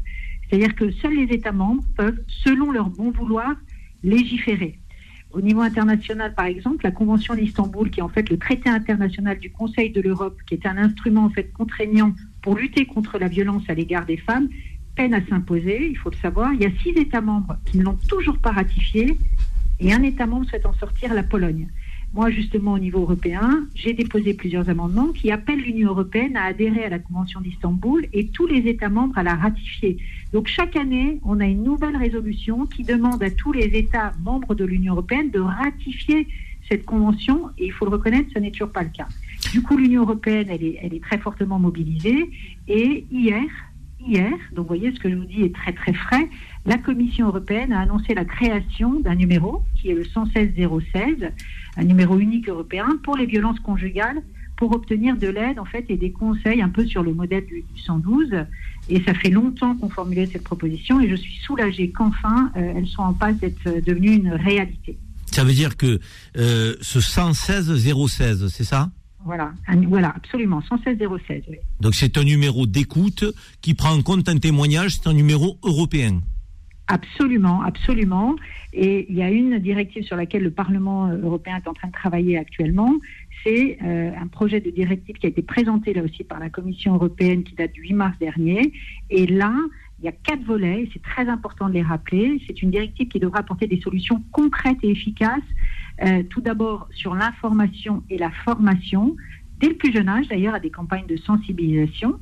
C'est-à-dire 0.48 0.74
que 0.74 0.90
seuls 0.92 1.14
les 1.14 1.34
États 1.34 1.52
membres 1.52 1.84
peuvent, 1.96 2.20
selon 2.28 2.70
leur 2.70 2.88
bon 2.90 3.10
vouloir, 3.10 3.54
légiférer. 4.02 4.78
Au 5.32 5.40
niveau 5.40 5.60
international, 5.60 6.34
par 6.34 6.46
exemple, 6.46 6.84
la 6.84 6.92
Convention 6.92 7.34
d'Istanbul, 7.34 7.90
qui 7.90 8.00
est 8.00 8.02
en 8.02 8.08
fait 8.08 8.30
le 8.30 8.38
traité 8.38 8.70
international 8.70 9.38
du 9.38 9.50
Conseil 9.50 9.90
de 9.90 10.00
l'Europe, 10.00 10.38
qui 10.46 10.54
est 10.54 10.64
un 10.66 10.78
instrument 10.78 11.24
en 11.24 11.30
fait 11.30 11.52
contraignant 11.52 12.14
pour 12.42 12.56
lutter 12.56 12.86
contre 12.86 13.18
la 13.18 13.28
violence 13.28 13.64
à 13.68 13.74
l'égard 13.74 14.06
des 14.06 14.16
femmes, 14.16 14.48
peine 14.96 15.14
à 15.14 15.24
s'imposer, 15.26 15.88
il 15.88 15.96
faut 15.96 16.10
le 16.10 16.16
savoir. 16.16 16.52
Il 16.54 16.62
y 16.62 16.66
a 16.66 16.70
six 16.82 16.90
États 16.90 17.20
membres 17.20 17.56
qui 17.66 17.78
ne 17.78 17.84
l'ont 17.84 17.98
toujours 18.08 18.38
pas 18.38 18.50
ratifié 18.50 19.16
et 19.78 19.92
un 19.92 20.02
État 20.02 20.26
membre 20.26 20.48
souhaite 20.48 20.66
en 20.66 20.72
sortir, 20.74 21.12
la 21.14 21.22
Pologne. 21.22 21.68
Moi, 22.14 22.30
justement, 22.30 22.72
au 22.72 22.78
niveau 22.78 23.00
européen, 23.00 23.66
j'ai 23.74 23.92
déposé 23.92 24.32
plusieurs 24.32 24.70
amendements 24.70 25.08
qui 25.08 25.30
appellent 25.30 25.60
l'Union 25.60 25.90
européenne 25.90 26.36
à 26.36 26.44
adhérer 26.44 26.84
à 26.84 26.88
la 26.88 26.98
Convention 26.98 27.40
d'Istanbul 27.40 28.06
et 28.14 28.28
tous 28.28 28.46
les 28.46 28.68
États 28.68 28.88
membres 28.88 29.18
à 29.18 29.22
la 29.22 29.34
ratifier. 29.34 29.98
Donc, 30.32 30.46
chaque 30.46 30.76
année, 30.76 31.20
on 31.24 31.40
a 31.40 31.46
une 31.46 31.62
nouvelle 31.62 31.96
résolution 31.96 32.64
qui 32.64 32.84
demande 32.84 33.22
à 33.22 33.30
tous 33.30 33.52
les 33.52 33.66
États 33.76 34.12
membres 34.22 34.54
de 34.54 34.64
l'Union 34.64 34.94
européenne 34.94 35.30
de 35.30 35.40
ratifier 35.40 36.26
cette 36.68 36.86
convention 36.86 37.50
et 37.58 37.66
il 37.66 37.72
faut 37.72 37.84
le 37.84 37.92
reconnaître, 37.92 38.30
ce 38.32 38.38
n'est 38.38 38.50
toujours 38.50 38.72
pas 38.72 38.82
le 38.82 38.88
cas. 38.88 39.08
Du 39.52 39.62
coup, 39.62 39.76
l'Union 39.76 40.02
européenne, 40.02 40.46
elle 40.48 40.64
est, 40.64 40.78
elle 40.82 40.94
est 40.94 41.02
très 41.02 41.18
fortement 41.18 41.58
mobilisée 41.58 42.30
et 42.66 43.04
hier, 43.10 43.44
hier, 44.06 44.32
donc 44.52 44.66
vous 44.66 44.76
voyez 44.76 44.92
ce 44.92 45.00
que 45.00 45.10
je 45.10 45.14
vous 45.14 45.24
dis 45.24 45.42
est 45.42 45.54
très 45.54 45.72
très 45.72 45.92
frais, 45.92 46.28
la 46.64 46.78
Commission 46.78 47.26
européenne 47.26 47.72
a 47.72 47.80
annoncé 47.80 48.14
la 48.14 48.24
création 48.24 49.00
d'un 49.00 49.14
numéro 49.14 49.62
qui 49.74 49.90
est 49.90 49.94
le 49.94 50.04
116 50.04 50.50
016, 50.56 51.30
un 51.76 51.84
numéro 51.84 52.18
unique 52.18 52.48
européen 52.48 52.98
pour 53.02 53.16
les 53.16 53.26
violences 53.26 53.60
conjugales 53.60 54.22
pour 54.56 54.74
obtenir 54.74 55.16
de 55.16 55.28
l'aide 55.28 55.58
en 55.58 55.64
fait 55.64 55.84
et 55.88 55.96
des 55.96 56.10
conseils 56.10 56.62
un 56.62 56.68
peu 56.68 56.86
sur 56.86 57.02
le 57.02 57.12
modèle 57.12 57.44
du, 57.46 57.64
112 57.84 58.30
et 58.88 59.02
ça 59.02 59.14
fait 59.14 59.30
longtemps 59.30 59.76
qu'on 59.76 59.90
formulait 59.90 60.26
cette 60.26 60.44
proposition 60.44 61.00
et 61.00 61.08
je 61.08 61.14
suis 61.14 61.36
soulagée 61.44 61.90
qu'enfin 61.90 62.50
euh, 62.56 62.72
elles 62.76 62.86
soient 62.86 63.04
en 63.04 63.12
passe 63.12 63.36
d'être 63.36 63.66
euh, 63.66 63.80
devenues 63.80 64.14
une 64.14 64.32
réalité. 64.32 64.98
Ça 65.26 65.44
veut 65.44 65.52
dire 65.52 65.76
que 65.76 66.00
euh, 66.38 66.74
ce 66.80 67.00
116 67.00 67.76
016, 67.76 68.48
c'est 68.48 68.64
ça? 68.64 68.90
Voilà, 69.26 69.52
voilà, 69.88 70.12
absolument, 70.14 70.62
116 70.62 70.98
016. 71.26 71.42
Donc 71.80 71.94
c'est 71.94 72.16
un 72.16 72.22
numéro 72.22 72.66
d'écoute 72.66 73.24
qui 73.60 73.74
prend 73.74 73.90
en 73.90 74.02
compte 74.02 74.28
un 74.28 74.38
témoignage, 74.38 74.94
c'est 74.94 75.08
un 75.08 75.12
numéro 75.12 75.58
européen. 75.64 76.20
Absolument, 76.86 77.62
absolument. 77.62 78.36
Et 78.72 79.06
il 79.10 79.16
y 79.16 79.22
a 79.22 79.30
une 79.30 79.58
directive 79.58 80.04
sur 80.04 80.16
laquelle 80.16 80.44
le 80.44 80.52
Parlement 80.52 81.08
européen 81.08 81.56
est 81.56 81.68
en 81.68 81.74
train 81.74 81.88
de 81.88 81.92
travailler 81.92 82.38
actuellement. 82.38 82.94
C'est 83.42 83.78
euh, 83.82 84.12
un 84.16 84.28
projet 84.28 84.60
de 84.60 84.70
directive 84.70 85.16
qui 85.16 85.26
a 85.26 85.28
été 85.28 85.42
présenté 85.42 85.92
là 85.92 86.02
aussi 86.02 86.22
par 86.22 86.38
la 86.38 86.48
Commission 86.48 86.94
européenne 86.94 87.42
qui 87.42 87.56
date 87.56 87.72
du 87.72 87.80
8 87.80 87.94
mars 87.94 88.16
dernier. 88.20 88.72
Et 89.10 89.26
là, 89.26 89.52
il 89.98 90.04
y 90.04 90.08
a 90.08 90.12
quatre 90.12 90.44
volets, 90.44 90.88
c'est 90.92 91.02
très 91.02 91.28
important 91.28 91.68
de 91.68 91.74
les 91.74 91.82
rappeler. 91.82 92.40
C'est 92.46 92.62
une 92.62 92.70
directive 92.70 93.08
qui 93.08 93.18
devra 93.18 93.40
apporter 93.40 93.66
des 93.66 93.80
solutions 93.80 94.22
concrètes 94.30 94.78
et 94.84 94.90
efficaces 94.90 95.42
euh, 96.02 96.22
tout 96.28 96.40
d'abord 96.40 96.88
sur 96.94 97.14
l'information 97.14 98.02
et 98.10 98.18
la 98.18 98.30
formation, 98.30 99.16
dès 99.60 99.68
le 99.68 99.74
plus 99.74 99.92
jeune 99.92 100.08
âge 100.08 100.28
d'ailleurs, 100.28 100.54
à 100.54 100.60
des 100.60 100.70
campagnes 100.70 101.06
de 101.06 101.16
sensibilisation. 101.16 102.18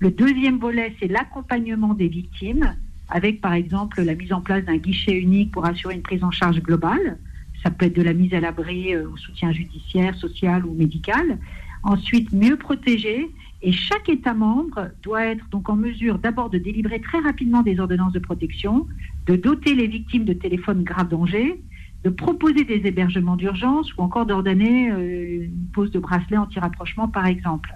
Le 0.00 0.10
deuxième 0.10 0.58
volet, 0.58 0.94
c'est 0.98 1.08
l'accompagnement 1.08 1.94
des 1.94 2.08
victimes, 2.08 2.74
avec 3.08 3.40
par 3.40 3.52
exemple 3.52 4.02
la 4.02 4.14
mise 4.14 4.32
en 4.32 4.40
place 4.40 4.64
d'un 4.64 4.76
guichet 4.76 5.16
unique 5.18 5.52
pour 5.52 5.64
assurer 5.64 5.94
une 5.94 6.02
prise 6.02 6.24
en 6.24 6.30
charge 6.30 6.60
globale. 6.60 7.18
Ça 7.62 7.70
peut 7.70 7.86
être 7.86 7.94
de 7.94 8.02
la 8.02 8.12
mise 8.12 8.34
à 8.34 8.40
l'abri 8.40 8.94
euh, 8.94 9.08
au 9.08 9.16
soutien 9.16 9.52
judiciaire, 9.52 10.16
social 10.16 10.66
ou 10.66 10.74
médical. 10.74 11.38
ensuite 11.84 12.32
mieux 12.32 12.56
protégés, 12.56 13.30
et 13.62 13.70
chaque 13.70 14.08
État 14.08 14.34
membre 14.34 14.88
doit 15.02 15.24
être 15.26 15.48
donc 15.50 15.68
en 15.68 15.76
mesure 15.76 16.18
d'abord 16.18 16.50
de 16.50 16.58
délivrer 16.58 17.00
très 17.00 17.20
rapidement 17.20 17.62
des 17.62 17.78
ordonnances 17.78 18.12
de 18.12 18.18
protection, 18.18 18.88
de 19.26 19.36
doter 19.36 19.76
les 19.76 19.86
victimes 19.86 20.24
de 20.24 20.32
téléphones 20.32 20.82
grave 20.82 21.08
danger, 21.08 21.60
de 22.04 22.10
proposer 22.10 22.64
des 22.64 22.86
hébergements 22.86 23.36
d'urgence 23.36 23.94
ou 23.96 24.02
encore 24.02 24.26
d'ordonner 24.26 24.90
euh, 24.90 25.44
une 25.44 25.66
pose 25.72 25.90
de 25.90 25.98
bracelet 25.98 26.36
anti-rapprochement 26.36 27.08
par 27.08 27.26
exemple. 27.26 27.74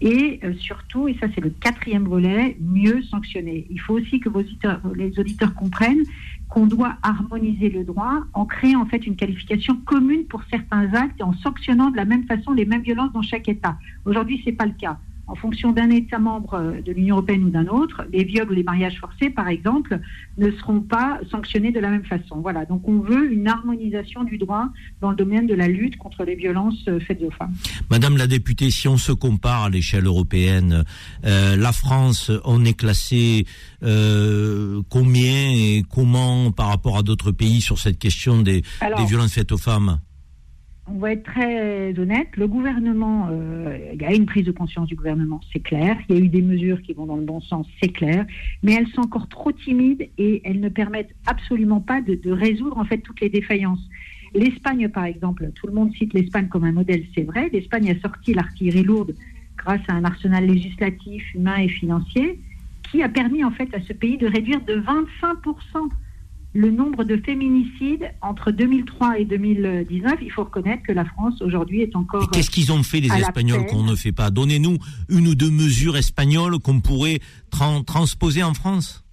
Et 0.00 0.38
euh, 0.44 0.54
surtout, 0.54 1.08
et 1.08 1.16
ça 1.20 1.26
c'est 1.34 1.40
le 1.40 1.50
quatrième 1.50 2.04
volet, 2.04 2.56
mieux 2.60 3.02
sanctionner. 3.02 3.66
Il 3.68 3.80
faut 3.80 3.94
aussi 3.94 4.20
que 4.20 4.28
les 4.94 5.18
auditeurs 5.18 5.54
comprennent 5.54 6.04
qu'on 6.48 6.66
doit 6.66 6.96
harmoniser 7.02 7.68
le 7.68 7.84
droit 7.84 8.20
en 8.32 8.46
créant 8.46 8.82
en 8.82 8.86
fait 8.86 9.06
une 9.06 9.16
qualification 9.16 9.76
commune 9.84 10.24
pour 10.26 10.42
certains 10.50 10.94
actes 10.94 11.20
et 11.20 11.24
en 11.24 11.34
sanctionnant 11.34 11.90
de 11.90 11.96
la 11.96 12.04
même 12.04 12.24
façon 12.24 12.52
les 12.52 12.64
mêmes 12.64 12.82
violences 12.82 13.12
dans 13.12 13.22
chaque 13.22 13.48
État. 13.48 13.76
Aujourd'hui, 14.04 14.40
c'est 14.44 14.52
pas 14.52 14.66
le 14.66 14.72
cas 14.72 14.98
en 15.28 15.34
fonction 15.34 15.72
d'un 15.72 15.90
État 15.90 16.18
membre 16.18 16.54
euh, 16.54 16.80
de 16.80 16.92
l'Union 16.92 17.16
européenne 17.16 17.44
ou 17.44 17.50
d'un 17.50 17.66
autre, 17.66 18.04
les 18.12 18.24
viols 18.24 18.50
ou 18.50 18.54
les 18.54 18.62
mariages 18.62 18.98
forcés, 18.98 19.30
par 19.30 19.48
exemple, 19.48 20.00
ne 20.38 20.50
seront 20.52 20.80
pas 20.80 21.20
sanctionnés 21.30 21.70
de 21.70 21.80
la 21.80 21.90
même 21.90 22.04
façon. 22.04 22.40
Voilà, 22.40 22.64
donc 22.64 22.88
on 22.88 23.00
veut 23.00 23.30
une 23.30 23.46
harmonisation 23.46 24.24
du 24.24 24.38
droit 24.38 24.68
dans 25.00 25.10
le 25.10 25.16
domaine 25.16 25.46
de 25.46 25.54
la 25.54 25.68
lutte 25.68 25.96
contre 25.98 26.24
les 26.24 26.34
violences 26.34 26.82
euh, 26.88 26.98
faites 27.00 27.22
aux 27.22 27.30
femmes. 27.30 27.54
Madame 27.90 28.16
la 28.16 28.26
députée, 28.26 28.70
si 28.70 28.88
on 28.88 28.96
se 28.96 29.12
compare 29.12 29.64
à 29.64 29.70
l'échelle 29.70 30.06
européenne, 30.06 30.84
euh, 31.24 31.56
la 31.56 31.72
France, 31.72 32.30
on 32.44 32.64
est 32.64 32.74
classé 32.74 33.46
combien 33.80 35.50
et 35.50 35.84
comment 35.88 36.50
par 36.50 36.68
rapport 36.68 36.98
à 36.98 37.02
d'autres 37.02 37.32
pays 37.32 37.60
sur 37.60 37.78
cette 37.78 37.98
question 37.98 38.42
des 38.42 38.62
violences 39.06 39.34
faites 39.34 39.52
aux 39.52 39.58
femmes? 39.58 39.98
On 40.90 40.98
va 40.98 41.12
être 41.12 41.24
très 41.24 41.98
honnête, 41.98 42.28
le 42.36 42.46
gouvernement, 42.46 43.28
euh, 43.30 43.76
il 43.92 44.00
y 44.00 44.04
a 44.04 44.14
une 44.14 44.26
prise 44.26 44.44
de 44.44 44.52
conscience 44.52 44.88
du 44.88 44.96
gouvernement, 44.96 45.40
c'est 45.52 45.60
clair. 45.60 45.96
Il 46.08 46.16
y 46.16 46.18
a 46.18 46.22
eu 46.22 46.28
des 46.28 46.42
mesures 46.42 46.80
qui 46.82 46.92
vont 46.92 47.06
dans 47.06 47.16
le 47.16 47.24
bon 47.24 47.40
sens, 47.40 47.66
c'est 47.82 47.90
clair. 47.90 48.26
Mais 48.62 48.74
elles 48.74 48.88
sont 48.88 49.02
encore 49.02 49.28
trop 49.28 49.52
timides 49.52 50.08
et 50.18 50.40
elles 50.44 50.60
ne 50.60 50.68
permettent 50.68 51.14
absolument 51.26 51.80
pas 51.80 52.00
de, 52.00 52.30
résoudre 52.30 52.78
en 52.78 52.84
fait 52.84 52.98
toutes 52.98 53.20
les 53.20 53.28
défaillances. 53.28 53.86
L'Espagne, 54.34 54.88
par 54.88 55.04
exemple, 55.04 55.50
tout 55.54 55.66
le 55.66 55.72
monde 55.72 55.92
cite 55.94 56.12
l'Espagne 56.14 56.48
comme 56.48 56.64
un 56.64 56.72
modèle, 56.72 57.04
c'est 57.14 57.22
vrai. 57.22 57.48
L'Espagne 57.52 57.90
a 57.90 58.00
sorti 58.00 58.34
l'artillerie 58.34 58.82
lourde 58.82 59.14
grâce 59.56 59.80
à 59.88 59.94
un 59.94 60.04
arsenal 60.04 60.46
législatif, 60.46 61.22
humain 61.34 61.56
et 61.56 61.68
financier 61.68 62.38
qui 62.90 63.02
a 63.02 63.08
permis 63.08 63.44
en 63.44 63.50
fait 63.50 63.72
à 63.74 63.80
ce 63.80 63.92
pays 63.92 64.16
de 64.16 64.26
réduire 64.26 64.62
de 64.64 64.74
25 64.74 65.38
le 66.54 66.70
nombre 66.70 67.04
de 67.04 67.16
féminicides 67.16 68.10
entre 68.22 68.50
2003 68.50 69.20
et 69.20 69.24
2019, 69.24 70.14
il 70.22 70.32
faut 70.32 70.44
reconnaître 70.44 70.82
que 70.82 70.92
la 70.92 71.04
France 71.04 71.42
aujourd'hui 71.42 71.82
est 71.82 71.94
encore. 71.94 72.30
Qu'est-ce 72.30 72.50
qu'ils 72.50 72.72
ont 72.72 72.82
fait 72.82 73.00
les 73.00 73.12
Espagnols 73.12 73.66
qu'on 73.66 73.82
ne 73.82 73.94
fait 73.94 74.12
pas? 74.12 74.30
Donnez-nous 74.30 74.78
une 75.08 75.28
ou 75.28 75.34
deux 75.34 75.50
mesures 75.50 75.96
espagnoles 75.96 76.58
qu'on 76.58 76.80
pourrait 76.80 77.20
transposer 77.50 78.42
en 78.42 78.54
France. 78.54 79.04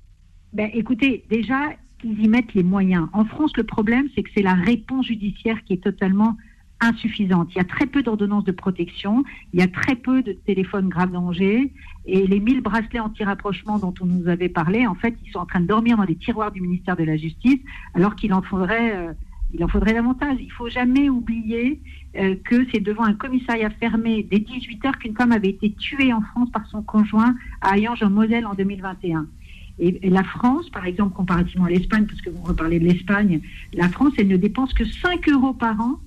Ben, 0.54 0.70
écoutez, 0.74 1.26
déjà, 1.30 1.72
qu'ils 2.00 2.24
y 2.24 2.28
mettent 2.30 2.54
les 2.54 2.64
moyens. 2.64 3.08
En 3.12 3.26
France, 3.26 3.52
le 3.58 3.64
problème, 3.64 4.08
c'est 4.16 4.24
que 4.24 4.30
c'est 4.36 4.44
la 4.44 4.54
réponse 4.54 5.08
judiciaire 5.08 5.58
qui 5.66 5.74
est 5.74 5.84
totalement 5.84 6.38
insuffisante. 6.82 7.50
Il 7.52 7.58
y 7.58 7.62
a 7.62 7.66
très 7.66 7.86
peu 7.86 8.04
d'ordonnances 8.04 8.44
de 8.44 8.52
protection, 8.52 9.24
il 9.54 9.60
y 9.60 9.64
a 9.64 9.68
très 9.68 9.96
peu 9.96 10.22
de 10.22 10.34
téléphones 10.34 10.90
grave 10.90 11.12
danger, 11.12 11.72
et 12.06 12.28
les 12.28 12.40
1000 12.40 12.62
bracelets 12.62 13.00
anti-rapprochement 13.00 13.80
dont 13.80 13.94
on 14.02 14.06
nous 14.06 14.28
avait 14.28 14.50
parlé, 14.50 14.86
en 14.86 14.96
fait, 14.96 15.16
ils 15.26 15.32
sont 15.32 15.40
en 15.40 15.46
train 15.46 15.62
de 15.62 15.68
dormir 15.68 15.98
dans 15.98 16.04
les 16.04 16.16
tiroirs 16.16 16.52
du 16.52 16.62
ministère 16.62 16.96
de 16.96 17.04
la 17.04 17.18
Justice, 17.18 17.60
alors 17.94 18.16
qu'il 18.16 18.34
en 18.34 18.42
faudrait, 18.42 18.96
euh, 18.96 19.14
il 19.54 19.64
en 19.64 19.68
faudrait 19.68 19.94
davantage. 19.94 20.38
Il 20.40 20.52
faut 20.52 20.70
jamais 20.70 21.10
oublier 21.10 21.82
euh, 22.18 22.36
que 22.44 22.68
c'est 22.72 22.82
devant 22.82 23.04
un 23.04 23.14
commissariat 23.14 23.70
fermé 23.70 24.28
dès 24.30 24.40
18 24.40 24.86
heures 24.86 25.00
qu'une 25.00 25.16
femme 25.16 25.32
avait 25.32 25.50
été 25.50 25.72
tuée 25.74 26.14
en 26.14 26.22
France 26.22 26.52
par 26.52 26.66
son 26.68 26.84
conjoint 26.84 27.36
à 27.62 27.78
Ayange 27.78 28.04
en 28.04 28.10
Moselle 28.10 28.46
en 28.46 28.54
2021. 28.54 29.28
Et, 29.78 30.08
et, 30.08 30.10
la 30.10 30.24
France, 30.24 30.70
par 30.70 30.86
exemple, 30.86 31.14
comparativement 31.14 31.66
à 31.66 31.70
l'Espagne, 31.70 32.06
parce 32.06 32.22
que 32.22 32.30
vous 32.30 32.44
reparlez 32.44 32.80
de 32.80 32.86
l'Espagne, 32.86 33.42
la 33.74 33.90
France, 33.90 34.14
elle 34.18 34.30
ne 34.30 34.38
dépense 34.38 34.74
que 34.74 34.86
5 34.86 35.28
euros 35.28 35.54
par 35.54 35.82
an 35.82 36.00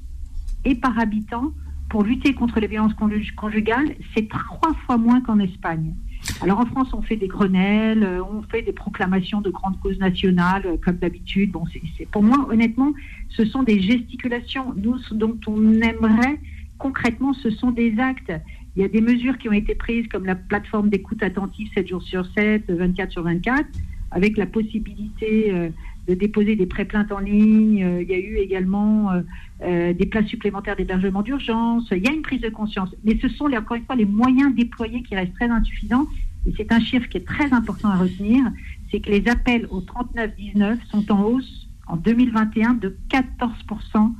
et 0.64 0.74
par 0.74 0.98
habitant 0.98 1.52
pour 1.88 2.04
lutter 2.04 2.34
contre 2.34 2.60
les 2.60 2.66
violences 2.66 2.92
conjugales, 3.36 3.94
c'est 4.14 4.28
trois 4.28 4.74
fois 4.84 4.98
moins 4.98 5.20
qu'en 5.22 5.38
Espagne. 5.38 5.94
Alors 6.42 6.60
en 6.60 6.66
France, 6.66 6.92
on 6.92 7.00
fait 7.00 7.16
des 7.16 7.28
grenelles, 7.28 8.02
euh, 8.02 8.22
on 8.22 8.42
fait 8.42 8.62
des 8.62 8.72
proclamations 8.72 9.40
de 9.40 9.50
grandes 9.50 9.78
causes 9.80 9.98
nationales, 9.98 10.66
euh, 10.66 10.76
comme 10.76 10.96
d'habitude. 10.96 11.52
Bon, 11.52 11.64
pour 12.10 12.22
moi, 12.22 12.46
honnêtement, 12.50 12.92
ce 13.30 13.44
sont 13.46 13.62
des 13.62 13.80
gesticulations. 13.80 14.74
Nous, 14.76 14.98
dont 15.12 15.38
on 15.46 15.80
aimerait 15.80 16.38
concrètement, 16.78 17.34
ce 17.34 17.50
sont 17.50 17.70
des 17.70 17.98
actes. 17.98 18.32
Il 18.76 18.82
y 18.82 18.84
a 18.84 18.88
des 18.88 19.00
mesures 19.00 19.36
qui 19.38 19.48
ont 19.48 19.52
été 19.52 19.74
prises, 19.74 20.06
comme 20.08 20.24
la 20.24 20.36
plateforme 20.36 20.88
d'écoute 20.88 21.22
attentive 21.22 21.68
7 21.74 21.88
jours 21.88 22.02
sur 22.02 22.24
7, 22.34 22.70
24 22.70 23.12
sur 23.12 23.22
24, 23.22 23.66
avec 24.12 24.36
la 24.36 24.46
possibilité 24.46 25.52
euh, 25.52 25.68
de 26.08 26.14
déposer 26.14 26.56
des 26.56 26.66
pré-plaintes 26.66 27.12
en 27.12 27.18
ligne. 27.18 27.84
Euh, 27.84 28.02
il 28.02 28.08
y 28.08 28.14
a 28.14 28.18
eu 28.18 28.36
également 28.38 29.12
euh, 29.12 29.20
euh, 29.62 29.92
des 29.92 30.06
places 30.06 30.26
supplémentaires 30.26 30.74
d'hébergement 30.74 31.22
d'urgence. 31.22 31.86
Il 31.92 32.04
y 32.04 32.08
a 32.08 32.12
une 32.12 32.22
prise 32.22 32.40
de 32.40 32.48
conscience. 32.48 32.88
Mais 33.04 33.18
ce 33.20 33.28
sont, 33.28 33.44
encore 33.52 33.76
une 33.76 33.84
fois, 33.84 33.94
les 33.94 34.06
moyens 34.06 34.54
déployés 34.54 35.02
qui 35.02 35.14
restent 35.14 35.34
très 35.34 35.50
insuffisants. 35.50 36.06
Et 36.46 36.54
c'est 36.56 36.72
un 36.72 36.80
chiffre 36.80 37.08
qui 37.08 37.18
est 37.18 37.26
très 37.26 37.52
important 37.52 37.90
à 37.90 37.96
retenir. 37.96 38.42
C'est 38.90 39.00
que 39.00 39.10
les 39.10 39.28
appels 39.28 39.66
au 39.70 39.82
39-19 39.82 40.78
sont 40.90 41.12
en 41.12 41.22
hausse 41.24 41.68
en 41.86 41.96
2021 41.96 42.74
de 42.74 42.96
14%. 43.10 44.12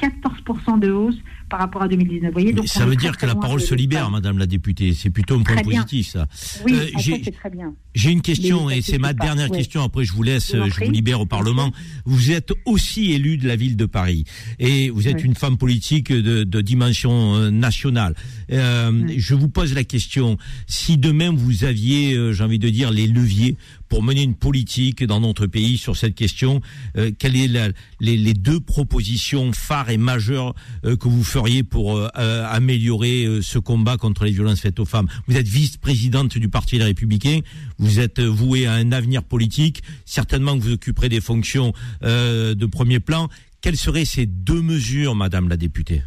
14% 0.00 0.78
de 0.78 0.90
hausse 0.90 1.18
par 1.48 1.60
rapport 1.60 1.82
à 1.82 1.88
2019. 1.88 2.32
Voyez, 2.32 2.52
donc 2.52 2.68
ça 2.68 2.84
veut 2.84 2.96
dire 2.96 3.16
que 3.16 3.26
la 3.26 3.34
parole 3.34 3.60
se 3.60 3.74
libère, 3.74 4.10
Madame 4.10 4.38
la 4.38 4.46
députée. 4.46 4.94
C'est 4.94 5.10
plutôt 5.10 5.38
un 5.38 5.42
point 5.42 5.62
positif, 5.62 6.08
ça. 6.08 6.26
Oui, 6.64 6.74
euh, 6.74 6.86
c'est 7.00 7.30
très 7.32 7.50
bien. 7.50 7.74
J'ai 7.94 8.10
une 8.10 8.22
question, 8.22 8.68
et 8.68 8.82
c'est 8.82 8.98
ma 8.98 9.12
dernière 9.12 9.50
question. 9.50 9.82
Après, 9.82 10.04
je 10.04 10.12
vous 10.12 10.22
laisse, 10.22 10.52
je 10.52 10.84
vous, 10.84 10.90
libère 10.90 11.20
au 11.20 11.26
Parlement. 11.26 11.72
Vous 12.04 12.30
êtes 12.30 12.52
aussi 12.64 13.12
élu 13.12 13.38
de 13.38 13.48
la 13.48 13.56
ville 13.56 13.76
de 13.76 13.86
Paris, 13.86 14.24
et 14.58 14.90
vous 14.90 15.08
êtes 15.08 15.24
une 15.24 15.34
femme 15.34 15.56
politique 15.56 16.12
de, 16.12 16.44
de 16.44 16.60
dimension 16.60 17.36
euh, 17.36 17.50
nationale. 17.50 18.14
Euh, 18.52 19.06
Je 19.16 19.34
vous 19.34 19.48
pose 19.48 19.74
la 19.74 19.84
question 19.84 20.36
si 20.66 20.98
demain 20.98 21.32
vous 21.32 21.64
aviez, 21.64 22.14
euh, 22.14 22.32
j'ai 22.32 22.44
envie 22.44 22.58
de 22.58 22.68
dire, 22.68 22.90
les 22.90 23.06
leviers 23.06 23.56
pour 23.88 24.02
mener 24.02 24.22
une 24.22 24.34
politique 24.34 25.04
dans 25.04 25.20
notre 25.20 25.46
pays 25.46 25.78
sur 25.78 25.96
cette 25.96 26.14
question, 26.14 26.60
euh, 26.96 27.10
quelles 27.16 27.36
sont 27.36 27.72
les, 28.00 28.16
les, 28.16 28.34
deux 28.34 28.60
propositions 28.60 29.52
phares 29.52 29.90
et 29.90 29.96
majeures 29.96 30.54
que 30.82 31.08
vous 31.08 31.24
feriez 31.36 31.62
pour 31.62 32.00
améliorer 32.14 33.26
ce 33.42 33.58
combat 33.58 33.96
contre 33.98 34.24
les 34.24 34.30
violences 34.30 34.60
faites 34.60 34.80
aux 34.80 34.86
femmes? 34.86 35.06
Vous 35.26 35.36
êtes 35.36 35.48
vice-présidente 35.48 36.38
du 36.38 36.48
Parti 36.48 36.78
Les 36.78 36.84
Républicains 36.84 37.40
vous 37.78 38.00
êtes 38.00 38.20
voué 38.20 38.66
à 38.66 38.72
un 38.72 38.92
avenir 38.92 39.22
politique, 39.22 39.82
certainement 40.04 40.56
que 40.56 40.62
vous 40.62 40.72
occuperez 40.72 41.08
des 41.08 41.20
fonctions 41.20 41.72
euh, 42.02 42.54
de 42.54 42.66
premier 42.66 43.00
plan. 43.00 43.28
Quelles 43.60 43.76
seraient 43.76 44.04
ces 44.04 44.26
deux 44.26 44.62
mesures, 44.62 45.14
Madame 45.14 45.48
la 45.48 45.56
députée? 45.56 46.02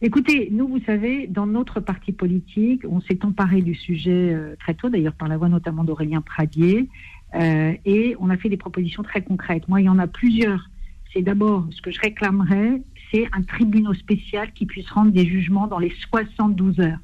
Écoutez, 0.00 0.48
nous, 0.50 0.66
vous 0.66 0.80
savez, 0.84 1.28
dans 1.28 1.46
notre 1.46 1.78
parti 1.80 2.10
politique, 2.10 2.82
on 2.88 3.00
s'est 3.00 3.24
emparé 3.24 3.62
du 3.62 3.74
sujet 3.74 4.34
euh, 4.34 4.56
très 4.58 4.74
tôt, 4.74 4.88
d'ailleurs 4.88 5.14
par 5.14 5.28
la 5.28 5.36
voix 5.36 5.48
notamment 5.48 5.84
d'Aurélien 5.84 6.20
Pradier, 6.20 6.88
euh, 7.34 7.72
et 7.84 8.16
on 8.18 8.28
a 8.28 8.36
fait 8.36 8.48
des 8.48 8.56
propositions 8.56 9.02
très 9.02 9.22
concrètes. 9.22 9.68
Moi, 9.68 9.80
il 9.80 9.84
y 9.84 9.88
en 9.88 9.98
a 9.98 10.08
plusieurs. 10.08 10.68
C'est 11.12 11.22
d'abord, 11.22 11.66
ce 11.70 11.80
que 11.82 11.90
je 11.90 12.00
réclamerais, 12.00 12.82
c'est 13.12 13.28
un 13.32 13.42
tribunal 13.42 13.94
spécial 13.96 14.52
qui 14.52 14.66
puisse 14.66 14.90
rendre 14.90 15.12
des 15.12 15.26
jugements 15.26 15.66
dans 15.66 15.78
les 15.78 15.92
72 16.10 16.80
heures. 16.80 16.98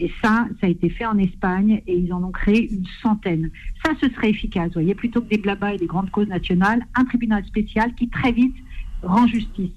Et 0.00 0.10
ça, 0.22 0.46
ça 0.60 0.66
a 0.66 0.70
été 0.70 0.90
fait 0.90 1.06
en 1.06 1.18
Espagne 1.18 1.80
et 1.86 1.96
ils 1.96 2.12
en 2.12 2.22
ont 2.24 2.32
créé 2.32 2.68
une 2.72 2.86
centaine. 3.00 3.50
Ça, 3.84 3.92
ce 4.00 4.08
serait 4.10 4.30
efficace. 4.30 4.68
Vous 4.68 4.74
voyez, 4.74 4.94
plutôt 4.94 5.20
que 5.20 5.28
des 5.28 5.38
blabas 5.38 5.74
et 5.74 5.78
des 5.78 5.86
grandes 5.86 6.10
causes 6.10 6.28
nationales, 6.28 6.84
un 6.94 7.04
tribunal 7.04 7.44
spécial 7.46 7.94
qui 7.94 8.08
très 8.08 8.32
vite 8.32 8.56
rend 9.02 9.26
justice. 9.26 9.70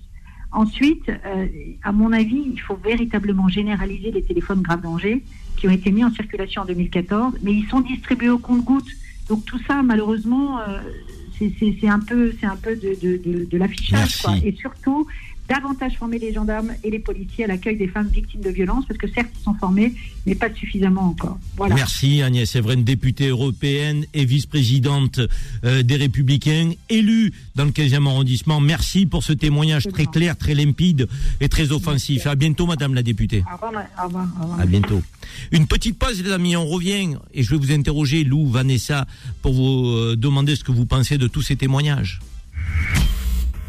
Ensuite, 0.51 1.09
euh, 1.09 1.47
à 1.83 1.91
mon 1.91 2.11
avis, 2.13 2.43
il 2.51 2.59
faut 2.59 2.77
véritablement 2.77 3.47
généraliser 3.47 4.11
les 4.11 4.23
téléphones 4.23 4.61
grave 4.61 4.81
danger 4.81 5.23
qui 5.55 5.67
ont 5.67 5.71
été 5.71 5.91
mis 5.91 6.03
en 6.03 6.11
circulation 6.11 6.63
en 6.63 6.65
2014, 6.65 7.35
mais 7.43 7.53
ils 7.53 7.67
sont 7.67 7.81
distribués 7.81 8.29
au 8.29 8.39
compte-gouttes. 8.39 8.89
Donc 9.29 9.45
tout 9.45 9.59
ça, 9.67 9.83
malheureusement, 9.83 10.59
euh, 10.61 10.79
c'est 11.38 11.88
un 11.88 11.99
peu, 11.99 12.33
c'est 12.39 12.45
un 12.45 12.55
peu 12.55 12.75
de, 12.75 12.95
de, 13.01 13.17
de, 13.17 13.45
de 13.45 13.57
l'affichage, 13.57 14.23
Et 14.43 14.53
surtout, 14.53 15.05
davantage 15.47 15.97
former 15.97 16.19
les 16.19 16.33
gendarmes 16.33 16.71
et 16.83 16.89
les 16.89 16.99
policiers 16.99 17.45
à 17.45 17.47
l'accueil 17.47 17.77
des 17.77 17.87
femmes 17.87 18.07
victimes 18.07 18.41
de 18.41 18.49
violences, 18.49 18.85
parce 18.85 18.99
que 18.99 19.07
certes, 19.09 19.29
ils 19.39 19.43
sont 19.43 19.53
formés, 19.55 19.93
mais 20.25 20.35
pas 20.35 20.53
suffisamment 20.53 21.09
encore. 21.09 21.39
Voilà. 21.55 21.75
Merci 21.75 22.21
Agnès 22.21 22.55
Evren, 22.55 22.83
députée 22.83 23.27
européenne 23.27 24.05
et 24.13 24.25
vice-présidente 24.25 25.19
euh, 25.63 25.83
des 25.83 25.95
Républicains, 25.95 26.71
élue 26.89 27.33
dans 27.55 27.65
le 27.65 27.71
15e 27.71 28.07
arrondissement. 28.07 28.59
Merci 28.59 29.05
pour 29.05 29.23
ce 29.23 29.33
témoignage 29.33 29.87
très 29.87 30.05
clair, 30.05 30.37
très 30.37 30.53
limpide 30.53 31.07
et 31.39 31.49
très 31.49 31.71
offensif. 31.71 32.27
À 32.27 32.35
bientôt, 32.35 32.65
Madame 32.65 32.93
la 32.93 33.03
députée. 33.03 33.43
Au 33.49 33.55
revoir, 33.55 33.85
au 34.01 34.05
revoir, 34.05 34.27
au 34.39 34.43
revoir. 34.43 34.59
À 34.59 34.65
bientôt. 34.65 35.01
Une 35.51 35.67
petite 35.67 35.97
pause, 35.97 36.23
les 36.23 36.31
amis, 36.31 36.55
on 36.55 36.65
revient 36.65 37.15
et 37.33 37.43
je 37.43 37.51
vais 37.51 37.57
vous 37.57 37.71
interroger, 37.71 38.23
Lou, 38.23 38.47
Vanessa, 38.47 39.05
pour 39.41 39.53
vous 39.53 39.87
euh, 39.87 40.15
demander 40.15 40.55
ce 40.55 40.63
que 40.63 40.71
vous 40.71 40.85
pensez 40.85 41.17
de 41.17 41.27
tous 41.27 41.41
ces 41.41 41.55
témoignages. 41.55 42.19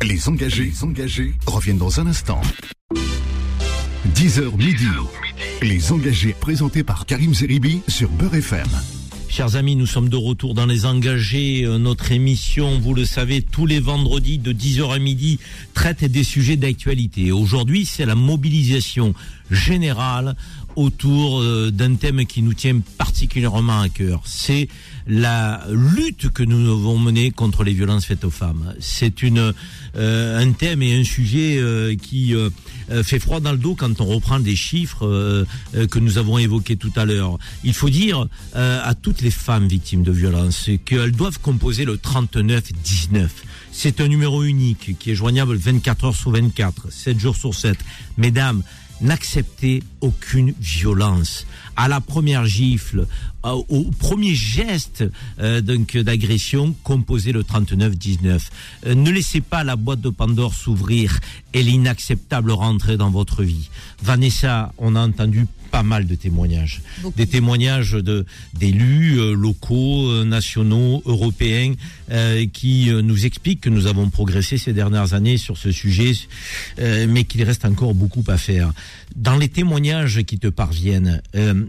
Les 0.03 0.29
engagés, 0.29 0.73
engagés 0.83 1.35
reviennent 1.47 1.79
dans 1.79 2.01
un 2.01 2.07
instant. 2.07 2.41
10h 4.15 4.57
midi. 4.57 4.87
Les 5.61 5.93
engagés 5.93 6.35
présentés 6.39 6.85
par 6.85 7.05
Karim 7.05 7.35
Zeribi 7.35 7.81
sur 7.89 8.09
Beurre 8.11 8.37
FM. 8.37 8.67
Chers 9.29 9.57
amis, 9.57 9.77
nous 9.77 9.87
sommes 9.87 10.09
de 10.09 10.17
retour 10.17 10.55
dans 10.55 10.67
les 10.67 10.87
engagés. 10.87 11.65
Euh, 11.65 11.79
Notre 11.79 12.13
émission, 12.13 12.79
vous 12.79 12.95
le 12.95 13.05
savez, 13.05 13.43
tous 13.43 13.67
les 13.67 13.79
vendredis 13.81 14.39
de 14.39 14.53
10h 14.53 14.95
à 14.95 14.99
midi 14.99 15.39
traite 15.75 16.05
des 16.05 16.25
sujets 16.25 16.57
d'actualité. 16.57 17.31
Aujourd'hui, 17.31 17.85
c'est 17.85 18.07
la 18.07 18.15
mobilisation 18.15 19.15
générale 19.51 20.35
autour 20.77 21.41
euh, 21.41 21.71
d'un 21.71 21.95
thème 21.97 22.25
qui 22.25 22.41
nous 22.41 22.55
tient 22.55 22.81
particulièrement 22.97 23.81
à 23.81 23.89
cœur. 23.89 24.23
C'est 24.25 24.69
la 25.09 25.63
lutte 25.71 26.29
que 26.29 26.43
nous 26.43 26.63
devons 26.63 26.99
mener 26.99 27.31
contre 27.31 27.65
les 27.65 27.73
violences 27.73 28.05
faites 28.05 28.25
aux 28.25 28.31
femmes. 28.31 28.75
C'est 28.79 29.23
une 29.23 29.55
euh, 29.97 30.39
un 30.39 30.53
thème 30.53 30.83
et 30.83 30.95
un 30.95 31.05
sujet 31.05 31.57
euh, 31.59 31.97
qui 31.97 32.35
euh, 32.35 32.51
euh, 32.91 33.03
fait 33.03 33.19
froid 33.19 33.41
dans 33.41 33.53
le 33.53 33.59
dos 33.59 33.75
quand 33.75 34.03
on 34.03 34.05
reprend 34.05 34.39
des 34.39 34.55
chiffres 34.55 35.47
que 35.73 35.99
nous 35.99 36.19
avons 36.19 36.39
évoqués 36.39 36.77
tout 36.77 36.93
à 36.95 37.07
l'heure. 37.07 37.39
Il 37.65 37.73
faut 37.73 37.89
dire 37.89 38.27
à 38.55 38.95
toutes 38.95 39.23
les 39.23 39.31
femmes 39.31 39.67
victimes 39.67 40.03
de 40.03 40.13
violences 40.13 40.69
qu'elles 40.85 41.13
doivent 41.13 41.41
composer 41.41 41.85
le 41.85 41.97
39-19. 41.97 43.29
C'est 43.73 44.01
un 44.01 44.09
numéro 44.09 44.43
unique 44.43 44.99
qui 44.99 45.11
est 45.13 45.15
joignable 45.15 45.57
24 45.57 46.05
heures 46.05 46.17
sur 46.17 46.31
24, 46.31 46.93
7 46.93 47.19
jours 47.19 47.37
sur 47.37 47.55
7. 47.55 47.79
Mesdames, 48.17 48.63
n'acceptez 49.01 49.83
aucune 50.01 50.55
violence. 50.61 51.47
À 51.77 51.89
la 51.89 52.01
première 52.01 52.47
gifle, 52.47 53.07
euh, 53.45 53.63
au 53.69 53.85
premier 53.85 54.35
geste 54.35 55.05
euh, 55.41 55.61
donc 55.61 55.97
d'agression, 55.97 56.75
composez 56.83 57.31
le 57.31 57.43
39-19. 57.43 58.41
Euh, 58.87 58.95
ne 58.95 59.11
laissez 59.11 59.41
pas 59.41 59.63
la 59.63 59.77
boîte 59.77 60.01
de 60.01 60.11
Pandore 60.11 60.55
s'ouvrir 60.55 61.21
et 61.55 61.63
l'inacceptable 61.63 62.51
rentrer 62.51 62.97
dans 62.97 63.11
votre 63.11 63.45
vie. 63.45 63.71
Vanessa, 64.03 64.73
on 64.79 64.97
a 64.97 65.01
entendu 65.01 65.47
pas 65.71 65.83
mal 65.83 66.07
de 66.07 66.15
témoignages. 66.15 66.81
Des 67.17 67.27
témoignages 67.27 67.93
de 67.93 68.25
d'élus 68.55 69.21
euh, 69.21 69.35
locaux, 69.35 70.25
nationaux, 70.25 71.03
européens, 71.05 71.75
qui 72.55 72.91
nous 72.91 73.27
expliquent 73.27 73.61
que 73.61 73.69
nous 73.69 73.87
avons 73.87 74.09
progressé 74.09 74.57
ces 74.57 74.73
dernières 74.73 75.13
années 75.13 75.37
sur 75.37 75.59
ce 75.59 75.71
sujet, 75.71 76.13
mais 76.79 77.25
qu'il 77.25 77.43
reste 77.43 77.67
encore 77.67 77.93
beaucoup 77.93 78.25
à 78.29 78.39
faire. 78.39 78.73
Dans 79.15 79.37
les 79.37 79.51
témoignages 79.51 79.88
qui 80.27 80.39
te 80.39 80.49
parviennent, 80.49 81.23
euh, 81.35 81.65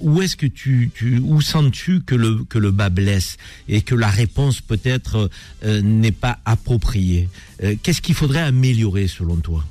où 0.00 0.22
est-ce 0.22 0.36
que 0.36 0.46
tu, 0.46 0.90
où 1.22 1.40
sens-tu 1.40 2.00
que 2.00 2.14
le 2.14 2.44
que 2.44 2.58
le 2.58 2.70
bas 2.70 2.90
blesse 2.90 3.36
et 3.68 3.82
que 3.82 3.94
la 3.94 4.08
réponse 4.08 4.60
peut-être 4.60 5.30
euh, 5.64 5.80
n'est 5.82 6.12
pas 6.12 6.38
appropriée? 6.44 7.28
Euh, 7.62 7.76
Qu'est-ce 7.82 8.00
qu'il 8.00 8.14
faudrait 8.14 8.40
améliorer 8.40 9.06
selon 9.06 9.36
toi? 9.36 9.64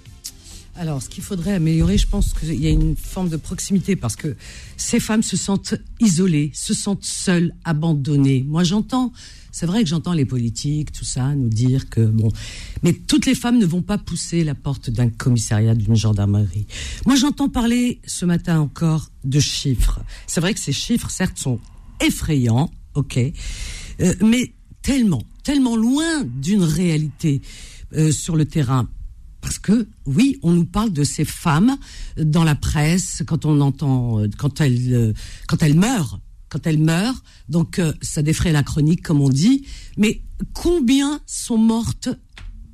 Alors, 0.76 1.02
ce 1.02 1.10
qu'il 1.10 1.24
faudrait 1.24 1.54
améliorer, 1.54 1.98
je 1.98 2.08
pense 2.08 2.34
qu'il 2.34 2.62
y 2.62 2.68
a 2.68 2.70
une 2.70 2.95
forme 2.95 3.30
de 3.30 3.38
proximité 3.38 3.95
parce 3.95 4.16
que 4.16 4.36
ces 4.78 5.00
femmes 5.00 5.24
se 5.24 5.36
sentent 5.36 5.74
isolées, 6.00 6.52
se 6.54 6.76
sentent 6.76 7.04
seules, 7.04 7.52
abandonnées. 7.66 8.45
Moi, 8.48 8.64
j'entends, 8.64 9.12
c'est 9.58 9.66
vrai 9.66 9.82
que 9.84 9.89
j'entends 9.89 10.14
les 10.14 10.26
politiques, 10.26 10.91
tout 10.91 11.03
ça, 11.03 11.34
nous 11.34 11.49
dire 11.49 11.89
que 11.89 12.01
bon, 12.01 12.32
mais 12.84 12.93
toutes 12.93 13.26
les 13.26 13.34
femmes 13.34 13.58
ne 13.58 13.66
vont 13.66 13.82
pas 13.82 13.97
pousser 13.97 14.43
la 14.43 14.53
porte 14.53 14.91
d'un 14.91 15.10
commissariat, 15.10 15.74
d'une 15.74 15.95
gendarmerie. 15.95 16.68
Moi, 17.08 17.16
j'entends 17.16 17.49
parler 17.49 17.99
ce 18.05 18.26
matin 18.26 18.60
encore 18.60 19.10
de 19.24 19.39
chiffres. 19.39 19.99
C'est 20.28 20.41
vrai 20.41 20.53
que 20.53 20.60
ces 20.60 20.74
chiffres, 20.74 21.10
certes, 21.10 21.39
sont 21.39 21.60
effrayants, 21.99 22.70
ok, 22.93 23.18
euh, 23.18 24.14
mais 24.22 24.53
tellement, 24.84 25.24
tellement 25.43 25.76
loin 25.76 26.24
d'une 26.24 26.62
réalité 26.62 27.41
euh, 27.93 28.12
sur 28.12 28.36
le 28.36 28.45
terrain. 28.45 28.88
Parce 29.41 29.58
que 29.58 29.88
oui, 30.05 30.38
on 30.43 30.51
nous 30.51 30.66
parle 30.66 30.93
de 30.93 31.03
ces 31.03 31.26
femmes 31.26 31.78
dans 32.16 32.43
la 32.43 32.53
presse 32.53 33.24
quand 33.26 33.45
on 33.45 33.60
entend 33.62 34.20
euh, 34.20 34.28
quand 34.38 34.62
elles 34.62 34.93
euh, 34.93 35.14
quand 35.47 35.64
elles 35.64 35.74
meurent, 35.74 36.20
quand 36.50 36.66
elles 36.68 36.80
meurent. 36.80 37.24
Donc 37.50 37.80
euh, 37.80 37.93
ça 38.02 38.22
défraie 38.22 38.52
la 38.52 38.64
chronique 38.64 39.02
comme 39.02 39.22
on 39.22 39.30
dit. 39.30 39.66
Mais 39.98 40.22
combien 40.54 41.22
sont 41.26 41.58
mortes 41.58 42.10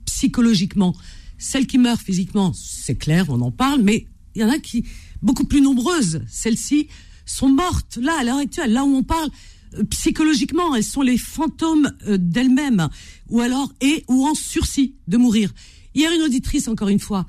psychologiquement? 0.05 0.95
Celles 1.37 1.67
qui 1.67 1.77
meurent 1.77 2.01
physiquement, 2.01 2.53
c'est 2.53 2.95
clair, 2.95 3.25
on 3.29 3.41
en 3.41 3.51
parle, 3.51 3.81
mais 3.81 4.07
il 4.35 4.41
y 4.41 4.45
en 4.45 4.49
a 4.49 4.59
qui 4.59 4.85
beaucoup 5.21 5.45
plus 5.45 5.61
nombreuses. 5.61 6.21
Celles-ci 6.27 6.87
sont 7.25 7.49
mortes 7.49 7.97
là 8.01 8.17
à 8.19 8.23
l'heure 8.23 8.37
actuelle, 8.37 8.73
là 8.73 8.83
où 8.83 8.95
on 8.95 9.03
parle 9.03 9.29
euh, 9.75 9.83
psychologiquement, 9.85 10.75
elles 10.75 10.83
sont 10.83 11.01
les 11.01 11.17
fantômes 11.17 11.91
euh, 12.07 12.17
d'elles-mêmes, 12.17 12.89
ou 13.29 13.41
alors 13.41 13.73
et 13.81 14.03
ou 14.07 14.25
en 14.25 14.35
sursis 14.35 14.95
de 15.07 15.17
mourir. 15.17 15.53
Hier, 15.95 16.11
une 16.11 16.21
auditrice, 16.21 16.67
encore 16.67 16.89
une 16.89 16.99
fois, 16.99 17.27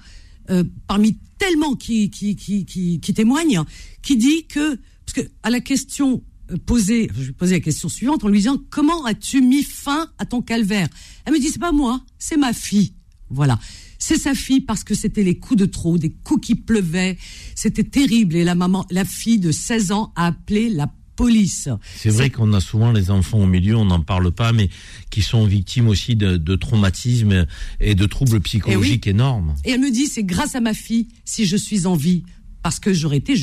parmi 0.87 1.19
tellement 1.39 1.75
qui 1.75 2.11
qui, 2.11 2.37
qui 2.37 2.65
qui 2.65 3.01
qui 3.01 3.15
témoignent, 3.15 3.63
qui 4.03 4.17
dit 4.17 4.47
que 4.47 4.79
parce 5.05 5.27
que 5.27 5.31
à 5.43 5.51
la 5.51 5.61
question 5.61 6.23
posée, 6.59 7.11
je 7.17 7.27
vais 7.27 7.33
poser 7.33 7.55
la 7.57 7.61
question 7.61 7.89
suivante 7.89 8.25
en 8.25 8.29
lui 8.29 8.39
disant 8.39 8.59
comment 8.71 9.05
as-tu 9.05 9.41
mis 9.41 9.63
fin 9.63 10.09
à 10.19 10.27
ton 10.27 10.43
calvaire? 10.43 10.89
Elle 11.25 11.33
me 11.33 11.41
dit 11.41 11.49
c'est 11.49 11.61
pas 11.61 11.73
moi, 11.73 12.01
c'est 12.19 12.37
ma 12.37 12.53
fille. 12.53 12.95
Voilà. 13.31 13.59
C'est 13.99 14.19
sa 14.19 14.35
fille 14.35 14.61
parce 14.61 14.85
que 14.85 14.95
c'était 14.95 15.23
les 15.23 15.39
coups 15.39 15.61
de 15.61 15.67
trop, 15.67 15.97
des 15.97 16.11
coups 16.11 16.49
qui 16.49 16.55
pleuvaient. 16.55 17.17
C'était 17.55 17.85
terrible. 17.85 18.37
Et 18.37 18.45
la 18.45 18.55
maman, 18.55 18.85
la 18.91 19.05
fille 19.05 19.39
de 19.39 19.51
16 19.51 19.93
ans 19.93 20.13
a 20.15 20.27
appelé 20.27 20.69
la 20.69 20.93
police. 21.17 21.69
C'est 21.97 22.11
vrai 22.11 22.31
qu'on 22.31 22.53
a 22.53 22.61
souvent 22.61 22.93
les 22.93 23.11
enfants 23.11 23.39
au 23.39 23.47
milieu, 23.47 23.77
on 23.77 23.85
n'en 23.85 24.01
parle 24.01 24.33
pas, 24.33 24.53
mais 24.53 24.69
qui 25.11 25.23
sont 25.23 25.47
victimes 25.47 25.89
aussi 25.89 26.17
de, 26.17 26.37
de 26.37 26.57
traumatismes 26.57 27.47
et 27.81 27.95
de 27.95 28.07
troubles 28.07 28.41
psychologiques 28.41 29.07
énormes. 29.07 29.55
Et 29.65 29.71
elle 29.71 29.81
me 29.81 29.91
dit, 29.91 30.07
c'est 30.07 30.25
grâce 30.25 30.55
à 30.55 30.61
ma 30.61 30.75
fille 30.75 31.09
si 31.25 31.47
je 31.47 31.57
suis 31.57 31.87
en 31.87 31.95
vie. 31.95 32.25
Parce 32.65 32.81
que 32.81 32.95
j'aurais 32.95 33.19
été, 33.19 33.37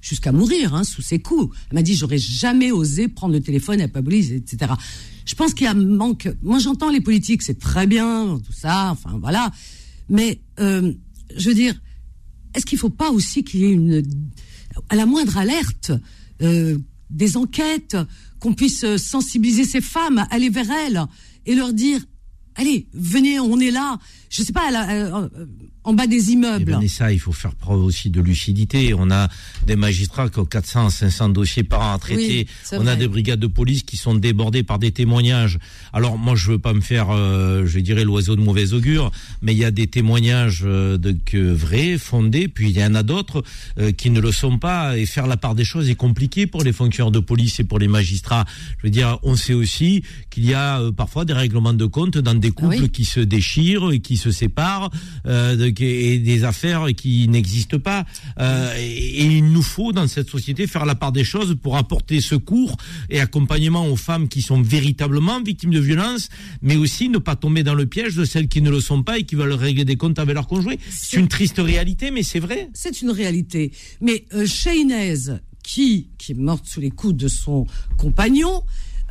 jusqu'à 0.00 0.32
mourir 0.32 0.74
hein, 0.74 0.84
sous 0.84 1.02
ses 1.02 1.18
coups. 1.18 1.54
Elle 1.70 1.74
m'a 1.74 1.82
dit, 1.82 1.94
j'aurais 1.94 2.16
jamais 2.16 2.72
osé 2.72 3.08
prendre 3.08 3.34
le 3.34 3.42
téléphone 3.42 3.82
à 3.82 3.88
police, 3.88 4.30
etc. 4.30 4.72
Je 5.26 5.34
pense 5.34 5.52
qu'il 5.52 5.66
y 5.66 5.68
a 5.68 5.74
manque. 5.74 6.26
Moi, 6.42 6.58
j'entends 6.58 6.88
les 6.88 7.02
politiques, 7.02 7.42
c'est 7.42 7.58
très 7.58 7.86
bien, 7.86 8.40
tout 8.46 8.54
ça, 8.54 8.88
enfin 8.90 9.18
voilà. 9.20 9.52
Mais 10.08 10.40
euh, 10.60 10.94
je 11.36 11.50
veux 11.50 11.54
dire, 11.54 11.74
est-ce 12.54 12.64
qu'il 12.64 12.78
faut 12.78 12.88
pas 12.88 13.10
aussi 13.10 13.44
qu'il 13.44 13.60
y 13.60 13.64
ait 13.64 13.72
une, 13.72 14.02
à 14.88 14.96
la 14.96 15.04
moindre 15.04 15.36
alerte, 15.36 15.92
euh, 16.40 16.78
des 17.10 17.36
enquêtes, 17.36 17.98
qu'on 18.40 18.54
puisse 18.54 18.84
euh, 18.84 18.96
sensibiliser 18.96 19.64
ces 19.64 19.82
femmes, 19.82 20.26
aller 20.30 20.48
vers 20.48 20.70
elles 20.70 21.04
et 21.44 21.54
leur 21.54 21.74
dire, 21.74 22.00
allez, 22.54 22.88
venez, 22.94 23.38
on 23.40 23.60
est 23.60 23.70
là. 23.70 23.98
Je 24.30 24.42
sais 24.42 24.52
pas, 24.52 24.70
euh, 24.72 25.28
euh, 25.38 25.46
en 25.86 25.92
bas 25.92 26.06
des 26.06 26.30
Et 26.30 26.32
immeubles. 26.32 26.72
Vanessa, 26.72 27.12
il 27.12 27.20
faut 27.20 27.32
faire 27.32 27.54
preuve 27.54 27.84
aussi 27.84 28.10
de 28.10 28.20
lucidité. 28.20 28.92
On 28.92 29.10
a 29.10 29.28
des 29.66 29.76
magistrats 29.76 30.28
qui 30.28 30.40
ont 30.40 30.44
400, 30.44 30.90
500 30.90 31.28
dossiers 31.28 31.62
par 31.62 31.80
an 31.80 31.94
à 31.94 31.98
traiter. 31.98 32.48
Oui, 32.72 32.78
On 32.78 32.86
a 32.88 32.96
des 32.96 33.06
brigades 33.06 33.38
de 33.38 33.46
police 33.46 33.84
qui 33.84 33.96
sont 33.96 34.16
débordées 34.16 34.64
par 34.64 34.80
des 34.80 34.90
témoignages. 34.90 35.58
Alors 35.92 36.18
moi, 36.18 36.34
je 36.34 36.50
veux 36.50 36.58
pas 36.58 36.72
me 36.72 36.80
faire, 36.80 37.10
euh, 37.10 37.66
je 37.66 37.78
dirais, 37.78 38.02
l'oiseau 38.02 38.34
de 38.34 38.40
mauvais 38.40 38.72
augure, 38.72 39.12
mais 39.42 39.54
il 39.54 39.58
y 39.58 39.64
a 39.64 39.70
des 39.70 39.86
témoignages 39.86 40.62
euh, 40.64 40.98
de, 40.98 41.12
que 41.12 41.52
vrais, 41.52 41.98
fondés, 41.98 42.48
puis 42.48 42.70
il 42.70 42.76
y 42.76 42.84
en 42.84 42.94
a 42.96 43.04
d'autres 43.04 43.44
qui 43.96 44.10
ne 44.10 44.20
le 44.20 44.32
sont 44.32 44.58
pas. 44.58 44.98
Et 44.98 45.06
faire 45.06 45.26
la 45.26 45.36
part 45.36 45.54
des 45.54 45.64
choses 45.64 45.88
est 45.88 45.94
compliqué 45.94 46.46
pour 46.46 46.64
les 46.64 46.72
fonctionnaires 46.72 47.12
de 47.12 47.20
police 47.20 47.60
et 47.60 47.64
pour 47.64 47.78
les 47.78 47.88
magistrats. 47.88 48.44
Je 48.78 48.84
veux 48.84 48.90
dire, 48.90 49.18
on 49.22 49.36
sait 49.36 49.54
aussi 49.54 50.02
qu'il 50.30 50.46
y 50.46 50.54
a 50.54 50.80
parfois 50.92 51.24
des 51.24 51.32
règlements 51.32 51.74
de 51.74 51.86
compte 51.86 52.18
dans 52.18 52.34
des 52.34 52.50
couples 52.50 52.76
oui. 52.80 52.90
qui 52.90 53.04
se 53.04 53.20
déchirent 53.20 53.92
et 53.92 54.00
qui 54.00 54.15
se 54.16 54.30
séparent, 54.30 54.90
euh, 55.26 55.70
et 55.78 56.18
des 56.18 56.44
affaires 56.44 56.86
qui 56.96 57.28
n'existent 57.28 57.78
pas. 57.78 58.04
Euh, 58.40 58.74
et, 58.78 59.24
il 59.24 59.52
nous 59.52 59.62
faut 59.62 59.92
dans 59.92 60.06
cette 60.06 60.30
société 60.30 60.66
faire 60.66 60.86
la 60.86 60.94
part 60.94 61.12
des 61.12 61.24
choses 61.24 61.56
pour 61.60 61.76
apporter 61.76 62.20
secours 62.20 62.76
et 63.10 63.20
accompagnement 63.20 63.86
aux 63.86 63.96
femmes 63.96 64.28
qui 64.28 64.42
sont 64.42 64.62
véritablement 64.62 65.42
victimes 65.42 65.72
de 65.72 65.80
violences, 65.80 66.28
mais 66.62 66.76
aussi 66.76 67.08
ne 67.08 67.18
pas 67.18 67.36
tomber 67.36 67.62
dans 67.62 67.74
le 67.74 67.86
piège 67.86 68.14
de 68.14 68.24
celles 68.24 68.48
qui 68.48 68.62
ne 68.62 68.70
le 68.70 68.80
sont 68.80 69.02
pas 69.02 69.18
et 69.18 69.24
qui 69.24 69.34
veulent 69.34 69.52
régler 69.52 69.84
des 69.84 69.96
comptes 69.96 70.18
avec 70.18 70.34
leur 70.34 70.46
conjoint. 70.46 70.74
C'est 70.90 71.16
une 71.18 71.28
triste 71.28 71.58
réalité, 71.58 72.10
mais 72.10 72.22
c'est 72.22 72.40
vrai. 72.40 72.70
C'est 72.74 73.02
une 73.02 73.10
réalité. 73.10 73.72
Mais 74.00 74.24
euh, 74.34 74.46
qui, 75.62 76.08
qui 76.18 76.32
est 76.32 76.36
morte 76.36 76.66
sous 76.66 76.80
les 76.80 76.90
coups 76.90 77.14
de 77.14 77.28
son 77.28 77.66
compagnon, 77.98 78.62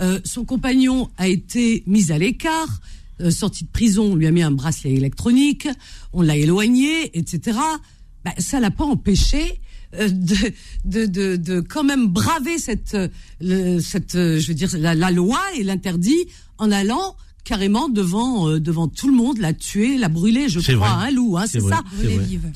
euh, 0.01 0.19
son 0.23 0.45
compagnon 0.45 1.09
a 1.17 1.27
été 1.27 1.83
mis 1.85 2.11
à 2.11 2.17
l'écart, 2.17 2.81
euh, 3.21 3.31
sorti 3.31 3.63
de 3.65 3.69
prison, 3.69 4.11
on 4.13 4.15
lui 4.15 4.27
a 4.27 4.31
mis 4.31 4.41
un 4.43 4.51
bracelet 4.51 4.93
électronique, 4.93 5.67
on 6.13 6.21
l'a 6.21 6.35
éloigné, 6.37 7.17
etc. 7.17 7.57
Bah, 8.23 8.33
ça 8.37 8.59
l'a 8.59 8.71
pas 8.71 8.85
empêché 8.85 9.61
euh, 9.95 10.09
de, 10.09 10.35
de, 10.85 11.05
de, 11.05 11.35
de 11.35 11.59
quand 11.61 11.83
même 11.83 12.07
braver 12.07 12.57
cette, 12.57 12.95
euh, 12.95 13.07
le- 13.39 13.79
cette 13.79 14.15
euh, 14.15 14.39
je 14.39 14.47
veux 14.49 14.53
dire, 14.55 14.69
la, 14.77 14.95
la 14.95 15.11
loi 15.11 15.39
et 15.57 15.63
l'interdit 15.63 16.25
en 16.57 16.71
allant 16.71 17.15
carrément 17.43 17.87
devant, 17.89 18.49
euh, 18.49 18.59
devant 18.59 18.87
tout 18.87 19.07
le 19.07 19.13
monde, 19.15 19.37
la 19.37 19.53
tuer, 19.53 19.97
la 19.97 20.09
brûler, 20.09 20.49
je 20.49 20.59
C'est 20.59 20.73
crois, 20.73 20.89
vrai. 20.95 21.07
hein, 21.07 21.11
Lou, 21.11 21.37
hein, 21.37 21.45
c'est 21.47 21.59
ça. 21.61 21.81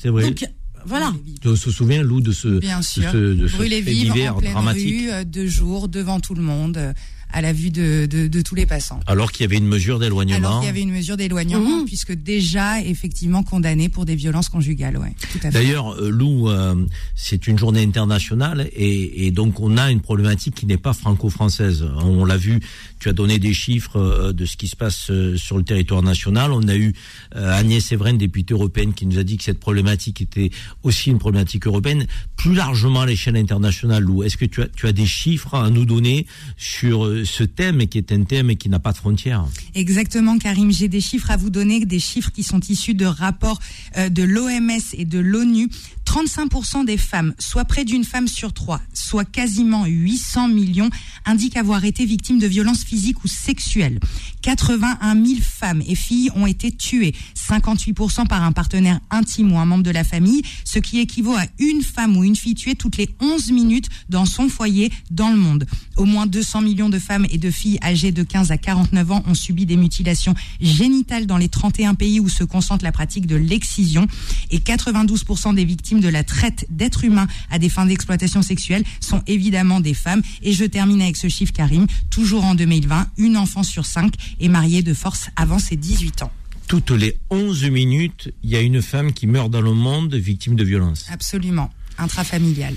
C'est 0.00 0.08
vrai. 0.08 0.24
Donc, 0.24 0.44
voilà. 0.86 1.12
Tu 1.42 1.50
te 1.50 1.54
souviens, 1.70 2.02
Lou, 2.02 2.20
de 2.20 2.32
ce, 2.32 2.58
Bien 2.58 2.80
de 2.80 2.84
sûr. 2.84 3.10
ce, 3.12 3.16
de 3.34 3.46
ce 3.46 3.56
fait 3.56 3.80
vivre 3.82 4.14
divers 4.14 4.34
en 4.36 4.38
pleine 4.40 4.52
dramatique? 4.52 5.08
rue, 5.10 5.24
deux 5.26 5.46
jours, 5.46 5.88
devant 5.88 6.18
tout 6.20 6.34
le 6.34 6.42
monde, 6.42 6.76
euh, 6.78 6.92
à 7.32 7.40
la 7.40 7.52
vue 7.52 7.70
de, 7.70 8.06
de, 8.06 8.26
de 8.28 8.40
tous 8.42 8.54
les 8.54 8.66
passants. 8.66 9.00
Alors 9.06 9.32
qu'il 9.32 9.44
y 9.44 9.46
avait 9.46 9.58
une 9.58 9.66
mesure 9.68 9.98
d'éloignement. 9.98 10.36
Alors 10.36 10.60
qu'il 10.60 10.66
y 10.66 10.70
avait 10.70 10.82
une 10.82 10.92
mesure 10.92 11.16
d'éloignement, 11.16 11.84
puisque 11.84 12.12
déjà 12.12 12.80
effectivement 12.80 13.42
condamné 13.42 13.88
pour 13.88 14.04
des 14.04 14.16
violences 14.16 14.48
conjugales. 14.48 14.96
Ouais, 14.98 15.14
tout 15.32 15.38
à 15.38 15.50
fait. 15.50 15.50
D'ailleurs, 15.50 15.94
euh, 15.94 16.10
Lou, 16.10 16.48
euh, 16.48 16.74
c'est 17.14 17.46
une 17.46 17.58
journée 17.58 17.82
internationale 17.82 18.68
et, 18.74 19.26
et 19.26 19.30
donc 19.30 19.60
on 19.60 19.76
a 19.76 19.90
une 19.90 20.00
problématique 20.00 20.54
qui 20.54 20.66
n'est 20.66 20.76
pas 20.76 20.92
franco-française. 20.92 21.84
On 22.02 22.24
l'a 22.24 22.36
vu, 22.36 22.60
tu 22.98 23.08
as 23.08 23.12
donné 23.12 23.38
des 23.38 23.54
chiffres 23.54 23.96
euh, 23.96 24.32
de 24.32 24.44
ce 24.44 24.56
qui 24.56 24.68
se 24.68 24.76
passe 24.76 25.10
euh, 25.10 25.36
sur 25.36 25.56
le 25.56 25.64
territoire 25.64 26.02
national. 26.02 26.52
On 26.52 26.66
a 26.68 26.76
eu 26.76 26.92
euh, 27.36 27.52
Agnès 27.52 27.84
Séverine, 27.84 28.18
députée 28.18 28.54
européenne, 28.54 28.92
qui 28.94 29.06
nous 29.06 29.18
a 29.18 29.22
dit 29.22 29.36
que 29.36 29.44
cette 29.44 29.60
problématique 29.60 30.20
était 30.20 30.50
aussi 30.82 31.10
une 31.10 31.18
problématique 31.18 31.66
européenne. 31.66 32.06
Plus 32.36 32.54
largement 32.54 33.02
à 33.02 33.06
l'échelle 33.06 33.36
internationale, 33.36 34.02
Lou, 34.02 34.22
est-ce 34.22 34.36
que 34.36 34.44
tu 34.44 34.62
as, 34.62 34.68
tu 34.68 34.86
as 34.86 34.92
des 34.92 35.06
chiffres 35.06 35.54
à 35.54 35.70
nous 35.70 35.84
donner 35.84 36.26
sur 36.56 37.19
ce 37.24 37.44
thème 37.44 37.86
qui 37.86 37.98
est 37.98 38.12
un 38.12 38.24
thème 38.24 38.56
qui 38.56 38.68
n'a 38.68 38.78
pas 38.78 38.92
de 38.92 38.96
frontières 38.96 39.46
Exactement, 39.74 40.38
Karim. 40.38 40.70
J'ai 40.70 40.88
des 40.88 41.00
chiffres 41.00 41.30
à 41.30 41.36
vous 41.36 41.50
donner, 41.50 41.84
des 41.84 41.98
chiffres 41.98 42.30
qui 42.30 42.42
sont 42.42 42.60
issus 42.68 42.94
de 42.94 43.06
rapports 43.06 43.58
euh, 43.96 44.08
de 44.08 44.22
l'OMS 44.22 44.80
et 44.94 45.04
de 45.04 45.18
l'ONU. 45.18 45.68
35% 46.10 46.84
des 46.84 46.96
femmes, 46.96 47.34
soit 47.38 47.64
près 47.64 47.84
d'une 47.84 48.02
femme 48.02 48.26
sur 48.26 48.52
trois, 48.52 48.80
soit 48.92 49.24
quasiment 49.24 49.84
800 49.84 50.48
millions, 50.48 50.90
indiquent 51.24 51.56
avoir 51.56 51.84
été 51.84 52.04
victimes 52.04 52.40
de 52.40 52.48
violences 52.48 52.82
physiques 52.82 53.22
ou 53.22 53.28
sexuelles. 53.28 54.00
81 54.42 55.14
000 55.14 55.40
femmes 55.40 55.82
et 55.86 55.94
filles 55.94 56.30
ont 56.34 56.46
été 56.46 56.72
tuées, 56.72 57.14
58% 57.36 58.26
par 58.26 58.42
un 58.42 58.50
partenaire 58.50 58.98
intime 59.10 59.52
ou 59.52 59.58
un 59.60 59.64
membre 59.64 59.84
de 59.84 59.90
la 59.92 60.02
famille, 60.02 60.42
ce 60.64 60.80
qui 60.80 60.98
équivaut 60.98 61.36
à 61.36 61.44
une 61.60 61.82
femme 61.82 62.16
ou 62.16 62.24
une 62.24 62.34
fille 62.34 62.56
tuée 62.56 62.74
toutes 62.74 62.96
les 62.96 63.10
11 63.20 63.52
minutes 63.52 63.88
dans 64.08 64.24
son 64.24 64.48
foyer 64.48 64.90
dans 65.12 65.30
le 65.30 65.36
monde. 65.36 65.66
Au 65.96 66.06
moins 66.06 66.26
200 66.26 66.62
millions 66.62 66.88
de 66.88 66.98
femmes 66.98 67.26
et 67.30 67.38
de 67.38 67.52
filles 67.52 67.78
âgées 67.84 68.10
de 68.10 68.24
15 68.24 68.50
à 68.50 68.58
49 68.58 69.12
ans 69.12 69.22
ont 69.28 69.34
subi 69.34 69.64
des 69.64 69.76
mutilations 69.76 70.34
génitales 70.60 71.26
dans 71.26 71.36
les 71.36 71.48
31 71.48 71.94
pays 71.94 72.18
où 72.18 72.28
se 72.28 72.42
concentre 72.42 72.82
la 72.84 72.90
pratique 72.90 73.26
de 73.26 73.36
l'excision 73.36 74.08
et 74.50 74.58
92% 74.58 75.54
des 75.54 75.64
victimes 75.64 75.99
de 76.00 76.08
la 76.08 76.24
traite 76.24 76.66
d'êtres 76.70 77.04
humains 77.04 77.26
à 77.50 77.58
des 77.58 77.68
fins 77.68 77.86
d'exploitation 77.86 78.42
sexuelle 78.42 78.84
sont 79.00 79.22
évidemment 79.26 79.80
des 79.80 79.94
femmes. 79.94 80.22
Et 80.42 80.52
je 80.52 80.64
termine 80.64 81.02
avec 81.02 81.16
ce 81.16 81.28
chiffre, 81.28 81.52
Karim. 81.52 81.86
Toujours 82.10 82.44
en 82.44 82.54
2020, 82.54 83.08
une 83.18 83.36
enfant 83.36 83.62
sur 83.62 83.86
cinq 83.86 84.14
est 84.40 84.48
mariée 84.48 84.82
de 84.82 84.94
force 84.94 85.28
avant 85.36 85.58
ses 85.58 85.76
18 85.76 86.22
ans. 86.22 86.32
Toutes 86.66 86.90
les 86.90 87.16
11 87.30 87.64
minutes, 87.70 88.32
il 88.44 88.50
y 88.50 88.56
a 88.56 88.60
une 88.60 88.80
femme 88.80 89.12
qui 89.12 89.26
meurt 89.26 89.50
dans 89.50 89.60
le 89.60 89.74
monde 89.74 90.14
victime 90.14 90.54
de 90.54 90.64
violence. 90.64 91.06
Absolument. 91.10 91.70
Intrafamilial. 91.98 92.74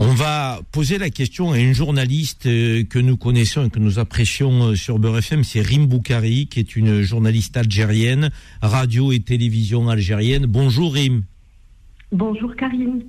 On 0.00 0.12
va 0.12 0.60
poser 0.72 0.98
la 0.98 1.08
question 1.08 1.52
à 1.52 1.58
une 1.58 1.72
journaliste 1.72 2.46
euh, 2.46 2.82
que 2.82 2.98
nous 2.98 3.16
connaissons 3.16 3.66
et 3.66 3.70
que 3.70 3.78
nous 3.78 4.00
apprécions 4.00 4.70
euh, 4.70 4.74
sur 4.74 4.98
Beurre 4.98 5.18
FM, 5.18 5.44
c'est 5.44 5.60
Rim 5.60 5.86
Boukari, 5.86 6.48
qui 6.48 6.58
est 6.58 6.74
une 6.74 7.02
journaliste 7.02 7.56
algérienne, 7.56 8.30
radio 8.60 9.12
et 9.12 9.20
télévision 9.20 9.88
algérienne. 9.88 10.46
Bonjour 10.46 10.94
Rim. 10.94 11.22
Bonjour 12.14 12.54
Karine. 12.54 13.02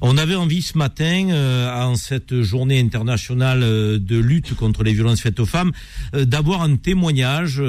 On 0.00 0.16
avait 0.16 0.34
envie 0.34 0.62
ce 0.62 0.78
matin, 0.78 1.28
euh, 1.28 1.84
en 1.84 1.96
cette 1.96 2.40
journée 2.40 2.80
internationale 2.80 3.60
euh, 3.62 3.98
de 3.98 4.16
lutte 4.16 4.54
contre 4.54 4.82
les 4.82 4.94
violences 4.94 5.20
faites 5.20 5.38
aux 5.38 5.44
femmes, 5.44 5.72
euh, 6.14 6.24
d'avoir 6.24 6.62
un 6.62 6.76
témoignage 6.76 7.62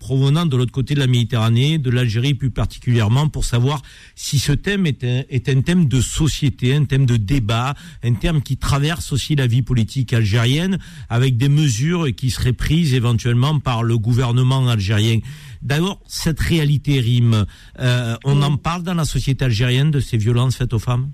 provenant 0.00 0.46
de 0.46 0.56
l'autre 0.56 0.72
côté 0.72 0.94
de 0.94 1.00
la 1.00 1.06
Méditerranée, 1.06 1.76
de 1.76 1.90
l'Algérie 1.90 2.32
plus 2.32 2.50
particulièrement, 2.50 3.28
pour 3.28 3.44
savoir 3.44 3.82
si 4.14 4.38
ce 4.38 4.52
thème 4.52 4.86
est 4.86 5.04
un, 5.04 5.24
est 5.28 5.50
un 5.50 5.60
thème 5.60 5.88
de 5.88 6.00
société, 6.00 6.74
un 6.74 6.86
thème 6.86 7.04
de 7.04 7.18
débat, 7.18 7.74
un 8.02 8.14
thème 8.14 8.40
qui 8.40 8.56
traverse 8.56 9.12
aussi 9.12 9.36
la 9.36 9.46
vie 9.46 9.62
politique 9.62 10.14
algérienne, 10.14 10.78
avec 11.10 11.36
des 11.36 11.50
mesures 11.50 12.14
qui 12.16 12.30
seraient 12.30 12.54
prises 12.54 12.94
éventuellement 12.94 13.58
par 13.58 13.82
le 13.82 13.98
gouvernement 13.98 14.68
algérien. 14.70 15.18
D'abord, 15.62 16.00
cette 16.06 16.40
réalité 16.40 17.00
rime. 17.00 17.46
Euh, 17.78 18.16
on 18.24 18.42
en 18.42 18.56
parle 18.56 18.82
dans 18.82 18.94
la 18.94 19.04
société 19.04 19.44
algérienne 19.44 19.90
de 19.90 20.00
ces 20.00 20.16
violences 20.16 20.56
faites 20.56 20.72
aux 20.72 20.78
femmes? 20.78 21.10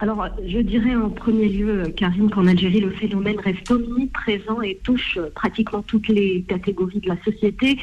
Alors, 0.00 0.28
je 0.46 0.58
dirais 0.60 0.94
en 0.94 1.10
premier 1.10 1.48
lieu, 1.48 1.92
Karine, 1.96 2.30
qu'en 2.30 2.46
Algérie, 2.46 2.80
le 2.80 2.90
phénomène 2.90 3.40
reste 3.40 3.68
omniprésent 3.68 4.62
et 4.62 4.78
touche 4.84 5.18
pratiquement 5.34 5.82
toutes 5.82 6.06
les 6.06 6.42
catégories 6.42 7.00
de 7.00 7.08
la 7.08 7.16
société. 7.24 7.80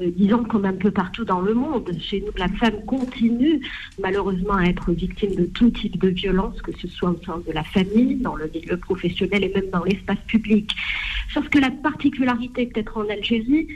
Euh, 0.00 0.10
disons 0.14 0.44
comme 0.44 0.64
un 0.64 0.74
peu 0.74 0.92
partout 0.92 1.24
dans 1.24 1.40
le 1.40 1.54
monde. 1.54 1.90
Chez 2.00 2.20
nous, 2.20 2.32
la 2.36 2.46
femme 2.48 2.84
continue 2.86 3.60
malheureusement 4.00 4.54
à 4.54 4.64
être 4.66 4.92
victime 4.92 5.34
de 5.34 5.46
tout 5.46 5.70
type 5.70 5.98
de 5.98 6.08
violence, 6.08 6.62
que 6.62 6.70
ce 6.78 6.86
soit 6.86 7.10
au 7.10 7.20
sein 7.26 7.42
de 7.44 7.52
la 7.52 7.64
famille, 7.64 8.14
dans 8.14 8.36
le 8.36 8.48
milieu 8.54 8.76
professionnel 8.76 9.42
et 9.42 9.52
même 9.52 9.70
dans 9.72 9.82
l'espace 9.82 10.20
public. 10.28 10.70
Sauf 11.34 11.48
que 11.48 11.58
la 11.58 11.70
particularité 11.70 12.66
peut-être 12.66 12.96
en 12.96 13.08
Algérie, 13.08 13.66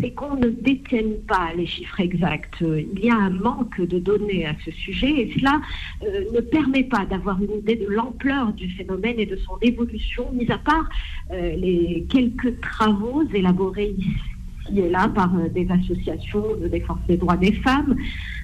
c'est 0.00 0.10
qu'on 0.10 0.36
ne 0.36 0.48
détienne 0.48 1.20
pas 1.28 1.52
les 1.56 1.66
chiffres 1.66 2.00
exacts. 2.00 2.60
Il 2.60 2.98
y 3.00 3.10
a 3.10 3.16
un 3.16 3.30
manque 3.30 3.80
de 3.80 3.98
données 3.98 4.46
à 4.46 4.54
ce 4.64 4.70
sujet 4.70 5.10
et 5.10 5.32
cela 5.38 5.60
euh, 6.02 6.24
ne 6.34 6.40
permet 6.40 6.84
pas 6.84 7.04
d'avoir 7.04 7.42
une 7.42 7.58
idée 7.58 7.76
de 7.76 7.86
l'ampleur 7.86 8.52
du 8.52 8.68
phénomène 8.70 9.18
et 9.18 9.26
de 9.26 9.36
son 9.36 9.58
évolution, 9.60 10.30
mis 10.32 10.50
à 10.50 10.58
part 10.58 10.88
euh, 11.32 11.56
les 11.56 12.06
quelques 12.08 12.60
travaux 12.60 13.22
élaborés 13.32 13.94
ici 13.98 14.10
et 14.76 14.88
là 14.88 15.08
par 15.08 15.34
euh, 15.36 15.48
des 15.48 15.68
associations 15.70 16.56
de 16.56 16.68
défense 16.68 17.00
des 17.08 17.16
droits 17.16 17.36
des 17.36 17.52
femmes. 17.52 17.96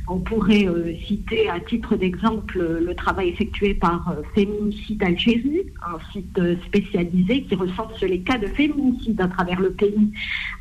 On 0.08 0.20
pourrait 0.20 0.66
citer 1.04 1.48
à 1.48 1.58
titre 1.58 1.96
d'exemple 1.96 2.78
le 2.80 2.94
travail 2.94 3.30
effectué 3.30 3.74
par 3.74 4.14
Féminicide 4.36 5.02
Algérie, 5.02 5.66
un 5.84 5.98
site 6.12 6.40
spécialisé 6.66 7.42
qui 7.42 7.56
recense 7.56 8.00
les 8.02 8.20
cas 8.20 8.38
de 8.38 8.46
féminicide 8.46 9.20
à 9.20 9.26
travers 9.26 9.60
le 9.60 9.72
pays. 9.72 10.12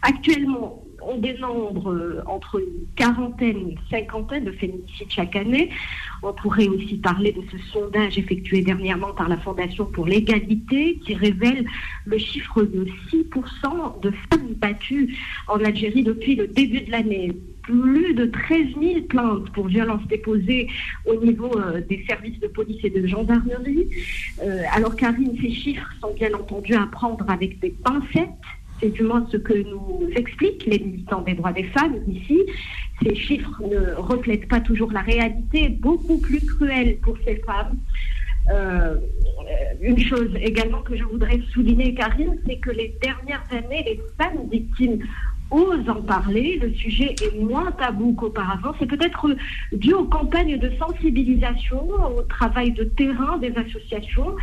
Actuellement, 0.01 0.84
on 1.07 1.18
dénombre 1.18 1.91
euh, 1.91 2.22
entre 2.26 2.60
une 2.60 2.88
quarantaine 2.95 3.57
et 3.57 3.72
une 3.72 3.77
cinquantaine 3.90 4.45
de 4.45 4.52
féminicides 4.52 5.10
chaque 5.10 5.36
année. 5.36 5.69
On 6.23 6.34
pourrait 6.34 6.68
aussi 6.68 6.98
parler 6.98 7.32
de 7.32 7.41
ce 7.52 7.57
sondage 7.72 8.18
effectué 8.18 8.61
dernièrement 8.61 9.14
par 9.14 9.30
la 9.30 9.38
Fondation 9.38 9.86
pour 9.86 10.06
l'égalité 10.06 10.99
qui 11.06 11.14
révèle 11.14 11.65
le 12.06 12.18
chiffre 12.18 12.64
de 12.64 12.86
6% 13.11 14.02
de 14.02 14.11
femmes 14.32 14.53
battues 14.56 15.15
en 15.48 15.60
Algérie 15.60 16.03
depuis 16.03 16.36
le 16.36 16.48
début 16.48 16.82
de 16.82 16.91
l'année. 16.91 17.32
Plus 17.64 18.14
de 18.14 18.26
13 18.26 18.68
000 18.80 19.02
plaintes 19.10 19.49
pour 19.52 19.68
violences 19.68 20.06
déposées 20.07 20.68
au 21.06 21.15
niveau 21.15 21.52
euh, 21.57 21.82
des 21.82 22.06
services 22.07 22.40
de 22.40 22.48
police 22.48 22.77
et 22.84 22.91
de 22.91 23.07
gendarmerie. 23.07 23.88
Euh, 24.44 24.61
alors 24.72 24.95
Karine, 24.95 25.36
ces 25.41 25.52
chiffres 25.52 25.90
sont 25.99 26.14
bien 26.14 26.34
entendu 26.34 26.76
à 26.76 26.86
prendre 26.86 27.27
avec 27.30 27.60
des 27.60 27.72
pincettes. 27.72 28.30
C'est 28.80 28.89
du 28.89 29.03
moins 29.03 29.26
ce 29.31 29.38
que 29.38 29.53
nous 29.53 30.10
expliquent 30.15 30.65
les 30.65 30.80
militants 30.80 31.22
des 31.22 31.34
droits 31.34 31.53
des 31.53 31.64
femmes 31.64 31.97
ici. 32.07 32.41
Ces 33.02 33.15
chiffres 33.15 33.61
ne 33.64 33.95
reflètent 33.95 34.47
pas 34.47 34.60
toujours 34.60 34.91
la 34.91 35.02
réalité, 35.02 35.69
beaucoup 35.69 36.19
plus 36.19 36.45
cruelle 36.45 36.97
pour 36.97 37.18
ces 37.26 37.38
femmes. 37.38 37.77
Euh, 38.52 38.97
une 39.81 39.99
chose 39.99 40.30
également 40.39 40.81
que 40.81 40.95
je 40.95 41.03
voudrais 41.03 41.39
souligner, 41.52 41.95
Karine, 41.95 42.38
c'est 42.45 42.57
que 42.57 42.69
les 42.69 42.95
dernières 43.02 43.43
années, 43.52 43.84
les 43.85 43.99
femmes 44.18 44.47
victimes 44.49 44.99
osent 45.51 45.89
en 45.89 46.01
parler. 46.01 46.59
Le 46.61 46.73
sujet 46.73 47.15
est 47.22 47.39
moins 47.39 47.72
tabou 47.72 48.13
qu'auparavant. 48.13 48.73
C'est 48.80 48.85
peut-être 48.85 49.35
dû 49.72 49.93
aux 49.93 50.05
campagnes 50.05 50.57
de 50.57 50.72
sensibilisation, 50.80 51.88
au 52.17 52.22
travail 52.23 52.72
de 52.72 52.84
terrain 52.84 53.38
des 53.38 53.53
associations. 53.55 54.35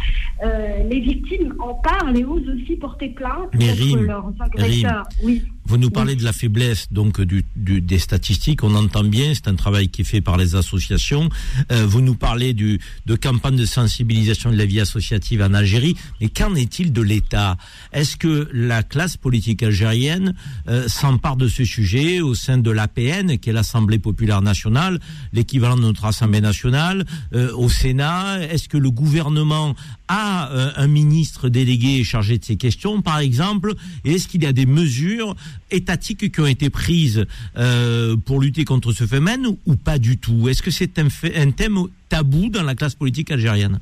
Euh, 0.45 0.83
les 0.89 1.01
victimes 1.01 1.55
en 1.59 1.75
parlent 1.75 2.17
et 2.17 2.25
osent 2.25 2.49
aussi 2.49 2.77
porter 2.77 3.11
plainte 3.11 3.51
Mais 3.55 3.69
contre 3.69 3.79
Rime, 3.79 4.07
leurs 4.07 4.33
agresseurs. 4.41 5.05
Oui. 5.25 5.43
Vous 5.65 5.79
nous 5.79 5.91
parlez 5.91 6.17
de 6.17 6.25
la 6.25 6.33
faiblesse 6.33 6.89
donc 6.91 7.21
du, 7.21 7.45
du- 7.57 7.81
des 7.81 7.99
statistiques. 7.99 8.63
On 8.65 8.75
entend 8.75 9.05
bien, 9.05 9.33
c'est 9.35 9.49
un 9.49 9.55
travail 9.55 9.89
qui 9.89 10.03
est 10.03 10.05
fait 10.05 10.21
par 10.21 10.37
les 10.37 10.55
associations. 10.57 11.29
Euh, 11.71 11.87
vous 11.87 12.01
nous 12.01 12.15
parlez 12.17 12.53
du, 12.53 12.81
de 13.07 13.15
campagnes 13.15 13.57
de 13.57 13.65
sensibilisation 13.65 14.51
de 14.51 14.57
la 14.57 14.67
vie 14.67 14.81
associative 14.81 15.41
en 15.41 15.55
Algérie. 15.55 15.95
Mais 16.21 16.29
qu'en 16.29 16.55
est-il 16.57 16.93
de 16.93 17.01
l'État? 17.01 17.57
Est-ce 17.93 18.17
que 18.17 18.49
la 18.53 18.83
classe 18.83 19.17
politique 19.17 19.63
algérienne 19.63 20.35
euh, 20.69 20.89
s'empare 20.89 21.37
de 21.37 21.49
ce 21.49 21.65
sujet 21.65 22.21
au 22.21 22.35
sein 22.35 22.59
de 22.59 22.71
l'APN, 22.71 23.39
qui 23.39 23.51
est 23.51 23.53
l'Assemblée 23.53 23.99
populaire 24.01 24.43
nationale, 24.43 24.99
l'équivalent 25.33 25.77
de 25.77 25.83
notre 25.83 26.05
Assemblée 26.05 26.41
nationale, 26.41 27.07
euh, 27.35 27.53
au 27.55 27.69
Sénat? 27.69 28.41
Est-ce 28.51 28.69
que 28.69 28.77
le 28.79 28.91
gouvernement 28.91 29.75
a 30.09 30.51
euh, 30.51 30.71
un 30.77 30.89
ministre 30.89 31.49
délégué 31.49 32.03
chargé 32.05 32.37
de 32.37 32.45
ces 32.45 32.57
questions, 32.57 33.01
par 33.01 33.21
exemple? 33.21 33.75
Et 34.05 34.15
est-ce 34.15 34.27
qu'il 34.29 34.43
y 34.43 34.47
a 34.47 34.53
des 34.53 34.67
mesures 34.67 35.35
étatiques 35.71 36.33
qui 36.33 36.41
ont 36.41 36.47
été 36.47 36.71
prises 36.71 37.27
euh, 37.57 38.17
pour 38.17 38.41
lutter 38.41 38.65
contre 38.65 38.93
ce 38.93 39.05
phénomène 39.05 39.47
ou, 39.67 39.77
pas 39.77 39.99
du 39.99 40.19
tout? 40.19 40.49
Est-ce 40.49 40.63
que 40.63 40.71
c'est 40.71 40.99
un, 40.99 41.51
thème 41.51 41.79
tabou 42.09 42.49
dans 42.49 42.63
la 42.63 42.75
classe 42.75 42.95
politique 42.95 43.31
algérienne? 43.31 43.81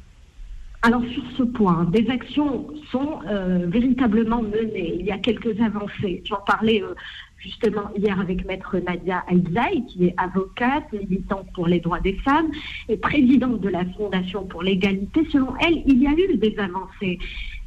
Alors 0.83 1.03
sur 1.13 1.23
ce 1.37 1.43
point, 1.43 1.85
des 1.93 2.09
actions 2.09 2.69
sont 2.91 3.19
euh, 3.29 3.67
véritablement 3.69 4.43
menées. 4.43 4.97
Il 4.99 5.05
y 5.05 5.11
a 5.11 5.19
quelques 5.19 5.61
avancées. 5.61 6.23
J'en 6.25 6.41
parlais 6.47 6.83
euh, 6.83 6.95
justement 7.37 7.91
hier 7.97 8.19
avec 8.19 8.47
maître 8.47 8.79
Nadia 8.79 9.25
Aïzaï, 9.29 9.85
qui 9.87 10.07
est 10.07 10.15
avocate, 10.17 10.91
militante 10.93 11.47
pour 11.55 11.67
les 11.67 11.81
droits 11.81 12.01
des 12.01 12.15
femmes 12.25 12.51
et 12.89 12.97
présidente 12.97 13.61
de 13.61 13.69
la 13.69 13.85
Fondation 13.97 14.45
pour 14.47 14.63
l'égalité. 14.63 15.27
Selon 15.31 15.55
elle, 15.61 15.83
il 15.87 16.03
y 16.03 16.07
a 16.07 16.13
eu 16.13 16.37
des 16.37 16.59
avancées. 16.59 17.19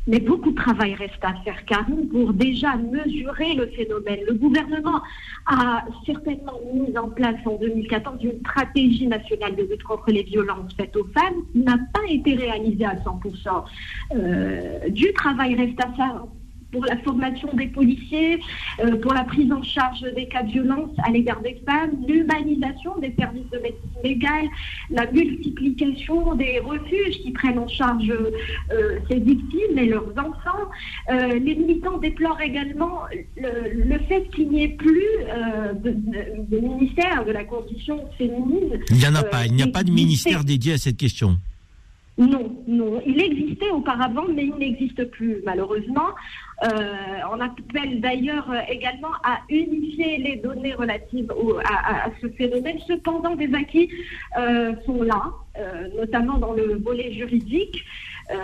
Mais 0.06 0.20
beaucoup 0.20 0.52
de 0.52 0.56
travail 0.56 0.96
reste 0.96 1.24
à 1.24 1.34
faire, 1.46 1.64
Karine, 1.66 2.10
pour 2.10 2.34
déjà 2.34 2.76
mesurer 2.76 3.54
le 3.56 3.68
phénomène. 3.68 4.20
Le 4.28 4.34
gouvernement 4.34 5.02
a 5.46 5.86
certainement 6.06 6.60
mis 6.74 6.98
en 6.98 7.10
place 7.10 7.40
en 7.46 7.56
2014 7.56 8.22
une 8.22 8.40
stratégie 8.40 9.08
nationale 9.08 9.56
de 9.56 9.64
lutte 9.64 9.84
contre 9.84 10.12
les 10.12 10.24
violences 10.24 10.74
faites 10.76 10.96
aux 10.98 11.08
femmes 11.14 11.46
qui 11.54 11.60
n'a 11.60 11.78
pas 11.94 12.06
été 12.10 12.36
réalisée 12.36 12.86
à 12.86 12.96
100%. 12.96 13.64
Euh, 14.16 14.90
du 14.90 15.14
travail 15.14 15.56
reste 15.56 15.80
à 15.80 15.92
faire 15.94 16.24
pour 16.74 16.86
la 16.86 16.98
formation 16.98 17.50
des 17.54 17.68
policiers, 17.68 18.40
euh, 18.80 18.98
pour 18.98 19.14
la 19.14 19.24
prise 19.24 19.52
en 19.52 19.62
charge 19.62 20.02
des 20.16 20.28
cas 20.28 20.44
de 20.44 20.52
violence 20.52 20.90
à 21.06 21.12
l'égard 21.12 21.42
des 21.42 21.62
femmes, 21.66 21.92
l'humanisation 22.08 22.98
des 23.00 23.14
services 23.18 23.50
de 23.52 23.60
médecine 23.60 24.02
légale, 24.04 24.48
la 24.90 25.10
multiplication 25.10 26.36
des 26.36 26.60
refuges 26.60 27.20
qui 27.22 27.32
prennent 27.32 27.60
en 27.60 27.68
charge 27.68 28.10
euh, 28.10 29.00
ces 29.08 29.20
victimes 29.20 29.78
et 29.78 29.86
leurs 29.86 30.12
enfants. 30.18 30.66
Euh, 31.12 31.40
les 31.40 31.56
militants 31.56 32.00
déplorent 32.00 32.42
également 32.42 33.02
le, 33.38 34.00
fait 34.10 34.28
qu'il 34.34 34.50
n'y 34.50 34.64
ait 34.64 34.70
plus 34.70 35.12
de, 35.84 36.60
ministère 36.60 37.24
de 37.26 37.32
la 37.32 37.44
condition 37.44 38.04
féminine. 38.18 38.80
Il 38.90 38.98
n'y 38.98 39.08
en 39.08 39.16
a 39.16 39.24
pas, 39.24 39.46
il 39.46 39.54
n'y 39.54 39.62
a 39.62 39.68
pas 39.68 39.84
de 39.84 39.92
ministère 39.92 40.44
dédié 40.44 40.74
à 40.74 40.78
cette 40.78 40.98
question. 40.98 41.38
Non, 42.18 42.64
non. 42.68 43.02
Il 43.08 43.20
existait 43.22 43.72
auparavant, 43.72 44.26
mais 44.34 44.46
il 44.46 44.56
n'existe 44.56 45.04
plus, 45.06 45.42
malheureusement. 45.44 46.10
Euh, 46.64 46.68
on 47.32 47.40
appelle 47.40 48.02
d'ailleurs 48.02 48.54
également 48.70 49.14
à 49.24 49.40
unifier 49.50 50.18
les 50.18 50.36
données 50.36 50.76
relatives 50.76 51.32
à, 51.66 52.10
ce 52.22 52.28
phénomène. 52.30 52.78
Cependant, 52.88 53.36
des 53.36 53.52
acquis 53.56 53.90
euh, 54.38 54.74
sont 54.86 55.02
là, 55.02 55.32
euh, 55.58 55.88
notamment 55.98 56.38
dans 56.38 56.54
le 56.54 56.76
volet 56.76 57.12
juridique. 57.14 57.84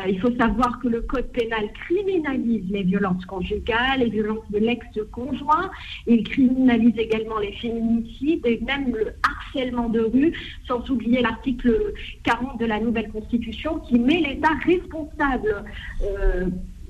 Il 0.08 0.20
faut 0.20 0.36
savoir 0.36 0.80
que 0.80 0.88
le 0.88 1.02
code 1.02 1.32
pénal 1.32 1.72
criminalise 1.86 2.64
les 2.70 2.84
violences 2.84 3.26
conjugales, 3.26 4.00
les 4.00 4.10
violences 4.10 4.50
de 4.52 4.60
l'ex-conjoint. 4.60 5.72
Il 6.06 6.24
criminalise 6.24 6.98
également 6.98 7.40
les 7.40 7.54
féminicides 7.54 8.46
et 8.46 8.60
même 8.66 8.94
le 8.96 9.14
harcèlement 9.24 9.90
de 9.90 10.02
rue, 10.02 10.34
sans 10.68 10.88
oublier 10.90 11.22
l'article 11.22 11.94
40 12.24 12.60
de 12.60 12.66
la 12.66 12.80
nouvelle 12.80 13.10
Constitution 13.10 13.80
qui 13.80 14.00
met 14.00 14.22
l'État 14.22 14.52
responsable 14.66 15.64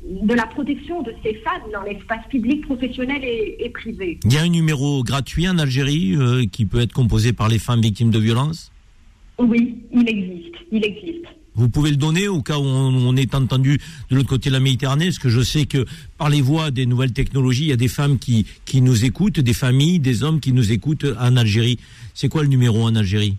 de 0.03 0.33
la 0.33 0.45
protection 0.47 1.01
de 1.01 1.13
ces 1.23 1.35
femmes 1.35 1.71
dans 1.73 1.83
l'espace 1.83 2.25
public, 2.29 2.65
professionnel 2.65 3.21
et, 3.23 3.69
privé. 3.69 4.19
Il 4.25 4.33
y 4.33 4.37
a 4.37 4.41
un 4.41 4.49
numéro 4.49 5.03
gratuit 5.03 5.47
en 5.47 5.57
Algérie 5.57 6.15
euh, 6.15 6.45
qui 6.45 6.65
peut 6.65 6.79
être 6.79 6.93
composé 6.93 7.33
par 7.33 7.49
les 7.49 7.59
femmes 7.59 7.81
victimes 7.81 8.11
de 8.11 8.19
violences? 8.19 8.71
Oui, 9.37 9.77
il 9.91 10.09
existe. 10.09 10.55
Il 10.71 10.85
existe. 10.85 11.25
Vous 11.59 11.67
pouvez 11.67 11.89
le 11.89 11.97
donner 11.97 12.29
au 12.29 12.41
cas 12.41 12.57
où 12.57 12.63
on, 12.63 13.15
est 13.17 13.35
entendu 13.35 13.81
de 14.09 14.15
l'autre 14.15 14.29
côté 14.29 14.47
de 14.49 14.53
la 14.53 14.61
Méditerranée, 14.61 15.07
parce 15.07 15.19
que 15.19 15.27
je 15.27 15.41
sais 15.41 15.65
que 15.65 15.85
par 16.17 16.29
les 16.29 16.39
voies 16.39 16.71
des 16.71 16.85
nouvelles 16.85 17.11
technologies, 17.11 17.63
il 17.63 17.69
y 17.69 17.73
a 17.73 17.75
des 17.75 17.89
femmes 17.89 18.17
qui, 18.17 18.45
qui 18.63 18.81
nous 18.81 19.03
écoutent, 19.03 19.41
des 19.41 19.53
familles, 19.53 19.99
des 19.99 20.23
hommes 20.23 20.39
qui 20.39 20.53
nous 20.53 20.71
écoutent 20.71 21.05
en 21.19 21.35
Algérie. 21.35 21.77
C'est 22.13 22.29
quoi 22.29 22.43
le 22.43 22.47
numéro 22.47 22.83
en 22.83 22.95
Algérie? 22.95 23.35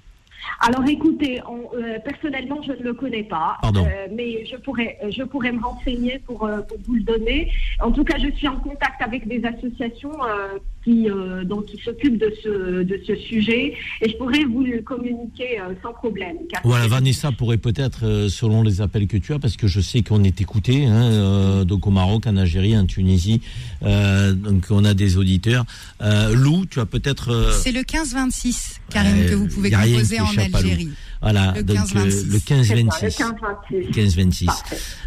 Alors 0.61 0.87
écoutez, 0.87 1.41
euh, 1.41 1.99
personnellement, 2.05 2.61
je 2.63 2.73
ne 2.73 2.83
le 2.83 2.93
connais 2.93 3.23
pas, 3.23 3.57
euh, 3.65 4.09
mais 4.15 4.45
je 4.45 4.57
pourrais, 4.57 4.99
je 5.09 5.23
pourrais 5.23 5.53
me 5.53 5.63
renseigner 5.63 6.19
pour, 6.19 6.45
euh, 6.45 6.61
pour, 6.61 6.77
vous 6.87 6.95
le 6.97 7.03
donner. 7.03 7.51
En 7.81 7.91
tout 7.91 8.05
cas, 8.05 8.19
je 8.19 8.31
suis 8.33 8.49
en 8.49 8.57
contact 8.57 9.01
avec 9.01 9.27
des 9.27 9.43
associations 9.45 10.13
qui, 10.85 11.09
donc, 11.45 11.67
qui 11.67 11.81
s'occupent 11.85 12.19
de 12.19 12.33
ce, 12.43 12.83
de 12.83 13.01
ce 13.07 13.17
sujet 13.17 13.75
et 14.01 14.11
je 14.11 14.17
pourrais 14.17 14.45
vous 14.45 14.65
le 14.65 14.81
communiquer 14.83 15.59
sans 15.83 15.93
problème. 15.93 16.37
Voilà, 16.65 16.87
Vanessa 16.89 17.33
pourrait 17.33 17.59
peut-être, 17.59 18.29
selon 18.29 18.63
les 18.63 18.81
appels 18.81 19.07
que 19.07 19.17
tu 19.17 19.33
as, 19.33 19.39
parce 19.39 19.57
que 19.57 19.67
je 19.67 19.81
sais 19.81 20.03
qu'on 20.03 20.25
est 20.25 20.41
écouté, 20.41 20.87
hein, 20.87 21.65
donc 21.65 21.87
au 21.87 21.91
Maroc, 21.91 22.27
en 22.27 22.37
Algérie, 22.37 22.77
en 22.77 22.87
Tunisie, 22.87 23.41
donc 23.83 24.67
on 24.71 24.85
a 24.85 24.95
des 24.95 25.17
auditeurs. 25.17 25.65
Lou, 26.01 26.67
tu 26.67 26.81
as 26.81 26.87
peut-être... 26.87 27.53
C'est 27.63 27.73
le 27.73 27.81
15-26, 27.81 28.79
Karine, 28.91 29.27
que 29.29 29.35
vous 29.35 29.49
pouvez 29.49 29.71
composer 29.71 30.21
en 30.21 30.37
Algérie. 30.37 30.91
Voilà, 31.23 31.53
le 31.55 31.63
donc 31.63 31.93
15, 31.93 32.27
le 32.29 32.39
15-26. 32.39 33.23
15-26. 33.93 34.49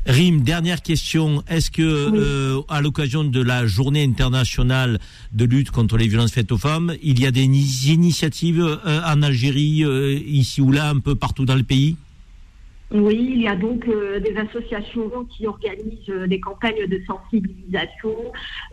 Rim, 0.05 0.41
dernière 0.41 0.81
question. 0.81 1.43
Est-ce 1.47 1.71
que, 1.71 1.81
euh, 1.81 2.61
à 2.69 2.81
l'occasion 2.81 3.23
de 3.23 3.41
la 3.41 3.65
journée 3.65 4.03
internationale 4.03 4.99
de 5.31 5.45
lutte 5.45 5.71
contre 5.71 5.97
les 5.97 6.07
violences 6.07 6.31
faites 6.31 6.51
aux 6.51 6.57
femmes, 6.57 6.93
il 7.01 7.19
y 7.19 7.25
a 7.25 7.31
des 7.31 7.41
initiatives 7.41 8.61
euh, 8.61 9.01
en 9.05 9.23
Algérie, 9.23 9.83
euh, 9.83 10.19
ici 10.27 10.61
ou 10.61 10.71
là, 10.71 10.89
un 10.89 10.99
peu 10.99 11.15
partout 11.15 11.45
dans 11.45 11.55
le 11.55 11.63
pays? 11.63 11.95
Oui, 12.93 13.31
il 13.35 13.41
y 13.41 13.47
a 13.47 13.55
donc 13.55 13.87
euh, 13.87 14.19
des 14.19 14.35
associations 14.37 15.25
qui 15.35 15.47
organisent 15.47 16.09
euh, 16.09 16.27
des 16.27 16.39
campagnes 16.39 16.85
de 16.87 17.01
sensibilisation, 17.07 18.15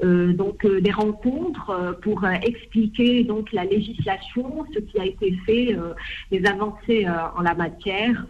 euh, 0.05 0.35
donc 0.35 0.67
des 0.67 0.91
rencontres 0.91 1.99
pour 2.03 2.27
expliquer 2.27 3.25
donc 3.25 3.51
la 3.53 3.65
législation, 3.65 4.67
ce 4.75 4.81
qui 4.81 5.01
a 5.01 5.07
été 5.07 5.35
fait, 5.47 5.77
les 6.31 6.45
avancées 6.45 7.07
en 7.09 7.41
la 7.41 7.55
matière. 7.55 8.27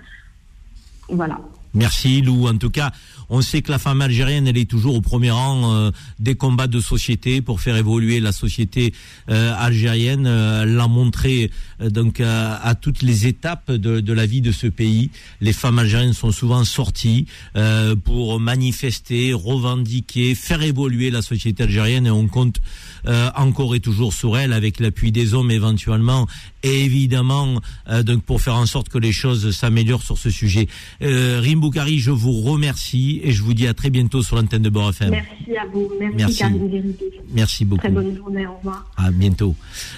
Voilà. 1.09 1.41
Merci 1.75 2.21
Lou. 2.21 2.47
En 2.47 2.57
tout 2.57 2.71
cas, 2.71 2.93
on 3.29 3.43
sait 3.43 3.63
que 3.63 3.71
la 3.71 3.79
femme 3.79 4.01
algérienne, 4.01 4.47
elle 4.47 4.59
est 4.59 4.71
toujours 4.71 4.95
au 4.97 5.01
premier 5.01 5.31
rang 5.31 5.91
des 6.19 6.35
combats 6.35 6.67
de 6.67 6.81
société 6.81 7.43
pour 7.43 7.61
faire 7.61 7.77
évoluer 7.77 8.21
la 8.21 8.33
société 8.33 8.93
algérienne. 9.29 10.27
Elle 10.27 10.75
l'a 10.75 10.89
montré 10.89 11.51
donc 11.81 12.21
à 12.21 12.75
toutes 12.81 13.03
les 13.03 13.27
étapes 13.27 13.71
de, 13.71 14.01
de, 14.01 14.13
la 14.13 14.27
vie 14.27 14.41
de 14.41 14.53
ce 14.53 14.67
pays. 14.67 15.11
Les 15.41 15.53
femmes 15.53 15.79
algériennes 15.79 16.13
sont 16.13 16.33
souvent 16.33 16.65
sorties 16.65 17.27
pour 18.05 18.41
manifester, 18.41 19.33
revendiquer, 19.33 20.35
faire 20.35 20.63
évoluer 20.63 21.11
la 21.11 21.23
société 21.23 21.63
algérienne 21.63 22.07
et 22.07 22.11
on 22.11 22.27
compte 22.29 22.61
encore 23.37 23.75
et 23.75 23.81
toujours 23.81 24.13
sur 24.13 24.37
elle 24.37 24.53
avec 24.53 24.81
l'appui 24.81 25.13
des 25.13 25.35
hommes 25.35 25.51
éventuellement 25.51 26.27
et 26.63 26.85
évidemment 26.85 27.61
donc 28.05 28.23
pour 28.25 28.41
faire 28.41 28.57
en 28.57 28.67
sorte 28.67 28.89
que 28.89 28.99
les 28.99 29.13
choses 29.13 29.57
s'améliorent 29.57 30.03
sur 30.03 30.19
ce 30.19 30.31
sujet. 30.31 30.69
Rim 31.01 31.61
Boukari, 31.61 31.99
je 31.99 32.11
vous 32.11 32.41
remercie 32.41 33.21
et 33.23 33.33
je 33.33 33.43
vous 33.43 33.55
dis 33.55 33.67
à 33.67 33.75
très 33.75 33.91
bientôt 33.91 34.23
sur 34.23 34.37
l'antenne 34.37 34.63
de 34.63 34.71
FM. 34.89 35.11
Merci 35.11 35.57
à 35.57 35.67
vous. 35.67 35.91
Merci, 35.99 36.17
Merci, 36.17 36.45
Merci 37.33 37.65
beaucoup. 37.65 37.81
Très 37.81 37.91
bonne 37.91 38.17
journée. 38.17 38.47
Au 38.47 38.57
revoir. 38.57 38.91
À 38.97 39.11
bientôt. 39.11 39.55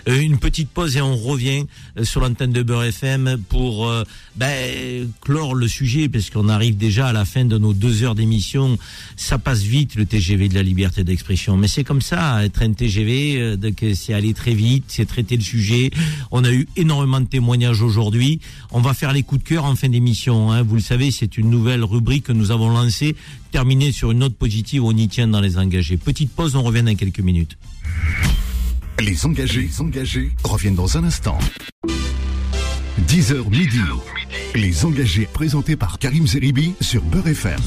Euh, 0.08 0.20
une 0.20 0.38
petite 0.38 0.70
pause 0.70 0.96
et 0.96 1.00
on 1.00 1.16
revient 1.16 1.60
euh, 1.60 1.64
sur 2.02 2.20
l'antenne 2.20 2.52
de 2.52 2.62
Beurre 2.62 2.84
FM 2.84 3.38
pour 3.48 3.88
euh, 3.88 4.04
ben, 4.36 5.10
clore 5.20 5.54
le 5.54 5.68
sujet 5.68 6.08
parce 6.08 6.30
qu'on 6.30 6.48
arrive 6.48 6.76
déjà 6.76 7.08
à 7.08 7.12
la 7.12 7.24
fin 7.24 7.44
de 7.44 7.58
nos 7.58 7.72
deux 7.72 8.02
heures 8.02 8.14
d'émission. 8.14 8.78
Ça 9.16 9.38
passe 9.38 9.62
vite 9.62 9.94
le 9.94 10.06
TGV 10.06 10.48
de 10.48 10.54
la 10.54 10.62
liberté 10.62 11.04
d'expression, 11.04 11.56
mais 11.56 11.68
c'est 11.68 11.84
comme 11.84 12.02
ça. 12.02 12.44
Être 12.44 12.62
un 12.62 12.72
TGV, 12.72 13.56
c'est 13.94 14.14
aller 14.14 14.34
très 14.34 14.54
vite, 14.54 14.84
c'est 14.88 15.06
traiter 15.06 15.36
le 15.36 15.42
sujet. 15.42 15.90
On 16.30 16.44
a 16.44 16.52
eu 16.52 16.66
énormément 16.76 17.20
de 17.20 17.26
témoignages 17.26 17.82
aujourd'hui. 17.82 18.40
On 18.70 18.80
va 18.80 18.94
faire 18.94 19.12
les 19.12 19.22
coups 19.22 19.42
de 19.42 19.48
cœur 19.48 19.64
en 19.64 19.76
fin 19.76 19.88
d'émission. 19.88 20.50
Hein. 20.50 20.62
Vous 20.62 20.76
le 20.76 20.80
savez, 20.80 21.10
c'est 21.10 21.36
une 21.36 21.50
nouvelle 21.50 21.84
rubrique 21.84 22.24
que 22.24 22.32
nous 22.32 22.50
avons 22.50 22.70
lancée 22.70 23.14
terminer 23.52 23.92
sur 23.92 24.10
une 24.10 24.18
note 24.18 24.34
positive, 24.34 24.82
on 24.82 24.96
y 24.96 25.06
tient 25.06 25.28
dans 25.28 25.40
les 25.40 25.58
engagés. 25.58 25.98
Petite 25.98 26.32
pause, 26.32 26.56
on 26.56 26.62
revient 26.62 26.82
dans 26.82 26.96
quelques 26.96 27.20
minutes. 27.20 27.56
Les 29.00 29.26
engagés, 29.26 29.62
les 29.62 29.80
engagés 29.80 30.30
reviennent 30.44 30.74
dans 30.74 30.96
un 30.96 31.04
instant. 31.04 31.38
10h 33.08 33.50
midi. 33.50 33.80
Les 34.54 34.84
engagés 34.84 35.26
présentés 35.32 35.76
par 35.76 35.98
Karim 35.98 36.26
Zeribi 36.26 36.74
sur 36.80 37.02
Beurre 37.02 37.28
FM. 37.28 37.60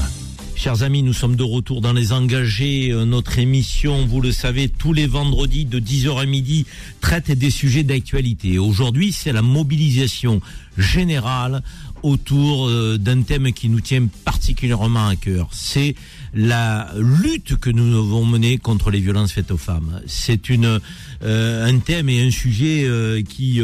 Chers 0.54 0.82
amis, 0.82 1.02
nous 1.02 1.12
sommes 1.12 1.36
de 1.36 1.42
retour 1.42 1.82
dans 1.82 1.92
les 1.92 2.12
engagés. 2.12 2.90
Euh, 2.90 3.04
notre 3.04 3.38
émission, 3.38 4.06
vous 4.06 4.22
le 4.22 4.32
savez, 4.32 4.70
tous 4.70 4.94
les 4.94 5.06
vendredis 5.06 5.66
de 5.66 5.78
10h 5.78 6.18
à 6.22 6.24
midi 6.24 6.64
traite 7.02 7.30
des 7.30 7.50
sujets 7.50 7.82
d'actualité. 7.82 8.58
Aujourd'hui, 8.58 9.12
c'est 9.12 9.32
la 9.32 9.42
mobilisation 9.42 10.40
générale 10.78 11.62
autour 12.02 12.68
euh, 12.68 12.96
d'un 12.98 13.20
thème 13.22 13.52
qui 13.52 13.68
nous 13.68 13.80
tient 13.80 14.06
particulièrement 14.24 15.08
à 15.08 15.16
cœur. 15.16 15.48
C'est 15.52 15.94
la 16.36 16.92
lutte 16.96 17.56
que 17.56 17.70
nous 17.70 17.96
avons 17.96 18.26
menée 18.26 18.58
contre 18.58 18.90
les 18.90 19.00
violences 19.00 19.32
faites 19.32 19.50
aux 19.50 19.56
femmes. 19.56 20.02
C'est 20.06 20.50
une 20.50 20.80
euh, 21.24 21.66
un 21.66 21.78
thème 21.78 22.10
et 22.10 22.22
un 22.22 22.30
sujet 22.30 22.84
euh, 22.84 23.22
qui 23.22 23.60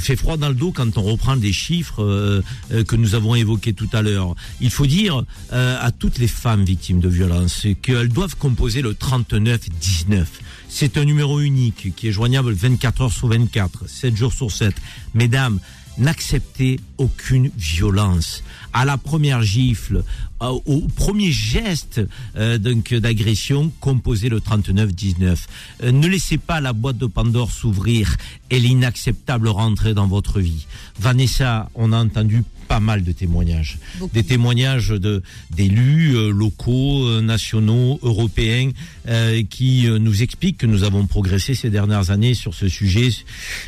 fait 0.00 0.16
froid 0.16 0.36
dans 0.36 0.48
le 0.48 0.54
dos 0.54 0.72
quand 0.72 0.96
on 0.98 1.02
reprend 1.02 1.36
des 1.36 1.52
chiffres 1.52 2.42
que 2.70 2.96
nous 2.96 3.14
avons 3.14 3.34
évoqués 3.34 3.72
tout 3.72 3.88
à 3.92 4.02
l'heure. 4.02 4.34
Il 4.60 4.70
faut 4.70 4.86
dire 4.86 5.22
à 5.50 5.90
toutes 5.92 6.18
les 6.18 6.26
femmes 6.26 6.64
victimes 6.64 6.98
de 6.98 7.08
violences 7.08 7.66
qu'elles 7.82 8.08
doivent 8.08 8.36
composer 8.36 8.82
le 8.82 8.94
39-19. 8.94 10.24
C'est 10.68 10.98
un 10.98 11.04
numéro 11.04 11.40
unique 11.40 11.94
qui 11.94 12.08
est 12.08 12.12
joignable 12.12 12.52
24 12.52 13.02
heures 13.02 13.12
sur 13.12 13.28
24, 13.28 13.88
7 13.88 14.16
jours 14.16 14.32
sur 14.32 14.50
7. 14.50 14.74
Mesdames, 15.14 15.60
n'acceptez 15.98 16.80
aucune 16.98 17.50
violence. 17.56 18.42
à 18.72 18.84
la 18.84 18.98
première 18.98 19.40
gifle, 19.40 20.04
au, 20.40 20.62
au 20.66 20.80
premier 20.96 21.32
geste 21.32 22.00
euh, 22.36 22.58
donc 22.58 22.92
d'agression, 22.94 23.72
composez 23.80 24.28
le 24.28 24.40
39-19. 24.40 25.36
Euh, 25.82 25.92
ne 25.92 26.06
laissez 26.06 26.38
pas 26.38 26.60
la 26.60 26.72
boîte 26.72 26.98
de 26.98 27.06
Pandore 27.06 27.50
s'ouvrir 27.50 28.16
et 28.50 28.58
l'inacceptable 28.58 29.48
rentrer 29.48 29.94
dans 29.94 30.06
votre 30.06 30.40
vie. 30.40 30.66
Vanessa, 30.98 31.70
on 31.74 31.92
a 31.92 31.98
entendu 31.98 32.42
pas 32.66 32.80
mal 32.80 33.04
de 33.04 33.12
témoignages. 33.12 33.78
Des 34.12 34.24
témoignages 34.24 34.88
de 34.88 35.22
d'élus 35.50 36.16
euh, 36.16 36.30
locaux, 36.30 37.06
euh, 37.06 37.20
nationaux, 37.20 37.98
européens, 38.02 38.70
euh, 39.08 39.42
qui 39.48 39.86
euh, 39.86 39.98
nous 39.98 40.22
expliquent 40.22 40.58
que 40.58 40.66
nous 40.66 40.82
avons 40.82 41.06
progressé 41.06 41.54
ces 41.54 41.70
dernières 41.70 42.10
années 42.10 42.34
sur 42.34 42.54
ce 42.54 42.68
sujet, 42.68 43.10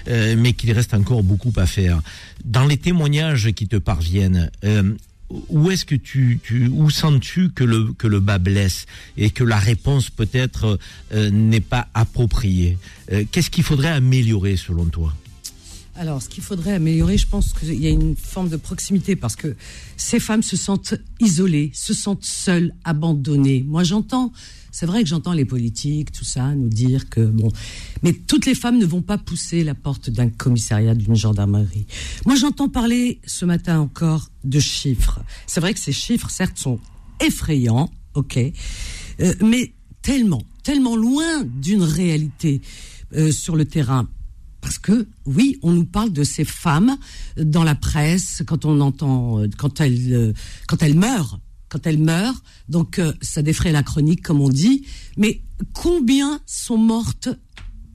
euh, 0.08 0.34
mais 0.36 0.52
qu'il 0.52 0.72
reste 0.72 0.94
encore 0.94 1.22
beaucoup 1.22 1.52
à 1.56 1.66
faire. 1.66 2.00
Dans 2.44 2.66
les 2.66 2.76
témoignages 2.76 3.52
qui 3.52 3.68
te 3.68 3.76
parviennent, 3.76 4.50
euh, 4.64 4.94
où 5.30 5.70
est-ce 5.70 5.84
que 5.84 5.94
tu, 5.94 6.40
tu 6.42 6.68
où 6.68 6.90
sens-tu 6.90 7.50
que 7.50 7.64
le 7.64 7.92
que 7.92 8.06
le 8.06 8.20
bas 8.20 8.38
blesse 8.38 8.86
et 9.16 9.30
que 9.30 9.44
la 9.44 9.58
réponse 9.58 10.10
peut-être 10.10 10.78
euh, 11.12 11.30
n'est 11.30 11.60
pas 11.60 11.88
appropriée? 11.94 12.78
Euh, 13.12 13.24
Qu'est-ce 13.30 13.50
qu'il 13.50 13.64
faudrait 13.64 13.90
améliorer 13.90 14.56
selon 14.56 14.86
toi? 14.86 15.14
Alors, 15.96 16.22
ce 16.22 16.28
qu'il 16.28 16.44
faudrait 16.44 16.74
améliorer, 16.74 17.18
je 17.18 17.26
pense 17.26 17.52
qu'il 17.52 17.74
y 17.74 17.88
a 17.88 17.90
une 17.90 18.14
forme 18.14 18.48
de 18.48 18.56
proximité 18.56 19.16
parce 19.16 19.34
que 19.34 19.56
ces 19.96 20.20
femmes 20.20 20.44
se 20.44 20.56
sentent 20.56 20.94
isolées, 21.18 21.72
se 21.74 21.92
sentent 21.92 22.24
seules, 22.24 22.72
abandonnées. 22.84 23.64
Moi, 23.66 23.82
j'entends, 23.82 24.32
c'est 24.70 24.86
vrai 24.86 25.02
que 25.02 25.08
j'entends 25.08 25.32
les 25.32 25.44
politiques, 25.44 26.12
tout 26.12 26.24
ça, 26.24 26.54
nous 26.54 26.68
dire 26.68 27.08
que 27.08 27.20
bon, 27.20 27.50
mais 28.02 28.12
toutes 28.12 28.46
les 28.46 28.54
femmes 28.54 28.78
ne 28.78 28.86
vont 28.86 29.02
pas 29.02 29.18
pousser 29.18 29.64
la 29.64 29.74
porte 29.74 30.10
d'un 30.10 30.28
commissariat, 30.28 30.94
d'une 30.94 31.16
gendarmerie. 31.16 31.86
Moi, 32.26 32.36
j'entends 32.36 32.68
parler 32.68 33.20
ce 33.26 33.44
matin 33.44 33.80
encore 33.80 34.30
de 34.44 34.60
chiffres. 34.60 35.20
C'est 35.46 35.60
vrai 35.60 35.74
que 35.74 35.80
ces 35.80 35.92
chiffres, 35.92 36.30
certes, 36.30 36.58
sont 36.58 36.78
effrayants, 37.20 37.90
ok, 38.14 38.38
euh, 39.20 39.34
mais 39.40 39.72
tellement, 40.02 40.42
tellement 40.62 40.96
loin 40.96 41.44
d'une 41.44 41.82
réalité 41.82 42.60
euh, 43.14 43.32
sur 43.32 43.56
le 43.56 43.64
terrain. 43.64 44.08
Parce 44.60 44.78
que 44.78 45.06
oui, 45.24 45.58
on 45.62 45.72
nous 45.72 45.84
parle 45.84 46.12
de 46.12 46.24
ces 46.24 46.44
femmes 46.44 46.96
dans 47.36 47.62
la 47.62 47.76
presse 47.76 48.42
quand 48.46 48.64
on 48.64 48.80
entend 48.80 49.40
euh, 49.40 49.48
quand 49.56 49.80
elles 49.80 50.34
quand 50.66 50.82
elles 50.82 50.96
meurent, 50.96 51.38
quand 51.68 51.86
elles 51.86 51.98
meurent. 51.98 52.42
Donc 52.68 52.98
euh, 52.98 53.12
ça 53.20 53.42
défraie 53.42 53.72
la 53.72 53.82
chronique 53.82 54.22
comme 54.22 54.40
on 54.40 54.48
dit. 54.48 54.84
Mais 55.16 55.42
combien 55.72 56.40
sont 56.46 56.78
mortes 56.78 57.28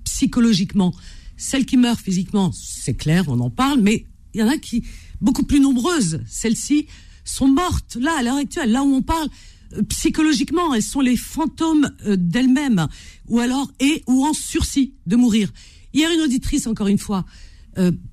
psychologiquement? 0.04 0.94
Celles 1.38 1.66
qui 1.66 1.78
meurent 1.78 2.00
physiquement, 2.00 2.52
c'est 2.54 2.94
clair, 2.94 3.26
on 3.28 3.40
en 3.40 3.50
parle, 3.50 3.82
mais 3.82 4.06
il 4.34 4.41
y 4.41 4.44
en 4.44 4.48
a 4.48 4.58
qui 4.58 4.84
beaucoup 5.22 5.44
plus 5.44 5.60
nombreuses. 5.60 6.22
Celles-ci 6.28 6.88
sont 7.26 7.48
mortes 7.48 7.98
là 8.00 8.16
à 8.18 8.24
l'heure 8.24 8.38
actuelle, 8.38 8.72
là 8.72 8.84
où 8.84 8.94
on 8.94 9.02
parle 9.02 9.28
euh, 9.74 9.84
psychologiquement, 9.84 10.74
elles 10.74 10.84
sont 10.84 11.02
les 11.02 11.18
fantômes 11.18 11.91
euh, 12.06 12.16
d'elles-mêmes, 12.18 12.88
ou 13.28 13.40
alors 13.40 13.72
et 13.80 14.04
ou 14.08 14.26
en 14.26 14.34
sursis 14.34 14.94
de 15.06 15.16
mourir. 15.16 15.52
Hier, 15.94 16.10
une 16.12 16.22
auditrice, 16.22 16.66
encore 16.66 16.88
une 16.88 16.98
fois, 16.98 17.24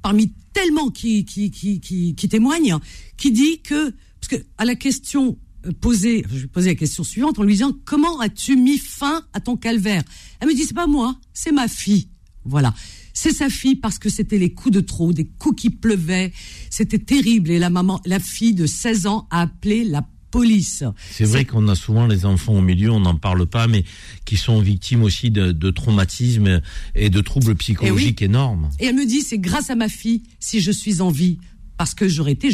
parmi 0.02 0.32
tellement 0.52 0.90
qui 0.90 1.24
qui, 1.24 1.50
qui 1.50 1.80
qui 1.80 2.14
qui 2.14 2.28
témoignent, 2.28 2.78
qui 3.16 3.30
dit 3.30 3.60
que 3.60 3.94
parce 4.20 4.28
que 4.28 4.46
à 4.58 4.64
la 4.64 4.74
question 4.74 5.38
posée, 5.80 6.24
je 6.30 6.40
vais 6.40 6.46
poser 6.46 6.70
la 6.70 6.74
question 6.74 7.04
suivante 7.04 7.38
en 7.38 7.42
lui 7.42 7.54
disant 7.54 7.72
comment 7.84 8.20
as-tu 8.20 8.56
mis 8.56 8.78
fin 8.78 9.22
à 9.32 9.40
ton 9.40 9.56
calvaire? 9.56 10.02
Elle 10.40 10.48
me 10.48 10.54
dit 10.54 10.64
c'est 10.64 10.74
pas 10.74 10.86
moi, 10.86 11.16
c'est 11.32 11.52
ma 11.52 11.68
fille. 11.68 12.08
Voilà. 12.44 12.74
C'est 13.12 13.32
sa 13.32 13.50
fille 13.50 13.76
parce 13.76 13.98
que 13.98 14.08
c'était 14.08 14.38
les 14.38 14.54
coups 14.54 14.74
de 14.74 14.80
trop, 14.80 15.12
des 15.12 15.26
coups 15.26 15.62
qui 15.62 15.70
pleuvaient. 15.70 16.32
C'était 16.70 16.98
terrible. 16.98 17.50
Et 17.50 17.58
la 17.58 17.68
maman, 17.68 18.00
la 18.06 18.18
fille 18.18 18.54
de 18.54 18.66
16 18.66 19.06
ans 19.06 19.26
a 19.30 19.42
appelé 19.42 19.84
la 19.84 20.06
police. 20.30 20.84
C'est 21.10 21.24
vrai 21.24 21.44
qu'on 21.44 21.68
a 21.68 21.74
souvent 21.74 22.06
les 22.06 22.24
enfants 22.24 22.54
au 22.54 22.60
milieu, 22.60 22.90
on 22.90 23.00
n'en 23.00 23.16
parle 23.16 23.46
pas, 23.46 23.66
mais 23.66 23.84
qui 24.24 24.36
sont 24.36 24.60
victimes 24.60 25.02
aussi 25.02 25.30
de, 25.30 25.52
de 25.52 25.70
traumatismes 25.70 26.60
et 26.94 27.10
de 27.10 27.20
troubles 27.20 27.54
psychologiques 27.56 28.22
énormes. 28.22 28.70
Et 28.78 28.86
elle 28.86 28.94
me 28.94 29.06
dit, 29.06 29.22
c'est 29.22 29.38
grâce 29.38 29.70
à 29.70 29.74
ma 29.74 29.88
fille 29.88 30.22
si 30.38 30.60
je 30.60 30.70
suis 30.70 31.00
en 31.00 31.10
vie. 31.10 31.38
Parce 31.80 31.94
que 31.94 32.06
j'aurais 32.08 32.32
été, 32.32 32.50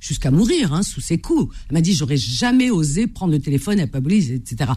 jusqu'à 0.00 0.30
mourir 0.30 0.72
hein, 0.72 0.82
sous 0.82 1.02
ses 1.02 1.18
coups. 1.18 1.54
Elle 1.68 1.74
m'a 1.74 1.82
dit, 1.82 1.92
j'aurais 1.92 2.16
jamais 2.16 2.70
osé 2.70 3.06
prendre 3.06 3.34
le 3.34 3.40
téléphone 3.40 3.78
à 3.78 3.86
police, 3.86 4.30
etc. 4.30 4.70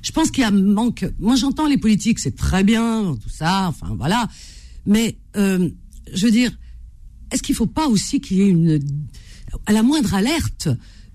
Je 0.00 0.12
pense 0.12 0.30
qu'il 0.30 0.42
y 0.42 0.44
a 0.44 0.52
manque. 0.52 1.04
Moi, 1.18 1.34
j'entends 1.34 1.66
les 1.66 1.76
politiques, 1.76 2.20
c'est 2.20 2.36
très 2.36 2.62
bien, 2.62 3.16
tout 3.20 3.28
ça, 3.28 3.66
enfin 3.66 3.96
voilà. 3.98 4.28
Mais 4.86 5.16
euh, 5.36 5.68
je 6.12 6.26
veux 6.26 6.30
dire, 6.30 6.56
est-ce 7.32 7.42
qu'il 7.42 7.56
faut 7.56 7.66
pas 7.66 7.88
aussi 7.88 8.20
qu'il 8.20 8.36
y 8.36 8.42
ait 8.42 8.48
une, 8.50 8.78
à 9.66 9.72
la 9.72 9.82
moindre 9.82 10.14
alerte, 10.14 10.68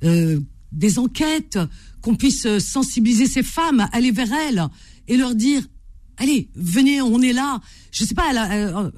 euh, 0.04 0.38
des 0.74 1.00
enquêtes, 1.00 1.60
qu'on 2.02 2.16
puisse 2.16 2.46
euh, 2.46 2.60
sensibiliser 2.60 3.26
ces 3.28 3.42
femmes, 3.44 3.88
aller 3.94 4.12
vers 4.12 4.34
elles 4.34 4.66
et 5.08 5.16
leur 5.16 5.34
dire, 5.34 5.62
allez, 6.18 6.50
venez, 6.56 7.02
on 7.02 7.22
est 7.22 7.32
là. 7.32 7.62
Je 7.94 8.04
sais 8.04 8.16
pas, 8.16 8.32
à 8.32 8.34
la- 8.34 8.52
euh, 8.86 8.92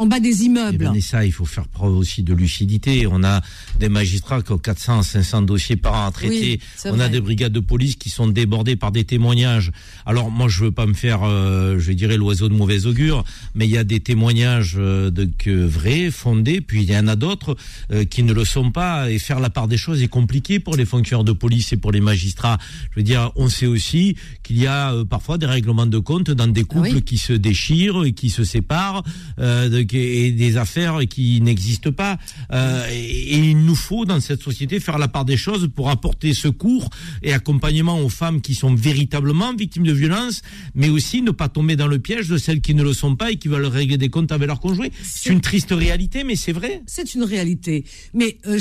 en 0.00 0.06
bas 0.06 0.18
des 0.18 0.42
Et 0.42 0.46
immeubles. 0.46 0.84
Vanessa, 0.84 1.26
il 1.26 1.32
faut 1.32 1.44
faire 1.44 1.68
preuve 1.68 1.94
aussi 1.94 2.22
de 2.22 2.32
lucidité. 2.32 3.06
On 3.06 3.22
a 3.22 3.42
des 3.78 3.90
magistrats 3.90 4.40
qui 4.40 4.50
ont 4.52 4.58
400, 4.58 5.02
500 5.02 5.42
dossiers 5.42 5.76
par 5.76 5.92
an 5.94 6.06
à 6.06 6.10
traiter. 6.10 6.58
Oui, 6.58 6.60
On 6.86 6.92
vrai. 6.96 7.04
a 7.04 7.08
des 7.10 7.20
brigades 7.20 7.52
de 7.52 7.60
police 7.60 7.96
qui 7.96 8.08
sont 8.08 8.26
débordées 8.26 8.76
par 8.76 8.92
des 8.92 9.04
témoignages. 9.04 9.72
Alors 10.06 10.30
moi, 10.30 10.48
je 10.48 10.64
veux 10.64 10.70
pas 10.70 10.86
me 10.86 10.94
faire, 10.94 11.20
euh, 11.24 11.78
je 11.78 11.92
dirais, 11.92 12.16
l'oiseau 12.16 12.48
de 12.48 12.54
mauvais 12.54 12.86
augure, 12.86 13.24
mais 13.54 13.66
il 13.66 13.72
y 13.72 13.76
a 13.76 13.84
des 13.84 14.00
témoignages 14.00 14.76
euh, 14.78 15.10
de, 15.10 15.28
que 15.38 15.50
vrais, 15.66 16.10
fondés, 16.10 16.62
puis 16.62 16.82
il 16.82 16.90
y 16.90 16.96
en 16.96 17.06
a 17.06 17.14
d'autres 17.16 17.54
euh, 17.92 18.04
qui 18.06 18.22
ne 18.22 18.32
le 18.32 18.46
sont 18.46 18.70
pas. 18.70 19.10
Et 19.10 19.18
faire 19.18 19.38
la 19.38 19.50
part 19.50 19.68
des 19.68 19.76
choses 19.76 20.02
est 20.02 20.08
compliqué 20.08 20.60
pour 20.60 20.76
les 20.76 20.86
fonctionnaires 20.86 21.24
de 21.24 21.32
police 21.32 21.74
et 21.74 21.76
pour 21.76 21.92
les 21.92 22.00
magistrats. 22.00 22.56
Je 22.92 22.96
veux 23.00 23.02
dire, 23.04 23.32
on 23.36 23.50
sait 23.50 23.66
aussi 23.66 24.16
qu'il 24.42 24.58
y 24.58 24.66
a 24.66 24.94
euh, 24.94 25.04
parfois 25.04 25.36
des 25.36 25.46
règlements 25.46 25.84
de 25.86 25.98
compte 25.98 26.30
dans 26.30 26.46
des 26.46 26.64
couples 26.64 26.88
oui. 26.94 27.02
qui 27.02 27.18
se 27.18 27.34
déchirent 27.34 28.04
et 28.04 28.12
qui 28.12 28.30
se 28.30 28.44
séparent, 28.44 29.02
euh, 29.38 29.68
de- 29.68 29.89
et 29.94 30.32
des 30.32 30.56
affaires 30.56 30.98
qui 31.08 31.40
n'existent 31.40 31.92
pas. 31.92 32.18
Euh, 32.52 32.86
et, 32.90 33.38
il 33.38 33.64
nous 33.64 33.74
faut 33.74 34.04
dans 34.04 34.20
cette 34.20 34.42
société 34.42 34.80
faire 34.80 34.98
la 34.98 35.08
part 35.08 35.24
des 35.24 35.36
choses 35.36 35.68
pour 35.74 35.90
apporter 35.90 36.34
secours 36.34 36.90
et 37.22 37.32
accompagnement 37.32 38.00
aux 38.00 38.08
femmes 38.08 38.40
qui 38.40 38.54
sont 38.54 38.74
véritablement 38.74 39.54
victimes 39.54 39.84
de 39.84 39.92
violences, 39.92 40.42
mais 40.74 40.88
aussi 40.88 41.22
ne 41.22 41.30
pas 41.30 41.48
tomber 41.48 41.76
dans 41.76 41.86
le 41.86 41.98
piège 41.98 42.28
de 42.28 42.38
celles 42.38 42.60
qui 42.60 42.74
ne 42.74 42.82
le 42.82 42.92
sont 42.92 43.16
pas 43.16 43.30
et 43.30 43.36
qui 43.36 43.48
veulent 43.48 43.66
régler 43.66 43.98
des 43.98 44.08
comptes 44.08 44.32
avec 44.32 44.46
leur 44.46 44.60
conjoint. 44.60 44.88
C'est 45.02 45.30
une 45.30 45.40
triste 45.40 45.70
réalité, 45.70 46.24
mais 46.24 46.36
c'est 46.36 46.52
vrai. 46.52 46.82
C'est 46.86 47.14
une 47.14 47.24
réalité. 47.24 47.84
Mais 48.14 48.38
euh, 48.46 48.58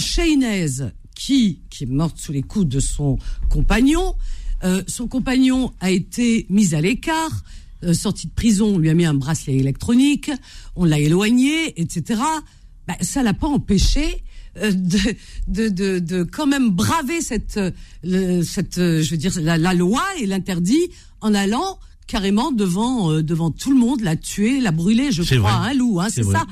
qui, 1.15 1.59
qui 1.69 1.83
est 1.83 1.87
morte 1.87 2.17
sous 2.17 2.31
les 2.31 2.41
coups 2.41 2.67
de 2.67 2.79
son 2.79 3.17
compagnon, 3.49 4.15
euh, 4.63 4.83
son 4.87 5.07
compagnon 5.07 5.71
a 5.79 5.91
été 5.91 6.45
mis 6.49 6.75
à 6.75 6.81
l'écart, 6.81 7.43
euh, 7.83 7.93
sorti 7.93 8.27
de 8.27 8.33
prison, 8.33 8.75
on 8.75 8.77
lui 8.77 8.89
a 8.89 8.93
mis 8.93 9.05
un 9.05 9.13
bracelet 9.13 9.55
électronique, 9.57 10.31
on 10.75 10.85
l'a 10.85 10.99
éloigné, 10.99 11.79
etc. 11.81 12.21
Bah, 12.87 12.95
ça 13.01 13.23
l'a 13.23 13.33
pas 13.33 13.47
empêché 13.47 14.23
euh, 14.57 14.71
de, 14.71 14.99
de, 15.47 15.69
de, 15.69 15.99
de 15.99 16.23
quand 16.23 16.47
même 16.47 16.69
braver 16.71 17.21
cette, 17.21 17.57
euh, 17.57 17.71
le- 18.03 18.41
cette 18.43 18.77
euh, 18.79 19.01
je 19.01 19.11
veux 19.11 19.17
dire, 19.17 19.31
la, 19.41 19.57
la 19.57 19.73
loi 19.73 20.03
et 20.19 20.25
l'interdit 20.25 20.89
en 21.21 21.33
allant 21.33 21.79
carrément 22.07 22.51
devant, 22.51 23.11
euh, 23.11 23.21
devant 23.21 23.51
tout 23.51 23.71
le 23.71 23.77
monde, 23.77 24.01
la 24.01 24.15
tuer, 24.15 24.59
la 24.59 24.71
brûler, 24.71 25.11
je 25.11 25.21
crois, 25.21 25.37
vrai. 25.59 25.69
hein, 25.69 25.73
Lou, 25.75 25.99
hein, 25.99 26.07
c'est 26.09 26.23
ça. 26.23 26.45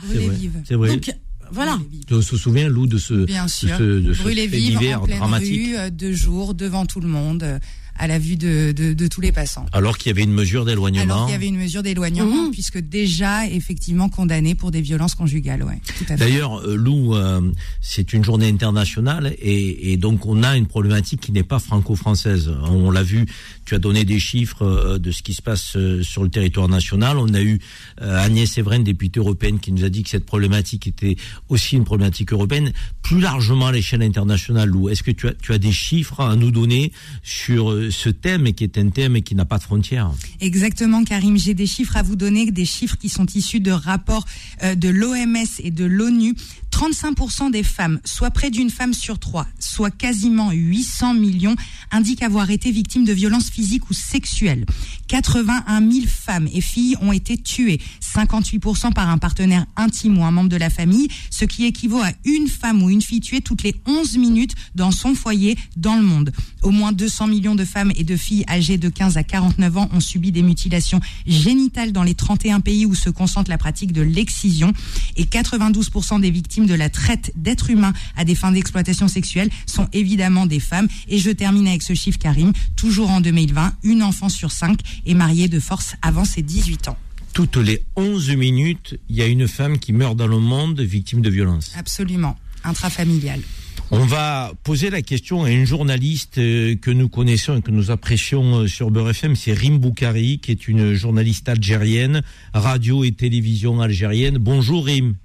C'est 0.65 0.75
vrai. 0.75 0.89
Donc, 0.89 1.11
voilà. 1.51 1.79
Tu 2.07 2.15
te 2.15 2.21
souviens, 2.21 2.67
Lou, 2.69 2.85
de 2.87 2.97
ce, 2.99 3.25
Bien 3.25 3.45
de 3.45 3.49
sûr. 3.49 3.75
ce, 3.77 3.83
de 3.83 4.13
ce 4.13 4.21
fait 4.21 4.47
vivre 4.47 4.79
divers 4.79 5.01
en 5.01 5.05
pleine 5.05 5.17
dramatique 5.17 5.67
rue, 5.69 5.77
euh, 5.77 5.89
de 5.89 6.11
jour, 6.11 6.53
devant 6.53 6.85
tout 6.85 6.99
le 6.99 7.07
monde, 7.07 7.41
euh, 7.41 7.57
à 7.97 8.07
la 8.07 8.19
vue 8.19 8.35
de, 8.37 8.71
de, 8.71 8.93
de 8.93 9.07
tous 9.07 9.21
les 9.21 9.31
passants. 9.31 9.65
Alors 9.71 9.97
qu'il 9.97 10.09
y 10.09 10.13
avait 10.13 10.23
une 10.23 10.33
mesure 10.33 10.65
d'éloignement. 10.65 11.03
Alors 11.03 11.25
qu'il 11.25 11.33
y 11.33 11.35
avait 11.35 11.47
une 11.47 11.57
mesure 11.57 11.83
d'éloignement, 11.83 12.51
puisque 12.51 12.79
déjà 12.79 13.47
effectivement 13.47 14.09
condamné 14.09 14.55
pour 14.55 14.71
des 14.71 14.81
violences 14.81 15.15
conjugales, 15.15 15.63
ouais. 15.63 15.79
Tout 15.97 16.05
à 16.05 16.07
fait. 16.07 16.17
D'ailleurs, 16.17 16.61
euh, 16.61 16.75
Lou, 16.75 17.15
euh, 17.15 17.41
c'est 17.81 18.13
une 18.13 18.23
journée 18.23 18.47
internationale 18.47 19.35
et, 19.39 19.91
et 19.91 19.97
donc 19.97 20.25
on 20.25 20.43
a 20.43 20.57
une 20.57 20.67
problématique 20.67 21.21
qui 21.21 21.31
n'est 21.31 21.43
pas 21.43 21.59
franco-française. 21.59 22.51
On 22.69 22.91
l'a 22.91 23.03
vu, 23.03 23.25
tu 23.65 23.75
as 23.75 23.79
donné 23.79 24.05
des 24.05 24.19
chiffres 24.19 24.63
euh, 24.63 24.97
de 24.97 25.11
ce 25.11 25.23
qui 25.23 25.33
se 25.33 25.41
passe 25.41 25.77
sur 26.01 26.23
le 26.23 26.29
territoire 26.29 26.67
national. 26.69 27.17
On 27.17 27.33
a 27.33 27.41
eu 27.41 27.59
Agnès 27.99 28.57
Evren, 28.57 28.83
députée 28.83 29.19
européenne, 29.19 29.59
qui 29.59 29.71
nous 29.71 29.83
a 29.83 29.89
dit 29.89 30.03
que 30.03 30.09
cette 30.09 30.25
problématique 30.25 30.87
était 30.87 31.15
aussi 31.49 31.75
une 31.75 31.83
problématique 31.83 32.31
européenne. 32.33 32.71
Plus 33.01 33.19
largement 33.19 33.67
à 33.67 33.71
l'échelle 33.71 34.01
internationale, 34.01 34.69
Lou, 34.69 34.89
est-ce 34.89 35.03
que 35.03 35.11
tu 35.11 35.27
as, 35.27 35.33
tu 35.33 35.53
as 35.53 35.57
des 35.57 35.71
chiffres 35.71 36.21
à 36.21 36.35
nous 36.35 36.51
donner 36.51 36.91
sur 37.23 37.86
ce, 37.89 38.09
thème 38.09 38.53
qui 38.53 38.63
est 38.63 38.77
un 38.77 38.89
thème 38.89 39.21
qui 39.21 39.35
n'a 39.35 39.45
pas 39.45 39.57
de 39.57 39.63
frontières. 39.63 40.11
Exactement, 40.39 41.03
Karim. 41.03 41.37
J'ai 41.37 41.53
des 41.53 41.67
chiffres 41.67 41.97
à 41.97 42.03
vous 42.03 42.15
donner, 42.15 42.49
des 42.51 42.65
chiffres 42.65 42.97
qui 42.97 43.09
sont 43.09 43.25
issus 43.35 43.59
de 43.59 43.71
rapports 43.71 44.25
euh, 44.63 44.75
de 44.75 44.89
l'OMS 44.89 45.45
et 45.59 45.71
de 45.71 45.85
l'ONU. 45.85 46.35
35% 46.77 47.49
des 47.49 47.63
femmes, 47.63 47.99
soit 48.05 48.29
près 48.29 48.51
d'une 48.51 48.69
femme 48.69 48.93
sur 48.93 49.17
trois, 49.17 49.47
soit 49.57 49.89
quasiment 49.89 50.51
800 50.51 51.15
millions, 51.15 51.55
indiquent 51.89 52.21
avoir 52.21 52.51
été 52.51 52.69
victimes 52.69 53.03
de 53.03 53.13
violences 53.13 53.49
physiques 53.49 53.89
ou 53.89 53.95
sexuelles. 53.95 54.63
81 55.07 55.91
000 55.91 56.05
femmes 56.05 56.47
et 56.53 56.61
filles 56.61 56.95
ont 57.01 57.11
été 57.11 57.35
tuées, 57.35 57.81
58% 58.03 58.93
par 58.93 59.09
un 59.09 59.17
partenaire 59.17 59.65
intime 59.75 60.19
ou 60.19 60.23
un 60.23 60.29
membre 60.29 60.49
de 60.49 60.55
la 60.55 60.69
famille, 60.69 61.07
ce 61.31 61.45
qui 61.45 61.65
équivaut 61.65 62.01
à 62.01 62.11
une 62.25 62.47
femme 62.47 62.83
ou 62.83 62.91
une 62.91 63.01
fille 63.01 63.21
tuée 63.21 63.41
toutes 63.41 63.63
les 63.63 63.73
11 63.87 64.15
minutes 64.19 64.53
dans 64.75 64.91
son 64.91 65.15
foyer 65.15 65.57
dans 65.77 65.95
le 65.95 66.03
monde. 66.03 66.31
Au 66.61 66.69
moins 66.69 66.91
200 66.91 67.25
millions 67.25 67.55
de 67.55 67.65
femmes 67.65 67.91
et 67.95 68.03
de 68.03 68.15
filles 68.15 68.45
âgées 68.47 68.77
de 68.77 68.89
15 68.89 69.17
à 69.17 69.23
49 69.23 69.77
ans 69.77 69.89
ont 69.93 69.99
subi 69.99 70.31
des 70.31 70.43
mutilations 70.43 70.99
génitales 71.25 71.91
dans 71.91 72.03
les 72.03 72.13
31 72.13 72.59
pays 72.59 72.85
où 72.85 72.93
se 72.93 73.09
concentre 73.09 73.49
la 73.49 73.57
pratique 73.57 73.93
de 73.93 74.03
l'excision 74.03 74.73
et 75.15 75.23
92% 75.23 76.21
des 76.21 76.29
victimes 76.29 76.66
de 76.67 76.75
la 76.75 76.89
traite 76.89 77.31
d'êtres 77.35 77.69
humains 77.69 77.93
à 78.15 78.25
des 78.25 78.35
fins 78.35 78.51
d'exploitation 78.51 79.07
sexuelle 79.07 79.49
sont 79.65 79.87
évidemment 79.93 80.45
des 80.45 80.59
femmes. 80.59 80.87
Et 81.07 81.17
je 81.17 81.31
termine 81.31 81.67
avec 81.67 81.81
ce 81.81 81.93
chiffre, 81.93 82.19
Karim. 82.19 82.53
Toujours 82.75 83.09
en 83.09 83.21
2020, 83.21 83.73
une 83.83 84.03
enfant 84.03 84.29
sur 84.29 84.51
cinq 84.51 84.79
est 85.05 85.13
mariée 85.13 85.47
de 85.47 85.59
force 85.59 85.95
avant 86.01 86.25
ses 86.25 86.41
18 86.41 86.89
ans. 86.89 86.97
Toutes 87.33 87.57
les 87.57 87.83
11 87.95 88.31
minutes, 88.31 88.99
il 89.09 89.15
y 89.15 89.21
a 89.21 89.27
une 89.27 89.47
femme 89.47 89.77
qui 89.77 89.93
meurt 89.93 90.15
dans 90.15 90.27
le 90.27 90.39
monde 90.39 90.79
victime 90.81 91.21
de 91.21 91.29
violence. 91.29 91.71
Absolument. 91.77 92.35
Intrafamilial. 92.63 93.41
On 93.89 94.05
va 94.05 94.51
poser 94.63 94.89
la 94.89 95.01
question 95.01 95.43
à 95.43 95.51
une 95.51 95.65
journaliste 95.65 96.39
euh, 96.39 96.75
que 96.75 96.91
nous 96.91 97.07
connaissons 97.07 97.57
et 97.57 97.61
que 97.61 97.71
nous 97.71 97.89
apprécions 97.89 98.61
euh, 98.61 98.67
sur 98.67 98.91
Beurre 98.91 99.11
FM, 99.11 99.35
c'est 99.37 99.53
Rim 99.53 99.77
Boukari, 99.77 100.39
qui 100.39 100.51
est 100.51 100.67
une 100.67 100.93
journaliste 100.93 101.47
algérienne, 101.47 102.21
radio 102.53 103.05
et 103.05 103.13
télévision 103.13 103.79
algérienne. 103.79 104.39
Bonjour 104.39 104.85
Rim. 104.85 105.15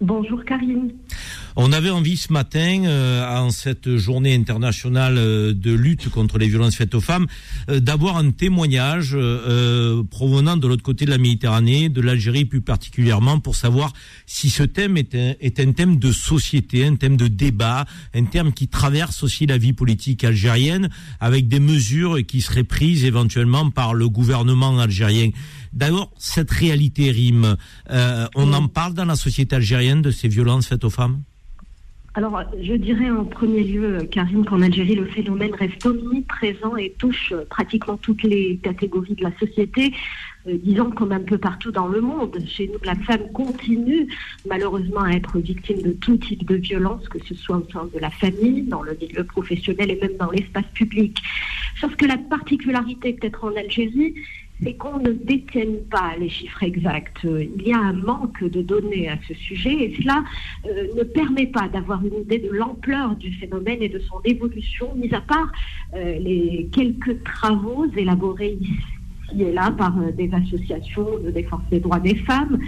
Bonjour 0.00 0.44
Karine. 0.44 0.90
On 1.54 1.72
avait 1.72 1.90
envie 1.90 2.16
ce 2.16 2.32
matin, 2.32 2.82
euh, 2.84 3.24
en 3.38 3.50
cette 3.50 3.96
journée 3.96 4.34
internationale 4.34 5.14
euh, 5.18 5.54
de 5.54 5.72
lutte 5.72 6.08
contre 6.08 6.36
les 6.36 6.48
violences 6.48 6.74
faites 6.74 6.96
aux 6.96 7.00
femmes, 7.00 7.26
euh, 7.70 7.78
d'avoir 7.78 8.16
un 8.16 8.32
témoignage 8.32 9.12
euh, 9.14 10.02
provenant 10.02 10.56
de 10.56 10.66
l'autre 10.66 10.82
côté 10.82 11.04
de 11.04 11.10
la 11.10 11.18
Méditerranée, 11.18 11.90
de 11.90 12.00
l'Algérie 12.00 12.44
plus 12.44 12.60
particulièrement, 12.60 13.38
pour 13.38 13.54
savoir 13.54 13.92
si 14.26 14.50
ce 14.50 14.64
thème 14.64 14.96
est 14.96 15.14
un, 15.14 15.34
est 15.40 15.60
un 15.60 15.70
thème 15.70 15.98
de 15.98 16.10
société, 16.10 16.84
un 16.84 16.96
thème 16.96 17.16
de 17.16 17.28
débat, 17.28 17.84
un 18.14 18.24
thème 18.24 18.52
qui 18.52 18.66
traverse 18.66 19.22
aussi 19.22 19.46
la 19.46 19.58
vie 19.58 19.74
politique 19.74 20.24
algérienne, 20.24 20.90
avec 21.20 21.46
des 21.46 21.60
mesures 21.60 22.18
qui 22.26 22.40
seraient 22.40 22.64
prises 22.64 23.04
éventuellement 23.04 23.70
par 23.70 23.94
le 23.94 24.08
gouvernement 24.08 24.80
algérien. 24.80 25.30
D'abord, 25.74 26.12
cette 26.16 26.52
réalité 26.52 27.10
rime. 27.10 27.56
Euh, 27.90 28.26
on 28.36 28.52
en 28.52 28.68
parle 28.68 28.94
dans 28.94 29.04
la 29.04 29.16
société 29.16 29.56
algérienne 29.56 30.02
de 30.02 30.12
ces 30.12 30.28
violences 30.28 30.68
faites 30.68 30.84
aux 30.84 30.90
femmes? 30.90 31.22
Alors, 32.16 32.40
je 32.62 32.74
dirais 32.74 33.10
en 33.10 33.24
premier 33.24 33.64
lieu, 33.64 33.98
Karim, 34.08 34.44
qu'en 34.44 34.62
Algérie, 34.62 34.94
le 34.94 35.06
phénomène 35.06 35.52
reste 35.52 35.84
omniprésent 35.84 36.76
et 36.76 36.94
touche 36.96 37.34
pratiquement 37.50 37.96
toutes 37.96 38.22
les 38.22 38.56
catégories 38.62 39.14
de 39.14 39.24
la 39.24 39.36
société. 39.36 39.92
Euh, 40.46 40.56
disons 40.62 40.90
comme 40.90 41.10
un 41.10 41.18
peu 41.18 41.38
partout 41.38 41.72
dans 41.72 41.88
le 41.88 42.00
monde. 42.00 42.38
Chez 42.46 42.68
nous, 42.68 42.78
la 42.84 42.94
femme 42.94 43.32
continue 43.32 44.06
malheureusement 44.48 45.00
à 45.00 45.10
être 45.10 45.40
victime 45.40 45.82
de 45.82 45.90
tout 45.90 46.16
type 46.16 46.46
de 46.46 46.54
violence, 46.54 47.08
que 47.08 47.18
ce 47.24 47.34
soit 47.34 47.56
au 47.56 47.66
sein 47.72 47.88
de 47.92 47.98
la 47.98 48.10
famille, 48.10 48.62
dans 48.62 48.82
le 48.82 48.96
milieu 49.00 49.24
professionnel 49.24 49.90
et 49.90 49.98
même 50.00 50.16
dans 50.16 50.30
l'espace 50.30 50.66
public. 50.72 51.18
Sauf 51.80 51.96
que 51.96 52.06
la 52.06 52.18
particularité 52.18 53.14
peut-être 53.14 53.42
en 53.42 53.56
Algérie, 53.56 54.14
c'est 54.62 54.74
qu'on 54.74 54.98
ne 54.98 55.10
détienne 55.10 55.78
pas 55.90 56.12
les 56.18 56.28
chiffres 56.28 56.62
exacts. 56.62 57.24
Il 57.24 57.62
y 57.66 57.72
a 57.72 57.78
un 57.78 57.92
manque 57.92 58.44
de 58.44 58.62
données 58.62 59.08
à 59.08 59.18
ce 59.26 59.34
sujet 59.34 59.72
et 59.72 59.96
cela 60.00 60.24
euh, 60.66 60.86
ne 60.96 61.02
permet 61.02 61.46
pas 61.46 61.68
d'avoir 61.68 62.04
une 62.04 62.22
idée 62.22 62.38
de 62.38 62.50
l'ampleur 62.50 63.16
du 63.16 63.32
phénomène 63.32 63.82
et 63.82 63.88
de 63.88 63.98
son 63.98 64.20
évolution, 64.24 64.94
mis 64.94 65.12
à 65.12 65.20
part 65.20 65.50
euh, 65.94 66.18
les 66.18 66.68
quelques 66.72 67.22
travaux 67.24 67.86
élaborés 67.96 68.56
ici 68.60 68.94
et 69.38 69.52
là 69.52 69.70
par 69.70 69.98
euh, 69.98 70.12
des 70.12 70.30
associations 70.32 71.18
de 71.18 71.30
défense 71.30 71.62
des 71.70 71.80
droits 71.80 72.00
des 72.00 72.14
femmes. 72.14 72.58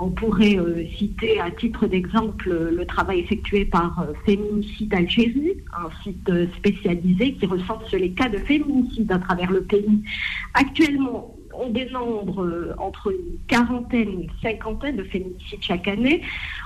On 0.00 0.10
pourrait 0.10 0.56
euh, 0.56 0.84
citer 0.96 1.40
à 1.40 1.50
titre 1.50 1.88
d'exemple 1.88 2.50
euh, 2.50 2.70
le 2.70 2.86
travail 2.86 3.18
effectué 3.18 3.64
par 3.64 3.98
euh, 3.98 4.12
Féminicide 4.24 4.94
Algérie, 4.94 5.56
un 5.76 5.90
site 6.04 6.30
spécialisé 6.56 7.34
qui 7.34 7.46
recense 7.46 7.90
les 7.92 8.12
cas 8.12 8.28
de 8.28 8.38
féminicide 8.38 9.10
à 9.10 9.18
travers 9.18 9.50
le 9.50 9.62
pays. 9.62 10.02
Actuellement, 10.54 11.34
on 11.52 11.70
dénombre 11.70 12.76
entre 12.78 13.10
une 13.10 13.38
quarantaine 13.48 14.08
et 14.08 14.24
une 14.24 14.30
cinquantaine 14.40 14.96
de 14.96 15.02
féminicides 15.02 15.62
chaque 15.62 15.88
année. 15.88 16.22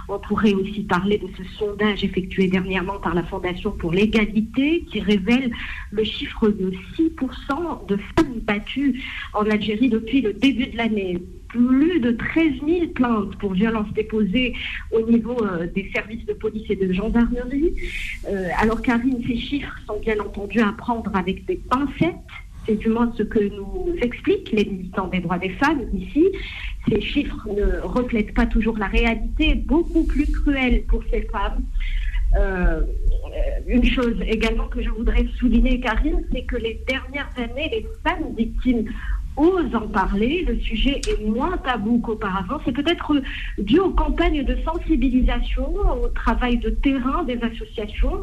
On 0.08 0.18
pourrait 0.18 0.54
aussi 0.54 0.82
parler 0.82 1.18
de 1.18 1.28
ce 1.36 1.44
sondage 1.58 2.04
effectué 2.04 2.48
dernièrement 2.48 2.98
par 2.98 3.14
la 3.14 3.22
Fondation 3.22 3.70
pour 3.72 3.92
l'égalité 3.92 4.84
qui 4.90 5.00
révèle 5.00 5.52
le 5.90 6.04
chiffre 6.04 6.48
de 6.48 6.72
6% 6.96 7.86
de 7.86 7.96
femmes 7.96 8.40
battues 8.42 9.00
en 9.32 9.44
Algérie 9.46 9.88
depuis 9.88 10.20
le 10.20 10.32
début 10.32 10.66
de 10.66 10.76
l'année. 10.76 11.22
Plus 11.48 12.00
de 12.00 12.12
13 12.12 12.52
000 12.66 12.86
plaintes 12.94 13.36
pour 13.36 13.52
violences 13.52 13.92
déposées 13.92 14.54
au 14.90 15.02
niveau 15.02 15.36
euh, 15.44 15.66
des 15.66 15.90
services 15.94 16.24
de 16.24 16.32
police 16.32 16.64
et 16.70 16.76
de 16.76 16.90
gendarmerie. 16.92 17.74
Euh, 18.26 18.48
alors 18.58 18.80
Karine, 18.80 19.22
ces 19.26 19.36
chiffres 19.36 19.76
sont 19.86 20.00
bien 20.00 20.18
entendu 20.18 20.60
à 20.60 20.72
prendre 20.72 21.14
avec 21.14 21.44
des 21.44 21.56
pincettes. 21.56 22.16
C'est 22.66 22.76
du 22.76 22.88
moins 22.88 23.12
ce 23.18 23.22
que 23.22 23.40
nous 23.40 23.94
expliquent 24.00 24.52
les 24.52 24.64
militants 24.64 25.08
des 25.08 25.20
droits 25.20 25.38
des 25.38 25.50
femmes 25.50 25.82
ici. 25.94 26.24
Ces 26.88 27.00
chiffres 27.00 27.48
ne 27.48 27.80
reflètent 27.80 28.34
pas 28.34 28.46
toujours 28.46 28.76
la 28.76 28.86
réalité, 28.86 29.54
beaucoup 29.54 30.04
plus 30.04 30.30
cruelle 30.30 30.82
pour 30.84 31.02
ces 31.10 31.22
femmes. 31.22 31.62
Euh, 32.36 32.80
une 33.66 33.84
chose 33.84 34.16
également 34.26 34.66
que 34.68 34.82
je 34.82 34.88
voudrais 34.88 35.26
souligner, 35.38 35.80
Karine, 35.80 36.22
c'est 36.32 36.42
que 36.42 36.56
les 36.56 36.80
dernières 36.88 37.30
années, 37.36 37.68
les 37.70 37.86
femmes 38.02 38.34
victimes 38.36 38.86
osent 39.36 39.74
en 39.74 39.88
parler. 39.88 40.44
Le 40.46 40.58
sujet 40.60 41.00
est 41.08 41.24
moins 41.24 41.56
tabou 41.58 41.98
qu'auparavant. 41.98 42.58
C'est 42.64 42.72
peut-être 42.72 43.14
dû 43.58 43.78
aux 43.78 43.90
campagnes 43.90 44.44
de 44.44 44.56
sensibilisation, 44.64 45.74
au 46.02 46.08
travail 46.08 46.58
de 46.58 46.70
terrain 46.70 47.24
des 47.24 47.38
associations. 47.42 48.20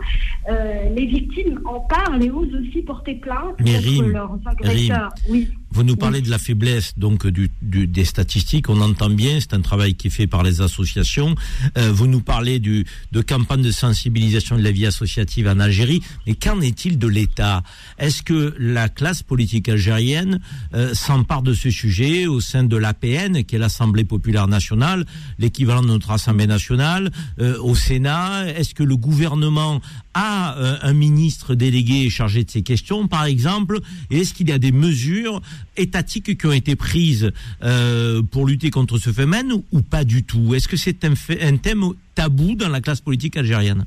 Euh, 0.49 0.89
les 0.95 1.05
victimes 1.05 1.59
en 1.65 1.79
parlent 1.81 2.23
et 2.23 2.29
osent 2.29 2.53
aussi 2.55 2.81
porter 2.81 3.15
plainte 3.15 3.55
Mais 3.59 3.73
contre 3.73 3.83
Rime, 3.83 4.11
leurs 4.11 4.39
agresseurs. 4.45 5.09
Oui. 5.29 5.49
Vous 5.71 5.83
nous 5.83 5.95
parlez 5.95 6.21
de 6.21 6.29
la 6.29 6.39
faiblesse 6.39 6.93
donc 6.97 7.27
du, 7.27 7.51
du- 7.61 7.87
des 7.87 8.03
statistiques. 8.05 8.69
On 8.69 8.81
entend 8.81 9.09
bien, 9.09 9.39
c'est 9.39 9.53
un 9.53 9.61
travail 9.61 9.93
qui 9.95 10.07
est 10.07 10.09
fait 10.09 10.27
par 10.27 10.41
les 10.43 10.61
associations. 10.61 11.35
Euh, 11.77 11.91
vous 11.91 12.07
nous 12.07 12.21
parlez 12.21 12.59
du, 12.59 12.85
de 13.11 13.21
campagnes 13.21 13.61
de 13.61 13.71
sensibilisation 13.71 14.57
de 14.57 14.63
la 14.63 14.71
vie 14.71 14.85
associative 14.87 15.47
en 15.47 15.59
Algérie. 15.59 16.01
Mais 16.25 16.33
qu'en 16.35 16.59
est-il 16.61 16.97
de 16.97 17.07
l'État? 17.07 17.63
Est-ce 17.99 18.23
que 18.23 18.55
la 18.57 18.89
classe 18.89 19.21
politique 19.23 19.69
algérienne 19.69 20.39
euh, 20.73 20.93
s'empare 20.93 21.43
de 21.43 21.53
ce 21.53 21.69
sujet 21.69 22.25
au 22.25 22.41
sein 22.41 22.63
de 22.63 22.75
l'APN, 22.75 23.43
qui 23.43 23.55
est 23.55 23.59
l'Assemblée 23.59 24.05
populaire 24.05 24.47
nationale, 24.47 25.05
l'équivalent 25.37 25.81
de 25.83 25.87
notre 25.87 26.11
Assemblée 26.11 26.47
nationale, 26.47 27.11
euh, 27.39 27.57
au 27.61 27.75
Sénat? 27.75 28.47
Est-ce 28.47 28.73
que 28.73 28.83
le 28.83 28.97
gouvernement 28.97 29.81
a 30.13 30.57
euh, 30.57 30.77
un 30.81 30.93
ministre 30.93 31.55
délégué 31.55 32.09
chargé 32.09 32.43
de 32.43 32.49
ces 32.49 32.61
questions, 32.61 33.07
par 33.07 33.25
exemple 33.25 33.79
est-ce 34.09 34.33
qu'il 34.33 34.49
y 34.49 34.51
a 34.51 34.57
des 34.57 34.71
mesures 34.71 35.41
étatiques 35.77 36.37
qui 36.37 36.45
ont 36.45 36.51
été 36.51 36.75
prises 36.75 37.31
euh, 37.63 38.21
pour 38.21 38.47
lutter 38.47 38.69
contre 38.69 38.97
ce 38.97 39.11
phénomène 39.11 39.51
ou, 39.71 39.81
pas 39.81 40.03
du 40.03 40.23
tout? 40.23 40.53
Est-ce 40.53 40.67
que 40.67 40.77
c'est 40.77 41.05
un, 41.05 41.57
thème 41.57 41.83
tabou 42.15 42.55
dans 42.55 42.69
la 42.69 42.81
classe 42.81 43.01
politique 43.01 43.37
algérienne? 43.37 43.85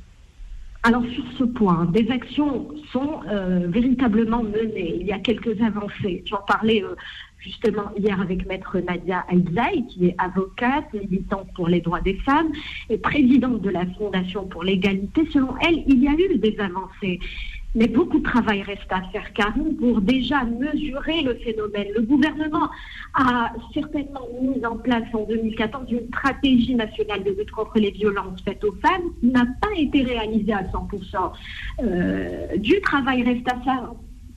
Alors 0.84 1.04
sur 1.14 1.24
ce 1.38 1.44
point, 1.44 1.84
des 1.86 2.10
actions 2.10 2.68
sont 2.92 3.20
euh, 3.30 3.68
véritablement 3.68 4.42
menées. 4.42 4.96
Il 5.00 5.06
y 5.06 5.12
a 5.12 5.18
quelques 5.20 5.60
avancées. 5.60 6.24
J'en 6.26 6.40
parlais 6.46 6.82
justement 7.42 7.90
hier 7.96 8.20
avec 8.20 8.46
maître 8.46 8.78
Nadia 8.78 9.24
Aïzaï, 9.28 9.86
qui 9.88 10.06
est 10.06 10.14
avocate, 10.18 10.92
militante 10.94 11.48
pour 11.54 11.68
les 11.68 11.80
droits 11.80 12.00
des 12.00 12.14
femmes 12.24 12.52
et 12.88 12.98
présidente 12.98 13.60
de 13.60 13.70
la 13.70 13.86
Fondation 13.98 14.46
pour 14.46 14.64
l'égalité. 14.64 15.22
Selon 15.32 15.54
elle, 15.60 15.82
il 15.86 16.02
y 16.02 16.08
a 16.08 16.12
eu 16.12 16.38
des 16.38 16.58
avancées. 16.60 17.18
Mais 17.74 17.86
beaucoup 17.86 18.18
de 18.18 18.24
travail 18.24 18.62
reste 18.62 18.90
à 18.90 19.00
faire, 19.12 19.32
Karine, 19.32 19.76
pour 19.76 20.02
déjà 20.02 20.44
mesurer 20.44 21.22
le 21.22 21.34
phénomène. 21.36 21.86
Le 21.94 22.02
gouvernement 22.02 22.68
a 23.14 23.50
certainement 23.72 24.28
mis 24.42 24.64
en 24.66 24.76
place 24.76 25.04
en 25.14 25.24
2014 25.24 25.90
une 25.90 26.06
stratégie 26.08 26.74
nationale 26.74 27.24
de 27.24 27.30
lutte 27.30 27.50
contre 27.50 27.78
les 27.78 27.90
violences 27.90 28.42
faites 28.44 28.62
aux 28.62 28.74
femmes 28.82 29.10
qui 29.20 29.28
n'a 29.28 29.46
pas 29.60 29.74
été 29.78 30.02
réalisée 30.02 30.52
à 30.52 30.64
100%. 30.64 31.32
Euh, 31.82 32.56
du 32.58 32.78
travail 32.82 33.22
reste 33.22 33.48
à 33.50 33.58
faire 33.60 33.92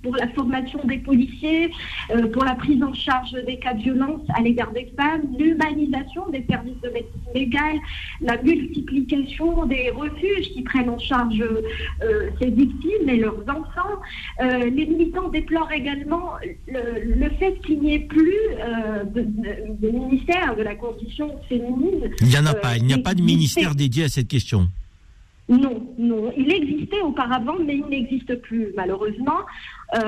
pour 0.05 0.15
la 0.17 0.27
formation 0.29 0.79
des 0.85 0.99
policiers, 0.99 1.71
euh, 2.11 2.27
pour 2.33 2.43
la 2.45 2.53
prise 2.53 2.81
en 2.83 2.93
charge 2.93 3.31
des 3.49 3.57
cas 3.57 3.73
de 3.73 3.81
violence 3.81 4.21
à 4.37 4.41
l'égard 4.43 4.71
des 4.71 4.87
femmes, 4.95 5.23
l'humanisation 5.39 6.29
des 6.29 6.45
services 6.47 6.79
de 6.83 6.89
médecine 6.89 7.31
légale, 7.33 7.77
la 8.21 8.37
multiplication 8.43 9.65
des 9.65 9.89
refuges 9.89 10.49
qui 10.53 10.61
prennent 10.61 10.91
en 10.91 10.99
charge 10.99 11.41
euh, 11.41 12.29
ces 12.39 12.51
victimes 12.51 13.09
et 13.09 13.17
leurs 13.17 13.41
enfants. 13.49 13.95
Euh, 14.43 14.69
les 14.77 14.85
militants 14.85 15.29
déplorent 15.29 15.71
également 15.71 16.33
le, 16.67 17.15
le 17.23 17.29
fait 17.39 17.55
qu'il 17.65 17.79
n'y 17.81 17.95
ait 17.95 17.99
plus 18.15 18.41
de, 19.15 19.21
de- 19.21 19.81
de 19.81 19.89
ministère 19.89 20.55
de 20.55 20.61
la 20.61 20.75
condition 20.75 21.27
féminine. 21.49 22.11
Il 22.21 22.27
n'y 22.27 22.37
en 22.37 22.45
a 22.45 22.53
pas. 22.53 22.77
Il 22.77 22.83
n'y 22.85 22.93
a 22.93 22.99
pas 22.99 23.15
de 23.15 23.21
ministère 23.23 23.73
dédié 23.73 24.03
à 24.03 24.09
cette 24.09 24.27
question. 24.27 24.67
Non, 25.47 25.93
non. 25.99 26.33
Il 26.35 26.51
existait 26.51 27.01
auparavant, 27.01 27.55
mais 27.63 27.75
il 27.77 27.85
n'existe 27.87 28.33
plus, 28.41 28.69
malheureusement. 28.75 29.39
Euh, 29.93 29.99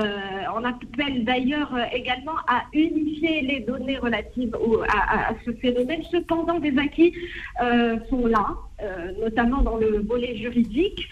on 0.56 0.64
appelle 0.64 1.24
d'ailleurs 1.24 1.72
euh, 1.74 1.84
également 1.92 2.34
à 2.48 2.62
unifier 2.72 3.42
les 3.42 3.60
données 3.60 3.96
relatives 3.98 4.54
au- 4.60 4.80
à, 4.82 5.28
à- 5.30 5.34
ce 5.44 5.52
phénomène. 5.52 6.02
Cependant, 6.10 6.58
des 6.58 6.76
acquis 6.78 7.14
euh, 7.62 7.96
sont 8.10 8.26
là, 8.26 8.56
notamment 9.20 9.62
dans 9.62 9.76
le 9.76 10.00
volet 10.00 10.36
juridique. 10.36 11.08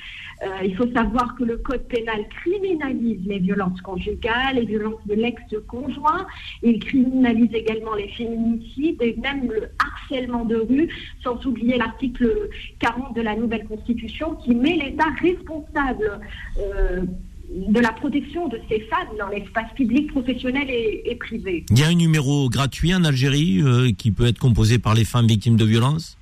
Il 0.62 0.76
faut 0.76 0.86
savoir 0.92 1.34
que 1.36 1.44
le 1.44 1.56
code 1.56 1.86
pénal 1.88 2.28
criminalise 2.28 3.26
les 3.26 3.38
violences 3.38 3.80
conjugales, 3.80 4.56
les 4.56 4.66
violences 4.66 5.00
de 5.06 5.14
l'ex-conjoint. 5.14 6.26
Il 6.62 6.78
criminalise 6.78 7.54
également 7.54 7.94
les 7.94 8.08
féminicides 8.08 9.00
et 9.00 9.16
même 9.16 9.50
le 9.50 9.68
harcèlement 9.82 10.44
de 10.44 10.56
rue, 10.56 10.88
sans 11.22 11.42
oublier 11.46 11.78
l'article 11.78 12.50
40 12.80 13.16
de 13.16 13.22
la 13.22 13.34
nouvelle 13.34 13.64
Constitution 13.66 14.34
qui 14.34 14.54
met 14.54 14.76
l'État 14.76 15.08
responsable 15.22 16.20
de 17.54 17.80
la 17.80 17.92
protection 17.92 18.48
de 18.48 18.58
ces 18.68 18.80
femmes 18.80 19.16
dans 19.18 19.28
l'espace 19.28 19.72
public, 19.74 20.10
professionnel 20.12 20.68
et, 20.68 21.02
et 21.06 21.14
privé. 21.14 21.64
Il 21.70 21.78
y 21.78 21.82
a 21.82 21.88
un 21.88 21.94
numéro 21.94 22.48
gratuit 22.50 22.94
en 22.94 23.04
Algérie 23.04 23.62
euh, 23.62 23.92
qui 23.92 24.10
peut 24.10 24.26
être 24.26 24.38
composé 24.38 24.78
par 24.78 24.94
les 24.94 25.04
femmes 25.04 25.26
victimes 25.26 25.56
de 25.56 25.64
violences? 25.64 26.16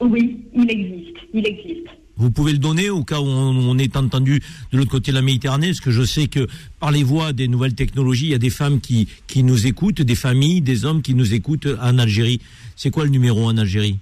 Oui, 0.00 0.38
il 0.54 0.70
existe, 0.70 1.16
il 1.34 1.46
existe. 1.46 1.86
Vous 2.16 2.30
pouvez 2.30 2.52
le 2.52 2.58
donner 2.58 2.90
au 2.90 3.04
cas 3.04 3.20
où 3.20 3.24
on, 3.24 3.70
on 3.70 3.78
est 3.78 3.96
entendu 3.96 4.40
de 4.70 4.78
l'autre 4.78 4.90
côté 4.90 5.10
de 5.10 5.16
la 5.16 5.22
Méditerranée, 5.22 5.68
parce 5.68 5.80
que 5.80 5.90
je 5.90 6.02
sais 6.02 6.26
que 6.26 6.46
par 6.78 6.90
les 6.90 7.02
voies 7.02 7.32
des 7.32 7.48
nouvelles 7.48 7.74
technologies, 7.74 8.26
il 8.26 8.30
y 8.32 8.34
a 8.34 8.38
des 8.38 8.50
femmes 8.50 8.80
qui, 8.80 9.08
qui 9.26 9.42
nous 9.42 9.66
écoutent, 9.66 10.02
des 10.02 10.14
familles, 10.14 10.60
des 10.60 10.84
hommes 10.84 11.02
qui 11.02 11.14
nous 11.14 11.34
écoutent 11.34 11.68
en 11.80 11.98
Algérie. 11.98 12.40
C'est 12.76 12.90
quoi 12.90 13.04
le 13.04 13.10
numéro 13.10 13.44
en 13.44 13.56
Algérie? 13.56 13.98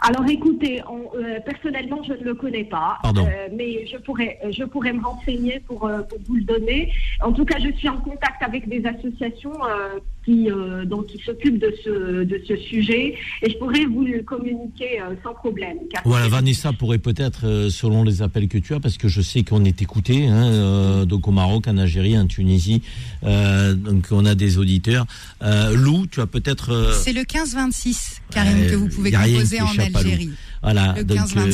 Alors 0.00 0.26
écoutez, 0.28 0.82
on- 0.88 1.10
euh, 1.16 1.40
personnellement, 1.40 2.02
je 2.02 2.12
ne 2.14 2.22
le 2.24 2.34
connais 2.34 2.64
pas, 2.64 2.98
euh, 3.26 3.48
mais 3.52 3.86
je 3.86 3.96
pourrais, 3.98 4.38
je 4.50 4.64
pourrais 4.64 4.92
me 4.92 5.02
renseigner 5.02 5.60
pour, 5.60 5.86
euh, 5.86 6.02
pour 6.02 6.18
vous 6.26 6.36
le 6.36 6.42
donner. 6.42 6.92
En 7.20 7.32
tout 7.32 7.44
cas, 7.44 7.58
je 7.58 7.72
suis 7.76 7.88
en 7.88 7.98
contact 7.98 8.42
avec 8.42 8.68
des 8.68 8.84
associations 8.86 9.64
euh, 9.66 9.98
qui, 10.24 10.50
euh, 10.50 10.84
donc, 10.84 11.06
qui 11.06 11.18
s'occupent 11.24 11.58
de 11.58 11.74
ce, 11.84 12.24
de 12.24 12.40
ce 12.46 12.56
sujet 12.56 13.14
et 13.42 13.50
je 13.50 13.56
pourrais 13.58 13.84
vous 13.86 14.04
le 14.04 14.22
communiquer 14.22 15.00
euh, 15.00 15.14
sans 15.24 15.34
problème. 15.34 15.78
car 15.90 16.02
Voilà, 16.04 16.28
Vanessa 16.28 16.72
pourrait 16.72 16.98
peut-être, 16.98 17.46
euh, 17.46 17.70
selon 17.70 18.04
les 18.04 18.22
appels 18.22 18.48
que 18.48 18.58
tu 18.58 18.74
as, 18.74 18.80
parce 18.80 18.98
que 18.98 19.08
je 19.08 19.20
sais 19.20 19.42
qu'on 19.42 19.64
est 19.64 19.82
écouté, 19.82 20.26
hein, 20.28 20.46
euh, 20.52 21.04
donc 21.04 21.26
au 21.28 21.32
Maroc, 21.32 21.66
en 21.66 21.76
Algérie, 21.78 22.16
en 22.16 22.26
Tunisie, 22.26 22.82
euh, 23.24 23.74
donc 23.74 24.06
on 24.10 24.24
a 24.24 24.34
des 24.34 24.58
auditeurs. 24.58 25.06
Euh, 25.42 25.74
Lou, 25.74 26.06
tu 26.06 26.20
as 26.20 26.26
peut-être... 26.26 26.70
euh, 26.72 26.92
C'est 26.92 27.12
le 27.12 27.22
15-26, 27.22 28.20
Karine, 28.30 28.62
euh, 28.62 28.70
que 28.70 28.76
vous 28.76 28.88
pouvez 28.88 29.10
composer 29.10 29.60
en. 29.60 29.66
Algérie. 29.94 30.30
Voilà, 30.62 30.94
Le 30.96 31.04
donc 31.04 31.18
15-26. 31.18 31.38
euh, 31.38 31.44
le 31.46 31.52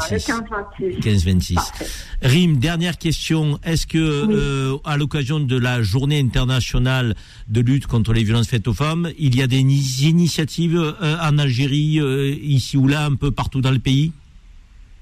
c'est 0.00 0.18
ça, 0.20 0.38
15-26. 0.40 0.80
le 0.80 1.00
15-26. 1.00 1.00
15-26. 1.00 1.54
Parfait. 1.54 1.86
Rim, 2.22 2.56
dernière 2.58 2.96
question. 2.96 3.58
Est-ce 3.64 3.86
que, 3.88 3.98
euh, 3.98 4.76
à 4.84 4.96
l'occasion 4.96 5.40
de 5.40 5.56
la 5.58 5.82
journée 5.82 6.20
internationale 6.20 7.16
de 7.48 7.60
lutte 7.60 7.86
contre 7.88 8.12
les 8.12 8.22
violences 8.22 8.46
faites 8.48 8.68
aux 8.68 8.74
femmes, 8.74 9.10
il 9.18 9.34
y 9.36 9.42
a 9.42 9.46
des 9.48 9.62
ni- 9.64 9.80
initiatives 10.02 10.78
euh, 10.78 11.16
en 11.20 11.38
Algérie, 11.38 11.98
euh, 12.00 12.34
ici 12.40 12.76
ou 12.76 12.86
là, 12.86 13.04
un 13.06 13.14
peu 13.16 13.30
partout 13.32 13.60
dans 13.60 13.72
le 13.72 13.80
pays? 13.80 14.12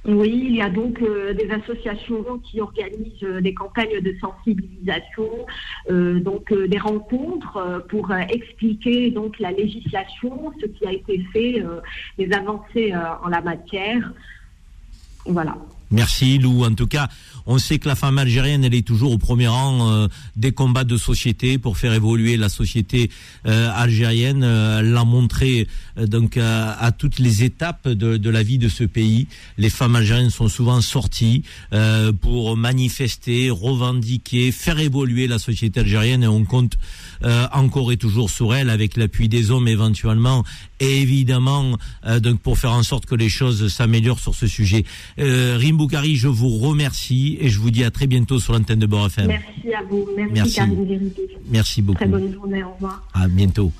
Oui, 0.04 0.46
il 0.48 0.56
y 0.56 0.62
a 0.62 0.70
donc 0.70 1.02
euh, 1.02 1.34
des 1.34 1.50
associations 1.50 2.38
qui 2.38 2.60
organisent 2.60 3.22
euh, 3.24 3.40
des 3.40 3.52
campagnes 3.52 4.00
de 4.00 4.14
sensibilisation, 4.20 5.28
euh, 5.90 6.20
donc 6.20 6.50
euh, 6.52 6.68
des 6.68 6.78
rencontres 6.78 7.56
euh, 7.56 7.80
pour 7.80 8.10
euh, 8.10 8.18
expliquer 8.30 9.10
donc 9.10 9.38
la 9.38 9.50
législation, 9.50 10.52
ce 10.60 10.66
qui 10.66 10.86
a 10.86 10.92
été 10.92 11.18
fait, 11.32 11.62
les 12.16 12.32
avancées 12.32 12.94
en 12.94 13.28
la 13.28 13.42
matière. 13.42 14.12
Voilà. 15.26 15.58
Merci 15.90 16.38
Lou. 16.38 16.64
En 16.64 16.74
tout 16.74 16.86
cas, 16.86 17.08
on 17.46 17.58
sait 17.58 17.78
que 17.78 17.88
la 17.88 17.94
femme 17.94 18.18
algérienne, 18.18 18.62
elle 18.62 18.74
est 18.74 18.86
toujours 18.86 19.12
au 19.12 19.18
premier 19.18 19.48
rang 19.48 19.90
euh, 19.90 20.08
des 20.36 20.52
combats 20.52 20.84
de 20.84 20.98
société 20.98 21.56
pour 21.56 21.78
faire 21.78 21.94
évoluer 21.94 22.36
la 22.36 22.50
société 22.50 23.10
euh, 23.46 23.70
algérienne. 23.74 24.42
Euh, 24.44 24.80
elle 24.80 24.92
l'a 24.92 25.04
montré 25.04 25.66
euh, 25.96 26.06
donc 26.06 26.36
à, 26.36 26.92
toutes 26.92 27.18
les 27.18 27.44
étapes 27.44 27.88
de, 27.88 28.18
de 28.18 28.30
la 28.30 28.42
vie 28.42 28.58
de 28.58 28.68
ce 28.68 28.84
pays. 28.84 29.28
Les 29.56 29.70
femmes 29.70 29.96
algériennes 29.96 30.30
sont 30.30 30.48
souvent 30.48 30.82
sorties 30.82 31.42
euh, 31.72 32.12
pour 32.12 32.56
manifester, 32.56 33.48
revendiquer, 33.50 34.52
faire 34.52 34.78
évoluer 34.78 35.26
la 35.26 35.38
société 35.38 35.80
algérienne 35.80 36.22
et 36.24 36.28
on 36.28 36.44
compte 36.44 36.76
euh, 37.24 37.46
encore 37.52 37.92
et 37.92 37.96
toujours 37.96 38.30
sur 38.30 38.54
elle 38.54 38.68
avec 38.70 38.96
l'appui 38.96 39.28
des 39.28 39.50
hommes 39.50 39.68
éventuellement 39.68 40.44
et 40.80 41.00
évidemment 41.00 41.76
euh, 42.06 42.20
donc 42.20 42.40
pour 42.40 42.58
faire 42.58 42.72
en 42.72 42.82
sorte 42.82 43.06
que 43.06 43.14
les 43.14 43.28
choses 43.28 43.68
s'améliorent 43.72 44.20
sur 44.20 44.34
ce 44.34 44.46
sujet. 44.46 44.84
Euh, 45.18 45.56
Rim 45.58 45.76
Boukari, 45.76 46.16
je 46.16 46.28
vous 46.28 46.58
remercie 46.58 47.38
et 47.40 47.48
je 47.48 47.58
vous 47.58 47.70
dis 47.70 47.84
à 47.84 47.90
très 47.90 48.06
bientôt 48.06 48.38
sur 48.38 48.52
l'antenne 48.52 48.78
de 48.78 48.86
Beurre 48.86 49.06
FM. 49.06 49.28
Merci 49.28 49.74
à 49.74 49.82
vous. 49.88 50.08
Merci, 50.16 50.60
Merci. 50.60 50.60
Merci 51.50 51.82
beaucoup. 51.82 51.98
Très 51.98 52.06
bonne 52.06 52.32
journée. 52.32 52.62
Au 52.62 52.72
revoir. 52.74 53.02
À 53.14 53.28
bientôt. 53.28 53.72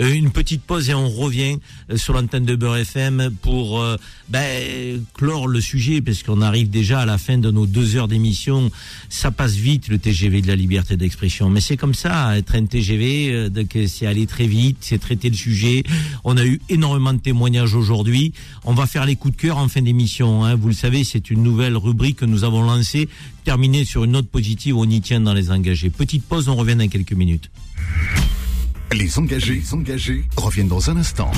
Euh, 0.00 0.12
une 0.12 0.30
petite 0.30 0.62
pause 0.62 0.90
et 0.90 0.94
on 0.94 1.08
revient 1.08 1.58
euh, 1.90 1.96
sur 1.96 2.14
l'antenne 2.14 2.44
de 2.44 2.56
Beurre 2.56 2.78
FM 2.78 3.30
pour 3.42 3.80
euh, 3.80 3.96
ben, 4.28 5.02
clore 5.14 5.48
le 5.48 5.60
sujet 5.60 6.00
parce 6.00 6.22
qu'on 6.22 6.40
arrive 6.40 6.70
déjà 6.70 7.00
à 7.00 7.06
la 7.06 7.18
fin 7.18 7.38
de 7.38 7.50
nos 7.50 7.66
deux 7.66 7.96
heures 7.96 8.08
d'émission. 8.08 8.70
Ça 9.08 9.30
passe 9.30 9.54
vite 9.54 9.88
le 9.88 9.98
TGV 9.98 10.42
de 10.42 10.48
la 10.48 10.56
liberté 10.56 10.96
d'expression, 10.96 11.50
mais 11.50 11.60
c'est 11.60 11.76
comme 11.76 11.94
ça, 11.94 12.36
être 12.36 12.54
un 12.54 12.64
TGV, 12.64 13.30
euh, 13.32 13.48
donc 13.48 13.76
c'est 13.86 14.06
aller 14.06 14.26
très 14.26 14.46
vite, 14.46 14.78
c'est 14.80 14.98
traiter 14.98 15.28
le 15.30 15.36
sujet. 15.36 15.82
On 16.24 16.36
eu 16.46 16.60
énormément 16.68 17.12
de 17.12 17.18
témoignages 17.18 17.74
aujourd'hui. 17.74 18.32
On 18.64 18.74
va 18.74 18.86
faire 18.86 19.06
les 19.06 19.16
coups 19.16 19.36
de 19.36 19.40
cœur 19.40 19.58
en 19.58 19.68
fin 19.68 19.82
d'émission. 19.82 20.44
Hein. 20.44 20.54
Vous 20.54 20.68
le 20.68 20.74
savez, 20.74 21.04
c'est 21.04 21.30
une 21.30 21.42
nouvelle 21.42 21.76
rubrique 21.76 22.16
que 22.16 22.24
nous 22.24 22.44
avons 22.44 22.62
lancée, 22.62 23.08
terminée 23.44 23.84
sur 23.84 24.04
une 24.04 24.12
note 24.12 24.28
positive. 24.28 24.76
On 24.76 24.88
y 24.88 25.00
tient 25.00 25.20
dans 25.20 25.34
les 25.34 25.50
engagés. 25.50 25.90
Petite 25.90 26.24
pause, 26.24 26.48
on 26.48 26.56
revient 26.56 26.76
dans 26.76 26.88
quelques 26.88 27.12
minutes. 27.12 27.50
Les 28.92 29.18
engagés, 29.18 29.62
engagés 29.72 30.24
reviennent 30.36 30.68
dans 30.68 30.90
un 30.90 30.96
instant. 30.96 31.30